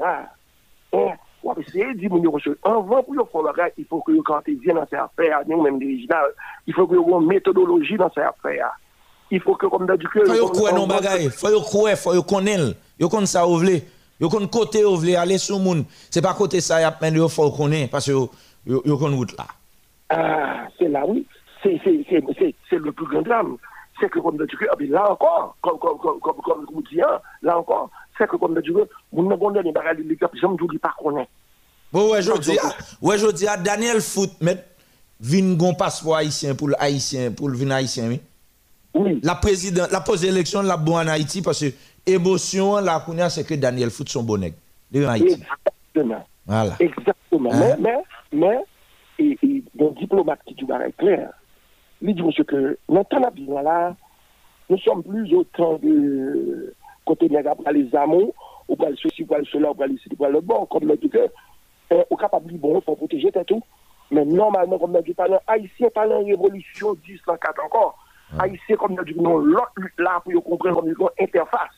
pour 1.42 1.56
faire 1.56 1.88
le 1.88 3.44
bagage, 3.44 3.72
il 3.78 3.86
faut 3.86 4.02
que 4.02 4.12
vous 4.12 4.24
bien 4.62 4.76
dans 4.76 4.88
ces 4.90 4.96
affaires, 4.96 5.42
nous 5.48 5.62
même 5.62 5.76
original, 5.76 6.26
il 6.68 6.74
faut 6.74 6.88
que 6.88 6.96
vous 6.96 7.10
ayez 7.10 7.18
une 7.20 7.28
méthodologie 7.28 7.98
dans 7.98 8.12
ces 8.12 8.22
affaires. 8.22 8.72
Il 9.32 9.40
faut 9.42 9.56
que, 9.56 9.68
comme 9.68 9.86
d'habitude, 9.86 10.26
Faut 10.26 10.34
yo 10.34 10.88
bagay, 10.88 11.26
yo 11.26 11.50
yo 12.14 12.74
yo 13.00 13.10
kon 13.10 13.26
ça 13.26 13.48
ou 13.48 13.58
vle. 13.58 13.84
Yo 14.20 14.28
kon 14.28 14.48
côté 14.48 14.84
ou 14.84 14.98
vle 14.98 15.16
aller 15.16 15.38
sur 15.38 15.60
moun. 15.60 15.86
C'est 16.10 16.22
pas 16.22 16.34
côté 16.34 16.62
ça 16.62 16.82
y 16.82 16.84
a 16.84 16.98
men 17.00 17.14
yo 17.16 17.30
faut 17.30 17.52
connaître 17.52 17.92
parce 17.92 18.08
yo 18.08 18.32
yo, 18.66 18.82
yo 18.84 18.98
kon. 18.98 19.12
Ah, 20.10 20.68
c'est 20.78 20.88
là, 20.88 21.06
oui. 21.08 21.26
C'est 21.62 21.72
le 21.72 22.92
plus 22.92 23.06
grand 23.06 23.22
drame. 23.22 23.58
C'est 24.00 24.10
que, 24.10 24.20
comme 24.20 24.38
d'habitude, 24.38 24.68
là 24.90 25.12
encore, 25.12 25.56
comme, 25.62 25.78
comme, 25.78 25.98
comme, 26.00 26.20
comme, 26.22 26.42
comme 26.42 26.66
vous 26.74 26.82
dites, 26.84 27.04
là 27.42 27.60
encore, 27.60 27.92
c'est 28.09 28.09
que, 28.09 28.09
comme 28.09 28.09
d'habitude, 28.09 28.09
mon 28.09 28.09
n'a 28.09 28.09
pas 28.09 28.09
donné 28.28 29.72
bagage 29.72 29.98
de 29.98 30.04
l'équipe, 30.04 30.28
j'aime 30.40 30.58
tout 30.58 30.68
dire 30.68 30.80
pas 30.82 30.94
qu'on 30.98 31.18
est. 31.18 31.28
Bon 31.92 32.12
ouais, 32.12 32.22
je 32.22 32.38
dis 32.40 32.58
ouais, 33.02 33.18
je 33.18 33.32
dis 33.32 33.48
à 33.48 33.58
Daniel 33.58 34.02
Foot 34.02 34.32
met 34.42 34.64
vin 35.20 35.56
gon 35.56 35.74
passeport 35.74 36.18
haïtien 36.18 36.56
pour 36.56 36.70
haïtien 36.78 37.32
pour 37.32 37.50
vin 37.50 37.72
haïtien 37.72 38.08
oui. 38.10 38.22
Oui. 38.94 39.20
La 39.24 39.36
président 39.36 39.86
la 39.92 40.02
pose 40.02 40.26
élection 40.26 40.62
la 40.62 40.78
bon 40.78 40.96
en 40.96 41.08
Haïti 41.08 41.42
parce 41.42 41.60
que 41.60 41.72
émotion 42.06 42.78
la 42.78 43.00
kounya 43.00 43.30
c'est 43.30 43.44
que 43.44 43.54
Daniel 43.54 43.92
Foot 43.92 44.10
son 44.10 44.24
bon 44.24 44.38
nèg. 44.38 44.54
De 44.92 45.06
Haïti. 45.06 45.34
Exactement. 45.34 46.26
Voilà. 46.46 46.76
Exactement. 46.80 47.54
Hein? 47.54 47.76
Mais, 47.80 47.98
mais, 48.32 48.48
mais, 48.48 48.60
et, 49.20 49.38
et, 49.44 49.64
un 49.80 49.92
diplomate 50.00 50.40
qui 50.48 50.56
dit 50.56 50.66
clair, 50.98 51.30
il 52.02 52.16
dit, 52.16 52.22
monsieur, 52.22 52.44
que 52.44 52.78
dans 52.88 53.62
là, 53.62 53.96
nous 54.70 54.78
sommes 54.80 55.04
plus 55.04 55.34
au 55.36 55.44
temps 55.44 55.80
de 55.82 56.74
côté 57.10 57.28
de 57.28 57.34
la 57.34 57.72
les 57.72 57.96
amours, 57.96 58.34
ou 58.68 58.76
pas 58.76 58.90
le 58.92 58.96
ceci, 58.96 59.24
ou 59.24 59.26
pas 59.26 59.40
le 59.40 59.46
cela, 59.46 59.72
ou 59.72 59.74
pas 59.74 59.88
le 59.88 59.98
ci, 59.98 60.10
ou 60.12 60.16
pas 60.16 60.30
le 60.30 60.42
bon, 60.42 60.68
comme 60.68 60.88
le 60.88 60.96
dit 60.96 61.10
que, 61.10 61.18
euh, 61.92 62.04
au 62.12 62.16
capable 62.16 62.46
de 62.46 62.52
dire, 62.52 62.60
bon, 62.62 62.78
il 62.78 62.84
faut 62.84 62.96
protéger, 62.96 63.32
tout. 63.48 63.64
Mais 64.12 64.26
normalement, 64.26 64.78
comme 64.78 64.94
le 64.94 65.02
dit, 65.02 65.16
parlant 65.16 65.40
haïtien, 65.48 65.90
parlant 65.90 66.24
révolution 66.24 66.96
1004 67.08 67.66
encore, 67.66 67.98
haïtien, 68.38 68.76
comme 68.76 68.96
le 68.96 69.04
dit, 69.04 69.20
non, 69.20 69.40
l'autre 69.40 69.72
lutte 69.78 70.00
là, 70.00 70.22
pour 70.24 70.44
comprendre, 70.44 70.82
comme 70.82 70.90
le 70.90 71.24
interface. 71.24 71.74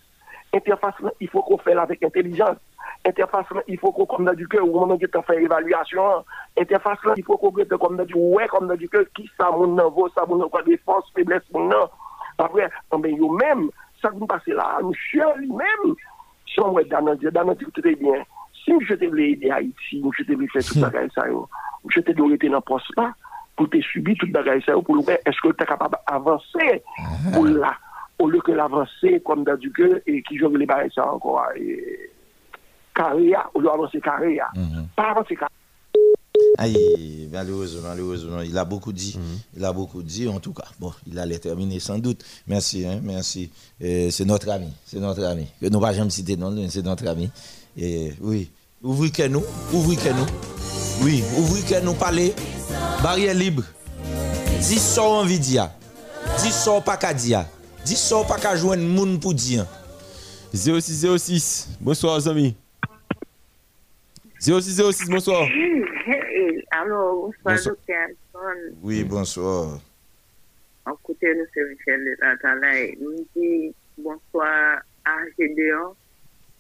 Interface, 0.53 0.95
il 1.21 1.29
faut 1.29 1.41
qu'on 1.43 1.57
fasse 1.57 1.77
avec 1.77 2.03
intelligence. 2.03 2.57
Interface, 3.05 3.45
il 3.69 3.79
faut 3.79 3.93
qu'on, 3.93 4.05
comme 4.05 4.29
fait 4.35 5.43
évaluation, 5.43 6.25
interface, 6.59 6.99
là, 7.05 7.13
il 7.15 7.23
faut 7.23 7.37
qu'on 7.37 7.53
mette, 7.53 7.73
comme 7.77 8.03
dit, 8.05 8.13
ouais, 8.13 8.49
comme 8.49 8.69
a 8.69 8.75
dit 8.75 8.89
qui 9.15 9.29
ça, 9.39 9.49
mon 9.49 9.67
niveau, 9.67 10.09
ça, 10.09 10.25
mon 10.27 10.49
quoi, 10.49 10.61
des 10.63 10.77
forces, 10.77 11.09
faiblesses, 11.15 11.49
mon 11.53 11.69
nom. 11.69 11.87
Après, 12.37 12.69
ben, 12.91 13.15
yo 13.15 13.29
même, 13.29 13.69
ça 14.01 14.11
nous 14.17 14.25
passons 14.25 14.51
là, 14.51 14.79
nous 14.81 14.93
chiens 14.93 15.33
lui-même, 15.37 15.95
si 16.45 16.59
on 16.59 16.71
va 16.71 16.83
dans 16.83 17.01
notre 17.01 17.81
très 17.81 17.95
bien. 17.95 18.23
Si 18.63 18.71
je 18.87 18.93
te 18.93 19.05
voulais 19.05 19.31
aider 19.31 19.49
Haïti, 19.49 20.03
je 20.17 20.23
te 20.23 20.33
voulais 20.33 20.47
faire 20.47 20.63
tout 20.63 20.79
ça, 20.79 20.91
ça, 21.15 21.27
yo, 21.27 21.47
je 21.89 21.99
te 21.99 22.21
rester 22.21 22.49
dans 22.49 22.55
le 22.55 22.61
poste 22.61 22.95
là, 22.97 23.13
pour 23.55 23.69
te 23.69 23.81
subir 23.81 24.15
tout 24.19 24.31
bagage 24.31 24.63
ça, 24.65 24.73
pour 24.73 24.95
le 24.95 25.01
est-ce 25.01 25.41
que 25.41 25.47
tu 25.53 25.63
es 25.63 25.65
capable 25.65 25.97
d'avancer 26.07 26.83
pour 27.33 27.45
là, 27.45 27.73
au 28.19 28.29
lieu 28.29 28.39
que 28.41 28.51
l'avancer 28.51 29.21
comme 29.25 29.43
dans 29.43 29.57
du 29.57 29.71
cœur 29.71 29.99
et 30.05 30.21
qui 30.23 30.37
joue 30.37 30.55
les 30.55 30.65
bagages 30.65 30.91
ça 30.93 31.11
encore, 31.11 31.43
carré, 32.93 33.33
au 33.53 33.59
lieu 33.59 33.67
d'avancer 33.67 33.99
carré, 33.99 34.39
pas 34.95 35.09
avancer 35.11 35.35
carré. 35.35 35.51
Aïe, 36.57 37.29
malheureusement, 37.31 37.81
malheureusement, 37.83 38.41
il 38.41 38.57
a 38.57 38.65
beaucoup 38.65 38.91
dit. 38.93 39.17
Il 39.55 39.63
a 39.65 39.71
beaucoup 39.73 40.03
dit, 40.03 40.27
en 40.27 40.39
tout 40.39 40.53
cas. 40.53 40.65
Bon, 40.79 40.91
il 41.07 41.17
allait 41.17 41.39
terminer 41.39 41.79
sans 41.79 41.97
doute. 41.97 42.23
Merci, 42.47 42.85
hein, 42.85 42.99
merci. 43.03 43.49
Euh, 43.81 44.09
c'est 44.11 44.25
notre 44.25 44.49
ami, 44.49 44.67
c'est 44.85 44.99
notre 44.99 45.23
ami. 45.23 45.47
Que 45.59 45.67
nous 45.67 45.79
pas 45.79 45.93
jamais 45.93 46.09
citer 46.09 46.35
non, 46.35 46.55
c'est 46.69 46.83
notre 46.83 47.07
ami. 47.07 47.29
Et 47.77 48.13
oui, 48.21 48.49
ouvrez 48.83 49.09
que 49.09 49.27
nous, 49.27 49.43
ouvrez 49.73 49.95
que 49.95 50.09
nous. 50.09 50.25
Oui, 51.01 51.23
ouvrez 51.37 51.61
que 51.61 51.83
nous 51.83 51.93
parler. 51.93 52.33
Barrière 53.01 53.33
libre. 53.33 53.63
Dis 54.59 54.77
ça 54.77 55.03
envie 55.03 55.39
dire. 55.39 55.71
Dis 56.43 56.51
ça 56.51 56.79
pas 56.81 56.97
qu'à 56.97 57.13
dire. 57.13 57.45
Dis 57.85 57.95
ça 57.95 58.23
pas 58.27 58.37
qu'à 58.37 58.55
joindre 58.55 58.83
moun 58.83 59.19
pour 59.19 59.33
dire. 59.33 59.65
0606, 60.53 61.69
bonsoir, 61.79 62.27
amis. 62.27 62.53
0606, 64.41 65.07
bonsoir. 65.07 65.47
Allô, 66.71 67.31
bonsoir, 67.43 67.63
docteur 67.63 67.95
Alphonse. 68.07 68.73
Oui, 68.81 69.03
bonsoir. 69.03 69.79
An 70.89 70.95
kote 71.05 71.29
nou 71.37 71.45
se 71.53 71.61
Michel 71.69 72.07
de 72.07 72.15
Natalay. 72.17 72.95
Nou 72.97 73.21
di 73.35 73.69
bonsoir 74.01 74.81
a 75.05 75.13
Gédéon. 75.37 75.93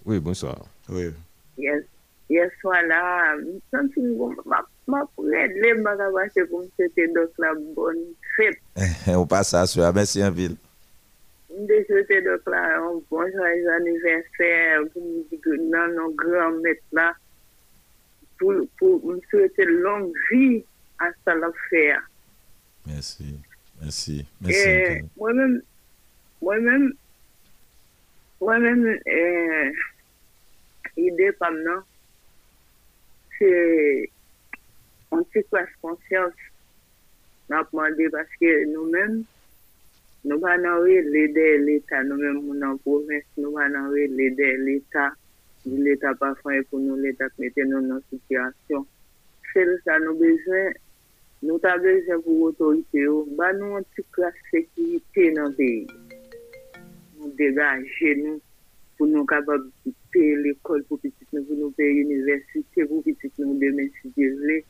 Oui, 0.05 0.19
bonsoir. 0.21 0.59
Oui. 0.93 1.09
Yes, 1.57 1.81
yes, 2.29 2.53
wala. 2.61 2.99
Mi 3.41 3.57
san 3.73 3.89
si 3.95 4.03
mou 4.03 4.29
ma 4.45 5.01
poured 5.15 5.57
le 5.57 5.73
baga 5.81 6.11
vache 6.13 6.45
koum 6.51 6.67
se 6.77 6.85
te 6.93 7.07
dok 7.15 7.41
la 7.41 7.55
bon 7.73 7.97
fèt. 8.35 8.61
Ou 9.17 9.25
pa 9.25 9.41
sa 9.47 9.65
sou, 9.65 9.81
a 9.87 9.89
mèsi 9.95 10.21
an 10.21 10.37
vil. 10.37 10.53
Mde 11.49 11.81
se 11.89 12.05
te 12.13 12.21
dok 12.29 12.45
la, 12.53 12.61
an 12.77 13.01
bon 13.09 13.33
jwaj 13.33 13.73
aniversè, 13.79 14.53
mou 14.85 15.25
di 15.33 15.59
nan 15.73 15.97
an 16.05 16.13
gran 16.21 16.61
met 16.61 16.85
la. 16.93 17.09
pou, 18.41 18.65
pou 18.79 19.17
souwete 19.29 19.67
long 19.69 20.09
vi 20.29 20.61
an 21.01 21.13
sa 21.21 21.37
la 21.37 21.51
fè. 21.67 21.85
Mersi, 22.89 23.37
mersi. 23.79 24.17
Mwen 24.41 25.37
men, 25.37 25.55
mwen 26.41 26.65
men, 26.65 26.87
mwen 28.41 28.65
men, 28.65 28.87
eh, 29.05 29.83
ide 30.97 31.29
pam 31.39 31.61
nan, 31.65 31.83
se 33.37 33.51
an 35.13 35.23
ti 35.33 35.43
kwa 35.49 35.61
sponsyans 35.75 36.47
nan 37.49 37.61
apman 37.61 37.95
de 37.99 38.09
baske 38.13 38.51
nou 38.71 38.89
men, 38.89 39.21
nou 40.25 40.41
ban 40.41 40.65
anwe 40.73 41.01
lede 41.13 41.47
l'Etat, 41.65 42.05
nou 42.07 42.17
men 42.21 42.41
moun 42.41 42.65
an 42.65 42.77
provins, 42.85 43.25
nou 43.37 43.53
ban 43.57 43.77
anwe 43.77 44.07
lede 44.17 44.53
l'Etat, 44.65 45.20
l'Etat 45.65 46.17
pa 46.21 46.31
fay 46.41 46.63
pou 46.69 46.81
nou 46.81 46.97
l'Etat 46.97 47.33
mette 47.41 47.65
nou 47.69 47.81
nan 47.85 48.01
sityasyon. 48.09 48.85
Sel 49.51 49.71
sa 49.85 49.97
nou 50.01 50.15
bezwen, 50.17 50.77
nou 51.45 51.59
ta 51.61 51.75
bezwen 51.83 52.21
pou 52.25 52.47
otorite 52.49 53.03
yo, 53.03 53.25
ba 53.37 53.51
nou 53.57 53.79
an 53.79 53.85
ti 53.95 54.05
klas 54.15 54.37
sekirite 54.49 55.27
nan 55.35 55.53
dey. 55.57 55.83
Nou 57.19 57.33
degaje 57.37 58.15
nou 58.21 58.39
pou 58.97 59.09
nou 59.09 59.27
kabab 59.29 59.67
pe 60.13 60.23
l'ekol 60.43 60.81
pou 60.87 61.01
pitit 61.01 61.27
nou, 61.35 61.43
pou 61.45 61.57
nou 61.59 61.75
pe 61.77 61.87
universite, 61.99 62.87
pou 62.87 63.03
pitit 63.05 63.37
nou 63.41 63.57
demen 63.61 63.91
si 63.99 64.11
devle, 64.17 64.61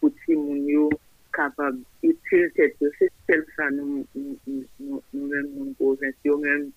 pou 0.00 0.10
ti 0.24 0.36
moun 0.38 0.66
yo 0.70 0.88
kabab 1.36 1.78
itil 2.06 2.48
tet 2.58 2.74
yo. 2.82 2.90
Se 2.98 3.10
sel 3.28 3.44
sa 3.54 3.68
nou 3.74 4.02
men 4.08 5.52
moun 5.54 5.72
pou 5.78 5.94
vet 6.02 6.26
yo 6.26 6.38
men, 6.42 6.68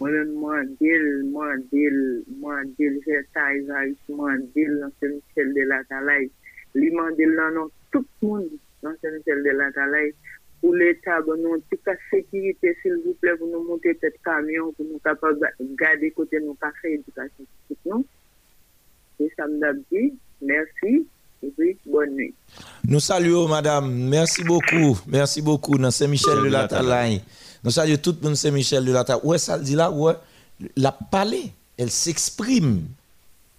Mwen 0.00 0.32
mwen 0.40 0.72
dil, 0.80 1.06
mwen 1.30 1.62
dil, 1.70 1.98
mwen 2.40 2.72
dil, 2.78 2.98
jeta 3.06 3.44
Izaris, 3.58 3.98
mwen 4.08 4.44
dil 4.54 4.72
nan 4.80 4.92
se 4.98 5.10
Michel 5.12 5.52
de 5.56 5.64
la 5.70 5.80
Talay. 5.90 6.28
Li 6.78 6.90
mwen 6.94 7.16
dil 7.18 7.34
nan 7.38 7.58
nan 7.58 7.70
tout 7.94 8.08
moun 8.24 8.48
nan 8.82 8.96
se 9.00 9.12
Michel 9.14 9.44
de 9.46 9.54
la 9.58 9.70
Talay. 9.76 10.12
Pou 10.62 10.74
l'Etat 10.78 11.24
bon 11.26 11.40
nou 11.42 11.58
ti 11.70 11.78
ka 11.82 11.96
sekirite 12.08 12.74
sil 12.80 13.00
vouple 13.04 13.32
pou 13.38 13.50
nou 13.50 13.66
monte 13.66 13.96
tet 13.98 14.18
kamyon 14.26 14.70
pou 14.76 14.86
nou 14.86 15.02
kapab 15.02 15.42
gade 15.80 16.12
kote 16.14 16.38
nou 16.44 16.54
ka 16.62 16.70
fe 16.78 16.94
edukasyon 17.00 17.48
tout 17.70 17.90
nou. 17.90 18.06
E 19.18 19.26
samdab 19.34 19.82
di, 19.90 20.12
mersi. 20.40 21.02
Bonne 21.86 22.32
Nous 22.86 23.00
saluons, 23.00 23.48
madame. 23.48 23.92
Merci 23.92 24.44
beaucoup. 24.44 24.96
Merci 25.08 25.42
beaucoup 25.42 25.76
dans 25.76 25.90
Saint-Michel 25.90 26.40
de 26.44 26.48
la 26.48 26.68
Talagne. 26.68 27.20
Nous 27.64 27.70
saluons 27.70 27.96
tout 27.96 28.16
le 28.20 28.28
monde 28.28 28.36
Saint-Michel 28.36 28.84
de 28.84 28.92
la 28.92 29.04
Talaye. 29.04 29.22
Ouais, 29.24 29.38
ça 29.38 29.56
le 29.56 29.64
dit 29.64 29.74
là, 29.74 29.90
ouais. 29.90 30.14
La 30.76 30.92
parler, 30.92 31.52
elle 31.76 31.90
s'exprime. 31.90 32.84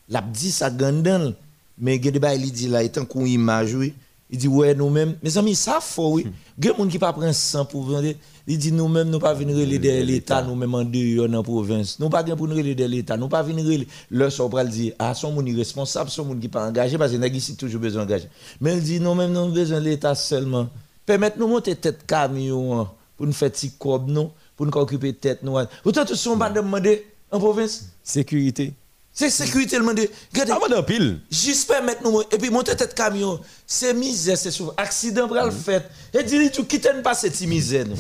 La 0.09 0.21
dit 0.21 0.51
ça 0.51 0.69
gandan. 0.69 1.33
Mais 1.77 2.01
Gedeba, 2.01 2.35
il 2.35 2.51
dit 2.51 2.67
là, 2.67 2.83
étant 2.83 3.05
qu'on 3.05 3.25
image, 3.25 3.73
oui. 3.73 3.93
Il 4.33 4.39
dit, 4.39 4.47
ouais, 4.47 4.73
nous-mêmes, 4.73 5.15
mes 5.21 5.37
amis, 5.37 5.53
ça 5.53 5.79
faut, 5.79 6.13
oui. 6.13 6.25
Il 6.57 6.65
y 6.65 6.67
a 6.67 6.71
des 6.71 6.77
gens 6.79 6.87
qui 6.87 6.97
pas 6.97 7.13
100 7.31 7.65
pour 7.65 7.83
vendre. 7.83 8.07
Il 8.47 8.57
dit, 8.57 8.71
nous-mêmes, 8.71 9.11
nous 9.11 9.19
pas 9.19 9.35
venir 9.35 9.55
relais 9.55 10.03
l'État, 10.03 10.41
nous-mêmes 10.41 10.73
en 10.73 10.83
dehors 10.83 11.29
dans 11.29 11.37
la 11.37 11.43
province. 11.43 11.99
Nous 11.99 12.09
pas 12.09 12.23
pour 12.23 12.47
nous 12.47 12.55
relais 12.55 12.73
l'État. 12.73 13.15
Nous 13.15 13.27
pas 13.27 13.43
venir 13.43 13.63
relais. 13.63 14.29
Ça 14.31 14.47
va 14.47 14.65
dire, 14.65 14.93
ah, 14.97 15.13
son 15.13 15.33
monde 15.33 15.47
irresponsable, 15.49 16.09
son 16.09 16.25
monde 16.25 16.39
qui 16.39 16.47
pas 16.47 16.67
engagé, 16.67 16.97
parce 16.97 17.11
que 17.11 17.17
nous 17.17 17.27
ici 17.27 17.55
toujours 17.55 17.79
besoin 17.79 18.05
d'engager. 18.05 18.27
Mais 18.59 18.75
il 18.75 18.81
dit, 18.81 18.99
nous-mêmes, 18.99 19.31
nous 19.31 19.39
avons 19.39 19.49
besoin 19.51 19.79
de 19.79 19.85
l'État 19.85 20.15
seulement. 20.15 20.67
Permettez-nous 21.05 21.47
monter 21.47 21.75
tête 21.75 22.03
camion 22.07 22.81
hein, 22.81 22.91
pour 23.23 23.27
nous 23.29 23.33
faire 23.33 23.51
petit 23.51 23.71
cob, 23.77 24.09
non, 24.09 24.33
pour 24.57 24.65
nous 24.65 24.73
occuper 24.73 25.13
tête 25.13 25.43
nous. 25.43 25.55
Autant 25.85 26.03
tout 26.03 26.13
son 26.13 26.35
bande 26.35 26.55
demander 26.55 27.07
en 27.31 27.39
province? 27.39 27.85
Sécurité. 28.03 28.73
C'est 29.13 29.29
sécurité 29.29 29.77
le 29.77 29.85
monde. 29.85 30.01
Regardez. 30.33 30.51
Ah, 30.51 30.83
pile. 30.83 31.21
Juste 31.31 31.69
permettre 31.69 32.03
nous 32.03 32.21
et 32.21 32.37
puis 32.37 32.49
monter 32.49 32.75
tête 32.75 32.93
camion. 32.93 33.39
C'est 33.65 33.93
misère, 33.93 34.37
c'est 34.37 34.51
souvent 34.51 34.73
accident 34.75 35.27
pour 35.29 35.37
le 35.37 35.51
fait. 35.51 35.89
Et 36.13 36.21
dis 36.23 36.51
tu 36.51 36.65
quitte 36.65 37.01
pas 37.01 37.13
cette 37.13 37.39
misère. 37.47 37.85
nous? 37.87 37.95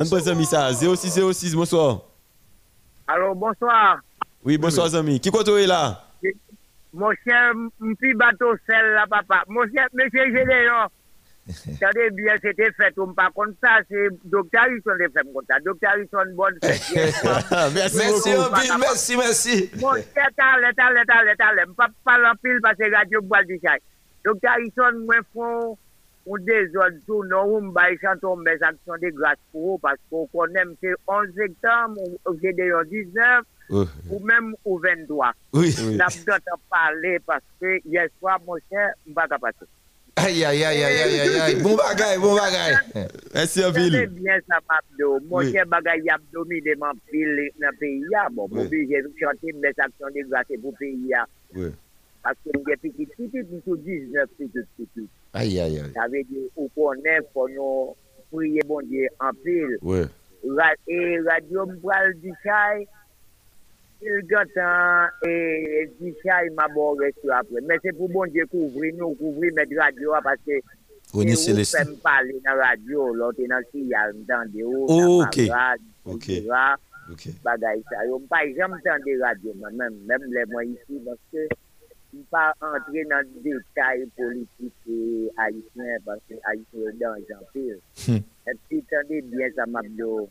On 0.00 0.08
passe 0.08 0.26
ami 0.26 0.44
ça 0.44 0.72
0606 0.72 1.54
bonsoir. 1.54 2.00
Alors, 3.06 3.36
bonsoir. 3.36 4.00
Oui, 4.44 4.58
bonsoir 4.58 4.92
ami. 4.96 5.20
Qui 5.20 5.30
côté 5.30 5.62
est 5.62 5.68
là? 5.68 6.08
Mon 6.92 7.12
cher, 7.24 7.52
petit 7.78 8.14
bateau 8.14 8.56
sel 8.66 8.84
là, 8.94 9.04
papa. 9.08 9.44
Mon 9.46 9.62
cher, 9.72 9.86
monsieur 9.92 10.24
Gédéon. 10.24 10.88
Attendez 11.80 12.10
bien, 12.10 12.34
c'était 12.42 12.72
fait. 12.72 12.92
On 12.98 13.12
pas 13.14 13.30
comme 13.34 13.54
ça. 13.62 13.78
C'est 13.88 14.08
Docteur 14.24 14.62
Harrison 14.62 14.92
qui 14.98 15.12
fait 15.12 15.32
comme 15.32 15.44
ça. 15.48 15.58
Docteur 15.64 15.90
Harrison, 15.92 16.34
bonne 16.34 16.58
fête. 16.62 16.82
Merci 17.74 17.98
Merci, 17.98 18.34
beaucoup. 18.34 18.54
Bill, 18.60 18.72
merci, 18.80 19.16
merci. 19.16 19.70
Mon 19.80 19.94
cher, 19.94 20.28
t'allez, 20.36 20.74
t'allez, 20.76 21.04
t'allez, 21.06 21.36
t'allez. 21.38 21.62
Je 21.64 21.68
ne 21.70 21.74
pas 21.74 21.88
parler 22.04 22.26
en 22.26 22.34
pile 22.42 22.58
parce 22.62 22.76
que 22.76 22.94
radio 22.94 23.20
boit 23.22 23.44
du 23.44 23.60
chai. 23.64 23.78
Docteur 24.24 24.50
Harrison, 24.52 24.98
moi, 25.04 25.16
font 25.32 25.78
un 26.28 26.40
désordre 26.40 26.96
tout, 27.06 27.22
non, 27.24 27.44
on 27.44 27.70
va 27.70 27.82
chanter 28.02 28.26
mes 28.44 28.60
actions 28.60 28.94
de 29.00 29.78
parce 29.80 29.96
qu'on 30.10 30.26
connaît, 30.26 30.64
c'est 30.82 30.94
11 31.06 31.28
septembre, 31.36 32.00
ou 32.26 32.38
Gédéon 32.42 32.82
19, 32.90 33.44
Oui. 33.70 33.86
ou 34.10 34.18
même 34.18 34.54
au 34.64 34.80
23. 34.80 35.32
Oui. 35.52 35.72
N'a 35.96 36.06
pas 36.26 36.38
parler 36.68 37.20
parce 37.24 37.44
que 37.60 37.78
hier 37.86 38.08
soir, 38.18 38.40
mon 38.44 38.56
cher, 38.68 38.90
Aïe, 40.26 40.44
aïe, 40.44 40.64
aïe, 40.64 40.82
aïe, 40.82 40.98
aïe, 41.02 41.20
aïe, 41.20 41.40
aïe. 41.40 41.62
Bon 41.62 41.76
bagaille, 41.76 42.18
bon 42.18 42.34
bagaille. 42.34 42.74
Merci 43.32 43.64
en 43.64 43.72
C'est 43.72 43.78
ville. 43.80 44.06
bien 44.08 44.38
ça, 44.48 44.58
Mabdo. 44.68 45.20
Mon 45.30 45.40
cher 45.42 45.64
bagay 45.66 46.02
y 46.02 46.10
a 46.10 46.16
dominé 46.32 46.74
mon 46.74 46.92
pile 47.08 47.50
dans 47.60 47.68
le 47.70 47.76
pays. 47.78 48.02
là. 48.10 48.26
Bon, 48.32 48.48
mon 48.50 48.68
j'ai 48.68 49.02
chanté 49.20 49.52
mes 49.52 49.68
actions 49.68 50.08
de 50.12 50.28
grâce 50.28 50.46
pour 50.60 50.72
le 50.72 50.76
pays. 50.78 51.08
là. 51.10 51.26
Oui. 51.54 51.68
Parce 52.24 52.34
que 52.44 52.50
j'ai 52.66 52.76
petit, 52.76 53.06
petit, 53.06 53.28
petit, 53.28 53.62
tout 53.64 53.76
19, 53.76 54.28
petit, 54.36 54.48
petit, 54.48 54.66
petit. 54.94 55.08
Aïe, 55.32 55.60
aïe, 55.60 55.78
aïe. 55.78 55.92
Ça 55.94 56.08
veut 56.08 56.24
dire, 56.24 56.48
ou 56.56 56.68
connaît, 56.74 57.20
faut 57.32 57.48
nous 57.48 57.94
prier, 58.32 58.62
bon 58.66 58.80
Dieu, 58.80 59.06
en 59.20 59.30
pile. 59.44 59.78
Oui. 59.82 60.00
Et 60.88 61.18
radio 61.20 61.66
m'bral 61.66 62.14
il 64.02 64.26
gantan, 64.26 65.08
et 65.26 65.90
du 66.00 66.12
chai 66.22 66.50
m'a 66.54 66.68
bon 66.68 66.90
reçu 66.94 67.30
après. 67.30 67.60
Mais 67.66 67.76
c'est 67.82 67.92
pour 67.96 68.08
bon 68.08 68.26
Dieu 68.26 68.46
couvrir 68.46 68.94
nous, 68.96 69.14
couvrir 69.14 69.52
mettre 69.54 69.74
radio, 69.78 70.12
parce 70.22 70.38
que 70.46 70.52
René 71.12 71.32
et 71.32 71.36
Célestin. 71.36 71.82
Ou 71.82 71.84
fait 71.86 71.90
me 71.92 71.96
parler 71.96 72.40
dans 72.44 72.54
la 72.54 72.66
radio, 72.68 73.14
l'autre 73.14 73.40
dans 73.48 73.58
le 73.58 73.64
signal, 73.72 74.14
dans 74.28 74.50
des 74.52 74.62
hauts, 74.64 74.86
Oh, 74.88 75.20
dans 75.22 75.26
ok. 75.26 75.40
ma 75.48 75.54
radio, 75.70 75.84
Ok. 76.04 76.28
etc. 76.28 76.48
Ok. 77.10 77.28
Bagay 77.44 77.82
ça. 77.88 78.04
Yo, 78.06 78.18
m'pas 78.18 78.46
jamais 78.56 78.74
entendu 78.84 79.20
radio, 79.22 79.52
moi-même, 79.56 79.94
même 80.06 80.22
les 80.28 80.44
moi 80.46 80.64
ici, 80.64 81.00
parce 81.04 81.18
que 81.32 81.46
je 82.12 82.18
ne 82.18 82.22
pas 82.24 82.52
entrer 82.60 83.04
dans 83.04 83.18
le 83.20 83.42
détail 83.42 84.06
politique 84.16 84.72
et 84.90 85.30
haïtien, 85.38 85.96
parce 86.04 86.20
que 86.28 86.34
haïtien 86.44 86.80
est 86.88 86.98
dans 87.00 87.14
j'en 87.28 87.46
pile. 87.52 87.78
Hmm. 88.08 88.16
Et 88.50 88.52
puis, 88.68 88.84
attendez 88.92 89.22
bien 89.22 89.48
ça, 89.54 89.64
Mabdo. 89.66 90.28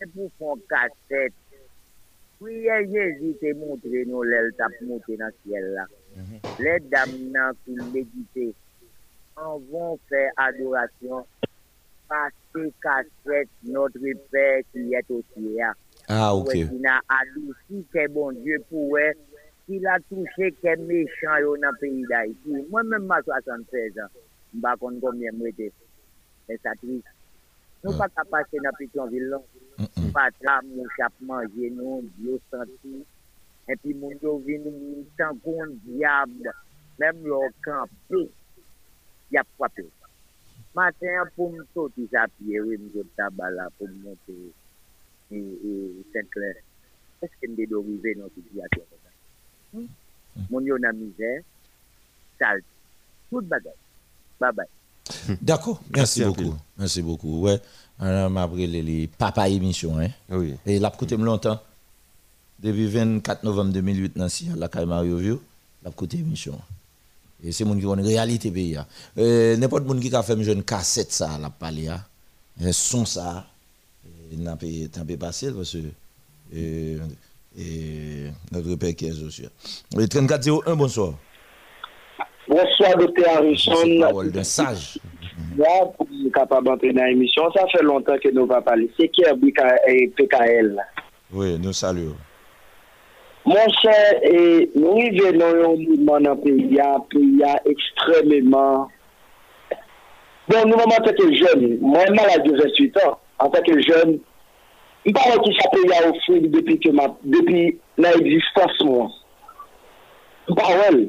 C'est 0.00 0.10
pour 0.12 0.28
faire 0.38 0.56
cassette. 0.68 1.32
Oui, 2.42 2.66
Jésus 2.92 3.36
te 3.40 3.54
montré 3.54 4.04
nous 4.04 4.22
l'aile 4.24 4.52
tap 4.58 4.72
monté 4.80 5.16
dans 5.16 5.26
le 5.26 5.34
ciel 5.46 5.64
là. 5.74 5.86
Les 6.58 6.80
dames 6.80 7.30
nan 7.30 7.54
qui 7.64 7.70
méditer 7.70 8.52
en 9.36 9.58
vont 9.58 9.96
faire 10.08 10.32
adoration 10.36 11.24
passer 12.08 12.72
cassette 12.82 13.48
notre 13.62 14.00
Père 14.32 14.62
qui 14.72 14.92
est 14.92 15.10
au 15.10 15.22
ciel. 15.34 15.72
Ah, 16.08 16.34
ok. 16.34 16.48
Ouais, 16.48 16.66
qui 16.66 16.74
n'a 16.80 17.00
adouci 17.08 17.86
que 17.92 18.08
bon 18.08 18.32
Dieu 18.32 18.58
pour 18.68 18.98
qu'il 19.66 19.86
a 19.86 19.98
touché 20.00 20.50
que 20.60 20.76
méchant 20.80 21.36
yo 21.38 21.56
dans 21.58 21.70
le 21.70 21.78
pays 21.78 22.04
d'Haïti. 22.10 22.66
Moi-même, 22.70 23.04
ma 23.04 23.22
76 23.22 23.92
ans, 24.00 24.08
je 24.52 24.56
ne 24.56 24.60
sais 24.60 24.60
pas 24.60 24.74
combien 24.80 25.30
je 25.30 25.50
suis. 25.52 25.72
Mais 26.48 26.58
ça 26.60 26.72
triste. 26.74 27.06
Nous 27.84 27.92
ne 27.92 27.98
pas 27.98 28.08
qu'à 28.08 28.24
passer 28.24 28.58
pas 30.12 30.28
là, 30.40 30.60
mon 30.64 30.84
chap 30.96 31.12
Dieu 32.18 32.40
senti. 32.50 33.04
Et 33.68 33.76
puis, 33.76 33.94
mon 33.94 34.10
Dieu 34.10 34.30
vient 34.46 34.58
nous 34.58 35.06
tant 35.16 35.34
qu'on 35.36 35.66
diable. 35.84 36.52
Même 36.98 37.24
leur 37.24 37.50
campé, 37.64 37.90
il 38.10 39.34
y 39.34 39.38
a 39.38 39.44
frappé. 39.56 39.86
Matin, 40.74 41.24
pour 41.36 41.52
me 41.52 41.64
sortir 41.74 42.08
à 42.14 42.26
pied, 42.28 42.60
oui, 42.60 42.78
je 42.94 43.00
suis 43.00 43.08
tabac 43.16 43.50
là 43.50 43.68
pour 43.78 43.88
me 43.88 43.94
monter 44.04 44.52
et, 45.30 45.36
et 45.38 46.06
Saint-Clair. 46.12 46.54
Est-ce 47.22 47.32
que 47.40 47.46
nous 47.50 47.56
devons 47.56 47.82
arriver 47.82 48.14
dans 48.14 48.24
cette 48.34 48.44
situation? 48.44 48.82
Comme 48.90 48.98
ça? 49.04 49.78
Hmm? 49.78 50.46
Mon 50.50 50.60
Dieu, 50.60 50.78
dans 50.78 50.88
la 50.88 50.92
misère, 50.92 51.42
sale, 52.38 52.62
toute 53.30 53.46
bagaille. 53.46 53.72
Bye 54.40 54.52
bye. 54.52 54.66
D'accord, 55.40 55.82
merci, 55.94 56.24
beaucoup. 56.24 56.54
Merci 56.78 57.02
beaucoup. 57.02 57.42
Ouais, 57.42 57.60
on 57.91 57.91
m'a 58.02 58.42
appris 58.42 58.66
les, 58.66 59.06
papa 59.06 59.48
émission. 59.48 59.98
Hein? 59.98 60.08
Oui. 60.30 60.54
Et 60.66 60.78
l'a 60.78 60.90
coûté 60.90 61.16
longtemps. 61.16 61.60
Depuis 62.58 62.86
24 62.86 63.42
novembre 63.44 63.72
2008, 63.72 64.16
Nancy, 64.16 64.48
à 64.52 64.56
la 64.56 64.68
Caille 64.68 64.86
Mario 64.86 65.16
View, 65.18 65.40
l'a 65.84 65.90
coûté 65.90 66.18
émission. 66.18 66.58
Et 67.44 67.50
c'est 67.50 67.64
mon 67.64 67.74
qui 67.76 67.82
connaît 67.82 68.02
réalité 68.02 68.50
pays. 68.52 68.76
hein. 68.76 68.86
Euh, 69.18 69.56
N'importe 69.56 69.84
monde 69.84 70.00
qui 70.00 70.14
a 70.14 70.22
fait 70.22 70.34
une 70.34 70.62
cassette 70.62 71.12
ça, 71.12 71.36
l'a 71.38 71.50
parlé. 71.50 71.88
Hein? 71.88 72.04
Un 72.62 72.70
son 72.72 73.04
ça, 73.04 73.46
il 74.30 74.42
n'a 74.42 74.54
pas 74.56 74.66
n'a 74.66 75.04
pas 75.04 75.16
passé 75.26 75.50
parce 75.50 75.72
que 75.72 75.78
euh, 76.54 76.98
et 77.58 78.30
notre 78.52 78.74
père 78.76 78.94
qui 78.94 79.06
est. 79.06 79.12
Et 79.98 80.08
3401, 80.08 80.76
bonsoir. 80.76 81.14
Bonsoir, 82.48 82.96
docteur 82.98 83.36
Harrison. 83.36 83.72
C'est 83.82 83.98
parole 84.00 84.30
d'un 84.32 84.44
sage. 84.44 84.98
mwa 85.56 85.76
pou 85.96 86.08
mwen 86.10 86.32
kapab 86.34 86.68
antre 86.72 86.92
nan 86.96 87.12
emisyon. 87.14 87.52
Sa 87.54 87.68
fè 87.72 87.82
lontan 87.84 88.20
ke 88.22 88.32
nou 88.34 88.48
va 88.50 88.60
pale. 88.64 88.88
Se 88.98 89.08
ki 89.12 89.26
e 89.28 89.32
BKL 90.18 90.74
la. 90.76 90.86
Oui, 91.32 91.56
nou 91.62 91.72
salyo. 91.76 92.16
Mwen 93.48 93.72
chè, 93.80 93.94
nou 94.78 95.00
y 95.02 95.08
venon 95.16 95.56
yon 95.58 95.80
mouvman 95.82 96.28
nan 96.28 96.42
priya, 96.44 96.90
priya 97.10 97.56
ekstrememan. 97.66 98.90
Bon, 100.50 100.68
nou 100.68 100.76
mwen 100.76 100.94
antre 100.94 101.14
ke 101.18 101.26
jen, 101.34 101.64
mwen 101.82 102.14
mal 102.14 102.30
a 102.30 102.36
28 102.44 103.00
an, 103.02 103.16
antre 103.42 103.64
ke 103.66 103.78
jen, 103.80 104.14
mwen 105.06 105.16
pare 105.16 105.40
ki 105.42 105.56
sa 105.58 105.72
priya 105.74 106.04
ou 106.06 106.20
fri 106.26 106.38
depi 106.52 106.78
nan 107.98 108.12
existans 108.20 108.86
mwen. 108.86 109.10
Mwen 110.50 110.60
pare 110.60 110.94
lè. 110.98 111.08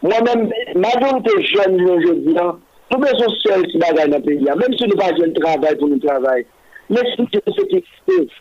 Mwen 0.00 0.24
men, 0.24 0.46
majorite 0.80 1.32
jen 1.44 1.74
yon 1.76 1.98
jodi 2.00 2.32
an, 2.40 2.54
pou 2.88 3.00
mè 3.02 3.10
son 3.18 3.34
sel 3.42 3.66
si 3.68 3.80
bagay 3.82 4.06
nan 4.08 4.22
peyi 4.24 4.48
an, 4.48 4.56
mèm 4.56 4.72
si 4.78 4.86
nou 4.88 4.96
pa 4.96 5.10
jen 5.18 5.34
travay 5.36 5.76
pou 5.76 5.90
nou 5.90 6.00
travay, 6.00 6.46
mè 6.88 7.02
si 7.10 7.18
nou 7.20 7.28
jen 7.34 7.52
sekirite, 7.58 8.38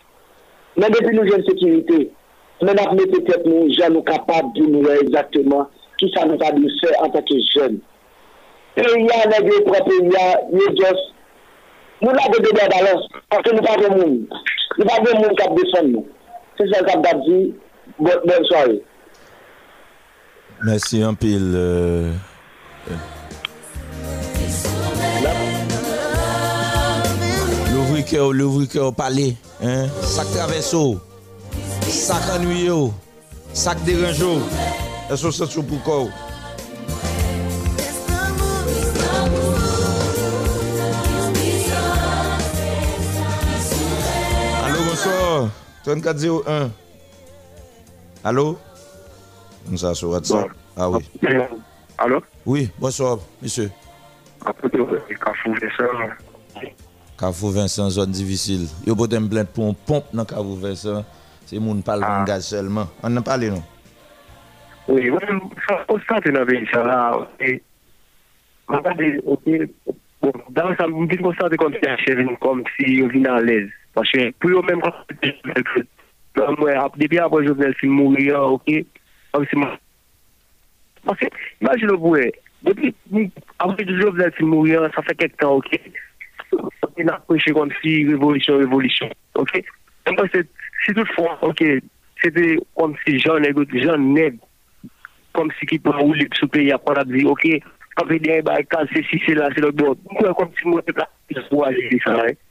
mè 0.79 0.87
depi 0.93 1.11
nou 1.17 1.27
jen 1.27 1.43
sekirite, 1.49 1.99
mè 2.63 2.77
nan 2.77 2.95
mè 2.95 3.09
petèp 3.11 3.43
nou 3.43 3.67
jen 3.75 3.91
nou 3.91 4.07
kapab 4.07 4.53
di 4.55 4.63
nou 4.69 4.87
wè 4.87 5.01
exactement 5.03 5.75
ki 5.99 6.07
sa 6.13 6.23
nou 6.29 6.39
pa 6.39 6.53
di 6.55 6.71
fè 6.77 6.93
an 7.03 7.11
takè 7.17 7.41
jen. 7.49 7.75
Peyi 8.79 9.03
an, 9.17 9.27
nè 9.33 9.43
gè 9.49 9.59
pro 9.67 9.81
peyi 9.89 10.15
an, 10.21 10.53
yo 10.55 10.69
jos, 10.79 11.05
nou 12.05 12.15
la 12.15 12.29
de 12.37 12.45
debè 12.47 12.69
balans, 12.71 13.09
akè 13.35 13.51
nou 13.51 13.67
pa 13.67 13.75
gen 13.83 13.97
moun, 13.99 14.15
nou 14.77 14.87
pa 14.87 15.01
gen 15.03 15.25
moun 15.25 15.35
kap 15.43 15.59
defon 15.59 15.91
nou. 15.97 16.07
Se 16.55 16.71
jen 16.71 16.87
kap 16.87 17.03
dap 17.03 17.19
di, 17.27 17.41
bon 17.99 18.47
soye. 18.47 18.79
Mersi 20.61 20.99
anpil. 21.07 21.53
Louvri 27.71 28.03
kè 28.03 28.19
ou, 28.19 28.33
louvri 28.35 28.67
kè 28.67 28.81
ou 28.83 28.91
pale. 28.95 29.31
Sak 30.03 30.33
traves 30.33 30.73
ou. 30.75 30.97
Sak 31.87 32.27
anuy 32.35 32.67
ou. 32.73 32.91
Sak 33.55 33.79
deranj 33.87 34.19
ou. 34.27 34.43
Eso 35.09 35.31
se 35.31 35.47
sou 35.47 35.63
pou 35.63 35.79
kou. 35.87 36.11
Alo, 44.67 44.79
bonsoir. 44.83 45.51
3401. 45.87 46.73
Alo. 48.27 48.68
Nous 49.69 49.77
ça 49.77 49.93
sur 49.93 50.09
WhatsApp. 50.09 50.49
Ah 50.75 50.89
oui. 50.89 50.99
Allô 51.97 52.21
Oui, 52.45 52.69
bonsoir, 52.79 53.19
monsieur. 53.41 53.69
Carrefour 54.43 55.53
Vincent. 55.53 56.13
Carrefour 57.17 57.51
Vincent, 57.51 57.89
zone 57.89 58.11
difficile. 58.11 58.67
Yo 58.87 58.95
pote 58.95 59.13
me 59.13 59.27
plaindre 59.27 59.49
pour 59.49 59.67
une 59.67 59.75
pompe 59.75 60.05
dans 60.13 60.25
Carrefour 60.25 60.57
Vincent. 60.57 61.05
C'est 61.45 61.59
moun 61.59 61.83
parle 61.83 62.03
ah. 62.03 62.23
gaz 62.25 62.47
seulement. 62.47 62.87
On 63.03 63.09
n'a 63.09 63.21
parlé 63.21 63.49
non 63.49 63.61
Oui, 64.87 65.09
moi 65.09 65.19
ça 65.67 65.85
constate 65.87 66.27
dans 66.29 66.45
pays 66.45 66.65
là 66.73 67.27
et 67.39 67.61
regardez 68.67 69.19
OK 69.25 69.41
bon 70.21 70.31
dans 70.49 70.75
ça 70.77 70.87
me 70.87 71.07
dit 71.07 71.17
constate 71.17 71.57
comme 71.57 71.73
si 71.73 71.89
un 71.89 71.97
chef 71.97 72.17
comme 72.39 72.63
si 72.77 73.01
on 73.03 73.07
vient 73.07 73.35
à 73.35 73.41
l'aise 73.41 73.69
parce 73.93 74.09
que 74.11 74.31
pour 74.39 74.49
eux 74.49 74.61
même 74.67 74.81
quand 74.81 74.93
depuis 76.97 77.19
après 77.19 77.45
Jovenel 77.45 77.75
Film 77.75 77.93
mourir 77.93 78.39
OK 78.41 78.85
Avisiman. 79.37 79.77
Paske, 81.05 81.29
imajin 81.61 81.91
nou 81.91 82.01
bouye, 82.01 82.29
depi 82.65 82.91
avri 83.63 83.85
di 83.87 83.97
Jovenel 83.99 84.33
ti 84.35 84.47
mouyan, 84.47 84.89
sa 84.95 85.03
fe 85.05 85.15
kek 85.19 85.37
tan, 85.39 85.59
ok? 85.59 85.71
Yon 86.99 87.13
apreche 87.13 87.53
kon 87.55 87.71
si 87.79 88.01
revolisyon, 88.09 88.63
revolisyon, 88.65 89.13
ok? 89.39 89.55
Mwen 90.07 90.19
paske, 90.19 90.43
si 90.83 90.95
tout 90.97 91.13
fwa, 91.15 91.37
ok, 91.47 91.63
se 92.23 92.33
te 92.35 92.45
kon 92.79 92.97
si 93.05 93.17
jan 93.21 93.45
neg, 93.45 93.59
jan 93.79 94.09
neg, 94.15 94.39
kon 95.37 95.53
si 95.59 95.69
ki 95.69 95.79
pou 95.85 95.95
ou 96.03 96.17
lip 96.17 96.35
sou 96.39 96.51
peyi 96.51 96.73
apon 96.75 96.99
ap 96.99 97.11
di, 97.11 97.23
ok, 97.29 97.47
avri 98.01 98.19
di 98.23 98.33
yon 98.33 98.45
ba 98.47 98.59
ekal, 98.63 98.89
se 98.91 99.05
si, 99.07 99.21
se 99.23 99.37
la, 99.37 99.51
se 99.55 99.63
lo 99.63 99.71
do, 99.71 99.95
mwen 100.11 100.35
kon 100.35 100.51
si 100.57 100.67
mwen 100.67 100.83
te 100.87 100.95
plak, 100.97 101.13
se 101.31 101.45
pou 101.51 101.67
aje 101.69 101.87
di 101.93 102.01
sa, 102.03 102.17
ok? 102.17 102.45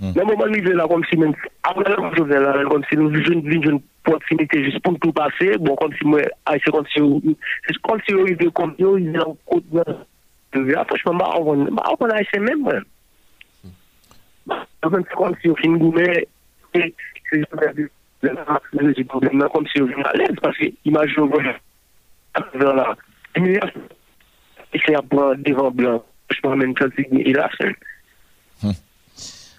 Nan 0.00 0.26
mouman 0.26 0.50
mi 0.50 0.60
ve 0.60 0.74
la 0.74 0.88
kom 0.90 1.04
si 1.06 1.16
men, 1.16 1.30
apre 1.62 1.86
la 1.86 1.96
kom 1.96 2.14
jove 2.18 2.38
la, 2.42 2.52
kom 2.66 2.82
si 2.88 2.96
nou 2.98 3.12
vijoun 3.14 3.44
vijoun 3.46 3.76
proximite 4.02 4.58
jis 4.64 4.78
pou 4.82 4.98
tout 4.98 5.14
pase, 5.14 5.52
bon 5.62 5.76
kom 5.78 5.92
si 5.94 6.08
mwen, 6.08 6.26
ay 6.50 6.58
se 6.64 6.72
kom 6.74 6.86
si 6.90 6.98
yo, 6.98 7.20
se 7.68 7.76
kom 7.86 8.00
si 8.02 8.16
yo 8.16 8.24
yive 8.26 8.48
kom 8.58 8.72
yo, 8.80 8.96
yive 8.98 9.22
la 9.22 9.28
kout 9.46 9.68
nan, 9.76 10.00
jove 10.56 10.74
la, 10.74 10.82
fòchman 10.90 11.20
ba 11.22 11.28
avon, 11.38 11.62
ba 11.78 11.84
avon 11.92 12.14
ay 12.14 12.26
se 12.32 12.40
men 12.42 12.64
mwen. 12.64 12.82
Ba 14.50 14.64
avon 14.88 15.06
se 15.06 15.18
kom 15.20 15.36
si 15.38 15.52
yo 15.52 15.54
fin 15.62 15.78
goumen, 15.78 16.26
se 16.74 16.88
jis 17.30 17.46
pou 17.54 19.22
mwen, 19.22 19.38
nan 19.38 19.52
kom 19.54 19.68
si 19.70 19.78
yo 19.78 19.86
vin 19.92 20.10
alèz, 20.10 20.34
paske 20.42 20.72
imaj 20.90 21.14
yo 21.14 21.28
vwen, 21.30 21.52
apre 22.40 22.74
la, 22.80 22.88
mi 23.38 23.54
ya, 23.60 23.70
se 24.74 24.98
apre 24.98 25.30
devan 25.46 25.70
blan, 25.78 26.02
fòchman 26.32 26.64
men, 26.64 26.74
fòchman 26.82 27.14
men, 27.14 27.22
il 27.30 27.38
a 27.38 27.46
se. 27.54 27.70
Hmm. 28.64 28.82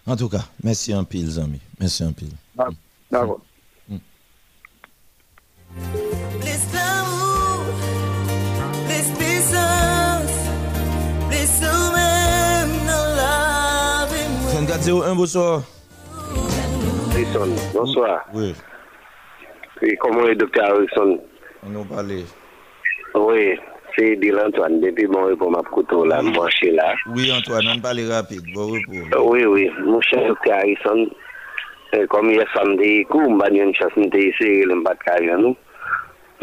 En 0.07 0.15
tout 0.15 0.29
cas, 0.29 0.45
merci 0.63 0.93
un 0.93 1.03
pile, 1.03 1.27
Zami. 1.27 1.59
Merci 1.79 2.03
un 2.03 2.11
pile. 2.11 2.29
D'accord. 3.09 3.41
Bless 6.39 6.67
l'amour, 6.73 7.65
bless 8.85 9.09
puissance, 9.17 10.31
bless 11.27 11.59
nous-mêmes 11.61 12.85
dans 12.85 13.15
la 13.15 14.05
vie. 14.05 14.53
3401, 14.53 15.15
bonsoir. 15.15 15.63
Harrison, 17.11 17.55
bonsoir. 17.73 18.25
Oui. 18.33 18.53
Et 19.81 19.97
comment 19.97 20.27
est 20.27 20.35
docteur 20.35 20.65
Harrison 20.71 21.19
On 21.65 21.69
nous 21.69 21.83
parlait. 21.85 22.25
Oui, 23.15 23.57
se 23.95 24.11
Edil 24.13 24.39
Antoine, 24.43 24.81
depi 24.83 25.07
bon 25.09 25.29
repos 25.31 25.51
map 25.53 25.67
koutou 25.73 26.05
la, 26.07 26.21
mwanshe 26.25 26.71
la. 26.75 26.91
Oui 27.15 27.31
Antoine, 27.33 27.73
an 27.73 27.83
pale 27.83 28.05
rapide, 28.11 28.53
bon 28.53 28.75
repos. 28.75 29.05
Euh, 29.15 29.23
oui, 29.23 29.45
oui, 29.45 29.69
mwanshe 29.83 30.19
Dr. 30.27 30.53
Harrison, 30.53 31.05
kom 32.11 32.29
ye 32.33 32.43
samde 32.53 32.89
kou, 33.11 33.31
mban 33.37 33.55
yon 33.55 33.73
chas 33.77 33.93
mte 33.99 34.27
ise, 34.29 34.51
mbat 34.75 35.01
karyan 35.05 35.43
nou. 35.47 35.57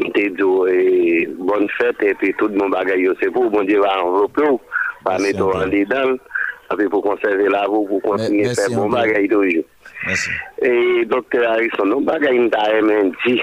Mte 0.00 0.28
djo, 0.38 0.64
oh, 0.64 1.32
bon 1.46 1.68
fèt, 1.76 2.00
epi 2.08 2.32
tout 2.40 2.52
mwen 2.56 2.72
bagay 2.72 3.04
yo 3.04 3.14
se 3.20 3.28
pou, 3.30 3.52
mwen 3.52 3.68
di 3.68 3.76
va 3.80 3.92
anvlope 4.00 4.46
ou, 4.48 4.60
pa 5.04 5.18
meto 5.20 5.50
an 5.58 5.72
di 5.72 5.84
dal, 5.90 6.16
api 6.72 6.88
pou 6.88 7.04
konserve 7.04 7.50
la 7.52 7.66
vou, 7.68 7.84
pou 7.90 8.00
kontinye 8.06 8.54
fè 8.56 8.70
bon 8.72 8.92
bagay 8.92 9.28
do 9.30 9.42
yo. 9.44 9.66
Merci. 10.06 10.32
E 10.64 11.04
Dr. 11.10 11.44
Harrison, 11.44 11.92
nou 11.92 12.06
bagay 12.06 12.40
mta 12.46 12.64
emen 12.78 13.12
di, 13.26 13.36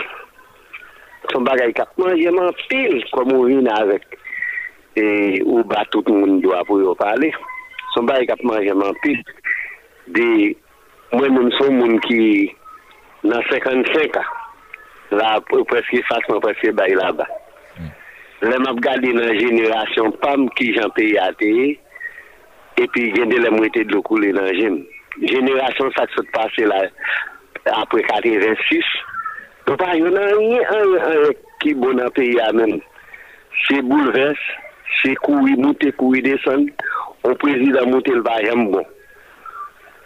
son 1.27 1.43
bagay 1.43 1.73
kap 1.75 1.91
manjeman 1.99 2.53
pil 2.69 3.03
kwa 3.11 3.25
moun 3.27 3.51
vin 3.51 3.69
avèk 3.75 4.05
e 4.99 5.05
ou 5.45 5.63
ba 5.67 5.83
tout 5.91 6.07
moun 6.09 6.39
dwa 6.43 6.63
pou 6.67 6.81
yo 6.81 6.95
pale. 6.99 7.31
Son 7.93 8.07
bagay 8.07 8.29
kap 8.29 8.43
manjeman 8.47 8.95
pil. 9.03 9.19
De 10.15 10.55
mwen 11.13 11.35
moun 11.35 11.51
son 11.57 11.75
moun 11.75 11.99
ki 12.07 12.21
nan 13.27 13.43
55 13.51 14.19
a. 14.19 14.25
La 15.19 15.35
preske 15.49 16.01
fasman 16.07 16.41
preske 16.43 16.73
bay 16.77 16.95
la 16.97 17.11
ba. 17.17 17.27
Mm. 17.79 17.91
le 18.49 18.57
map 18.63 18.79
gade 18.85 19.11
nan 19.15 19.35
jenerasyon 19.35 20.13
pam 20.23 20.47
ki 20.55 20.71
jan 20.77 20.91
pe 20.95 21.09
yate 21.11 21.51
epi 22.79 23.09
gen 23.15 23.33
de 23.33 23.41
le 23.43 23.51
mwete 23.51 23.83
dlokou 23.89 24.21
le 24.21 24.31
nan 24.37 24.49
jen. 24.55 24.81
Jenerasyon 25.19 25.91
sa 25.97 26.07
sot 26.15 26.29
pase 26.31 26.63
la 26.69 26.85
apre 27.75 28.05
86 28.07 28.85
Donc 29.69 29.77
pas 29.77 29.91
rien 29.91 30.03
un, 30.07 31.29
qui 31.61 31.69
est 31.69 31.73
bon 31.75 31.93
dans 31.93 32.05
le 32.05 32.09
pays 32.09 32.35
même. 32.55 32.79
C'est 33.67 33.83
bouleverse, 33.83 34.39
c'est 35.03 35.13
courir, 35.17 35.59
monter, 35.59 35.91
courir, 35.91 36.23
descendre. 36.23 36.71
On 37.23 37.35
président 37.35 37.85
monter 37.85 38.13
le 38.13 38.23
bagage 38.23 38.55
bon. 38.55 38.83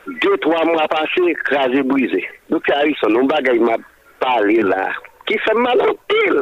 Deux, 0.06 0.38
trois 0.40 0.65
mois 0.65 0.85
passés, 0.90 1.34
crasé, 1.45 1.81
brisé. 1.81 2.27
Donc 2.49 2.69
Harrison, 2.69 3.15
on 3.15 3.23
bagaille 3.23 3.60
m'a 3.60 3.77
parlé 4.19 4.61
là, 4.64 4.90
qui 5.26 5.38
fait 5.38 5.53
mal 5.53 5.80
en 5.80 5.95
pile. 6.10 6.41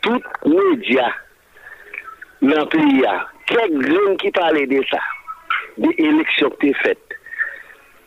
Tout 0.00 0.22
média 0.46 1.12
dans 2.40 2.60
le 2.60 2.64
pays, 2.64 3.04
quelques 3.44 3.78
graines 3.78 4.16
qui 4.16 4.30
parlaient 4.30 4.66
de 4.66 4.82
ça, 4.90 5.00
des 5.76 5.94
élections 5.98 6.48
qui 6.58 6.68
étaient 6.68 6.78
faites. 6.78 7.08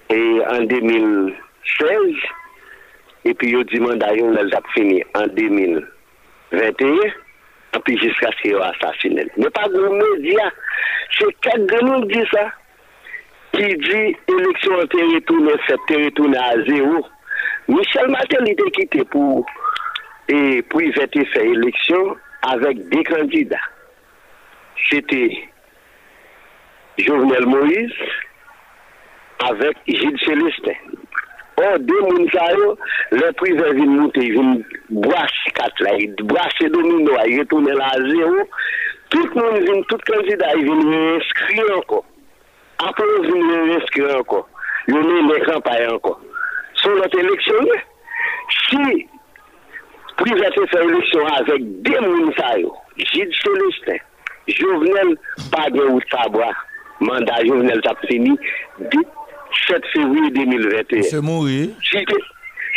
Et 0.10 0.42
en 0.50 0.64
2016, 0.64 2.16
et 3.26 3.34
puis 3.34 3.50
yo 3.50 3.64
dit 3.64 3.80
mandat 3.80 4.14
yo 4.16 4.34
elle 4.38 4.54
a 4.54 4.62
fini 4.74 5.04
en 5.16 5.28
2021, 5.28 6.88
et 6.88 7.80
puis 7.84 7.98
jusqu'à 7.98 8.30
ce 8.32 8.42
qu'il 8.42 8.54
ait 8.54 8.62
assassiné. 8.62 9.26
Mais 9.38 9.50
pas 9.50 9.68
de 9.68 9.80
média, 9.80 10.52
c'est 11.18 11.34
quatre 11.42 11.68
gens 11.70 12.02
qui 12.02 12.08
dit 12.08 12.28
ça, 12.32 12.52
qui 13.52 13.66
dit 13.66 14.16
élection 14.28 14.80
a 14.80 14.84
été 14.84 15.04
retournée, 15.04 15.54
fait 15.66 16.06
retournée 16.06 16.38
à 16.38 16.54
zéro. 16.68 17.06
Michel 17.68 18.08
Martel 18.10 18.44
il 18.46 18.52
était 18.52 18.72
quitté 18.72 19.04
pour, 19.06 19.46
et 20.28 20.62
pour 20.62 20.82
y 20.84 20.94
faire 20.94 21.08
faire 21.12 21.44
élection 21.44 22.16
avec 22.44 22.90
des 22.90 23.04
candidats. 23.04 23.58
C'était 24.90 25.50
Jovenel 27.00 27.46
Moïse 27.48 27.92
avec 29.40 29.78
Gilles 29.88 30.20
Célestin. 30.24 30.74
Or, 31.58 31.78
de 31.80 32.00
moun 32.04 32.26
sa 32.34 32.50
yo, 32.52 32.74
le 33.16 33.30
prive 33.40 33.70
vin 33.78 33.94
mouti, 33.96 34.26
vin 34.34 34.58
brase 35.06 35.54
kat 35.56 35.84
la, 35.86 35.94
brase 36.28 36.68
domino, 36.74 37.16
a 37.16 37.24
yetounen 37.32 37.80
la 37.80 37.94
zero, 38.10 38.44
tout 39.14 39.38
moun 39.40 39.62
vin, 39.64 39.80
tout 39.88 40.04
kanzida, 40.10 40.52
vin 40.60 40.84
reskri 40.92 41.64
anko. 41.78 42.02
Apo 42.84 43.08
vin 43.24 43.54
reskri 43.72 44.04
anko. 44.18 44.44
Yon 44.92 45.08
men 45.08 45.32
mekran 45.32 45.64
pa 45.66 45.78
anko. 45.88 46.18
Son 46.84 47.00
lot 47.00 47.16
eleksyon, 47.24 47.72
si 48.68 48.84
prive 50.20 50.52
te 50.58 50.66
fe 50.74 50.82
eleksyon 50.84 51.32
avek 51.38 51.70
de 51.88 52.02
moun 52.04 52.34
sa 52.36 52.52
yo, 52.60 52.76
jid 53.00 53.32
Celestin, 53.40 54.04
jovenel, 54.60 55.16
pa 55.56 55.70
de 55.72 55.88
ou 55.88 56.04
tabwa, 56.12 56.52
manda 57.00 57.40
jovenel 57.48 57.80
tap 57.88 58.04
fini, 58.12 58.36
dit, 58.92 59.22
7 59.68 59.82
février 59.94 60.30
2021. 60.32 61.02
C'est 61.04 61.22
mourir. 61.22 61.70
Si 61.84 61.98
tu 62.06 62.16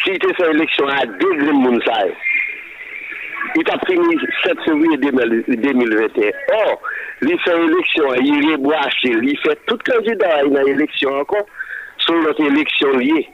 si 0.05 0.19
tu 0.19 0.35
fais 0.37 0.51
élection 0.51 0.87
à 0.87 1.05
deux 1.07 1.35
grands 1.45 1.59
moun 1.59 1.81
sa 1.85 2.07
yo, 2.07 2.13
il 3.57 3.65
t'a 3.65 3.79
pris 3.79 3.97
7 4.45 4.57
février 4.65 4.97
2021. 4.97 6.31
Or, 6.55 6.81
il 7.23 7.39
fait 7.41 7.65
élection, 7.65 8.15
il 8.23 8.53
reboisse, 8.53 8.95
il 9.05 9.39
fait 9.43 9.59
tout 9.67 9.79
candidat 9.85 10.45
dans 10.47 10.63
l'élection 10.63 11.11
encore, 11.11 11.47
sur 11.99 12.15
notre 12.23 12.43
élection 12.43 12.91
liée. 12.97 13.29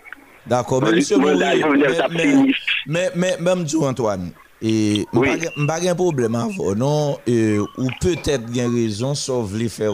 D'accord, 0.47 0.83
mais 0.83 0.93
monsieur 0.93 1.17
t'a 1.17 2.09
mais, 2.87 3.11
mais, 3.15 3.37
même 3.41 3.65
dit 3.65 3.77
Antoine, 3.77 4.31
et 4.63 5.07
Oui. 5.13 5.29
pas 5.67 5.81
un 5.87 5.95
problème 5.95 6.35
avant, 6.35 6.75
non, 6.75 7.19
ou 7.27 7.89
peut-être 8.01 8.47
bien 8.47 8.71
raison, 8.73 9.15
sauf 9.15 9.53
les 9.55 9.69
faire, 9.69 9.93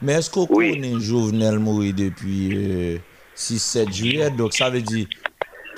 Men 0.00 0.20
esko 0.20 0.46
oui. 0.50 0.74
konen 0.76 1.00
Jovenel 1.02 1.58
Moui 1.62 1.92
depi 1.96 2.36
euh, 2.54 2.98
6-7 3.38 3.94
juyè, 3.94 4.28
dok 4.38 4.54
sa 4.54 4.70
ve 4.70 4.82
di 4.86 5.06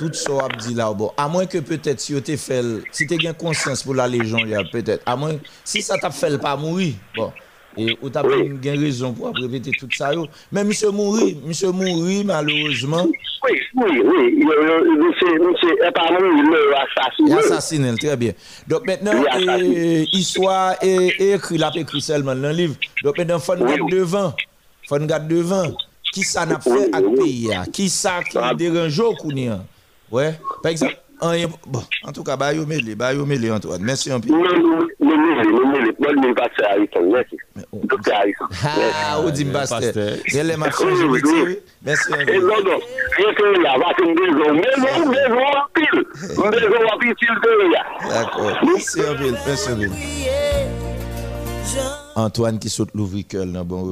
tout 0.00 0.16
so 0.16 0.38
ap 0.44 0.56
di 0.60 0.74
la 0.76 0.90
ou 0.92 0.98
bo. 0.98 1.10
A 1.20 1.28
mwen 1.32 1.48
ke 1.50 1.62
petet 1.64 2.02
si 2.04 2.14
yo 2.14 2.20
te 2.24 2.36
fel, 2.40 2.80
si 2.96 3.08
te 3.08 3.16
gen 3.20 3.36
konsens 3.40 3.84
pou 3.84 3.96
la 3.96 4.08
lejon 4.10 4.48
ya 4.48 4.64
petet, 4.68 5.04
a 5.08 5.16
mwen 5.16 5.38
si 5.64 5.84
sa 5.84 6.00
tap 6.00 6.16
fel 6.16 6.40
pa 6.42 6.56
Moui, 6.60 6.92
bon. 7.16 7.32
Et 7.76 7.96
ou 8.02 8.10
t'as 8.10 8.22
une 8.24 8.58
raison 8.62 9.12
pour 9.12 9.32
répéter 9.34 9.70
tout 9.78 9.88
ça. 9.92 10.10
Mais 10.50 10.64
monsieur 10.64 10.90
Mouri, 10.90 11.38
monsieur 11.46 11.70
Mouri, 11.70 12.24
malheureusement, 12.24 13.06
Oui, 13.06 13.58
oui, 13.76 14.02
oui. 14.04 14.44
Monsieur, 14.44 15.38
monsieur, 15.38 15.76
mort, 15.78 16.18
il 16.20 16.50
l'a 16.50 16.82
assassiné. 16.82 17.34
assassiné, 17.34 17.94
très 17.96 18.16
bien. 18.16 18.32
Donc 18.66 18.86
maintenant, 18.86 19.12
eh, 19.38 20.04
histoire 20.12 20.74
est 20.82 21.20
écrit, 21.20 21.54
il 21.54 21.64
a 21.64 21.70
écrit 21.76 22.00
seulement 22.00 22.34
dans 22.34 22.48
le 22.48 22.50
livre. 22.54 22.74
Donc 23.04 23.16
maintenant, 23.18 23.36
il 23.38 23.42
faut 23.42 23.56
nous 23.56 23.66
garder 23.66 23.96
devant. 23.96 24.34
Il 24.84 24.88
faut 24.88 24.98
nous 24.98 25.06
garder 25.06 25.34
devant. 25.36 25.72
Qui 26.12 26.22
ça 26.24 26.44
n'a 26.44 26.58
fait 26.58 26.92
avec 26.92 27.08
le 27.08 27.14
pays? 27.22 27.50
Qui 27.72 27.88
ça 27.88 28.20
qui 28.28 28.36
dérange 28.56 28.98
au 28.98 29.14
Kounia? 29.14 29.64
Ouais. 30.10 30.34
Par 30.60 30.72
exemple, 30.72 30.96
en, 31.20 31.32
bon, 31.66 31.82
en 32.02 32.12
tout 32.12 32.24
cas, 32.24 32.36
bah, 32.36 32.52
yo 32.52 32.66
mêlé, 32.66 32.94
bah, 32.96 33.14
yo 33.14 33.24
mêlé, 33.24 33.50
Antoine. 33.50 33.82
Merci 33.82 34.10
un 34.10 34.18
peu. 34.18 34.28
Ne 36.16 36.34
pas 36.34 36.48
faire 36.56 36.70
Harrison, 36.70 37.12
merci. 37.12 37.36
Docteur 37.72 38.16
Harrison. 38.16 38.44
Ah, 38.64 39.20
ou 39.20 39.30
non, 42.40 42.62
non, 42.64 42.78
un 49.68 49.76
peu. 49.76 49.88
Antoine 52.16 52.58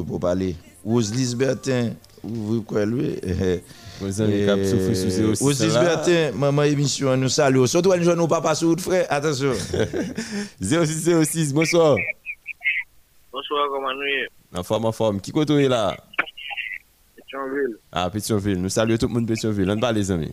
bon 0.03 0.19
parler. 0.19 0.57
Rose 0.85 1.15
Lisbertin, 1.15 1.91
Qui 3.99 4.13
sous 4.13 4.23
là. 4.23 5.67
Lisbertin, 5.67 6.33
maman 6.33 6.63
émission, 6.63 7.17
nous 7.17 7.29
saluons. 7.29 7.67
Surtout 7.67 7.93
un 7.93 8.01
jeune 8.01 8.21
ou 8.21 8.29
papa 8.29 8.53
route, 8.63 8.81
frère. 8.81 9.07
Attention. 9.11 9.53
0606, 10.61 11.53
bonsoir. 11.53 11.97
Bonsoir, 13.33 13.69
comment 13.71 13.93
nous 13.93 14.59
En 14.59 14.63
forme, 14.63 14.85
en 14.87 14.93
forme. 14.93 15.21
Qui 15.21 15.33
côté 15.33 15.55
est 15.65 15.69
là? 15.69 15.97
Pétionville. 17.17 17.77
Ah, 17.91 18.09
Pétionville. 18.11 18.61
Nous 18.63 18.69
saluons 18.69 18.97
tout 18.97 19.09
le 19.09 19.15
monde 19.15 19.27
de 19.27 19.33
Pétionville. 19.33 19.71
On 19.71 19.79
parle 19.81 19.97
les 19.97 20.11
amis. 20.11 20.33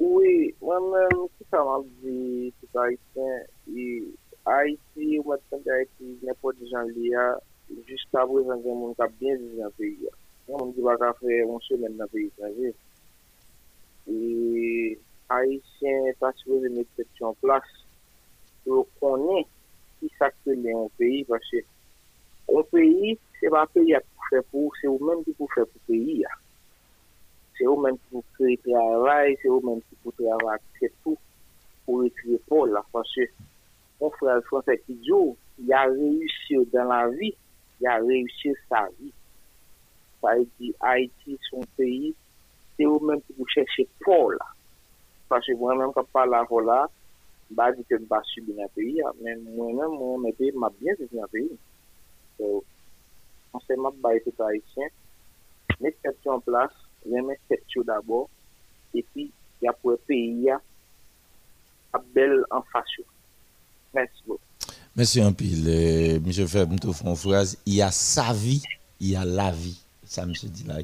Oui, 0.00 0.54
moi-même, 0.60 1.08
tout 1.10 1.46
ça 1.50 1.58
m'a 1.58 1.78
dit, 2.02 2.52
haïtien, 2.74 3.38
et 3.76 4.02
Haïti, 4.44 5.18
ou 5.20 5.30
maintenant 5.30 5.72
Haïti, 5.72 6.18
n'importe 6.26 6.56
qui 6.58 6.66
jusqu'à 6.66 6.78
présent, 6.78 6.90
il 6.96 7.06
y 7.06 7.14
a 7.14 7.38
des 7.70 7.96
gens 7.96 8.60
qui 8.60 8.68
ont 8.68 8.94
bien 9.20 9.34
vécu 9.36 9.56
dans 9.58 9.64
le 9.66 9.70
pays. 9.78 9.98
yon 10.48 10.58
moun 10.58 10.72
ki 10.74 10.82
baka 10.86 11.12
fè 11.20 11.38
yon 11.42 11.60
semen 11.66 11.94
nan 11.98 12.10
peyi 12.12 12.30
traje. 12.36 12.72
E 14.10 14.16
Haitien 15.30 16.08
taswe 16.20 16.58
de 16.64 16.70
meksepsyon 16.76 17.36
plas 17.40 17.68
yo 18.66 18.82
konen 19.00 19.46
ki 20.00 20.10
sakte 20.18 20.56
le 20.58 20.74
yon 20.74 20.90
peyi 20.98 21.22
vache. 21.30 21.62
Yon 22.50 22.66
peyi, 22.72 23.14
se 23.38 23.52
ba 23.54 23.62
peyi 23.74 23.94
a 23.96 24.02
pou 24.02 24.28
fè 24.30 24.42
pou, 24.50 24.74
se 24.80 24.90
ou 24.90 24.98
men 25.06 25.22
ki 25.24 25.36
pou 25.38 25.48
fè 25.54 25.64
pou 25.68 25.86
peyi 25.88 26.18
ya. 26.24 26.34
Se 27.56 27.68
ou 27.70 27.78
men 27.84 27.96
ki 28.00 28.10
pou 28.10 28.26
kreye 28.36 28.58
travay, 28.66 29.38
se 29.40 29.48
ou 29.52 29.62
men 29.64 29.80
ki 29.86 30.00
pou 30.02 30.18
travay 30.18 30.58
akse 30.58 30.90
pou, 31.04 31.16
pou 31.86 32.02
rekriye 32.02 32.42
pou 32.50 32.66
la 32.66 32.82
vache. 32.92 33.30
Yon 34.02 34.14
fè 34.18 34.34
al 34.34 34.44
fransè 34.50 34.80
ki 34.82 34.98
djou, 35.06 35.36
ya 35.70 35.86
reyusye 35.94 36.66
dan 36.74 36.90
la 36.90 37.04
vi, 37.14 37.30
ya 37.84 38.00
reyusye 38.02 38.58
sa 38.66 38.88
vi. 38.98 39.14
sa 40.22 40.36
e 40.38 40.46
di 40.56 40.70
Haiti 40.80 41.36
son 41.50 41.66
peyi, 41.76 42.12
te 42.78 42.86
ou 42.86 43.02
menm 43.02 43.20
pou 43.34 43.48
chèche 43.50 43.84
pou 44.04 44.30
la. 44.36 44.48
Pache 45.30 45.56
mwen 45.58 45.80
menm 45.82 45.94
kap 45.96 46.08
pala 46.14 46.44
pou 46.48 46.62
la, 46.64 46.84
ba 47.52 47.68
di 47.74 47.84
ke 47.88 47.98
ba 48.08 48.22
subi 48.30 48.54
nan 48.56 48.70
peyi, 48.76 49.02
men 49.20 49.42
mwen 49.50 49.76
menm 49.80 49.98
mwen 49.98 50.24
mette 50.28 50.52
mab 50.54 50.76
bien 50.80 50.96
subi 51.00 51.18
nan 51.18 51.30
peyi. 51.34 51.58
So, 52.38 52.62
anse 53.58 53.76
mab 53.82 53.98
ba 54.04 54.14
ete 54.16 54.32
ta 54.38 54.52
Haitien, 54.52 54.94
met 55.82 55.98
kèpte 56.04 56.30
an 56.30 56.44
plas, 56.46 56.72
remen 57.10 57.36
kèpte 57.50 57.76
yo 57.76 57.84
d'abord, 57.88 58.30
epi 58.94 59.28
ya 59.64 59.74
pou 59.82 59.96
e 59.96 60.00
peyi 60.06 60.46
ya, 60.46 60.62
ap 61.92 62.06
bel 62.14 62.38
an 62.54 62.64
fasyon. 62.72 63.08
Mersi 63.92 64.24
bo. 64.26 64.38
Mersi 64.96 65.20
an 65.24 65.34
pil. 65.36 65.66
Euh, 65.68 66.20
Mise 66.24 66.46
Feb, 66.48 66.72
mtou 66.72 66.96
fon 66.96 67.16
fraz, 67.18 67.56
ya 67.68 67.90
sa 67.92 68.30
vi, 68.36 68.60
ya 69.02 69.26
la 69.28 69.50
vi. 69.52 69.74
Ça, 70.12 70.26
monsieur 70.26 70.48
dit 70.48 70.64
là. 70.64 70.74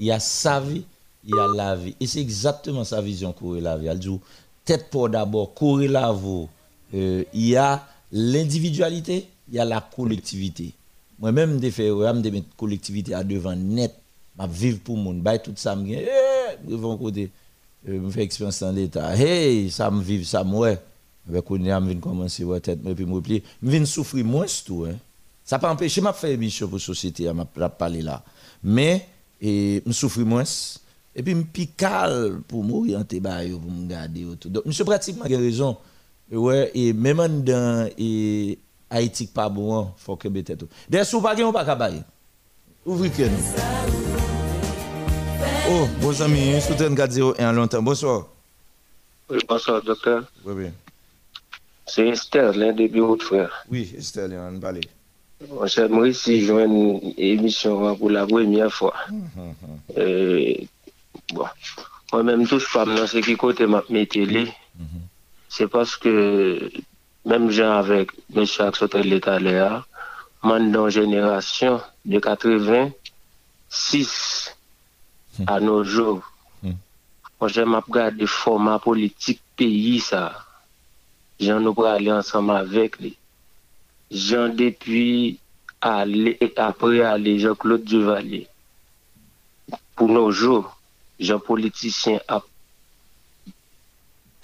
Il 0.00 0.06
y 0.06 0.10
a 0.10 0.18
sa 0.18 0.60
vie, 0.60 0.82
il 1.22 1.34
y 1.34 1.38
a 1.38 1.46
la 1.54 1.76
vie. 1.76 1.94
Et 2.00 2.06
c'est 2.06 2.20
exactement 2.20 2.84
sa 2.84 3.02
vision 3.02 3.34
courir 3.34 3.62
la 3.62 3.76
vie. 3.76 3.86
Elle 3.86 3.98
dit, 3.98 4.18
tête 4.64 4.88
pour 4.88 5.10
d'abord, 5.10 5.52
courir 5.52 5.90
la 5.90 6.10
vie. 6.10 6.46
Euh, 6.94 7.22
il 7.34 7.48
y 7.48 7.56
a 7.56 7.86
l'individualité, 8.10 9.28
il 9.50 9.56
y 9.56 9.58
a 9.58 9.66
la 9.66 9.82
collectivité. 9.82 10.72
Moi-même, 11.18 11.62
je 11.62 11.68
fais 11.68 11.90
de 11.90 12.30
mettre 12.30 12.56
collectivité 12.56 13.12
à 13.12 13.22
devant 13.22 13.54
net. 13.54 13.94
Je 14.40 14.46
vivre 14.46 14.78
pour 14.78 14.96
le 14.96 15.02
monde. 15.02 15.22
Je 15.22 15.36
tout 15.36 15.52
ça. 15.56 15.76
Je 15.76 15.92
eh, 15.92 16.06
vais 16.66 16.96
côté. 16.96 17.30
Je 17.86 18.08
fais 18.08 18.22
expérience 18.22 18.60
dans 18.60 18.72
l'État. 18.72 19.14
Hey, 19.14 19.70
ça 19.70 19.90
me 19.90 20.02
vive, 20.02 20.24
ça 20.24 20.42
me 20.44 20.54
ouais. 20.54 20.78
Je 21.30 21.38
viens 21.38 21.96
commencer 21.96 22.50
à 22.50 22.60
tête, 22.60 22.80
puis 22.94 23.04
me. 23.04 23.20
Je 23.22 23.40
viens 23.68 23.84
souffrir 23.84 24.24
moins 24.24 24.46
tout. 24.64 24.86
Hein. 24.88 24.94
Ça 25.44 25.58
pas 25.58 25.70
empêcher 25.70 26.00
m'a 26.00 26.14
faire 26.14 26.30
émission 26.30 26.68
pour 26.68 26.78
la 26.78 26.84
société, 26.84 27.30
m'a 27.32 27.44
parler 27.44 28.00
là. 28.00 28.22
Mais, 28.62 29.06
et, 29.40 29.82
je 29.86 29.92
souffre 29.92 30.20
moins. 30.20 30.44
Et 31.14 31.22
puis, 31.22 31.34
je 31.34 31.42
pical 31.42 32.40
pour 32.46 32.64
m'orienter, 32.64 33.20
pour 33.20 33.70
me 33.70 33.88
garder. 33.88 34.24
autour. 34.24 34.50
Donc, 34.50 34.66
monsieur 34.66 34.84
pratiquement 34.84 35.24
a 35.24 35.28
raison. 35.28 35.76
Ouais, 36.30 36.70
et 36.74 36.92
même 36.92 37.42
dans 37.42 37.88
et, 37.96 38.58
Haïti, 38.90 39.26
pas 39.26 39.48
bon, 39.48 39.92
il 39.96 40.02
faut 40.02 40.16
que 40.16 40.28
tête. 40.28 40.64
D'ailleurs, 40.88 41.06
si 41.06 41.14
vous 41.14 41.22
pas 41.22 41.34
on 41.38 41.52
pas. 41.52 41.90
Ouvrez 42.84 43.10
que. 43.10 43.22
Oh, 45.70 45.86
bon 46.00 46.22
amis, 46.22 46.60
soutien 46.60 46.94
4 46.94 47.40
1 47.40 47.52
longtemps. 47.52 47.82
Bonsoir. 47.82 48.28
Oui, 49.28 49.38
bonsoir, 49.46 49.82
docteur. 49.82 50.24
Oui, 50.44 50.54
oui. 50.56 50.66
C'est 51.86 52.08
Esther, 52.08 52.54
l'un 52.54 52.72
des 52.72 52.88
bureaux 52.88 53.16
de 53.16 53.22
frères. 53.22 53.64
Oui, 53.70 53.94
Esther, 53.96 54.30
on 54.32 54.52
va 54.52 54.60
parler. 54.60 54.80
Cher 55.68 55.88
Maurice, 55.88 56.22
si 56.22 56.44
je 56.44 56.52
une 56.52 57.14
émission 57.16 57.94
pour 57.96 58.10
la 58.10 58.26
première 58.26 58.72
fois. 58.72 58.94
Euh, 59.96 60.54
bon, 61.32 61.46
moi-même, 62.12 62.46
tout 62.46 62.58
je 62.58 62.66
parle 62.72 62.96
dans 62.96 63.06
ce 63.06 63.18
qui 63.18 63.36
côté 63.36 63.66
m'a 63.66 63.82
télé. 64.10 64.52
C'est 65.48 65.68
parce 65.68 65.96
que 65.96 66.70
même 67.24 67.50
gens 67.50 67.72
avec 67.72 68.10
M. 68.34 68.44
Axotel 68.58 69.08
l'État 69.08 69.38
moi, 70.42 70.58
dans 70.60 70.88
génération 70.88 71.80
de 72.04 72.18
86 72.18 74.56
à 75.46 75.60
nos 75.60 75.84
jours, 75.84 76.22
moi, 77.40 77.48
j'aime 77.48 77.74
regarder 77.74 78.22
le 78.22 78.26
format 78.26 78.80
politique 78.80 79.40
pays, 79.56 80.00
ça. 80.00 80.44
J'en 81.38 81.60
nous 81.60 81.84
aller 81.84 82.10
ensemble 82.10 82.50
avec 82.50 82.98
lui. 82.98 83.16
Jean 84.10 84.48
depuis 84.48 85.38
après 85.80 87.02
aller 87.02 87.38
Jean-Claude 87.38 87.84
Duvalier. 87.84 88.48
Pour 89.94 90.08
nos 90.08 90.30
jours, 90.30 90.78
Jean 91.20 91.38
politicien 91.38 92.20
a 92.28 92.42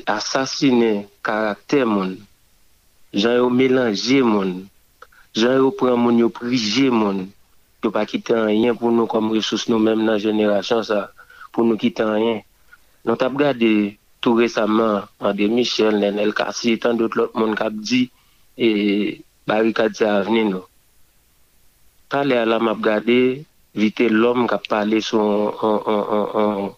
assassiné 0.06 1.08
caractère 1.22 1.86
moun. 1.86 2.18
Jean 3.12 3.36
yo 3.36 3.48
mélangé 3.48 4.22
moun. 4.22 4.66
Jean 5.34 5.56
yo 5.56 5.70
prend 5.70 5.96
moun 5.96 6.18
yo 6.18 6.28
prigé 6.28 6.90
moun. 6.90 7.30
Yo 7.82 7.90
pas 7.90 8.06
quitter 8.06 8.34
rien 8.34 8.74
pour 8.74 8.90
nous 8.92 9.06
comme 9.06 9.30
ressource 9.30 9.68
nous 9.68 9.78
même 9.78 10.04
dans 10.04 10.18
génération 10.18 10.82
ça 10.82 11.12
pour 11.52 11.64
nous 11.64 11.76
quitter 11.76 12.02
rien. 12.02 12.40
Nous 13.04 13.16
t'as 13.16 13.28
regardé 13.28 13.98
tout 14.20 14.34
récemment 14.34 15.02
André 15.20 15.48
Michel, 15.48 15.98
Nenel 15.98 16.34
Kassi 16.34 16.78
tant 16.78 16.94
d'autres 16.94 17.22
autres 17.22 17.38
monde 17.38 17.56
qui 17.56 17.62
a 17.62 17.70
dit 17.70 18.10
et 18.58 19.22
barikad 19.48 19.96
sa 19.98 20.18
avnen 20.20 20.54
nou. 20.54 20.64
Tale 22.08 22.38
ala 22.38 22.58
map 22.60 22.80
gade, 22.84 23.44
vite 23.74 24.08
l'om 24.10 24.46
kap 24.50 24.66
pale 24.70 25.00
son 25.02 25.52
on, 25.68 25.78
on, 25.86 26.04
on, 26.42 26.72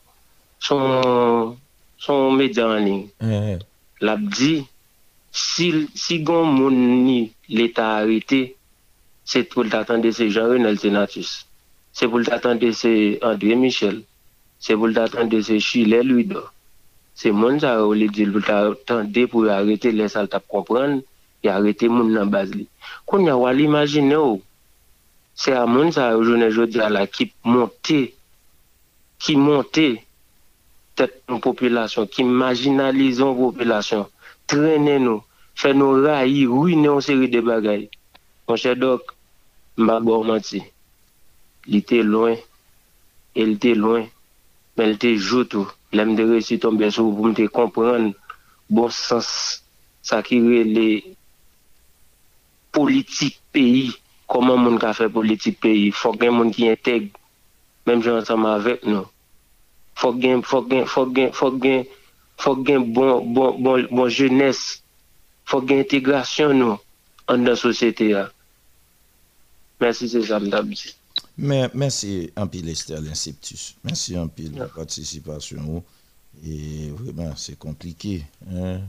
son, 0.58 1.56
son 1.98 2.30
medyan 2.38 2.78
li. 2.86 2.96
Mm. 3.20 3.60
Lap 4.06 4.20
di, 4.36 4.64
si, 5.30 5.70
si 5.94 6.20
gon 6.24 6.48
moun 6.52 6.76
ni 7.06 7.32
l'Etat 7.48 8.02
harite, 8.02 8.56
se 9.26 9.42
pou 9.50 9.66
l'atande 9.66 10.12
se 10.14 10.28
Jean-Renal 10.30 10.78
Senatus, 10.78 11.46
se 11.92 12.06
pou 12.06 12.22
l'atande 12.22 12.70
se 12.72 12.92
André 13.26 13.56
Michel, 13.58 14.02
se 14.58 14.76
pou 14.78 14.86
l'atande 14.86 15.40
se 15.42 15.58
Chile 15.58 16.02
Louis 16.04 16.28
Dor, 16.30 16.52
se 17.14 17.32
moun 17.34 17.58
sa 17.60 17.78
ou 17.82 17.96
li 17.96 18.08
di 18.12 18.28
l'atande 18.28 19.26
pou 19.32 19.50
harite 19.50 19.92
lè 19.92 20.08
sal 20.12 20.30
tap 20.32 20.46
komprenne, 20.52 21.02
ki 21.46 21.52
arete 21.54 21.86
moun 21.88 22.10
nan 22.14 22.30
baz 22.30 22.50
li. 22.50 22.66
Kon 23.06 23.26
ya 23.26 23.36
wale 23.38 23.62
imagine 23.62 24.16
ou, 24.18 24.40
se 25.38 25.54
a 25.54 25.62
moun 25.66 25.92
sa 25.94 26.10
yo 26.10 26.24
jounen 26.26 26.50
jodi 26.50 26.80
ala 26.82 27.06
ki 27.06 27.30
monte, 27.46 28.00
ki 29.22 29.36
monte, 29.38 29.86
tet 30.98 31.14
nou 31.28 31.38
populasyon, 31.44 32.08
ki 32.10 32.26
marginalizon 32.26 33.36
populasyon, 33.38 34.08
trene 34.50 34.98
nou, 35.04 35.22
fe 35.54 35.70
nou 35.76 36.02
rayi, 36.02 36.46
ruine 36.50 36.90
ou 36.90 37.04
seri 37.04 37.30
de 37.30 37.44
bagay. 37.46 37.86
Mon 38.48 38.58
chè 38.58 38.74
dok, 38.74 39.14
mba 39.78 40.00
bo 40.02 40.18
manti, 40.26 40.64
li 41.70 41.82
te 41.86 42.02
loin, 42.02 42.34
el 43.38 43.54
te 43.62 43.76
loin, 43.78 44.10
men 44.74 44.90
el 44.90 44.98
te 44.98 45.14
joutou, 45.14 45.70
lem 45.94 46.16
de 46.18 46.26
resi 46.26 46.58
tombe 46.58 46.90
sou 46.90 47.14
pou 47.14 47.30
mte 47.30 47.46
kompran 47.54 48.10
bon 48.66 48.90
sens 48.90 49.62
sa 50.02 50.22
ki 50.26 50.40
re 50.42 50.64
le 50.66 50.88
moun 56.30 56.50
qui 56.50 56.68
intègre, 56.68 57.10
même 57.86 58.02
gens 58.02 58.18
ensemble 58.18 58.46
avec 58.46 58.84
nous. 58.84 59.06
Faut 59.94 60.12
qu'il 60.12 60.24
y 60.24 60.28
ait, 60.28 60.42
faut 60.42 60.62
qu'il 60.62 60.78
y 60.78 60.80
ait, 60.80 60.86
faut 60.86 61.06
qu'il 61.06 61.18
y 61.18 61.22
ait, 61.22 61.32
faut 61.32 61.64
ait, 61.64 61.90
faut 62.36 62.56
qu'il 62.56 62.70
y 62.70 62.72
ait 62.72 62.78
bon, 62.78 63.24
bon, 63.24 63.58
bon, 63.58 63.86
bon 63.90 64.08
jeunesse, 64.08 64.82
faut 65.44 65.62
ait 65.70 65.80
intégration 65.80 66.52
nous, 66.52 66.78
dans 67.28 67.36
la 67.36 67.56
société. 67.56 68.10
là. 68.10 68.30
Merci, 69.80 70.08
c'est 70.08 70.22
ça. 70.22 70.40
Mais, 71.38 71.68
merci 71.74 72.30
un 72.36 72.46
pile 72.46 72.68
Esther 72.68 73.00
Linseptus. 73.00 73.76
Merci 73.84 74.16
un 74.16 74.26
pile 74.26 74.52
de 74.52 74.60
la 74.60 74.66
participation. 74.66 75.82
Et 76.44 76.90
vraiment, 76.90 77.34
c'est 77.36 77.58
compliqué. 77.58 78.22
hein. 78.50 78.80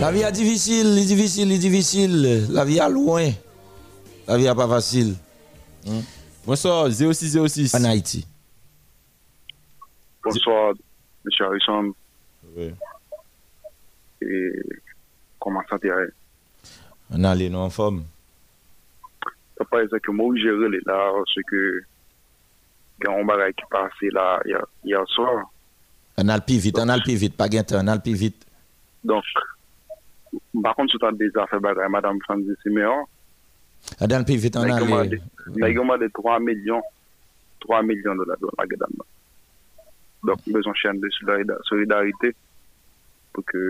La 0.00 0.10
vie 0.10 0.22
est 0.22 0.32
difficile, 0.32 0.96
est 0.96 1.04
difficile, 1.04 1.52
est 1.52 1.58
difficile. 1.58 2.46
La 2.50 2.64
vie 2.64 2.78
est 2.78 2.88
loin. 2.88 3.28
La 4.26 4.38
vie 4.38 4.44
n'est 4.44 4.54
pas 4.54 4.66
facile. 4.66 5.14
Hein? 5.86 6.00
Bonsoir, 6.46 6.90
0606. 6.90 7.74
En 7.74 7.84
Haïti. 7.84 8.26
Bonsoir, 10.24 10.72
M. 10.72 11.46
Harrison. 11.46 11.94
Oui. 12.56 12.72
Et 14.22 14.52
comment 15.38 15.60
ça 15.68 15.78
t'irait? 15.78 16.08
On 17.10 17.22
a 17.22 17.34
les 17.34 17.50
noms 17.50 17.64
en 17.64 17.70
forme. 17.70 18.04
C'est 19.58 19.68
pas 19.68 19.82
exactement 19.82 20.24
où 20.24 20.34
gérer 20.34 20.70
les 20.70 20.80
là, 20.86 21.12
parce 21.14 21.34
que 21.46 21.82
quand 23.02 23.12
on 23.12 23.26
va 23.26 23.52
qui 23.52 23.64
passé 23.70 24.08
là 24.12 24.40
hier, 24.82 25.06
soir. 25.08 25.44
On 26.16 26.26
a 26.26 26.36
le 26.36 26.42
plus 26.42 26.56
vite, 26.56 26.78
on 26.78 26.88
a 26.88 26.96
le 26.96 27.02
plus 27.02 27.16
vite, 27.16 27.36
pas 27.36 27.50
gain 27.50 27.64
on 27.72 27.86
a 27.86 27.94
le 27.94 28.00
plus 28.00 28.14
vite. 28.14 28.46
Donc, 29.04 29.24
bakon 30.54 30.88
sou 30.90 31.00
tan 31.02 31.16
deja 31.18 31.46
fe 31.50 31.58
bagay 31.62 31.88
Madame 31.88 32.20
Franzi 32.26 32.54
Simeon. 32.62 33.06
Adan 34.00 34.26
pi 34.28 34.36
vitan 34.36 34.68
nan 34.68 34.84
le... 34.84 35.18
Nan 35.56 35.72
yon 35.72 35.88
man 35.88 36.00
de 36.00 36.10
3 36.14 36.38
milyon, 36.44 36.84
3 37.64 37.82
milyon 37.88 38.20
dola 38.22 38.36
dola 38.42 38.68
ge 38.70 38.78
dan 38.80 38.92
nan. 38.94 39.08
Dok 40.28 40.46
bezon 40.52 40.76
chen 40.76 41.00
de 41.00 41.10
solidarite 41.68 42.34
pou 43.34 43.42
ke 43.46 43.62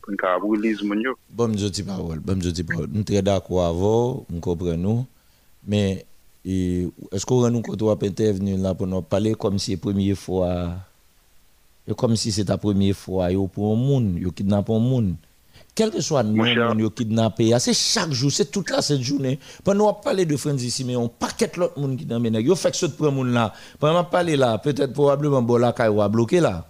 pou 0.00 0.14
nka 0.16 0.36
avouliz 0.38 0.82
moun 0.82 1.02
yo. 1.04 1.16
Bon 1.28 1.52
mjoti 1.52 1.84
parol, 1.86 2.20
bon 2.24 2.40
mjoti 2.40 2.64
parol. 2.66 2.88
Mtre 2.88 3.22
da 3.22 3.40
kwa 3.44 3.68
avou, 3.68 4.24
mkopre 4.32 4.78
nou, 4.80 5.04
men 5.62 6.00
esko 7.12 7.42
ren 7.44 7.52
nou 7.52 7.66
koto 7.66 7.90
apete 7.92 8.30
venu 8.38 8.56
la 8.62 8.72
pou 8.72 8.88
nou 8.88 9.04
pale 9.04 9.36
kom 9.38 9.60
si 9.60 9.76
e 9.76 9.80
premye 9.80 10.16
fwa... 10.18 10.50
comme 11.94 12.16
si 12.16 12.32
c'est 12.32 12.48
la 12.48 12.58
première 12.58 12.94
fois, 12.96 13.30
yo 13.30 13.46
pour 13.46 13.72
un 13.72 13.76
monde, 13.76 14.18
yo 14.18 14.30
kidnappe 14.30 14.70
un 14.70 14.78
monde. 14.78 15.14
Quel 15.74 15.90
que 15.90 16.00
soit 16.00 16.22
le 16.22 16.30
Mon 16.30 16.44
nom 16.44 16.54
cher. 16.54 16.74
yo 16.78 16.90
kidnappé, 16.90 17.52
c'est 17.58 17.72
chaque 17.74 18.12
jour, 18.12 18.30
c'est 18.30 18.50
toute 18.50 18.70
la 18.70 18.82
cette 18.82 19.02
journée. 19.02 19.38
Pendant 19.64 19.88
on 19.90 19.94
parler 19.94 20.26
de 20.26 20.36
Francis 20.36 20.66
ici, 20.68 20.84
mais 20.84 20.96
on 20.96 21.08
paquet 21.08 21.50
l'autre 21.56 21.78
monde 21.78 21.96
qui 21.96 22.04
dans. 22.04 22.22
Yo 22.22 22.54
fait 22.54 22.70
que 22.70 22.76
ce 22.76 22.86
pour 22.86 23.10
monde 23.12 23.32
là. 23.32 23.52
Pendant 23.78 24.00
on 24.00 24.04
parler 24.04 24.36
là, 24.36 24.58
peut-être 24.58 24.92
probablement 24.92 25.42
bon 25.42 25.56
là 25.56 25.74
a 25.76 26.08
bloqué 26.08 26.40
là 26.40 26.66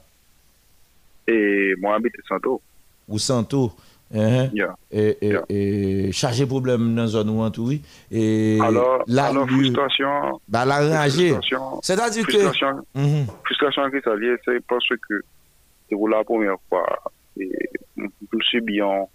Et 1.27 1.75
moi, 1.81 1.97
habite 1.97 2.15
Santo. 2.29 2.61
ou 3.09 3.19
Santo. 3.19 3.73
Hein, 4.15 4.49
Yeah. 4.53 4.75
Et, 4.91 5.17
et, 5.21 5.37
et 6.09 6.13
chargé 6.13 6.47
problème 6.47 6.95
dans 6.95 7.03
la 7.03 7.09
zone 7.09 7.31
où 7.31 7.41
on. 7.43 7.83
Et 8.11 8.59
Alors, 8.61 9.03
là, 9.07 9.27
alors 9.27 9.47
lui- 9.47 9.67
frustration. 9.73 10.41
bah, 10.49 10.65
la 10.65 10.81
frustration- 11.33 11.81
C'est-à-dire 11.83 12.27
que- 12.27 12.33
frustration- 12.33 12.85
Mhm. 12.95 13.27
Frustration 13.45 13.83
c'est 14.45 14.67
parce 14.67 14.89
que 14.89 15.15
c'est 15.89 15.97
pour 15.97 16.09
la 16.09 16.25
première 16.25 16.57
fois. 16.69 16.87
Et 17.39 17.51
tout 17.97 18.41
subi 18.43 18.83
en 18.83 19.09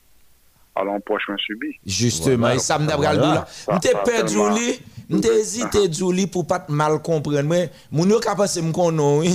à 0.76 0.84
l'empoche, 0.84 1.24
mais 1.30 1.36
subi. 1.40 1.68
Justement, 1.86 2.50
et 2.50 2.60
ça 2.60 2.78
me 2.78 2.86
d'abord 2.88 3.06
Voilà. 3.06 3.34
là. 3.34 3.48
Ça- 3.50 3.74
M'te 3.76 3.88
ça 3.88 3.98
perdu 4.00 4.34
tellement- 4.34 4.56
li, 4.56 4.80
m'te 5.10 6.12
li 6.12 6.28
pour 6.28 6.46
pas 6.46 6.60
te 6.60 6.72
mal 6.72 7.02
comprendre. 7.02 7.44
Mais 7.44 7.72
moun 7.92 8.10
yo 8.10 8.20
ka 8.20 8.36
pense 8.36 8.58
me 8.58 8.72
konon, 8.72 9.20
oui. 9.20 9.34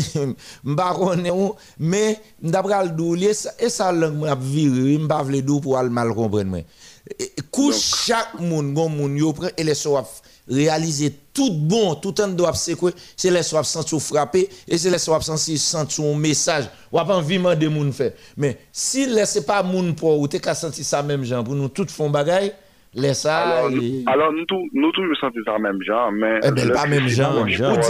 M'pa 0.65 0.93
konnen 0.95 1.31
ou, 1.33 1.55
mais 1.79 2.21
m'dabral 2.43 2.95
dou 2.95 3.15
li, 3.15 3.27
et 3.27 3.35
ça- 3.35 3.55
et 3.59 3.71
ça 3.71 3.91
langue 3.91 4.19
m'a 4.21 4.35
viré, 4.35 4.99
m'pa 4.99 5.23
vle 5.23 5.43
dou 5.43 5.61
pour 5.61 5.79
al 5.79 5.89
mal. 5.91 6.13
Et- 7.19 7.25
et 7.25 7.33
Kou 7.51 7.73
chaque 7.73 8.39
moun, 8.39 8.75
gon 8.75 8.89
moun 8.89 9.17
yo 9.17 9.35
et 9.57 9.65
réaliser 10.51 11.15
tout 11.33 11.53
bon, 11.53 11.95
tout 11.95 12.21
en 12.21 12.29
doit 12.29 12.55
c'est 12.55 12.75
quoi, 12.75 12.91
c'est 13.17 13.31
les 13.31 13.43
soif 13.43 13.67
sentir 13.67 14.01
frapper 14.01 14.49
et 14.67 14.77
c'est 14.77 14.91
les 14.91 14.99
soif 14.99 15.23
sentir 15.23 15.59
sentir 15.59 16.05
un 16.05 16.17
message. 16.17 16.65
Ou 16.93 16.97
pas 16.97 17.17
envie 17.17 17.39
de 17.39 17.69
moun 17.69 17.93
fait. 17.93 18.17
Mais 18.37 18.59
si 18.73 19.07
laissez 19.07 19.45
pas 19.45 19.63
moun 19.63 19.95
pour 19.95 20.19
ou 20.19 20.27
t'es 20.29 20.41
qu'à 20.41 20.55
sentir 20.55 20.85
ça 20.85 21.03
même 21.03 21.25
gens 21.25 21.45
pour 21.45 21.55
nous 21.55 21.69
tout 21.69 21.87
font 21.89 22.11
bagaille, 22.11 22.53
laisse 22.95 23.21
ça 23.21 23.39
Alors, 23.39 23.71
et- 23.71 24.05
nous, 24.33 24.45
tous- 24.47 24.69
nous 24.73 25.15
senti 25.17 25.39
ça 25.45 25.59
même 25.59 25.83
genre, 25.83 26.11
mais. 26.13 26.41
Eh 26.43 26.51
ben? 26.51 26.73
Pas 26.73 26.87
même 26.87 27.03
Mais 27.05 27.09
genre. 27.09 27.33
Sans 27.33 27.39
l'autre, 27.45 27.87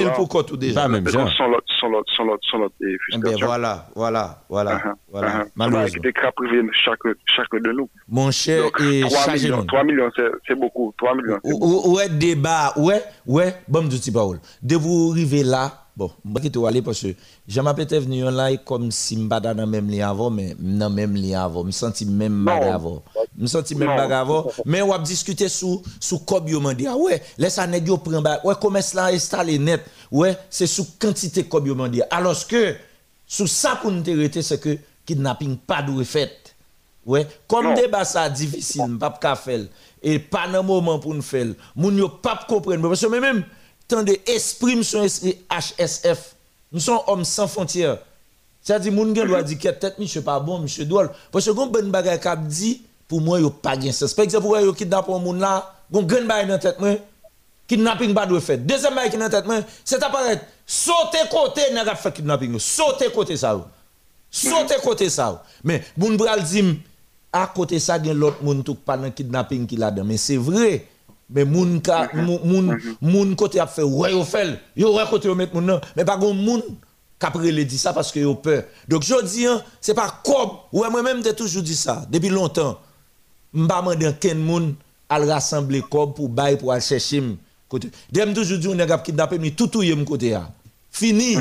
sans 1.37 1.49
l'autre, 1.49 1.67
sans 1.81 1.89
l'autre, 1.89 2.13
sans 2.17 2.25
l'autre, 2.25 2.43
sans 2.51 2.59
l'autre, 2.59 2.75
eh, 2.83 2.97
Eh 3.15 3.19
ben 3.19 3.37
voilà, 3.41 3.87
voilà, 3.95 4.43
voilà, 4.49 4.83
voilà. 5.11 5.29
Uh-huh. 5.29 5.49
Malheureusement. 5.57 6.03
De 6.03 7.73
nous. 7.73 7.89
Mon 8.09 8.31
cher 8.31 8.63
Donc, 8.65 8.81
et 8.81 9.01
3 9.01 9.19
chargé 9.25 9.45
millions, 9.49 9.57
non. 9.59 9.65
3 9.67 9.85
millions, 9.85 10.11
c'est 10.47 10.55
beaucoup. 10.55 10.95
3 10.99 11.15
millions, 11.15 11.39
c'est 11.45 11.51
beaucoup. 11.53 11.65
Ou- 11.91 11.97
Ouais, 11.97 12.09
débat, 12.09 12.73
ouais, 12.77 13.03
ouais, 13.27 13.55
bon, 13.69 13.83
je 13.91 13.97
dis 13.97 14.13
parole. 14.13 14.39
De 14.63 14.77
vous 14.77 15.11
arriver 15.13 15.43
là, 15.43 15.73
bon, 16.01 16.11
je 16.43 16.61
vais 16.61 16.67
aller 16.67 16.83
parce 16.83 17.03
que 17.03 17.09
je 17.47 17.61
m'appelle 17.61 18.01
venu 18.01 18.23
là 18.23 18.57
comme 18.57 18.91
si 18.91 19.21
je 19.21 19.29
pas 19.29 19.41
dans 19.41 19.67
même 19.67 19.91
lien 19.91 20.09
avant, 20.09 20.31
mais 20.31 20.57
dans 20.59 20.89
même 20.89 21.15
lien 21.15 21.45
avant. 21.45 21.61
Je 21.63 21.67
me 21.67 21.73
sens 21.73 22.01
même 22.03 22.45
bagarre 22.45 22.77
avant. 22.77 23.03
Je 23.37 23.43
me 23.43 23.47
sens 23.47 23.71
même 23.73 23.89
bagarre 23.89 24.21
avant. 24.21 24.47
Mais 24.65 24.81
on 24.81 24.97
discuter 24.99 25.49
sous 25.49 25.83
sous 26.01 26.21
cob 26.21 26.49
yo 26.49 26.61
m'a 26.61 26.73
dit 26.73 26.87
ah 26.87 26.97
ouais, 26.97 27.23
laisse 27.37 27.55
ça 27.55 27.67
nèg 27.67 27.87
yo 27.87 27.99
prend 27.99 28.23
ouais 28.45 28.55
commerce 28.61 28.95
là 28.95 29.07
installé 29.07 29.59
net? 29.59 29.83
Ouais, 30.11 30.37
c'est 30.49 30.67
sous 30.67 30.87
quantité 30.99 31.47
m'a 31.77 31.89
dit. 31.89 32.03
Alors 32.11 32.47
que 32.47 32.75
sous 33.27 33.47
ça 33.47 33.77
pour 33.77 33.93
nous 33.93 34.03
c'est 34.05 34.61
que 34.61 34.79
kidnapping 35.05 35.59
pas 35.59 35.83
de 35.83 36.03
fait. 36.03 36.55
Ouais, 37.05 37.27
comme 37.49 37.75
débat 37.75 38.05
ça 38.05 38.29
difficile, 38.29 38.99
pas 38.99 39.19
ka 39.21 39.35
faire 39.35 39.65
et 40.03 40.19
pas 40.19 40.49
dans 40.49 40.63
moment 40.63 40.99
pour 40.99 41.15
nous 41.15 41.23
faire. 41.23 41.49
Moun 41.77 41.97
yo 41.99 42.09
pas 42.09 42.41
comprendre 42.49 42.89
parce 42.89 43.01
que 43.03 43.07
même 43.07 43.45
tant 43.91 44.03
de 44.03 44.17
esprit 44.27 44.83
son 44.85 45.03
esprit 45.03 45.39
HSF. 45.51 46.35
Nous 46.73 46.81
sommes 46.81 47.01
hommes 47.07 47.25
sans 47.25 47.49
frontières. 47.49 47.99
C'est-à-dire 48.63 48.93
moun 48.93 49.15
gen 49.17 49.27
doit 49.27 49.43
dire 49.43 49.59
que 49.59 49.69
tête 49.69 49.99
monsieur 49.99 50.23
pas 50.23 50.39
bon, 50.39 50.59
monsieur 50.59 50.85
doit 50.85 51.13
parce 51.33 51.47
que 51.47 51.51
gon 51.51 51.67
ben 51.67 51.91
bagay 51.91 52.21
k'ap 52.21 52.47
dit 52.47 52.83
pour 53.09 53.21
moi 53.21 53.41
yo 53.41 53.51
pas 53.51 53.79
gen 53.79 53.91
sens. 53.93 54.15
Par 54.15 54.25
exemple, 54.25 54.47
ouais, 54.47 54.65
yo 54.65 54.73
kidnappe 54.73 55.09
un 55.09 55.19
moun 55.19 55.41
là, 55.41 55.75
gon 55.91 56.07
gen 56.09 56.27
bagay 56.27 56.47
dans 56.47 56.59
tête 56.59 56.79
moi. 56.79 56.97
Kidnapping 57.67 58.15
pas 58.15 58.27
doit 58.27 58.41
fait. 58.41 58.59
Deuxième 58.59 58.95
bagay 58.95 59.11
qui 59.11 59.17
dans 59.17 59.31
tête 59.31 59.47
moi, 59.47 59.61
c'est 59.85 60.03
apparaître 60.03 60.45
sauter 60.67 61.19
côté 61.31 61.73
n'a 61.73 61.85
pas 61.85 61.97
fait 61.97 62.13
kidnapping. 62.13 62.59
Sauter 62.59 63.11
côté 63.11 63.37
ça. 63.37 63.59
Sauter 64.31 64.77
côté 64.83 65.09
ça. 65.09 65.43
Mais 65.65 65.83
moun 65.97 66.17
bral 66.17 66.45
dim 66.45 66.77
à 67.33 67.51
côté 67.53 67.81
ça 67.81 68.01
gen 68.01 68.13
l'autre 68.13 68.43
moun 68.43 68.63
tout 68.63 68.75
pas 68.75 68.97
dans 68.97 69.11
kidnapping 69.11 69.67
qui 69.67 69.77
là 69.77 69.91
dedans 69.91 70.05
mais 70.05 70.19
c'est 70.19 70.37
vrai. 70.37 70.87
Mais 71.33 71.45
moun 71.45 71.81
ka 71.81 72.11
moun 72.13 72.41
moun 72.45 72.81
moun 73.01 73.37
côté 73.37 73.61
a 73.61 73.67
fait 73.67 73.83
ouais 73.83 74.13
yo 74.13 74.25
fait. 74.25 74.59
Yo 74.77 74.97
ouais 74.97 75.05
côté 75.09 75.29
yo 75.29 75.35
mettre 75.37 75.55
moun 75.55 75.67
nan, 75.67 75.81
mais 75.97 76.05
pas 76.05 76.17
gon 76.17 76.35
moun 76.35 76.61
qu'après 77.21 77.53
le 77.53 77.65
dit 77.65 77.79
ça 77.79 77.93
parce 77.93 78.11
que 78.11 78.19
yo 78.19 78.35
peur. 78.35 78.65
Donc 78.89 79.05
je 79.05 79.25
dis 79.25 79.47
hein, 79.47 79.63
c'est 79.81 79.95
pas 79.95 80.21
comme 80.25 80.51
ouais 80.73 80.91
moi 80.91 81.03
même 81.03 81.23
j'ai 81.23 81.35
toujours 81.35 81.63
dit 81.63 81.77
ça 81.77 82.05
depuis 82.11 82.31
longtemps. 82.31 82.81
M'pa 83.53 83.81
mandé 83.83 84.11
ken 84.21 84.39
moun 84.39 84.75
al 85.09 85.31
rassembler 85.31 85.83
comme 85.89 86.15
pour 86.15 86.29
bail 86.29 86.57
pour 86.57 86.73
aller 86.73 86.81
chercher 86.81 87.19
m 87.19 87.37
côté. 87.69 87.91
Dem 88.11 88.35
toujours 88.35 88.59
dit 88.59 88.69
on 88.69 88.79
a 88.79 88.99
kidnappé 88.99 89.39
tout 89.53 89.69
tout 89.69 89.83
yem 89.83 90.05
côté 90.05 90.35
a. 90.35 90.51
Fini. 90.91 91.37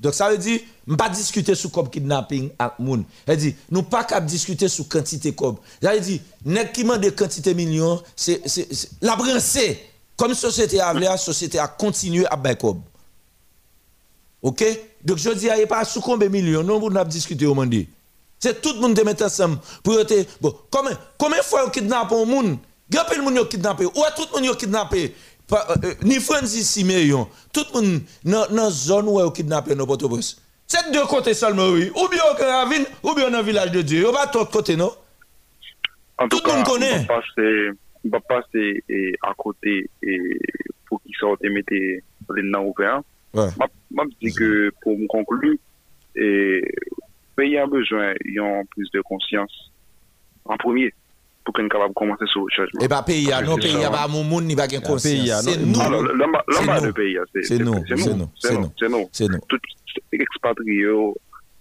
Donc 0.00 0.14
ça 0.14 0.30
veut 0.30 0.38
dire 0.38 0.60
m'pas 0.86 1.08
discuter 1.08 1.54
sur 1.54 1.70
comme 1.70 1.90
kidnapping 1.90 2.50
avec 2.58 2.78
moun. 2.78 3.04
Elle 3.26 3.36
dit 3.36 3.56
nous 3.70 3.82
pas 3.82 4.04
cap 4.04 4.24
discuter 4.24 4.68
sur 4.68 4.88
quantité 4.88 5.34
comme. 5.34 5.56
Ça 5.82 5.92
veut 5.92 6.00
dire 6.00 6.20
nèg 6.44 6.72
qui 6.72 6.84
mande 6.84 7.10
quantité 7.16 7.54
millions 7.54 8.02
c'est 8.14 8.42
la 9.00 9.16
brancée 9.16 9.80
comme 10.16 10.34
société 10.34 10.80
a 10.80 10.92
la 10.92 11.16
société 11.16 11.58
a 11.58 11.66
continué 11.66 12.26
à 12.26 12.36
bail 12.36 12.56
comme. 12.56 12.82
OK? 14.42 14.64
Donc 15.04 15.18
je 15.18 15.30
dis 15.30 15.48
il 15.58 15.66
pas 15.66 15.84
sous 15.84 16.00
combien 16.00 16.28
de 16.28 16.32
millions 16.32 16.62
non 16.62 16.78
pour 16.78 16.90
nous 16.90 17.04
discuter 17.04 17.46
au 17.46 17.54
monde. 17.54 17.74
C'est 18.38 18.62
tout 18.62 18.72
le 18.72 18.80
monde 18.80 18.94
de 18.94 19.02
mettre 19.02 19.24
ensemble 19.24 19.58
pour 19.82 20.06
te 20.06 20.24
bon 20.40 20.54
combien 20.70 20.96
combien 21.18 21.38
de 21.38 21.44
fois 21.44 21.66
on 21.66 21.70
kidnappe 21.70 22.12
un 22.12 22.24
monde 22.24 22.58
Grand 22.90 23.04
pile 23.04 23.20
moun 23.20 23.36
yo 23.36 23.44
kidnappé 23.44 23.84
ou 23.84 24.04
tout 24.16 24.28
le 24.32 24.36
monde 24.36 24.46
yo 24.46 24.54
kidnappé 24.54 25.14
ni 26.02 26.16
Francis 26.20 26.68
Simeon 26.70 27.26
tout 27.52 27.64
le 27.74 27.80
monde 27.80 28.00
dans 28.24 28.46
dans 28.54 28.70
zone 28.70 29.08
où 29.08 29.20
yo 29.20 29.30
kidnappé 29.30 29.74
dans 29.74 29.86
Port-au-Prince. 29.86 30.40
C'est 30.66 30.92
deux 30.92 31.06
côtés 31.06 31.32
seulement 31.34 31.68
oui 31.70 31.90
ou 31.94 32.08
bien 32.08 32.20
au 32.30 32.34
Ravine 32.42 32.84
ou 33.02 33.14
bien 33.14 33.30
dans 33.30 33.38
le 33.38 33.44
village 33.44 33.72
de 33.72 33.80
Dieu. 33.82 34.08
Ou 34.08 34.12
pas 34.12 34.26
tout 34.26 34.44
côté 34.44 34.76
non? 34.76 34.92
En 36.18 36.28
tout 36.28 36.40
Tout 36.40 36.46
le 36.46 36.52
monde 36.52 36.64
cas, 36.64 36.70
connaît. 36.72 37.06
on 38.04 38.08
va 38.10 38.20
passer, 38.20 38.82
eh, 38.88 39.12
à 39.22 39.32
côté 39.36 39.88
et 40.02 40.18
pour 40.86 41.00
qu'ils 41.02 41.14
sortent 41.16 41.42
et 41.44 41.48
mettre 41.48 41.72
les 41.72 42.02
noms 42.42 42.66
ouverts. 42.68 43.00
Ouais. 43.34 43.48
Je 43.90 44.26
dis 44.28 44.34
que 44.34 44.70
pour 44.82 44.98
me 44.98 45.06
conclure, 45.06 45.56
le 46.14 46.62
pays 47.36 47.56
a 47.56 47.66
besoin 47.66 48.12
d'un 48.24 48.62
plus 48.70 48.90
de 48.92 49.00
conscience 49.00 49.70
en 50.44 50.56
premier 50.56 50.92
pour 51.48 51.54
qu'on 51.54 51.62
soit 51.62 51.70
capable 51.70 51.88
de 51.88 51.94
commencer 51.94 52.26
sur 52.30 52.42
le 52.42 52.50
changement. 52.54 52.80
Et 52.82 52.88
pas 52.88 53.02
pays, 53.02 53.28
non, 53.42 53.56
C'est 53.56 53.72
pays, 53.72 53.86
pas 53.90 54.06
mon 54.06 54.22
monde, 54.22 54.44
ni 54.44 54.54
pas 54.54 54.68
de 54.68 54.78
conscience. 54.80 55.42
C'est 55.42 55.56
nous. 55.56 55.80
Alors, 55.80 56.02
de 56.02 56.90
pays, 56.90 57.16
c'est 57.42 57.58
nous, 57.58 57.82
c'est 57.88 57.96
nous, 57.96 58.28
c'est 58.38 58.58
nous, 58.58 58.70
c'est 58.78 58.88
nous. 58.88 59.08
C'est 59.12 59.28
nous. 59.28 59.38
Tout 59.48 59.58
expatrié, 60.12 60.84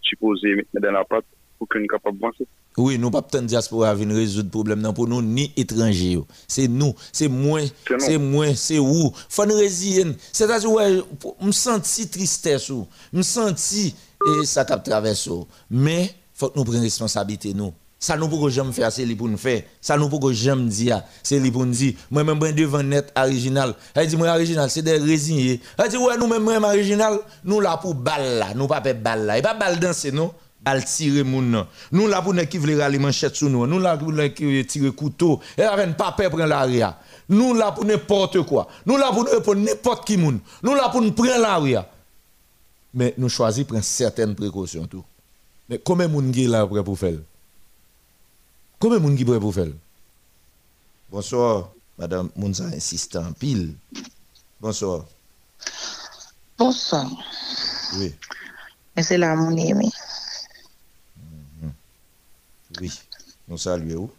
supposé 0.02 0.56
mettre 0.56 0.70
dans 0.74 0.92
la 0.92 1.06
patte 1.06 1.24
pour 1.58 1.70
qu'on 1.70 1.80
soit 1.80 1.88
capable 1.88 2.20
d'avancer. 2.20 2.46
Oui, 2.76 3.00
nous 3.00 3.10
pas 3.10 3.22
peut 3.22 3.42
diaspora 3.42 3.96
venir 3.96 4.18
résoudre 4.18 4.52
problème 4.52 4.82
non 4.82 4.94
pour 4.94 5.08
nous 5.08 5.22
ni 5.22 5.54
étrangers. 5.56 6.20
C'est 6.50 6.68
nous, 6.68 6.94
c'est 7.14 7.30
moi, 7.30 7.62
C'est 7.98 8.18
moi, 8.18 8.54
c'est 8.56 8.80
où? 8.80 9.14
Faut 9.30 9.46
nous 9.46 9.56
résilier. 9.56 10.06
C'est-à-dire 10.34 10.70
ouais, 10.70 11.02
me 11.42 11.52
senti 11.54 12.10
tristesse 12.10 12.70
ou, 12.70 12.86
me 13.14 13.22
senti 13.22 13.96
et 14.26 14.46
ça 14.46 14.66
cap 14.66 14.84
traverse. 14.84 15.30
Mais 15.72 16.12
faut 16.34 16.50
que 16.50 16.60
nous 16.60 16.66
prenions 16.66 16.82
responsabilité 16.82 17.54
nous. 17.54 17.74
Ça 18.00 18.16
nous 18.16 18.28
pour 18.28 18.44
que 18.44 18.50
jamais 18.50 18.72
faire 18.72 18.92
c'est 18.92 19.06
lui 19.06 19.16
pour 19.16 19.28
nous 19.28 19.38
faire. 19.38 19.64
Ça 19.82 19.98
nous 19.98 20.08
pour 20.08 20.20
que 20.20 20.32
jamais 20.32 20.70
dire 20.70 21.02
c'est 21.24 21.40
lui 21.40 21.50
pour 21.50 21.66
nous 21.66 21.72
dire 21.74 21.94
moi 22.12 22.24
même 22.24 22.38
ben 22.38 22.54
devant 22.54 22.84
net 22.84 23.12
original. 23.16 23.74
Elle 23.96 24.08
dit 24.08 24.16
moi 24.16 24.30
original 24.30 24.70
c'est 24.70 24.84
des 24.84 24.98
résignés. 24.98 25.60
Elle 25.78 25.90
dit 25.90 25.98
ouais 25.98 26.16
nous 26.18 26.28
même 26.28 26.64
original 26.64 27.18
nous 27.44 27.60
là 27.60 27.78
pour 27.78 27.96
balle 27.96 28.38
là, 28.38 28.54
nous 28.54 28.68
pas 28.68 28.82
faire 28.82 28.96
balle 28.96 29.26
là. 29.26 29.40
Et 29.40 29.42
pas 29.42 29.56
balle 29.56 29.80
danser 29.80 30.12
non? 30.12 30.32
Al 30.64 30.84
tirer 30.84 31.24
moun. 31.24 31.66
Nous 31.92 32.08
là 32.08 32.22
pour 32.22 32.34
ne 32.34 32.44
qui 32.44 32.58
veut 32.58 32.78
râler 32.78 33.00
sous 33.34 33.50
nous. 33.50 33.66
Nous 33.66 33.80
là 33.80 33.98
pour 33.98 34.12
ne 34.12 34.28
qui 34.28 34.66
tirer 34.66 34.92
couteau. 34.92 35.40
Et 35.58 35.64
avec 35.64 35.96
pas 35.98 36.12
peur 36.12 36.30
prendre 36.30 36.46
l'aria. 36.46 37.00
Nous 37.30 37.54
là 37.54 37.72
pour 37.72 37.86
n'importe 37.86 38.42
quoi. 38.44 38.68
Nous 38.86 38.98
là 38.98 39.12
pour 39.12 39.24
nous 39.24 39.42
pour 39.42 39.56
n'importe 39.56 40.06
qui 40.06 40.18
moun. 40.18 40.40
Nous 40.62 40.76
là 40.76 40.90
pour 40.90 41.02
nous 41.02 41.14
prendre 41.14 41.40
l'aria. 41.40 41.90
Mais 42.94 43.14
nous 43.18 43.30
choisissons 43.30 43.68
prendre 43.68 43.84
certaines 43.84 44.36
précautions 44.36 44.86
tout. 44.86 45.04
Mais 45.70 45.80
combien 45.80 46.08
moun 46.08 46.32
là 46.32 46.68
pour 46.68 47.00
faire? 47.00 47.14
Combien 48.80 49.00
moun 49.00 49.16
qui 49.16 49.26
prêt 49.26 49.40
pour 49.40 49.54
faire 49.54 49.68
Bonsoir, 51.12 51.70
Madame 51.98 52.30
Mounsa 52.36 52.66
insistant 52.66 53.32
pile. 53.40 53.74
Bonsoir. 54.60 55.06
Bonsoir. 56.58 57.10
Oui, 57.98 58.14
Et 58.96 59.04
c'est 59.04 59.18
là 59.18 59.36
mon 59.36 59.56
aimé. 59.56 59.90
oui. 62.82 62.92
Nous 63.48 63.58
saluons. 63.58 64.10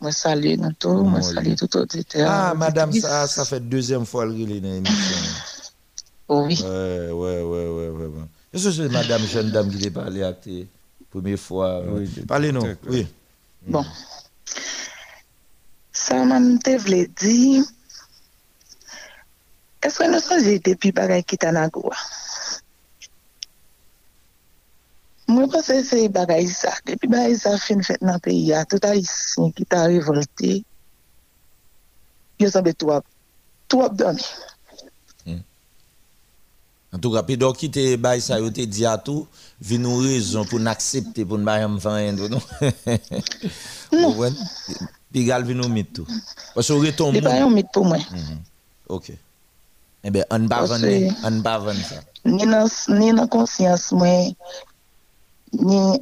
Moi 0.00 0.10
salue 0.10 0.56
nous 0.58 0.72
tous, 0.72 1.02
moi 1.04 1.20
Oui. 1.22 1.34
salue 1.34 1.54
tout 1.54 1.76
auditeur. 1.76 2.28
Ah, 2.28 2.54
Madame, 2.54 2.92
ça, 2.92 3.28
ça 3.28 3.44
fait 3.44 3.60
deuxième 3.60 4.04
fois 4.04 4.26
le 4.26 4.32
relais 4.32 4.60
dans 4.60 4.68
l'émission. 4.68 5.16
Oui. 6.28 6.58
Ouais, 6.60 7.10
ouais, 7.10 7.42
ouais, 7.42 7.42
ouais, 7.42 7.88
ouais. 7.88 8.06
ouais. 8.06 8.24
Est-ce 8.52 8.64
que 8.64 8.72
c'est 8.72 8.88
Madame 8.88 9.22
jeune 9.26 9.50
dame 9.52 9.70
qui 9.70 9.78
t'a 9.78 9.90
parlé 10.00 10.22
à 10.24 10.32
tes 10.32 10.66
première 11.10 11.38
fois? 11.38 11.82
Oui, 11.86 12.08
Parlez-nous. 12.26 12.62
Oui. 12.88 13.06
Bon. 13.66 13.86
Sa 15.94 16.24
man 16.26 16.58
te 16.58 16.74
vle 16.82 17.04
di, 17.20 17.62
eswe 19.86 20.08
nou 20.10 20.22
sonje 20.24 20.56
depi 20.66 20.90
bagay 20.96 21.22
ki 21.22 21.38
tanagwa. 21.38 21.94
Mwen 25.30 25.50
pa 25.52 25.62
se 25.62 25.78
se 25.86 26.08
bagay 26.12 26.48
sa, 26.50 26.74
depi 26.88 27.06
bagay 27.12 27.38
sa 27.38 27.54
fin 27.60 27.84
fet 27.86 28.02
nan 28.02 28.18
peyi 28.24 28.50
ya, 28.50 28.64
tout 28.66 28.82
a 28.88 28.96
yisin 28.98 29.54
ki 29.54 29.64
ta 29.70 29.86
revolte, 29.86 30.58
yo 32.42 32.50
sanbe 32.50 32.74
tou 32.74 32.96
ap, 32.96 33.06
tou 33.70 33.86
ap 33.86 33.94
domi. 33.94 34.26
En 36.94 36.98
tout 36.98 37.10
cas, 37.10 37.22
puis 37.22 37.38
donc 37.38 37.56
qui 37.56 37.70
te 37.70 37.96
bail 37.96 38.20
ça 38.20 38.38
yo 38.38 38.50
te 38.50 38.60
dit 38.60 38.84
à 38.84 38.98
tout, 38.98 39.26
vi 39.60 39.78
nous 39.78 39.96
raison 39.96 40.44
pour 40.44 40.60
n'accepter 40.60 41.24
pour 41.24 41.38
ne 41.38 41.44
pas 41.44 41.58
faire 41.78 42.12
non? 42.12 42.40
Non. 43.92 44.32
Puis 45.10 45.24
vi 45.24 45.54
nous 45.54 45.68
mit 45.68 45.84
tout. 45.86 46.06
Parce 46.54 46.68
que 46.68 46.72
retombe. 46.74 47.14
C'est 47.14 47.22
pas 47.22 47.42
un 47.42 47.50
mythe 47.50 47.68
pour 47.72 47.86
moi. 47.86 47.98
OK. 48.88 49.12
Eh 50.04 50.10
bien, 50.10 50.24
on 50.30 50.46
va 50.46 50.64
vendre, 50.64 50.86
on 51.24 51.40
va 51.40 51.74
ça. 51.74 52.00
ni 52.24 52.44
dans 52.44 52.68
ni 52.88 53.12
dans 53.12 53.26
conscience 53.28 53.92
moi 53.92 54.34
ni 55.52 56.00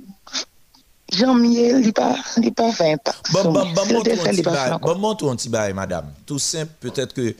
janvier 1.12 1.80
li 1.80 1.92
pas 1.92 2.16
li 2.38 2.50
pas 2.50 2.72
fait 2.72 2.92
impact 2.92 3.30
Bon, 3.32 3.52
bon, 3.52 3.66
bon, 3.74 3.86
montre 4.98 5.28
un 5.28 5.36
petit 5.36 5.48
pas 5.50 5.66
bail. 5.66 5.74
madame. 5.74 6.06
Tout 6.26 6.38
simple, 6.38 6.72
peut-être 6.80 7.12
que 7.14 7.34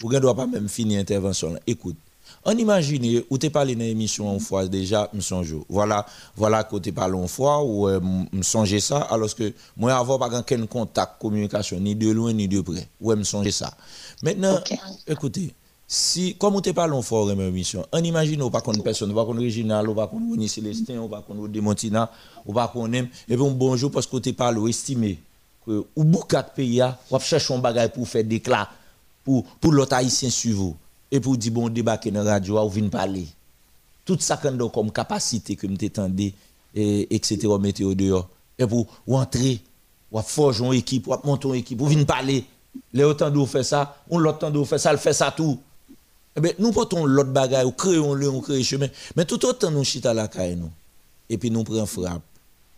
vous 0.00 0.12
ne 0.12 0.18
doit 0.18 0.34
pas 0.34 0.46
même 0.46 0.68
finir 0.68 0.98
l'intervention. 0.98 1.56
Écoute, 1.66 1.96
on 2.44 2.58
imagine, 2.58 3.22
ou 3.30 3.38
tu 3.38 3.50
parlé 3.50 3.74
dans 3.74 3.84
l'émission 3.84 4.32
une 4.32 4.40
fois 4.40 4.66
déjà, 4.66 5.08
me 5.12 5.20
songe. 5.20 5.54
Voilà, 5.68 6.04
voilà 6.36 6.64
que 6.64 6.76
tu 6.76 6.92
parlé 6.92 7.16
une 7.16 7.28
fois, 7.28 7.62
ou 7.62 7.88
euh, 7.88 8.00
me 8.00 8.42
songe 8.42 8.78
ça, 8.78 8.98
alors 9.02 9.34
que 9.34 9.52
moi, 9.76 9.94
avant, 9.94 10.18
pas 10.18 10.38
aucun 10.38 10.66
contact, 10.66 11.20
communication, 11.20 11.78
ni 11.78 11.94
de 11.94 12.10
loin, 12.10 12.32
ni 12.32 12.48
de 12.48 12.60
près. 12.60 12.88
Ouais, 13.00 13.16
me 13.16 13.24
songe 13.24 13.50
ça. 13.50 13.72
Maintenant, 14.22 14.58
écoutez, 15.06 15.54
si, 15.86 16.34
comme 16.36 16.56
on 16.56 16.60
te 16.60 16.70
parle 16.70 16.94
en 16.94 17.02
fort, 17.02 17.26
même 17.26 17.40
émission, 17.40 17.86
on 17.92 18.02
imagine, 18.02 18.42
ou 18.42 18.50
pas 18.50 18.60
qu'on 18.60 18.72
personne, 18.74 19.12
ou 19.12 19.14
pas 19.14 19.24
qu'on 19.24 19.36
original, 19.36 19.88
ou 19.88 19.94
pas 19.94 20.06
qu'on 20.06 20.16
Winnie 20.16 20.48
Célestin, 20.48 20.98
ou 20.98 21.08
pas 21.08 21.20
qu'on 21.20 21.34
Demontina, 21.46 22.10
ou 22.46 22.52
pas 22.52 22.68
qu'on 22.68 22.92
aime, 22.92 23.08
et 23.28 23.36
puis 23.36 23.50
bonjour 23.50 23.90
parce 23.90 24.06
que 24.06 24.16
tu 24.16 24.32
parles, 24.32 24.58
ou 24.58 24.68
estimé, 24.68 25.18
que, 25.66 25.84
ou 25.94 26.04
beaucoup 26.04 26.34
de 26.34 26.42
pays, 26.56 26.80
ah, 26.80 26.98
ou 27.10 27.18
chercher 27.18 27.54
un 27.54 27.58
bagage 27.58 27.90
pour 27.90 28.08
faire 28.08 28.24
des 28.24 28.40
clats, 28.40 28.68
pour, 29.22 29.44
pour 29.44 29.70
l'autre 29.70 29.94
haïtien 29.94 30.30
suivre, 30.30 30.74
et 31.12 31.20
pour 31.20 31.36
dire, 31.36 31.52
bon, 31.52 31.68
débarquer 31.68 32.10
dans 32.10 32.24
la 32.24 32.32
radio, 32.32 32.58
ou 32.64 32.70
venir 32.70 32.90
parler. 32.90 33.26
Tout 34.04 34.16
ça 34.18 34.38
qu'on 34.38 34.68
comme 34.70 34.90
capacité 34.90 35.54
que 35.54 35.66
me 35.66 35.76
tendez, 35.88 36.32
et, 36.74 37.14
etc., 37.14 37.46
météo 37.60 37.94
dehors, 37.94 38.28
et 38.58 38.66
pour 38.66 38.86
ou 39.06 39.16
entrer, 39.18 39.60
ou 40.10 40.18
forger 40.22 40.64
une 40.64 40.72
équipe, 40.72 41.06
ou 41.06 41.14
monter 41.22 41.48
une 41.48 41.54
équipe, 41.56 41.80
ou 41.82 41.86
venir 41.86 42.06
parler. 42.06 42.44
Les 42.94 43.04
autant 43.04 43.30
de 43.30 43.44
faire 43.44 43.64
ça, 43.64 44.02
on 44.08 44.18
l'autre 44.18 44.50
de 44.50 44.64
faire 44.64 44.80
ça, 44.80 44.90
le 44.90 44.98
fait 44.98 45.12
ça 45.12 45.30
tout. 45.30 45.60
Eh 46.34 46.40
bien, 46.40 46.52
nous 46.58 46.72
portons 46.72 47.04
l'autre 47.04 47.30
bagaille, 47.30 47.66
ou 47.66 47.72
créons 47.72 48.14
le, 48.14 48.32
chemin. 48.62 48.88
Mais 49.14 49.26
tout 49.26 49.44
autant 49.44 49.70
nous 49.70 49.84
chita 49.84 50.14
la 50.14 50.28
caille 50.28 50.56
nous. 50.56 50.70
Et 51.28 51.36
puis 51.36 51.50
nous 51.50 51.62
prenons 51.62 51.84
frappe. 51.84 52.22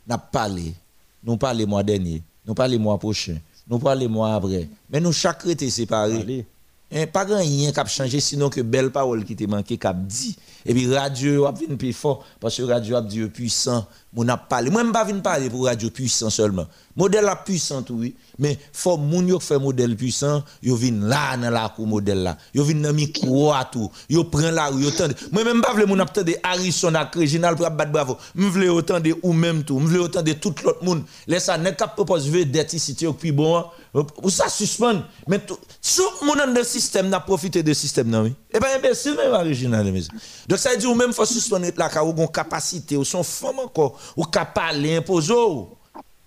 Nous 0.08 0.16
parlé. 0.32 0.74
Nous 1.22 1.36
parlons 1.36 1.66
mois 1.68 1.84
dernier. 1.84 2.20
Nous 2.44 2.54
parlons 2.54 2.80
mois 2.80 2.98
prochain. 2.98 3.38
Nous 3.68 3.78
parlons 3.78 4.08
mois 4.08 4.34
après. 4.34 4.68
Mais 4.90 5.00
nous 5.00 5.12
chaque 5.12 5.46
été 5.46 5.70
séparés. 5.70 6.44
Hein, 6.92 7.06
pas 7.06 7.24
grand 7.24 7.38
rien 7.38 7.72
qui 7.72 7.80
a 7.80 7.84
changé 7.86 8.20
sinon 8.20 8.50
que 8.50 8.60
belle 8.60 8.90
parole 8.90 9.24
qui 9.24 9.34
te 9.34 9.44
manqué 9.44 9.78
qui 9.78 9.86
a 9.86 9.92
dit. 9.92 10.36
Et 10.66 10.72
puis 10.72 10.94
radio 10.94 11.46
a 11.46 11.52
venu 11.52 11.76
plus 11.76 11.92
fort 11.92 12.24
parce 12.40 12.56
que 12.56 12.62
radio 12.62 12.96
a 12.96 13.02
dit 13.02 13.24
puissant. 13.26 13.86
Mon 14.14 14.28
a 14.28 14.36
parlé. 14.36 14.70
Moi, 14.70 14.84
ne 14.84 14.92
pas 14.92 15.04
parler 15.04 15.50
pour 15.50 15.64
radio 15.64 15.90
puissant 15.90 16.30
seulement. 16.30 16.66
Modèle 16.96 17.24
la 17.24 17.34
puissant 17.34 17.84
oui, 17.90 18.14
mais 18.38 18.56
faut 18.72 18.96
moun 18.96 19.26
yo 19.26 19.40
fait 19.40 19.58
modèle 19.58 19.96
puissant, 19.96 20.44
yo 20.62 20.76
vinn 20.76 21.08
là 21.08 21.36
dans 21.36 21.50
la 21.50 21.68
cour 21.68 21.88
modèle 21.88 22.22
là. 22.22 22.38
Yo 22.54 22.62
vinn 22.62 22.80
dans 22.80 22.92
micro 22.92 23.52
à 23.52 23.64
tout. 23.64 23.90
Yo 24.08 24.22
prend 24.22 24.52
la 24.52 24.68
rue, 24.68 24.84
yo 24.84 24.92
tande. 24.92 25.16
Moi 25.32 25.42
même 25.42 25.60
pas 25.60 25.74
vle 25.74 25.88
moun 25.88 26.00
ap 26.00 26.12
tande 26.12 26.36
Harrison 26.44 26.92
Reginald 27.12 27.58
pour 27.58 27.68
battre 27.70 27.90
bravo. 27.90 28.16
Me 28.36 28.48
vle 28.48 28.70
autant 28.70 29.00
de 29.00 29.12
ou 29.24 29.32
même 29.32 29.64
tout. 29.64 29.80
Me 29.80 29.88
vle 29.88 29.98
autant 29.98 30.22
de 30.22 30.34
tout 30.34 30.54
l'autre 30.64 30.84
monde. 30.84 31.02
Laisse 31.26 31.46
ça 31.46 31.58
n'est 31.58 31.74
cap 31.74 31.96
propose 31.96 32.30
vedette 32.30 32.72
ici 32.74 32.96
puis 33.18 33.32
bon. 33.32 33.64
Ou 33.94 34.28
ça 34.30 34.48
suspend. 34.48 35.04
Mais 35.28 35.38
tout 35.38 35.56
tout 35.96 36.24
moun 36.26 36.36
dans 36.36 36.52
le 36.52 36.64
système 36.64 37.08
n'a 37.08 37.20
profité 37.20 37.62
de 37.62 37.72
système 37.72 38.08
non 38.08 38.22
oui. 38.24 38.34
Et 38.52 38.58
ben 38.58 38.68
imbécile 38.76 39.14
même 39.14 39.32
Reginald 39.32 39.92
mes. 39.92 40.02
Donc 40.48 40.58
ça 40.58 40.70
veut 40.70 40.76
dire 40.78 40.90
ou 40.90 40.94
même 40.96 41.12
faut 41.12 41.24
suspendre 41.24 41.66
la 41.76 41.88
ka 41.88 42.04
ou 42.04 42.26
capacité 42.26 42.96
ou 42.96 43.04
son 43.04 43.22
femme 43.22 43.60
encore 43.60 43.98
ou 44.16 44.24
ka 44.24 44.44
parler 44.44 44.96
imposer. 44.96 45.32
ou. 45.32 45.68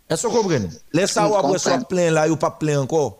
Est-ce 0.10 0.24
que 0.24 0.28
vous 0.28 0.38
comprenez? 0.42 0.70
Laisse 0.94 1.12
ça 1.12 1.28
ou 1.28 1.36
après 1.36 1.60
soit 1.60 1.80
plein 1.80 2.10
là, 2.12 2.30
ou 2.30 2.38
pas 2.38 2.52
plein 2.52 2.80
encore. 2.80 3.20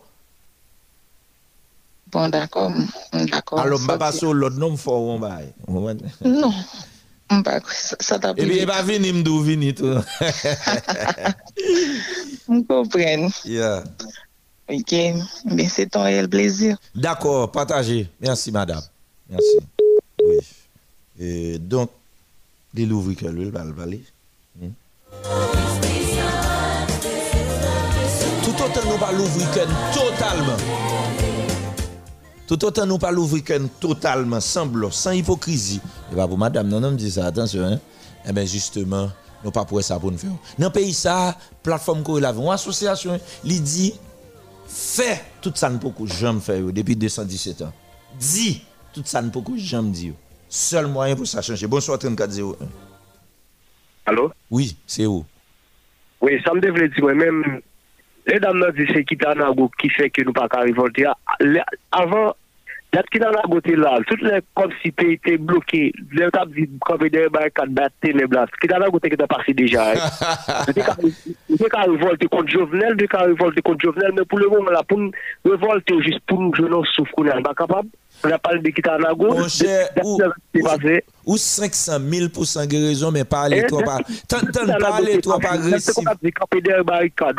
Bon, 2.10 2.28
d'accord. 2.30 2.70
mm, 2.70 3.26
D'accord. 3.26 3.60
Alors, 3.60 3.78
vais 3.78 3.98
passer 3.98 4.24
au 4.24 4.32
l'autre 4.32 4.56
nom 4.56 4.74
fort, 4.78 5.02
on 5.02 5.18
va. 5.18 5.40
Non. 6.24 6.52
Mm, 7.30 7.42
bah, 7.42 7.60
Ça 7.70 7.96
ça 8.00 8.18
t'a 8.18 8.30
Et 8.30 8.46
puis, 8.46 8.60
il 8.60 8.66
va 8.66 8.80
venir, 8.82 9.12
me 9.12 9.22
d'où 9.22 9.42
venir 9.42 9.74
tout. 9.74 9.84
Je 12.48 12.62
comprends. 12.66 13.28
Yeah. 13.44 13.84
Ok. 14.68 14.94
C'est 15.68 15.90
ton 15.90 16.02
réel 16.02 16.28
plaisir. 16.28 16.76
D'accord, 16.94 17.50
partagez. 17.50 18.08
Merci, 18.20 18.52
madame. 18.52 18.82
Merci. 19.28 19.58
Oui. 20.22 20.38
Et 21.18 21.58
donc, 21.58 21.90
il 22.74 22.92
ouvre 22.92 23.12
que 23.14 23.26
lui, 23.26 23.44
il 23.44 23.50
va 23.50 23.64
le. 23.64 23.72
Hmm. 23.72 24.72
Tout 28.44 28.62
autant 28.62 28.90
nous 28.90 28.98
pas 28.98 29.12
l'ouvrir 29.12 29.48
totalement. 29.92 30.56
Tout 32.46 32.64
autant 32.64 32.86
nous 32.86 32.98
pas 32.98 33.10
l'ouvrir 33.10 33.42
totalement, 33.80 34.40
sans 34.40 34.66
blanc, 34.66 34.90
sans 34.90 35.12
hypocrisie. 35.12 35.80
Et 36.12 36.14
pas 36.14 36.28
pour 36.28 36.38
madame, 36.38 36.68
non, 36.68 36.80
non, 36.80 36.92
me 36.92 36.96
dit 36.96 37.10
ça, 37.10 37.26
attention, 37.26 37.64
hein. 37.64 37.78
Eh 38.26 38.32
bien, 38.32 38.44
justement, 38.44 39.10
nous 39.44 39.50
pas 39.50 39.64
pour 39.64 39.82
ça 39.82 39.98
pour 39.98 40.12
nous 40.12 40.18
faire. 40.18 40.30
Dans 40.58 40.66
le 40.66 40.72
pays 40.72 40.92
ça, 40.94 41.36
plateforme 41.62 42.02
qu'on 42.02 42.18
la 42.18 42.32
une 42.32 42.48
association, 42.48 43.18
il 43.44 43.62
dit 43.62 43.94
fait 44.68 45.24
tout 45.40 45.52
ça 45.54 45.70
ne 45.70 45.78
peut 45.78 45.90
que 45.90 46.06
jamais 46.06 46.40
faire 46.40 46.62
depuis 46.72 46.94
217 46.96 47.62
ans. 47.62 47.72
Dit 48.18 48.62
tout 48.92 49.02
ça 49.04 49.20
ne 49.22 49.30
peut 49.30 49.40
que 49.40 49.56
jamais 49.56 49.90
dire. 49.90 50.12
Seul 50.48 50.86
moyen 50.86 51.16
pour 51.16 51.26
ça 51.26 51.42
changer. 51.42 51.66
Bonsoir 51.66 51.98
3401. 51.98 52.54
Allô? 54.06 54.32
Oui, 54.50 54.76
c'est 54.86 55.06
où? 55.06 55.24
Oui, 56.20 56.40
ça 56.44 56.54
me 56.54 56.60
devait 56.60 56.88
dire 56.88 57.00
moi-même. 57.02 57.60
Les 58.26 58.40
dames 58.40 58.58
nous 58.58 58.72
disent 58.72 58.92
c'est 58.94 59.04
qui 59.04 59.16
qui 59.80 59.88
fait 59.90 60.10
que 60.10 60.22
nous 60.22 60.32
pas 60.32 60.48
révolter. 60.52 61.04
Le- 61.40 61.60
Avant, 61.92 62.34
date 62.92 63.06
Kitanago 63.10 63.58
était 63.58 63.76
là, 63.76 63.98
toutes 64.06 64.22
les 64.22 64.40
comme 64.54 64.70
si 64.82 64.90
pays 64.90 65.12
étaient 65.12 65.36
bloqués, 65.36 65.92
les 66.12 66.30
tables 66.30 66.54
dit 66.54 66.68
comme 66.80 67.06
des 67.08 67.28
barricades 67.28 67.70
battent 67.70 67.92
ténèbres 68.00 68.34
là. 68.34 68.46
Kitanago 68.60 68.98
était 69.02 69.16
passé 69.26 69.52
déjà. 69.54 69.92
hein. 69.92 69.94
C'était 70.66 70.80
qu'à 70.82 70.96
c'était 71.50 71.68
qu'à 71.68 71.82
révolter 71.82 72.26
contre 72.28 72.48
Jovenel, 72.48 72.90
c'était 72.92 73.08
qu'à 73.08 73.18
révolter 73.22 73.62
contre 73.62 73.80
Jovenel, 73.84 74.12
mais 74.16 74.24
pour 74.24 74.38
le 74.38 74.48
moment 74.48 74.70
là, 74.70 74.82
pour 74.86 74.98
révolter 75.44 76.00
juste 76.02 76.20
pour 76.26 76.40
nous 76.40 76.54
jouer 76.54 76.68
nos 76.70 76.84
souffle 76.84 77.12
qu'on 77.12 77.24
n'est 77.24 77.42
pas 77.42 77.54
capable. 77.54 77.88
On 78.24 78.30
a 78.30 78.38
parlé 78.38 78.60
de 78.60 78.70
Kitanago. 78.70 79.28
Mon 79.28 79.48
cher, 79.48 79.90
ou, 80.04 80.18
c'est 80.54 80.62
passé. 80.62 81.04
ou 81.24 81.36
500 81.36 81.98
000 82.10 82.66
guérison, 82.66 83.10
mais 83.12 83.20
Eh, 83.20 83.66
trop 83.66 83.80
pas. 83.82 84.00
Pas 84.28 84.94
aller 84.96 85.20
trop 85.20 85.38
pas 85.38 85.52
agressif. 85.52 85.94
Il 85.98 86.04
y 86.04 86.08
a 86.08 86.14
dit 86.22 86.32
camper 86.32 86.60
derrière 86.60 86.84
barricade. 86.84 87.36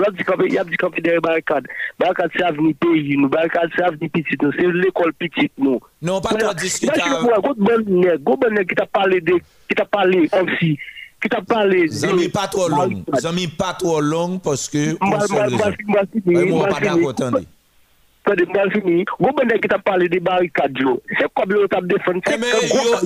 Il 0.47 0.53
y 0.53 0.57
a 0.57 0.63
dit 0.63 0.77
camper 0.77 1.01
derrière 1.01 1.21
barricade. 1.21 1.65
Barricade, 1.99 2.31
c'est 2.35 2.43
avenir 2.43 2.75
pays. 2.79 3.17
Nous, 3.17 3.27
barricade, 3.27 3.69
c'est 3.75 3.83
avenir 3.83 4.09
petit. 4.13 4.37
nous. 4.41 4.51
C'est 4.53 4.67
l'école 4.67 5.13
petite, 5.13 5.51
nous. 5.57 5.79
Non, 6.01 6.21
pas 6.21 6.35
trop 6.35 6.53
discuter. 6.53 6.93
Imagine-moi, 7.05 7.33
un 7.37 7.41
bon 7.41 7.55
nègre, 7.57 8.13
un 8.13 8.17
bon 8.19 8.37
nègre 8.49 8.69
qui 8.69 8.75
t'a 8.75 8.85
parlé 8.85 9.19
de, 9.21 9.33
qui 9.33 9.75
t'a 9.75 9.85
parlé 9.85 10.29
comme 10.29 10.49
si, 10.59 10.77
qui 11.21 11.27
t'a 11.29 11.41
parlé. 11.41 11.87
Zami 11.89 12.29
pas 12.29 12.47
trop 12.47 12.69
long. 12.69 13.03
Zami 13.19 13.47
pas 13.47 13.73
trop 13.73 13.99
long 13.99 14.39
parce 14.39 14.69
que 14.69 14.93
pour 14.95 15.07
moi, 15.07 16.67
pas 16.67 16.79
d'accord, 16.79 17.09
attendez. 17.09 17.45
Attendez, 18.29 18.45
m'a 18.53 18.69
fini. 18.69 19.05
Bon 19.19 19.29
t'a 19.67 19.79
yo. 20.79 21.01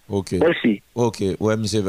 Ok. 0.09 0.31
Merci. 0.39 0.81
Ok, 0.95 1.23
ouais, 1.39 1.57
monsieur. 1.57 1.83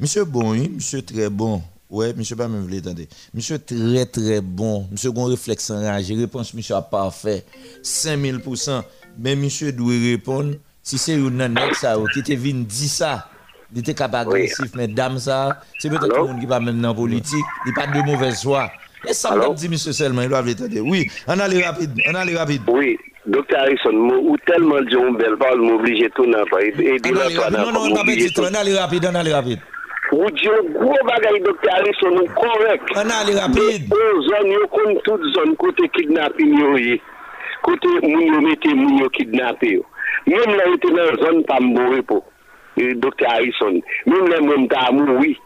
monsieur 0.00 0.24
bon, 0.24 0.50
oui, 0.50 0.68
monsieur 0.74 1.00
très 1.00 1.30
bon. 1.30 1.62
Ouais, 1.88 2.12
monsieur 2.14 2.36
pas 2.36 2.48
même 2.48 2.62
voulu 2.62 2.78
attendre. 2.78 3.02
Monsieur 3.32 3.58
très 3.58 4.04
très 4.04 4.40
bon. 4.42 4.86
Monsieur 4.90 5.10
réflexe 5.10 5.70
enragé. 5.70 6.14
Réponse 6.14 6.52
monsieur 6.52 6.74
a 6.74 6.82
parfait. 6.82 7.44
5000%. 7.82 8.82
Mais 9.18 9.34
monsieur 9.34 9.72
doit 9.72 9.92
répondre 9.92 10.56
si 10.86 10.98
c'est 10.98 11.14
une 11.14 11.38
nèg 11.48 11.74
ça 11.74 11.98
ou 11.98 12.06
qui 12.06 12.22
te 12.22 12.32
vient 12.32 12.54
dire 12.54 12.88
ça. 12.88 13.28
Il 13.74 13.80
était 13.80 13.94
capable 13.94 14.30
agressif, 14.30 14.70
mais 14.76 14.86
dame 14.86 15.18
ça, 15.18 15.60
c'est 15.78 15.90
peut-être 15.90 16.06
le 16.06 16.22
monde 16.22 16.38
qui 16.38 16.46
va 16.46 16.60
même 16.60 16.80
dans 16.80 16.90
la 16.90 16.94
politique, 16.94 17.44
il 17.66 17.74
pas 17.74 17.88
de 17.88 18.00
mauvaise 18.06 18.40
foi. 18.40 18.70
Et 19.08 19.12
ça 19.12 19.34
me 19.34 19.52
dit 19.54 19.68
monsieur 19.68 19.92
seulement, 19.92 20.22
il 20.22 20.28
doit 20.28 20.38
attendre. 20.38 20.70
Oui, 20.82 21.10
on 21.26 21.38
allait 21.40 21.66
rapide, 21.66 22.00
on 22.08 22.14
allait 22.14 22.36
rapide. 22.36 22.62
Oui, 22.68 22.96
docteur 23.26 23.62
Harrison, 23.62 23.92
ou 23.92 24.36
tellement 24.46 24.80
de 24.80 24.88
gens 24.88 25.10
belle 25.10 25.36
parole, 25.36 25.60
m'oblige 25.60 26.08
tout 26.14 26.30
pas. 26.48 26.62
Et. 26.62 27.00
Non, 27.50 27.72
non, 27.72 27.90
on 27.90 27.94
pas 27.96 28.04
petit, 28.04 28.32
on 28.38 28.54
allait 28.54 28.78
rapide, 28.78 29.08
on 29.10 29.14
allait 29.16 29.34
rapide. 29.34 29.58
Ou 30.12 30.30
di 30.30 30.46
yo 30.46 30.54
gwo 30.70 30.94
bagay 31.02 31.40
Dr. 31.42 31.66
Harrison 31.72 32.14
nou 32.14 32.30
korek. 32.38 32.92
An 32.94 33.10
ale 33.10 33.34
rapide. 33.34 33.90
Ou 33.90 34.22
zon 34.22 34.52
yo 34.52 34.62
kon 34.70 34.94
tout 35.02 35.24
zon 35.34 35.56
kote 35.58 35.88
kidnapping 35.96 36.54
yo 36.60 36.76
ye. 36.78 37.00
Kote 37.66 37.90
moun 38.04 38.22
yo 38.30 38.40
mette 38.44 38.70
moun 38.70 39.00
yo 39.02 39.10
kidnappe 39.10 39.72
yo. 39.74 39.82
Mèm 40.26 40.54
lè 40.58 40.64
yon 40.66 40.80
te 40.82 40.88
nan 40.90 41.18
zon 41.20 41.42
pa 41.46 41.58
mbore 41.62 42.00
po, 42.08 42.16
e, 42.74 42.88
Dr. 42.98 43.26
Harrison, 43.28 43.76
mèm 44.10 44.24
lè 44.32 44.40
mwen 44.42 44.64
ta 44.72 44.88
moui, 44.94 45.36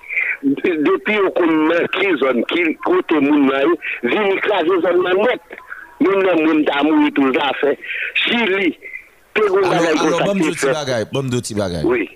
depi 0.41 1.19
yo 1.19 1.33
kon 1.37 1.51
mè 1.69 1.83
ki 1.97 2.15
zon, 2.23 2.41
ki 2.49 2.65
kote 2.87 3.19
moun 3.21 3.45
mè 3.51 3.59
yo, 3.67 3.75
vini 4.07 4.39
krasè 4.47 4.79
zon 4.87 5.03
mè 5.05 5.13
mèk, 5.19 5.59
mèm 6.07 6.23
lè 6.25 6.37
mwen 6.41 6.63
ta 6.69 6.81
moui 6.87 7.13
tou 7.17 7.29
zafè, 7.37 7.75
si 8.23 8.41
li, 8.55 8.71
te 9.37 9.45
goun 9.51 9.69
alè 9.69 9.93
yon 9.93 10.01
kontakte. 10.01 10.31
Bom 10.31 10.41
douti 10.47 10.73
bagay, 10.79 11.07
bom 11.13 11.31
douti 11.35 11.59
bagay. 11.61 11.85
Oui. 11.85 12.09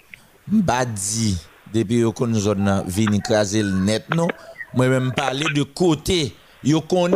Mbadi, 0.55 1.35
depi 1.77 2.01
yo 2.01 2.15
kon 2.16 2.33
zon 2.41 2.65
nan 2.65 2.89
vini 2.89 3.21
krasè 3.25 3.61
l 3.61 3.77
net 3.85 4.09
nou, 4.16 4.33
mwen 4.73 4.97
mèm 4.97 5.12
pale 5.21 5.53
de 5.53 5.69
kote, 5.77 6.23
yo 6.65 6.81
kon 6.89 7.12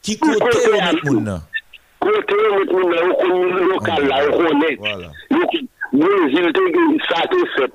ki 0.00 0.16
kote 0.24 0.64
yon 0.64 1.04
moun 1.04 1.24
nan. 1.28 1.44
Kote 1.98 2.34
yo 2.42 2.50
met 2.58 2.72
moun 2.72 2.90
nan 2.92 3.06
yo 3.08 3.14
kon 3.20 3.66
lokal 3.72 4.02
la, 4.08 4.22
yo 4.24 4.30
konet. 4.38 4.78
Yo 5.34 5.42
ki, 5.52 5.62
Brésil 5.92 6.52
te 6.56 6.64
gen 6.74 6.98
sa 7.08 7.22
te 7.32 7.40
fet. 7.56 7.72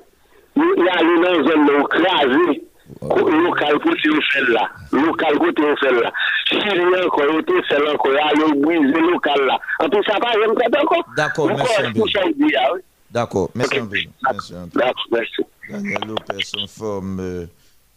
Yo 0.56 0.68
yale 0.86 1.16
nan 1.24 1.42
zon 1.48 1.66
nan 1.66 1.76
yo 1.80 1.84
krasi. 1.94 2.60
Lokal 3.04 3.78
kote 3.84 4.08
yo 4.08 4.20
fel 4.32 4.48
la. 4.54 4.64
Lokal 4.92 5.38
kote 5.42 5.60
yo 5.66 5.74
fel 5.82 6.00
la. 6.02 6.12
Chili 6.48 6.88
anko, 7.00 7.20
yo 7.30 7.42
te 7.48 7.60
fel 7.68 7.88
anko, 7.92 8.12
yale 8.16 8.40
yo 8.42 8.48
brise 8.64 9.04
lokal 9.10 9.46
la. 9.48 9.58
An 9.84 9.92
tou 9.92 10.04
sa 10.08 10.20
pa 10.22 10.32
jen 10.40 10.56
kat 10.60 10.80
anko. 10.82 11.02
Ya, 11.16 11.28
un 11.86 11.92
peu. 11.92 12.80
D'accord, 13.14 15.10
merci. 15.14 15.42
Daniel 15.70 16.00
Lopez 16.08 16.50
en 16.60 16.66
forme. 16.66 17.20
euh, 17.20 17.46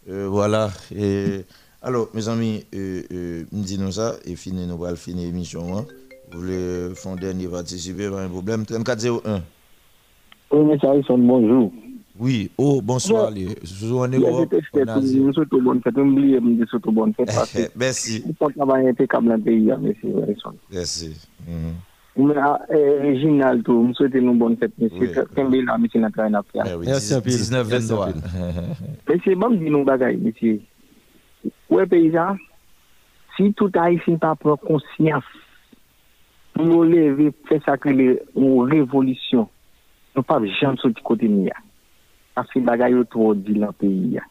euh, 0.08 0.26
voilà. 0.28 0.70
Et, 0.94 1.44
alors, 1.82 2.08
mes 2.14 2.28
amis, 2.28 2.64
euh, 2.74 3.02
euh, 3.12 3.44
dis-nous 3.50 3.92
ça 3.92 4.14
et 4.24 4.36
fini, 4.36 4.66
nous 4.66 4.84
allons 4.84 4.96
finir 4.96 5.26
l'émission. 5.26 5.76
Hein. 5.76 5.84
Vous 6.32 6.40
voulez 6.40 6.94
faire 6.94 7.12
un 7.12 7.16
dernier 7.16 7.46
participer, 7.48 8.08
pas 8.10 8.22
un 8.22 8.28
problème. 8.28 8.64
3401. 8.66 9.42
Oui, 10.50 10.72
M. 10.72 10.78
Harrison, 10.82 11.18
bonjour. 11.18 11.72
Oui, 12.18 12.50
oh, 12.58 12.80
bonsoir. 12.82 13.30
les- 13.30 13.46
Bonsoir, 13.46 14.08
on 14.08 14.12
est 14.12 14.16
Il 14.16 14.22
y 14.22 14.26
a 14.26 14.30
au- 14.32 14.44
des 14.46 14.56
on 14.56 14.82
a- 14.82 14.94
tests, 15.00 15.14
nous 15.14 15.32
sommes 15.32 15.46
bonne 15.62 15.80
fête, 15.82 15.96
oubliez, 15.98 16.40
nous 16.40 16.66
sommes 16.66 16.80
bonne 16.94 17.14
fête 17.14 17.28
Merci. 17.76 18.24
nous 18.26 18.34
sommes 18.38 18.70
impeccable 18.70 19.28
dans 19.28 19.34
le 19.36 19.40
pays, 19.40 19.70
hein, 19.70 19.80
M. 19.84 19.92
Harrison. 20.22 20.52
Merci. 20.72 21.16
Mhm. 21.46 22.26
Mais, 22.26 22.34
ah, 22.36 22.58
eh, 22.74 23.62
tout, 23.64 23.84
nous 23.84 23.94
souhaitons 23.94 24.18
une 24.18 24.36
bonne 24.38 24.56
fête, 24.56 24.72
monsieur. 24.78 25.14
Kembe 25.36 25.54
là, 25.64 25.78
monsieur, 25.78 26.00
n'a 26.00 26.08
rien 26.16 26.34
à 26.34 26.42
faire. 26.42 26.64
Eh 26.68 26.74
oui, 26.74 26.86
19 26.86 27.66
23. 27.68 28.08
Monsieur, 29.08 29.36
bon, 29.36 29.50
dis 29.50 29.70
nous 29.70 29.84
bagaille, 29.84 30.16
monsieur. 30.16 30.60
Ouais, 31.70 31.86
paysan, 31.86 32.36
si 33.36 33.52
tout 33.54 33.70
haïtien 33.76 34.16
pas 34.16 34.34
conscience, 34.56 35.22
nou 36.66 36.84
leve 36.86 37.30
fè 37.48 37.60
sakri 37.64 37.94
le 37.96 38.08
ou 38.34 38.64
revolisyon, 38.68 39.46
nou 40.16 40.26
pa 40.26 40.40
jan 40.58 40.78
sou 40.80 40.90
di 40.94 41.04
kote 41.06 41.28
ni 41.30 41.46
ya. 41.46 41.58
Asi 42.38 42.62
bagay 42.64 42.94
yo 42.94 43.04
tro 43.10 43.32
di 43.34 43.56
lan 43.58 43.74
peyi 43.78 44.16
ya. 44.16 44.24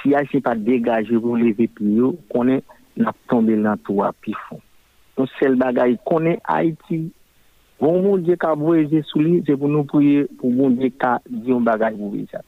Si 0.00 0.12
ya 0.12 0.22
se 0.30 0.40
pa 0.44 0.54
degaje 0.54 1.18
pou 1.18 1.38
leve 1.40 1.68
pi 1.72 1.96
yo, 1.98 2.14
konen 2.32 2.62
nap 2.96 3.16
tombe 3.30 3.56
lan 3.56 3.80
to 3.86 4.00
a 4.04 4.12
pi 4.12 4.36
fon. 4.46 4.62
Nou 5.16 5.28
sel 5.38 5.56
bagay 5.60 5.96
konen 6.08 6.40
Haiti, 6.44 7.06
bon 7.80 8.02
moun 8.04 8.24
diye 8.24 8.36
ka 8.40 8.54
bouye 8.56 9.02
sou 9.10 9.24
li, 9.24 9.40
se 9.48 9.56
pou 9.56 9.68
nou 9.72 9.88
pouye 9.88 10.26
pou 10.40 10.52
moun 10.52 10.76
diye 10.80 10.92
ka 10.96 11.18
diyon 11.28 11.64
bagay 11.66 11.96
bouye 11.96 12.26
sa. 12.32 12.44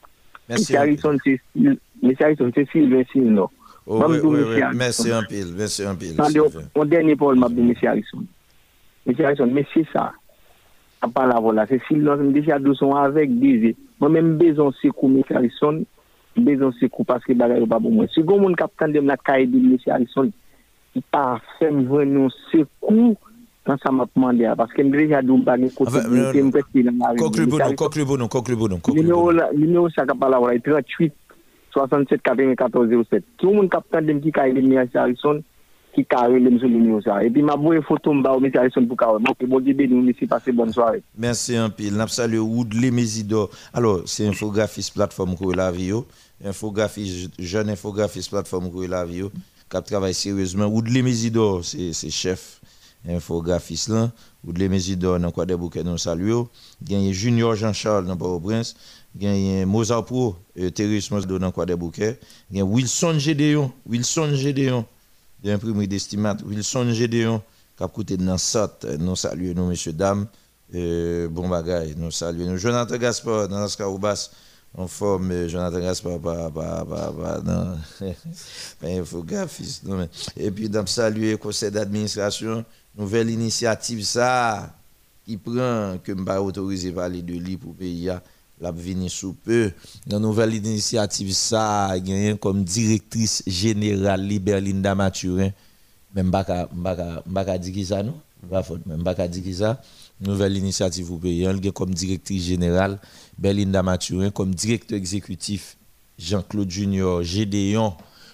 Mèsi 0.49 0.75
Harrison 0.77 1.17
Cecil, 1.21 1.77
mèsi 2.01 2.23
Harrison 2.23 2.51
Cecil, 2.55 2.89
mèsi 2.89 3.21
nou. 3.21 3.49
Mèsi 3.85 5.13
anpil, 5.13 5.53
mèsi 5.57 5.85
anpil. 5.85 6.17
On 6.73 6.85
denye 6.89 7.17
pou 7.17 7.33
mèsi 7.37 7.85
Harrison. 7.85 8.25
Mese 9.05 9.23
Harrison, 9.23 9.53
mese 9.53 9.85
sa, 9.93 10.11
apan 11.01 11.29
la 11.31 11.39
vola, 11.39 11.65
se 11.69 11.79
silons 11.87 12.19
mwen 12.19 12.33
deja 12.35 12.59
douson 12.59 12.97
avèk 12.99 13.31
beze. 13.39 13.73
Mwen 14.01 14.13
men 14.15 14.33
bezon 14.39 14.73
se 14.81 14.91
kou 14.91 15.11
mese 15.11 15.35
Harrison, 15.35 15.81
bezon 16.35 16.73
se 16.79 16.89
kou 16.91 17.07
paske 17.07 17.35
bagay 17.37 17.63
ou 17.63 17.69
pa 17.69 17.79
pou 17.81 17.93
mwen. 17.93 18.11
Se 18.13 18.23
goun 18.25 18.43
moun 18.43 18.57
kapitan 18.59 18.93
dem 18.95 19.07
la 19.09 19.17
kae 19.17 19.47
di 19.49 19.61
mese 19.63 19.91
Harrison, 19.93 20.31
ki 20.93 21.03
pa 21.13 21.39
fèm 21.57 21.85
vwen 21.89 22.13
nou 22.17 22.33
se 22.49 22.65
kou 22.83 23.15
nan 23.69 23.79
sa 23.83 23.93
mwen 23.95 24.11
pman 24.11 24.41
de 24.41 24.49
a. 24.49 24.57
Paske 24.59 24.83
mwen 24.83 24.97
deja 24.99 25.23
dou 25.23 25.39
bagay 25.47 25.71
kote 25.77 26.03
mwen 26.09 26.27
se 26.33 26.43
mwen 26.43 26.53
peti 26.59 26.83
nan 26.87 26.99
la 26.99 27.13
vè. 27.15 27.23
Koklu 27.23 27.47
bonon, 27.55 27.79
koklu 27.79 28.09
bonon, 28.09 28.33
koklu 28.33 28.59
bonon. 28.59 29.41
Mwen 29.55 29.79
yo 29.79 29.87
sa 29.95 30.07
kapan 30.09 30.35
la 30.35 30.43
vola, 30.43 30.59
38, 30.67 31.15
67, 31.73 32.19
94, 32.25 32.91
07. 33.07 33.23
Ki 33.39 33.47
moun 33.47 33.71
kapitan 33.71 34.11
dem 34.11 34.19
ki 34.21 34.35
kae 34.35 34.51
di 34.57 34.67
mese 34.67 34.99
Harrison, 34.99 35.39
qui 35.93 36.05
carré 36.05 36.39
le 36.39 36.51
monsieur 36.51 36.67
numéro 36.67 37.01
ça 37.01 37.23
et 37.23 37.29
puis 37.29 37.41
m'a 37.41 37.55
voyé 37.55 37.81
photo 37.81 38.13
m'ba 38.13 38.31
au 38.31 38.43
M. 38.43 38.51
Harrison 38.55 38.85
pour 38.85 38.97
carré 38.97 39.17
bon 39.47 39.59
Dieu 39.59 39.73
béni 39.73 39.95
monsieur 39.95 40.27
passez 40.27 40.51
bonne 40.51 40.71
soirée 40.71 41.03
Merci 41.17 41.55
un 41.55 41.69
pile. 41.69 41.95
N'a 41.95 42.07
salué 42.07 42.39
Woodley 42.39 42.91
Mésidor. 42.91 43.49
Alors, 43.73 44.01
c'est 44.05 44.25
infographiste 44.25 44.93
plateforme 44.93 45.35
pour 45.35 45.53
la 45.53 45.71
vie. 45.71 45.91
Infographiste, 46.43 47.31
jeune 47.37 47.69
infographiste 47.69 48.29
plateforme 48.29 48.69
pour 48.71 48.83
la 48.83 49.05
vie. 49.05 49.23
Qui 49.69 49.83
travaille 49.83 50.13
sérieusement. 50.13 50.65
Woodley 50.65 51.01
Mésidor, 51.01 51.63
c'est 51.63 52.09
chef 52.09 52.61
infographiste 53.07 53.89
là. 53.89 54.11
Woodley 54.45 54.69
Mésidor, 54.69 55.19
dans 55.19 55.31
quoi 55.31 55.45
des 55.45 55.55
bouquets, 55.55 55.83
nous 55.83 55.97
saluons. 55.97 56.47
A 56.89 57.11
Junior 57.11 57.55
Jean-Charles 57.55 58.05
dans 58.05 58.15
Port-au-Prince. 58.15 58.75
A 59.21 59.65
Mozart 59.65 60.05
Pro, 60.05 60.35
euh, 60.57 60.69
Thérèse 60.69 61.11
Mosdo 61.11 61.37
dans 61.37 61.51
quoi 61.51 61.65
des 61.65 61.75
bouquets. 61.75 62.17
A 62.55 62.63
Wilson 62.63 63.19
Gédéon. 63.19 63.71
Wilson 63.85 64.29
Gédéon. 64.33 64.85
De 65.43 65.49
l'imprimerie 65.49 65.87
d'estimat 65.87 66.37
Wilson 66.45 66.91
Gédéon, 66.91 67.41
qui 67.77 67.83
a 67.83 67.87
coûté 67.87 68.17
dans 68.17 68.37
SOT. 68.37 68.85
Nous 68.99 69.15
saluons 69.15 69.53
nous, 69.55 69.69
messieurs, 69.69 69.93
dames. 69.93 70.27
Euh, 70.75 71.27
bon 71.29 71.49
bagay, 71.49 71.95
nous 71.97 72.11
saluons 72.11 72.51
nous. 72.51 72.57
Jonathan 72.57 72.97
Gaspard, 72.97 73.47
dans 73.47 73.59
la 73.59 73.67
Scaroubas, 73.67 74.29
en 74.77 74.87
forme, 74.87 75.31
euh, 75.31 75.47
Jonathan 75.47 75.79
Gaspard, 75.79 76.19
pas, 76.19 76.49
pas, 76.51 76.85
pas, 76.85 77.41
non. 77.43 77.77
mais 78.81 78.99
infographiste, 78.99 79.83
non, 79.85 79.97
mais. 79.97 80.09
Et 80.37 80.51
puis, 80.51 80.69
dans 80.69 80.85
saluer 80.85 81.31
le 81.31 81.37
conseil 81.37 81.71
d'administration, 81.71 82.63
nouvelle 82.95 83.29
initiative, 83.29 84.03
ça, 84.03 84.75
qui 85.25 85.37
prend, 85.37 85.97
que 86.03 86.11
pas 86.11 86.41
autorisé 86.41 86.91
par 86.91 87.09
les 87.09 87.21
deux 87.21 87.39
lits 87.39 87.57
pour 87.57 87.73
payer 87.73 88.15
la 88.59 88.71
venir 88.71 89.09
sous 89.09 89.33
peu. 89.33 89.71
Dans 90.07 90.19
nouvelle 90.19 90.53
initiative, 90.53 91.33
ça, 91.33 91.91
a 91.91 91.99
comme 92.39 92.63
directrice 92.63 93.43
générale 93.47 94.21
Liberlinda 94.25 94.95
Mathurin. 94.95 95.51
Même 96.15 96.31
pas 96.31 96.43
pas 96.43 97.57
dire 97.57 97.73
qui 97.73 97.85
ça, 97.85 98.03
non? 98.03 98.19
Même 98.85 99.03
pas 99.03 99.15
ça. 99.53 99.81
Nouvelle 100.21 100.57
initiative 100.57 101.07
pour 101.07 101.25
y 101.25 101.47
a 101.47 101.71
comme 101.71 101.93
directrice 101.93 102.43
générale 102.43 102.99
Belinda 103.37 103.81
Mathurin, 103.81 104.31
comme 104.31 104.53
directeur 104.53 104.97
exécutif 104.97 105.77
Jean-Claude 106.17 106.69
Junior, 106.69 107.23
Gédéon, 107.23 107.93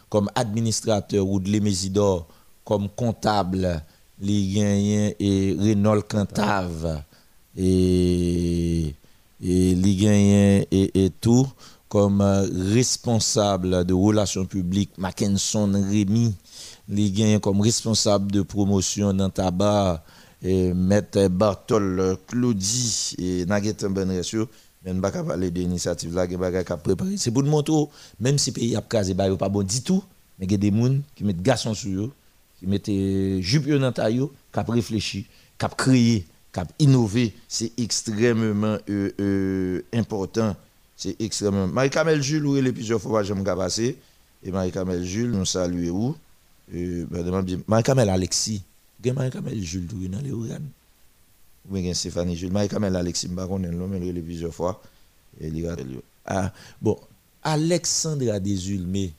comme 0.10 0.30
administrateur 0.34 1.26
de 1.26 1.60
Mésidor, 1.60 2.27
comme 2.64 2.89
comptable, 2.89 3.84
les 4.19 5.15
et 5.19 5.56
Renault 5.60 6.02
Cantave. 6.02 7.03
Et 7.56 8.95
et 9.41 9.75
les 9.75 10.65
et, 10.71 11.05
et 11.05 11.09
tout 11.09 11.47
comme 11.89 12.21
euh, 12.21 12.47
responsable 12.73 13.85
de 13.85 13.93
relations 13.93 14.45
publiques 14.45 14.91
Mackinson 14.97 15.71
Rémy. 15.89 16.35
Les 16.89 17.09
gagnants 17.11 17.39
comme 17.39 17.61
responsable 17.61 18.31
de 18.31 18.41
promotion 18.41 19.13
dans 19.13 19.29
tabac. 19.29 20.03
Et 20.41 20.73
Bartol 21.31 22.17
Claudie 22.27 23.15
et 23.17 23.45
Naguetan 23.45 23.89
Benresio. 23.89 24.47
Mais 24.83 24.93
pas 24.93 25.09
parler 25.09 25.49
là 25.49 26.27
qui 26.27 26.35
a 26.35 26.77
préparé. 26.77 27.15
C'est 27.17 27.31
pour 27.31 27.43
montrer 27.43 27.85
même 28.19 28.37
si 28.37 28.51
pays 28.51 28.75
a 28.75 28.81
casé 28.81 29.13
ba 29.15 29.33
pas 29.35 29.49
bon 29.49 29.63
du 29.63 29.81
tout 29.81 30.03
mais 30.37 30.45
il 30.45 30.51
y 30.51 30.55
a 30.55 30.57
des 30.57 30.71
gens 30.71 30.99
qui 31.15 31.23
mettent 31.23 31.41
garçons 31.41 31.73
sur 31.73 32.03
eux 32.03 32.11
qui 32.59 32.67
mettent 32.67 32.91
jupe 33.41 33.67
dans 33.69 33.91
taille 33.91 34.21
qui 34.53 34.71
réfléchi 34.71 35.25
qui 35.57 35.65
créé 35.77 36.25
cap 36.56 36.72
innover, 36.80 37.34
c'est 37.49 37.73
extrêmement 37.77 38.77
euh, 38.90 39.11
euh, 39.19 39.82
important. 39.94 40.56
C'est 40.95 41.19
extrêmement. 41.22 41.68
Marie-Camel 41.68 42.22
Jules, 42.22 42.45
où 42.45 42.56
est 42.56 42.72
plusieurs 42.72 43.02
fois, 43.02 43.23
j'aime 43.23 43.44
passer. 43.44 43.98
Et 44.41 44.52
Marie-Camel 44.52 45.03
Jules, 45.03 45.32
nous 45.32 45.45
saluons 45.45 45.94
où? 45.94 46.15
Euh, 46.73 47.06
ben, 47.11 47.45
Marie-Camel 47.68 48.10
Alexis. 48.10 48.64
Marie-Camel 49.03 49.61
Jules, 49.61 49.86
tout 49.86 50.07
dans 50.07 50.22
les 50.22 50.32
organes. 50.32 50.68
Oui, 51.69 51.94
Stéphanie 51.94 52.38
Jules. 52.38 52.53
Marie-Camel 52.53 52.95
Alexis, 52.95 53.27
je 53.27 53.34
ne 53.34 53.36
pas 53.36 54.22
plusieurs 54.22 54.53
fois. 54.53 54.82
Et 55.41 55.49
il 55.49 55.69
ah, 56.27 56.52
bon, 56.82 56.98
Alexandra 57.44 58.40
Desulmé, 58.40 59.11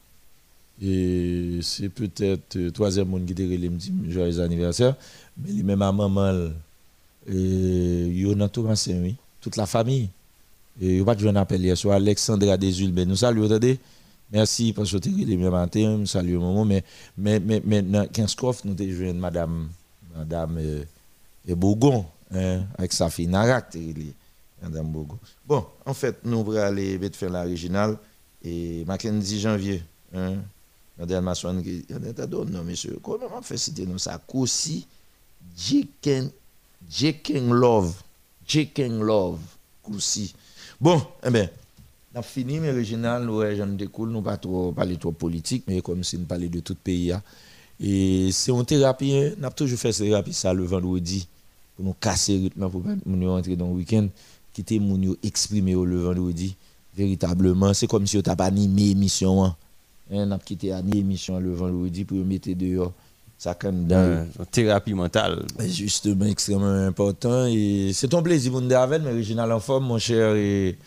c'est 0.80 1.88
peut-être 1.90 2.56
le 2.56 2.72
troisième 2.72 3.08
monde 3.08 3.26
qui 3.26 3.34
te 3.34 3.42
me 3.42 3.76
dit 3.76 3.92
joyeux 4.08 4.40
anniversaire, 4.40 4.96
mais 5.36 5.52
lui 5.52 5.62
même 5.62 5.82
à 5.82 5.92
maman, 5.92 6.50
oui. 7.28 9.16
Toute 9.40 9.56
la 9.56 9.66
famille. 9.66 10.08
Et 10.80 11.02
pas 11.02 11.14
de 11.14 11.26
appel 11.28 11.74
Alexandra 11.90 12.56
Desulbe 12.56 12.98
nous 13.00 13.16
saluons 13.16 13.48
merci 14.30 14.72
parce 14.74 14.90
que 14.90 15.08
le 15.08 15.50
matin 15.50 15.96
nous 15.96 16.38
maman 16.38 16.64
mais 16.66 16.84
mais 17.16 17.40
mais 17.40 17.80
dans 17.82 18.06
15 18.06 18.36
nous 18.64 18.72
avons 18.72 18.92
joué 18.92 19.12
madame 19.14 19.68
madame 20.14 20.58
euh, 20.58 20.84
hein, 22.34 22.64
avec 22.76 22.92
sa 22.92 23.08
fille 23.08 23.28
Narak 23.28 23.74
madame 24.60 24.88
Bourgon 24.88 25.18
bon 25.46 25.64
en 25.86 25.94
fait 25.94 26.18
nous 26.24 26.40
allons 26.40 26.60
aller 26.60 26.98
faire 27.14 27.30
l'original 27.30 27.96
et 28.44 28.84
Mackenzie 28.84 29.40
janvier 29.40 29.82
hein. 30.14 30.34
Madame 30.98 31.24
Masson 31.24 31.62
qui 31.62 31.84
non 31.90 32.64
monsieur. 32.64 32.98
Comment 33.02 33.26
on 33.36 33.42
fait 33.42 33.58
citer 33.58 33.86
nous 33.86 33.98
ça 33.98 34.18
Jeking 36.90 37.50
Love. 37.50 37.94
Jeking 38.46 39.00
Love. 39.00 39.40
Koussi. 39.82 40.34
Bon, 40.80 41.00
eh 41.24 41.30
bien, 41.30 41.48
on 42.14 42.18
a 42.18 42.22
fini, 42.22 42.60
mais 42.60 42.70
original, 42.70 43.28
ouais, 43.30 43.56
j'en 43.56 43.66
découle, 43.66 44.10
nous 44.10 44.22
pas 44.22 44.36
trop 44.36 44.72
politique, 45.18 45.64
mais 45.66 45.80
comme 45.80 46.02
si 46.02 46.18
nous 46.18 46.24
parlions 46.24 46.50
de 46.50 46.60
tout 46.60 46.72
le 46.72 46.78
pays. 46.82 47.12
Hein. 47.12 47.22
Et 47.80 48.30
c'est 48.32 48.50
une 48.50 48.64
thérapie, 48.64 49.12
hein. 49.12 49.32
on 49.40 49.44
a 49.44 49.50
toujours 49.50 49.78
fait 49.78 49.92
cette 49.92 50.06
thérapie 50.06 50.32
ça 50.32 50.52
le 50.52 50.64
vendredi, 50.64 51.26
pour 51.76 51.84
nous 51.84 51.94
casser 51.94 52.36
le 52.38 52.42
rythme, 52.44 52.70
pour 52.70 52.82
nous 53.04 53.30
rentrer 53.30 53.56
dans 53.56 53.68
le 53.68 53.74
week-end, 53.74 54.08
quitter 54.52 54.78
nous 54.78 55.16
exprimer 55.22 55.72
le 55.72 56.02
vendredi. 56.02 56.56
Véritablement, 56.96 57.74
c'est 57.74 57.86
comme 57.86 58.06
si 58.06 58.16
on 58.16 58.22
t'a 58.22 58.34
pas 58.34 58.46
animé 58.46 58.84
l'émission. 58.84 59.44
Hein. 59.44 59.56
On 60.10 60.30
a 60.30 60.38
quitté 60.38 60.72
l'émission 60.92 61.38
le 61.38 61.52
vendredi 61.52 62.04
pour 62.04 62.16
mettre 62.24 62.50
dehors 62.52 62.92
ça 63.38 63.54
comme 63.54 63.86
dans 63.86 64.26
thérapie 64.50 64.94
mentale. 64.94 65.44
Justement, 65.60 66.24
extrêmement 66.26 66.86
important. 66.86 67.46
Et 67.46 67.90
c'est 67.92 68.08
ton 68.08 68.22
plaisir, 68.22 68.52
vous 68.52 68.72
avec, 68.72 69.02
mais 69.02 69.12
original 69.12 69.52
en 69.52 69.60
forme, 69.60 69.86
mon 69.86 69.98
cher. 69.98 70.34
Et, 70.36 70.78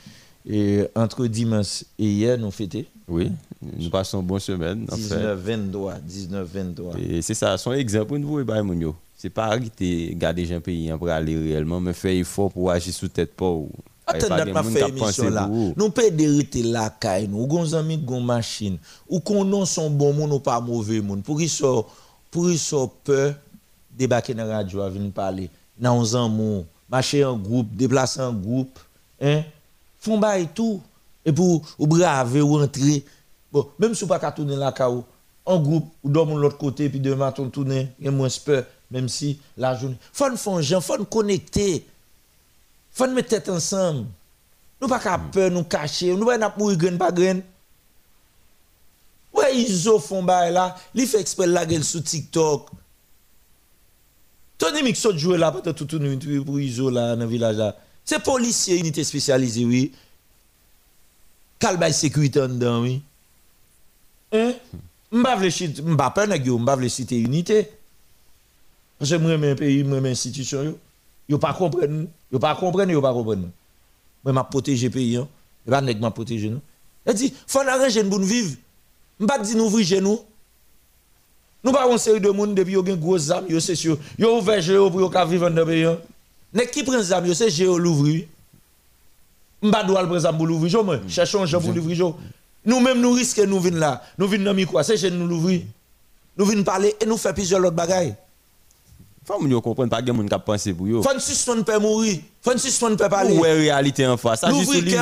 et 0.47 0.83
entre 0.95 1.27
dimanche 1.27 1.83
et 1.97 2.05
hier, 2.05 2.37
nous 2.37 2.51
fêtons. 2.51 2.83
Oui, 3.07 3.31
nous 3.61 3.89
passons 3.89 4.21
une 4.21 4.27
bonne 4.27 4.39
semaine. 4.39 4.85
19-23, 4.85 5.95
19-23. 6.07 6.97
Et 6.99 7.21
c'est 7.21 7.33
ça, 7.33 7.57
son 7.57 7.73
exemple 7.73 8.05
pour 8.07 8.19
nous, 8.19 8.39
et 8.39 8.43
bah, 8.43 8.61
Mounio. 8.63 8.95
C'est 9.17 9.29
pas 9.29 9.47
arrêter 9.47 10.15
garder 10.15 10.53
un 10.53 10.61
pays 10.61 10.89
pour 10.97 11.09
aller 11.09 11.37
réellement, 11.37 11.81
mais 11.81 11.91
faire 11.91 12.11
effort 12.11 12.51
pour 12.51 12.71
agir 12.71 12.93
sous 12.93 13.09
tête 13.09 13.33
pas. 13.35 13.53
Attendez, 14.07 14.51
pas 14.51 14.63
fait 14.63 14.87
émission 14.87 15.29
là. 15.29 15.49
Nous 15.75 15.89
pas 15.89 16.09
dériter 16.09 16.63
la 16.63 16.89
caille, 16.89 17.27
nous, 17.27 17.45
gon 17.45 17.73
amis, 17.73 17.97
gon 17.97 18.21
machine, 18.21 18.77
ou 19.09 19.19
qu'on 19.19 19.43
non 19.43 19.65
son 19.65 19.89
bon 19.89 20.13
monde 20.13 20.31
ou 20.31 20.39
pas 20.39 20.61
mauvais 20.61 21.01
monde. 21.01 21.21
Pour 21.21 21.37
qu'ils 21.37 21.49
soient 21.49 21.85
pour 22.31 22.49
soient 22.51 22.91
peur 23.03 23.35
débarquer 23.99 24.33
dans 24.33 24.45
la 24.45 24.57
radio, 24.57 24.89
venir 24.89 25.11
parler, 25.11 25.49
dans 25.77 26.15
un 26.15 26.29
mot, 26.29 26.65
marcher 26.89 27.25
en 27.25 27.37
groupe, 27.37 27.67
déplacer 27.75 28.21
en 28.21 28.33
groupe, 28.33 28.79
hein, 29.21 29.43
font 29.99 30.21
et 30.33 30.47
tout. 30.47 30.81
Et 31.25 31.33
pour 31.33 31.61
ou 31.77 31.85
braver 31.85 32.41
ou 32.41 32.59
entrer. 32.61 33.03
Bon, 33.51 33.67
même 33.77 33.93
si 33.93 34.05
vous 34.05 34.07
pas 34.07 34.31
tourner 34.31 34.55
la 34.55 34.71
cao, 34.71 35.03
en 35.45 35.59
groupe, 35.59 35.91
ou 36.03 36.09
dormir 36.09 36.37
de 36.37 36.41
l'autre 36.41 36.57
côté, 36.57 36.89
puis 36.89 36.99
demain, 36.99 37.33
on 37.37 37.49
tourner, 37.49 37.89
il 37.99 38.05
y 38.05 38.07
a 38.07 38.11
moins 38.11 38.29
peur, 38.43 38.63
même 38.89 39.09
si 39.09 39.39
la 39.57 39.75
journée. 39.75 39.97
Faut 40.13 40.29
nous 40.29 40.37
faire 40.37 40.83
faut 40.83 40.97
nous 40.97 41.05
connecter. 41.05 41.85
Faut 42.91 43.05
nous 43.05 43.13
mettre 43.13 43.29
tête 43.29 43.49
ensemble. 43.49 44.05
Nous 44.81 44.87
pas 44.87 44.99
qu'à 44.99 45.17
peur, 45.17 45.51
nous 45.51 45.63
cacher, 45.63 46.15
nous 46.15 46.25
pas 46.25 46.53
mourir 46.57 46.77
grain 46.77 46.97
pas 46.97 47.11
grain. 47.11 47.39
Ouais, 49.33 49.55
ils 49.55 49.89
ont 49.89 49.99
font 49.99 50.23
bail 50.23 50.53
là, 50.53 50.75
il 50.95 51.05
fait 51.07 51.21
exprès 51.21 51.47
la 51.47 51.65
gueule 51.65 51.83
sur 51.83 52.03
TikTok. 52.03 52.69
Tony 54.57 54.83
Mixot 54.83 55.17
joue 55.17 55.35
là 55.35 55.51
pour 55.51 55.61
tout 55.61 55.85
tout 55.85 55.99
nuit 55.99 56.17
pour 56.43 56.59
Iso 56.59 56.89
là 56.89 57.15
dans 57.15 57.21
le 57.21 57.27
village 57.27 57.57
là. 57.57 57.77
C'est 58.03 58.21
policier 58.21 58.77
unité 58.77 59.03
spécialisée 59.03 59.63
oui. 59.65 59.93
Calbaï 61.59 61.93
sécurité 61.93 62.41
en 62.41 62.49
dedans 62.49 62.81
oui. 62.81 63.01
Hein? 64.31 64.53
M'pa 65.11 65.35
vle 65.35 65.49
chit, 65.49 65.81
m'pa 65.81 66.09
pas 66.11 66.27
nèg 66.27 66.45
yo, 66.45 66.57
m'pa 66.59 66.75
vle 66.75 66.89
citer 66.89 67.17
unité. 67.19 67.71
Moi 68.99 69.31
un 69.31 69.55
pays, 69.55 69.83
moi 69.83 69.99
institution 70.09 70.63
yo. 70.63 70.79
Yo 71.29 71.37
pas 71.37 71.53
comprendre, 71.53 72.07
yo 72.31 72.39
pas 72.39 72.55
comprendre, 72.55 72.91
yo 72.91 73.01
pas 73.01 73.13
comprendre. 73.13 73.47
Moi 74.23 74.33
m'a 74.33 74.43
protéger 74.43 74.89
pays 74.89 75.15
hein. 75.15 75.27
Et 75.65 75.71
pas 75.71 75.81
nèg 75.81 75.99
m'a 75.99 76.11
protéger 76.11 76.49
non. 76.49 76.61
Elle 77.05 77.15
dit 77.15 77.33
faut 77.47 77.59
arranger 77.59 78.03
pour 78.03 78.19
nous 78.19 78.25
vivre. 78.25 78.55
M'pas 79.19 79.39
dit 79.39 79.55
nous 79.55 79.65
ouvrir 79.65 80.01
nous. 80.01 80.19
Pas 81.73 81.91
une 81.91 81.97
série 81.97 82.21
de 82.21 82.29
monde 82.29 82.55
depuis 82.55 82.73
yo 82.73 82.85
gen 82.85 82.95
gros 82.95 83.31
âme, 83.31 83.45
yo 83.49 83.59
c'est 83.59 83.75
sûr. 83.75 83.97
Yo 84.17 84.37
ouvert 84.37 84.61
géo 84.61 84.89
pour 84.89 85.01
yo 85.01 85.09
ka 85.09 85.25
vivre 85.25 85.49
dans 85.49 85.65
pays. 85.65 85.85
Nek 86.53 86.71
qui 86.71 86.83
prend 86.83 87.01
zam 87.01 87.25
yo 87.25 87.33
c'est 87.33 87.49
géo 87.49 87.77
l'ouvrir. 87.77 88.25
M'pas 89.61 89.83
doit 89.83 90.03
prendre 90.03 90.19
zam 90.19 90.37
pour 90.37 90.47
l'ouvrir 90.47 90.71
jo 90.71 90.83
moi. 90.83 90.99
Cherchons 91.07 91.45
gens 91.45 91.59
pour 91.59 91.73
l'ouvrir 91.73 91.95
jo. 91.95 92.15
Nous 92.65 92.79
même 92.79 93.01
nous 93.01 93.11
risquons 93.11 93.45
nous 93.45 93.59
venir 93.59 93.79
là. 93.79 94.01
Nous 94.17 94.27
venons 94.27 94.45
dans 94.45 94.53
micro, 94.53 94.81
c'est 94.83 94.97
chez 94.97 95.11
nous 95.11 95.27
l'ouvrir. 95.27 95.61
Nous 96.37 96.45
venons 96.45 96.63
parler 96.63 96.95
et 97.01 97.05
nous 97.05 97.17
faire 97.17 97.33
plusieurs 97.33 97.59
autres 97.59 97.71
bagailles. 97.71 98.15
Faut 99.25 99.45
nous 99.45 99.61
comprendre 99.61 99.89
pas 99.89 100.01
qui 100.57 100.73
pour. 100.73 101.03
Faut 101.03 101.19
suspendre 101.19 101.65
peut 101.65 101.77
mourir. 101.77 102.19
Faut 102.41 102.53
nous 102.53 102.59
suspendre 102.59 102.95
peut 102.97 103.09
parler. 103.09 103.37
Ouais 103.37 103.51
réalité 103.51 104.07
en 104.07 104.17
face? 104.17 104.43
Lui. 104.47 104.95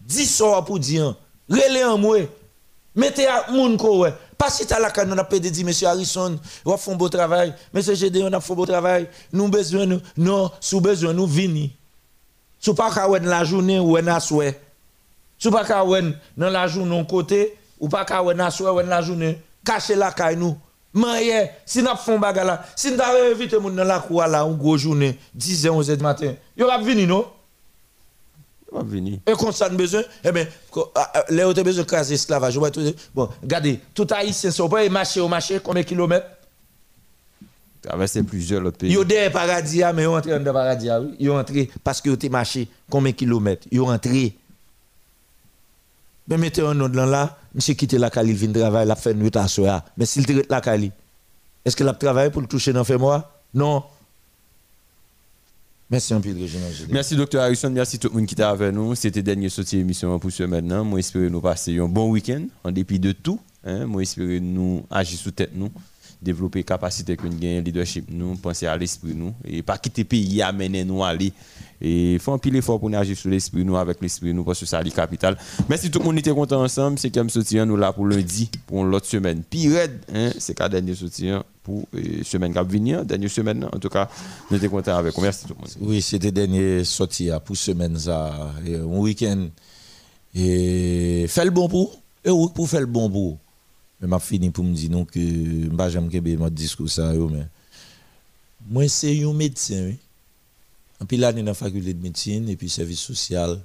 10 0.00 0.26
soirs 0.26 0.64
pour 0.64 0.78
dire. 0.78 1.14
Relé 1.48 1.84
en. 1.84 2.00
Mettez 2.98 3.28
à 3.28 3.46
moun 3.52 3.76
ko 3.76 4.00
ouais. 4.00 4.12
Pas 4.36 4.50
si 4.50 4.66
t'as 4.66 4.80
la 4.80 4.90
canne, 4.90 5.12
on 5.12 5.18
a 5.18 5.24
pas 5.24 5.38
dit, 5.38 5.64
monsieur 5.64 5.86
Harrison, 5.86 6.38
on 6.64 6.76
fait 6.76 6.90
un 6.92 6.94
beau 6.96 7.08
travail. 7.08 7.54
Monsieur 7.72 7.94
GD, 7.94 8.22
on 8.24 8.32
a 8.32 8.40
fait 8.40 8.52
un 8.52 8.56
beau 8.56 8.66
travail. 8.66 9.08
Nous 9.32 9.48
besoin, 9.48 9.86
nous, 9.86 10.00
non, 10.16 10.50
sous 10.60 10.80
besoin, 10.80 11.12
nous 11.12 11.26
vini. 11.26 11.72
Sous 12.58 12.74
pas 12.74 12.90
qu'à 12.92 13.06
la 13.18 13.44
journée 13.44 13.78
ou 13.78 13.96
en 13.96 14.20
souhait. 14.20 14.60
Sous 15.38 15.50
pas 15.50 15.64
qu'à 15.64 15.84
dans 15.84 16.50
la 16.50 16.66
journée, 16.66 17.06
côté, 17.08 17.56
ou 17.78 17.88
pas 17.88 18.04
qu'à 18.04 18.22
na 18.34 18.50
souhait 18.50 18.70
ou 18.70 18.78
la 18.80 19.00
journée. 19.00 19.40
Cachez 19.64 19.94
la 19.94 20.10
caille 20.12 20.36
nous. 20.36 20.56
Maye, 20.92 21.50
si 21.66 21.82
faisons 21.82 22.18
bagarre 22.18 22.44
là, 22.44 22.64
si 22.74 22.88
avons 22.88 23.30
invité 23.30 23.58
moun 23.58 23.76
dans 23.76 23.84
la 23.84 24.00
cour 24.00 24.26
là, 24.26 24.42
une 24.42 24.56
grosse 24.56 24.80
journée, 24.80 25.18
10 25.34 25.66
h 25.66 25.68
11 25.68 25.90
h 25.90 25.96
du 25.96 26.02
matin, 26.02 26.34
yo 26.56 26.66
va 26.66 26.78
venir 26.78 27.06
non? 27.06 27.26
Va 28.70 28.82
venir. 28.82 29.18
Et 29.26 29.32
qu'on 29.32 29.50
s'en 29.50 29.70
besoin, 29.70 30.02
eh 30.24 30.30
bien, 30.30 30.46
les 31.30 31.42
autres 31.44 31.62
besoin 31.62 31.84
de 31.84 31.88
craser 31.88 32.14
esclavage. 32.14 32.56
ouais, 32.58 32.70
tout- 32.70 32.82
Bon, 33.14 33.28
regardez, 33.42 33.80
tout 33.94 34.06
haïtien, 34.10 34.50
on 34.60 34.68
peut 34.68 34.88
marcher 34.90 35.20
au 35.20 35.28
marché, 35.28 35.58
combien 35.62 35.82
de 35.82 35.88
kilomètres? 35.88 36.26
Traverser 37.80 38.22
plusieurs 38.24 38.64
autres 38.66 38.76
pays. 38.78 38.92
Yo 38.92 39.04
des 39.04 39.30
paradis, 39.30 39.82
ah, 39.82 39.92
mais 39.92 40.02
yo 40.02 40.14
entré 40.16 40.32
dans 40.32 40.44
le 40.44 40.52
paradis, 40.52 40.90
ah 40.90 41.00
oui. 41.00 41.14
Yo 41.20 41.38
entré 41.38 41.70
parce 41.82 42.00
que 42.00 42.10
yo 42.10 42.16
te 42.16 42.26
marché 42.26 42.68
combien 42.90 43.12
de 43.12 43.16
kilomètres? 43.16 43.66
Yo 43.70 43.86
entré. 43.88 44.34
Mais 46.26 46.36
mettez 46.36 46.60
un 46.60 46.74
dans 46.74 47.06
là, 47.06 47.38
monsieur 47.54 47.72
quitte 47.74 47.94
la 47.94 48.10
Cali, 48.10 48.30
il 48.32 48.36
vient 48.36 48.52
travailler, 48.52 48.86
il 48.86 48.90
a 48.90 48.96
fait 48.96 49.14
nuit 49.14 49.30
à 49.34 49.48
soir. 49.48 49.82
Mais 49.96 50.04
s'il 50.04 50.26
te 50.26 50.32
la 50.50 50.60
Cali, 50.60 50.90
est-ce 51.64 51.74
qu'il 51.76 51.88
a 51.88 51.94
travaillé 51.94 52.30
pour 52.30 52.42
le 52.42 52.48
toucher 52.48 52.72
dans 52.74 52.84
le 52.86 52.98
moi 52.98 53.30
Non. 53.54 53.82
Merci 55.90 56.12
un 56.12 56.20
peu, 56.20 56.32
Régional. 56.34 56.70
Merci, 56.90 57.16
docteur 57.16 57.42
Harrison. 57.42 57.70
Merci 57.70 57.98
tout 57.98 58.08
le 58.08 58.14
monde 58.18 58.26
qui 58.26 58.34
était 58.34 58.42
avec 58.42 58.74
nous. 58.74 58.94
C'était 58.94 59.22
dernière 59.22 59.50
sortie 59.50 59.78
émission 59.78 60.18
pour 60.18 60.30
ce 60.30 60.42
maintenant. 60.42 60.84
Moi, 60.84 60.98
j'espère 60.98 61.30
nous 61.30 61.40
passer 61.40 61.78
un 61.78 61.88
bon 61.88 62.10
week-end 62.10 62.44
en 62.62 62.70
dépit 62.70 62.98
de 62.98 63.12
tout. 63.12 63.40
Hein. 63.64 63.86
Moi, 63.86 64.02
j'espère 64.02 64.40
nous 64.42 64.84
agir 64.90 65.18
sous 65.18 65.30
tête 65.30 65.52
nous, 65.54 65.70
développer 66.20 66.64
capacité 66.64 67.16
que 67.16 67.26
nous 67.26 67.38
gagnons, 67.38 67.62
leadership 67.62 68.06
nous, 68.10 68.34
penser 68.36 68.66
à 68.66 68.76
l'esprit 68.76 69.14
nous 69.14 69.32
et 69.44 69.62
pas 69.62 69.78
quitter 69.78 70.04
pays 70.04 70.42
à 70.42 70.52
mener 70.52 70.84
nous 70.84 71.02
à 71.02 71.08
aller. 71.08 71.32
Et 71.80 72.18
faut 72.18 72.32
un 72.32 72.38
pile 72.38 72.56
effort 72.56 72.80
pour 72.80 72.90
nous 72.90 72.98
agir 72.98 73.16
sur 73.16 73.30
l'esprit 73.30 73.64
nous 73.64 73.76
avec 73.76 74.00
l'esprit 74.00 74.34
nous 74.34 74.42
parce 74.42 74.58
que 74.58 74.66
ça 74.66 74.82
le 74.82 74.90
capital. 74.90 75.38
Merci 75.68 75.90
tout 75.90 76.00
le 76.00 76.06
monde 76.06 76.18
était 76.18 76.32
content 76.32 76.62
ensemble. 76.62 76.98
C'est 76.98 77.14
comme 77.14 77.30
sorti 77.30 77.56
nous 77.56 77.76
là 77.76 77.92
pour 77.92 78.06
lundi 78.06 78.50
pour 78.66 78.84
l'autre 78.84 79.06
semaine. 79.06 79.42
Raide, 79.52 80.00
hein, 80.12 80.30
c'est 80.38 80.58
la 80.58 80.68
dernière 80.68 80.96
sortie 80.96 81.30
pour 81.62 81.86
euh, 81.94 82.22
semaine 82.24 82.50
qui 82.50 82.56
va 82.56 82.64
venir, 82.64 83.04
dernière 83.04 83.30
semaine. 83.30 83.64
En 83.64 83.78
tout 83.78 83.88
cas, 83.88 84.08
nous 84.50 84.56
étions 84.56 84.70
contents 84.70 84.96
avec 84.96 85.14
vous. 85.14 85.22
Merci 85.22 85.46
tout 85.46 85.54
le 85.54 85.60
monde. 85.60 85.88
Oui, 85.88 86.02
c'était 86.02 86.32
dernier 86.32 86.82
sortie 86.84 87.30
ah, 87.30 87.38
pour 87.38 87.56
semaine 87.56 87.96
ça, 87.96 88.52
un 88.66 88.82
week-end. 88.84 89.46
Et 90.34 91.26
fait 91.28 91.44
le 91.44 91.50
bon 91.50 91.68
pour, 91.68 92.00
et 92.24 92.30
pour 92.54 92.68
faire 92.68 92.80
le 92.80 92.86
bon 92.86 93.08
pour. 93.08 93.38
Mais 94.00 94.06
m'a 94.06 94.18
fini 94.18 94.50
pour 94.50 94.64
me 94.64 94.74
dire 94.74 94.90
non 94.90 95.04
que 95.04 95.18
m'pas 95.18 95.90
jamais 95.90 96.08
que 96.08 96.36
mon 96.36 96.48
discours 96.48 96.88
ça 96.88 97.12
mais 97.12 97.46
moi 98.68 98.88
c'est 98.88 99.24
un 99.24 99.32
médecin 99.32 99.86
oui. 99.86 99.96
En 101.00 101.06
puis 101.06 101.16
là 101.16 101.32
dans 101.32 101.42
la 101.42 101.54
faculté 101.54 101.94
de 101.94 102.02
médecine 102.02 102.48
et 102.48 102.56
puis 102.56 102.68
service 102.68 103.00
social 103.00 103.60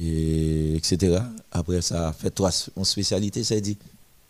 et 0.00 0.76
etc. 0.76 1.20
Après 1.52 1.82
ça 1.82 2.12
fait 2.12 2.30
trois 2.30 2.50
en 2.74 2.84
spécialité 2.84 3.44
ça 3.44 3.60
dit 3.60 3.76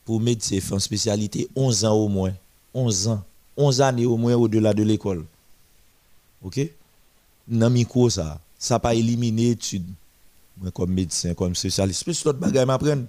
pour 0.05 0.21
médecin 0.21 0.61
faire 0.61 0.77
en 0.77 0.79
spécialité 0.79 1.49
11 1.57 1.85
ans 1.87 1.95
au 1.95 2.09
moins, 2.09 2.35
11 2.75 3.09
ans, 3.09 3.23
11 3.57 3.81
années 3.81 4.07
au 4.07 4.19
moins 4.19 4.35
au-delà 4.35 4.75
de 4.75 4.83
l'école. 4.83 5.25
OK? 6.43 6.61
Dans 7.49 7.71
micro 7.71 8.11
ça, 8.11 8.39
ça 8.59 8.79
pas 8.79 8.95
éliminer 8.95 9.51
études. 9.51 9.87
Moi 10.59 10.71
comme 10.71 10.93
médecin, 10.93 11.33
comme 11.33 11.55
spécialiste, 11.55 12.05
plus 12.05 12.25
l'autre 12.25 12.39
bagaille 12.39 12.67
m'apprendre 12.67 13.05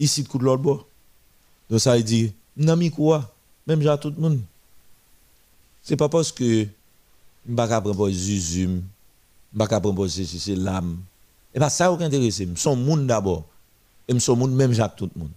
ici 0.00 0.22
de 0.22 0.28
coup 0.28 0.38
de 0.38 0.44
l'autre 0.44 0.62
bord. 0.62 0.86
Donc 1.68 1.80
ça 1.80 1.96
veut 1.96 2.02
dire, 2.02 2.30
non 2.56 2.76
mi 2.76 2.90
quoi, 2.90 3.32
même 3.66 3.80
j'ai 3.80 3.96
tout 4.00 4.10
le 4.10 4.20
monde. 4.20 4.40
C'est 5.82 5.96
pas 5.96 6.08
parce 6.08 6.32
que 6.32 6.66
je 7.46 7.50
ne 7.50 7.56
pas 7.56 7.80
prendre 7.80 8.10
Zuzum, 8.10 8.82
je 9.52 9.58
ne 9.62 9.66
pas 9.66 9.80
prendre 9.80 10.08
c'est 10.08 10.56
l'âme. 10.56 10.98
Et 11.54 11.58
pas 11.58 11.70
ça 11.70 11.94
qui 11.96 12.04
intéresse, 12.04 12.38
je 12.38 12.46
son 12.56 12.74
monde 12.74 13.06
d'abord. 13.06 13.44
Et 14.08 14.14
je 14.14 14.18
son 14.18 14.34
monde 14.34 14.52
même 14.52 14.72
j'ai 14.72 14.84
tout 14.96 15.08
le 15.14 15.20
monde. 15.20 15.30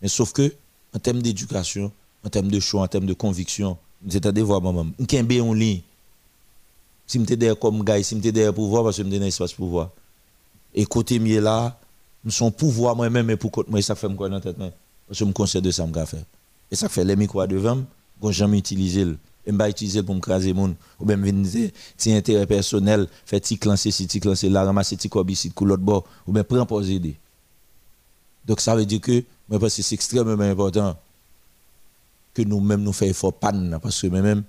Mais 0.00 0.08
sauf 0.08 0.32
que 0.32 0.54
en 0.94 0.98
termes 0.98 1.20
d'éducation, 1.20 1.90
en 2.24 2.28
termes 2.28 2.48
de 2.48 2.60
choix, 2.60 2.82
en 2.82 2.88
termes 2.88 3.06
de 3.06 3.14
conviction, 3.14 3.76
c'est 4.08 4.24
à 4.26 4.32
devoir 4.32 4.60
maman. 4.60 4.86
Je 4.98 5.04
suis 5.04 5.40
en 5.40 5.52
ligne. 5.52 5.80
Si 7.06 7.20
je 7.20 7.24
suis 7.24 7.56
comme 7.60 7.84
gars, 7.84 8.02
si 8.02 8.16
je 8.16 8.20
suis 8.20 8.32
derrière 8.32 8.52
pouvoir, 8.52 8.84
parce 8.84 8.96
que 8.96 9.02
je 9.04 9.08
suis 9.08 9.18
dans 9.18 9.24
l'espace 9.24 9.52
pouvoir. 9.52 9.90
Et 10.74 10.84
côté 10.84 11.18
mieux 11.18 11.40
là, 11.40 11.78
son 12.30 12.50
pouvoir 12.50 12.96
moi-même 12.96 13.30
et 13.30 13.36
pour 13.36 13.50
côté 13.50 13.70
moi 13.70 13.80
ça 13.82 13.94
fait 13.94 14.08
me 14.08 14.14
quoi 14.14 14.28
dans 14.28 14.40
tête 14.40 14.56
parce 15.06 15.18
que 15.18 15.24
me 15.24 15.32
conseille 15.32 15.62
de 15.62 15.70
ça 15.70 15.86
me 15.86 15.92
faire. 16.04 16.24
Et 16.70 16.76
ça 16.76 16.88
fait 16.88 17.04
les 17.04 17.16
micros 17.16 17.46
devant 17.46 17.84
quand 18.20 18.32
jamais 18.32 18.58
utiliser 18.58 19.04
le. 19.04 19.18
Et 19.48 19.52
me 19.52 19.68
utiliser 19.68 20.02
pour 20.02 20.16
me 20.16 20.20
craser 20.20 20.52
monde 20.52 20.74
ou 20.98 21.04
bien 21.04 21.16
venir 21.16 21.70
ti 21.96 22.12
intérêt 22.12 22.46
personnel 22.46 23.06
faire 23.24 23.40
ti 23.40 23.56
clancer 23.56 23.92
si 23.92 24.08
ti 24.08 24.18
clancer 24.18 24.48
là 24.48 24.64
ramasser 24.64 24.96
ti 24.96 25.08
cob 25.08 25.30
ici 25.30 25.52
l'autre 25.60 25.84
bord 25.84 26.04
ou 26.26 26.32
bien 26.32 26.42
prendre 26.42 26.66
pour 26.66 26.82
aider. 26.82 27.14
Donc 28.44 28.60
ça 28.60 28.74
veut 28.74 28.84
dire 28.84 29.00
que 29.00 29.22
moi 29.48 29.60
parce 29.60 29.76
que 29.76 29.82
c'est 29.82 29.94
extrêmement 29.94 30.42
important 30.42 30.96
que 32.34 32.42
nous-mêmes 32.42 32.82
nous 32.82 32.92
faisons 32.92 33.10
effort 33.12 33.32
panne 33.34 33.78
parce 33.80 34.02
que 34.02 34.08
même 34.08 34.42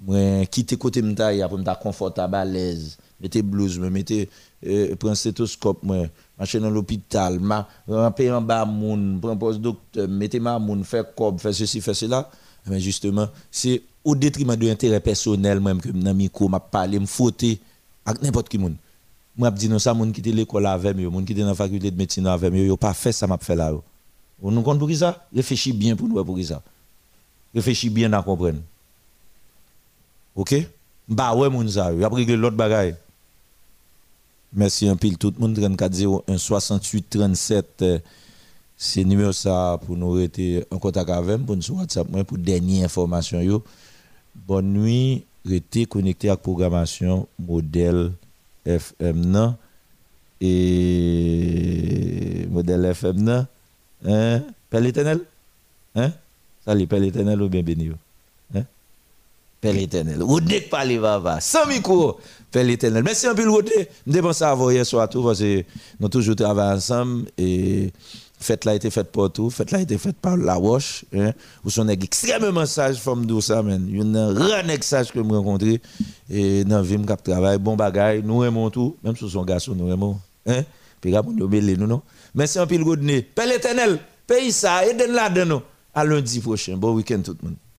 moi 0.00 0.44
quitter 0.46 0.76
côté 0.76 1.00
m'ta 1.00 1.30
pour 1.48 1.58
me 1.58 1.80
confortable 1.80 2.34
à 2.34 2.44
l'aise. 2.44 2.98
Mettez 3.20 3.42
blouse 3.42 3.78
me 3.78 3.88
mettez 3.88 4.28
euh, 4.66 4.96
prendre 4.96 5.14
stéthoscope 5.14 5.84
moi 5.84 6.08
marcher 6.38 6.60
dans 6.60 6.70
l'hôpital 6.70 7.40
ramper 7.88 8.30
en 8.30 8.42
bas 8.42 8.64
moun 8.64 9.20
prendre 9.20 9.38
poste 9.38 9.60
docteur 9.60 10.08
mettez 10.08 10.40
ma 10.40 10.58
moun 10.58 10.84
faire 10.84 11.14
cob 11.14 11.38
faire 11.38 11.54
ceci 11.54 11.80
faire 11.80 11.94
cela. 11.94 12.30
Mais 12.66 12.80
justement 12.80 13.28
c'est 13.50 13.82
au 14.02 14.16
détriment 14.16 14.56
de 14.56 14.66
l'intérêt 14.66 15.00
personnel 15.00 15.60
même 15.60 15.80
que 15.80 15.90
dans 15.90 16.14
micro 16.14 16.48
m'a 16.48 16.58
parler 16.58 16.98
me 16.98 17.06
fauter 17.06 17.58
avec 18.06 18.22
n'importe 18.22 18.48
qui 18.48 18.58
moun. 18.58 18.74
Moi 19.36 19.50
dit 19.50 19.68
non 19.68 19.78
ça 19.78 19.92
moun 19.92 20.12
qui 20.12 20.20
était 20.20 20.32
l'école 20.32 20.66
avec 20.66 20.96
moi 20.96 21.10
moun 21.10 21.24
qui 21.24 21.32
était 21.32 21.42
dans 21.42 21.48
la 21.48 21.54
faculté 21.54 21.90
de 21.90 21.96
médecine 21.96 22.26
avec 22.26 22.50
moi 22.50 22.60
yo 22.62 22.76
pas 22.76 22.94
fait 22.94 23.12
ça 23.12 23.26
m'a 23.26 23.38
fait 23.38 23.54
là 23.54 23.72
vous 24.40 24.50
nous 24.50 24.62
compte 24.62 24.78
pour 24.78 24.90
ça? 24.92 25.26
Réfléchis 25.34 25.72
bien 25.72 25.94
pour 25.94 26.08
nous 26.08 26.24
pour 26.24 26.42
ça. 26.42 26.62
Réfléchis 27.54 27.90
bien 27.90 28.12
à 28.12 28.22
comprendre. 28.22 28.58
OK? 30.34 30.54
Bah 31.08 31.34
ouais 31.34 31.50
moun 31.50 31.68
ça 31.68 31.88
après 31.88 32.16
régler 32.16 32.36
l'autre 32.36 32.56
bagaille 32.56 32.96
Merci 34.56 34.86
un 34.86 34.94
pile 34.94 35.18
tout 35.18 35.32
le 35.36 35.40
monde 35.40 35.56
34 35.56 36.22
01 36.28 36.38
68 36.38 37.10
37 37.10 37.84
c'est 38.76 39.02
numéro 39.02 39.32
ça 39.32 39.80
pour 39.84 39.96
nous 39.96 40.12
rester 40.12 40.64
en 40.70 40.78
contact 40.78 41.10
avec 41.10 41.44
pour 41.44 41.56
nous 41.56 41.70
WhatsApp 41.70 42.06
pour 42.24 42.38
dernière 42.38 42.84
information. 42.84 43.62
Bonne 44.46 44.72
nuit, 44.72 45.24
restez 45.44 45.86
connecté 45.86 46.28
à 46.28 46.32
la 46.32 46.36
programmation 46.36 47.26
modèle 47.38 48.12
FM 48.64 49.56
et 50.40 52.46
modèle 52.48 52.84
FM 52.84 53.46
hein? 54.06 54.42
Père 54.70 54.80
l'éternel? 54.80 55.20
Hein? 55.96 56.12
Salut 56.64 56.86
Père 56.86 57.00
l'éternel 57.00 57.42
ou 57.42 57.48
bien 57.48 57.64
Père 59.64 59.72
l'éternel 59.72 60.22
dès 60.42 60.64
que 60.64 60.68
parler 60.68 60.98
va 60.98 61.40
sans 61.40 61.66
micro 61.66 62.18
Père 62.50 62.64
l'éternel. 62.64 63.02
Merci 63.02 63.26
un 63.26 63.34
peu, 63.34 63.48
Rodé. 63.48 63.88
Je 64.06 64.12
dépense 64.12 64.42
à 64.42 64.54
vous 64.54 64.70
hier 64.70 64.84
soir 64.84 65.08
tout 65.08 65.22
parce 65.24 65.38
que 65.38 65.64
nous 65.98 66.08
toujours 66.10 66.36
travaillé 66.36 66.76
ensemble 66.76 67.30
et 67.38 67.90
fête 68.38 68.66
là 68.66 68.72
a 68.72 68.74
été 68.74 68.90
faite 68.90 69.10
pour 69.10 69.32
tout. 69.32 69.48
Fête 69.48 69.70
là 69.70 69.78
a 69.78 69.80
été 69.80 69.96
faite 69.96 70.16
par 70.20 70.36
la 70.36 70.56
Roche. 70.56 71.06
Hein. 71.14 71.32
Vous 71.62 71.70
sont 71.70 71.88
extrêmement 71.88 72.66
sage, 72.66 72.96
femme 72.96 73.24
douce, 73.24 73.46
ça, 73.46 73.62
man. 73.62 73.88
A 74.38 74.58
un 74.58 74.82
sage 74.82 75.12
que 75.12 75.22
je 75.22 75.24
rencontré 75.26 75.80
et 76.28 76.62
dans 76.64 76.76
la 76.76 76.82
vie, 76.82 76.98
je 76.98 77.14
travaille. 77.32 77.56
Bon 77.56 77.74
bagaille, 77.74 78.22
nous 78.22 78.44
aimons 78.44 78.68
tout. 78.68 78.98
Même 79.02 79.16
si 79.16 79.30
son 79.30 79.44
garçon, 79.44 79.74
nous 79.74 79.90
aimons. 79.90 80.18
Hein? 80.46 80.62
Puis 81.00 81.10
nous 81.10 81.48
nous, 81.48 81.86
non? 81.86 82.02
Merci 82.34 82.58
un 82.58 82.66
peu, 82.66 82.82
Rodé. 82.82 83.22
Père 83.22 83.46
l'éternel, 83.46 83.98
paye 84.26 84.52
ça, 84.52 84.86
aidez-nous 84.86 85.14
là-dedans. 85.14 85.62
À 85.94 86.04
lundi 86.04 86.40
prochain. 86.40 86.76
Bon 86.76 86.92
week-end 86.92 87.22
tout 87.24 87.34
le 87.40 87.48
monde. 87.48 87.56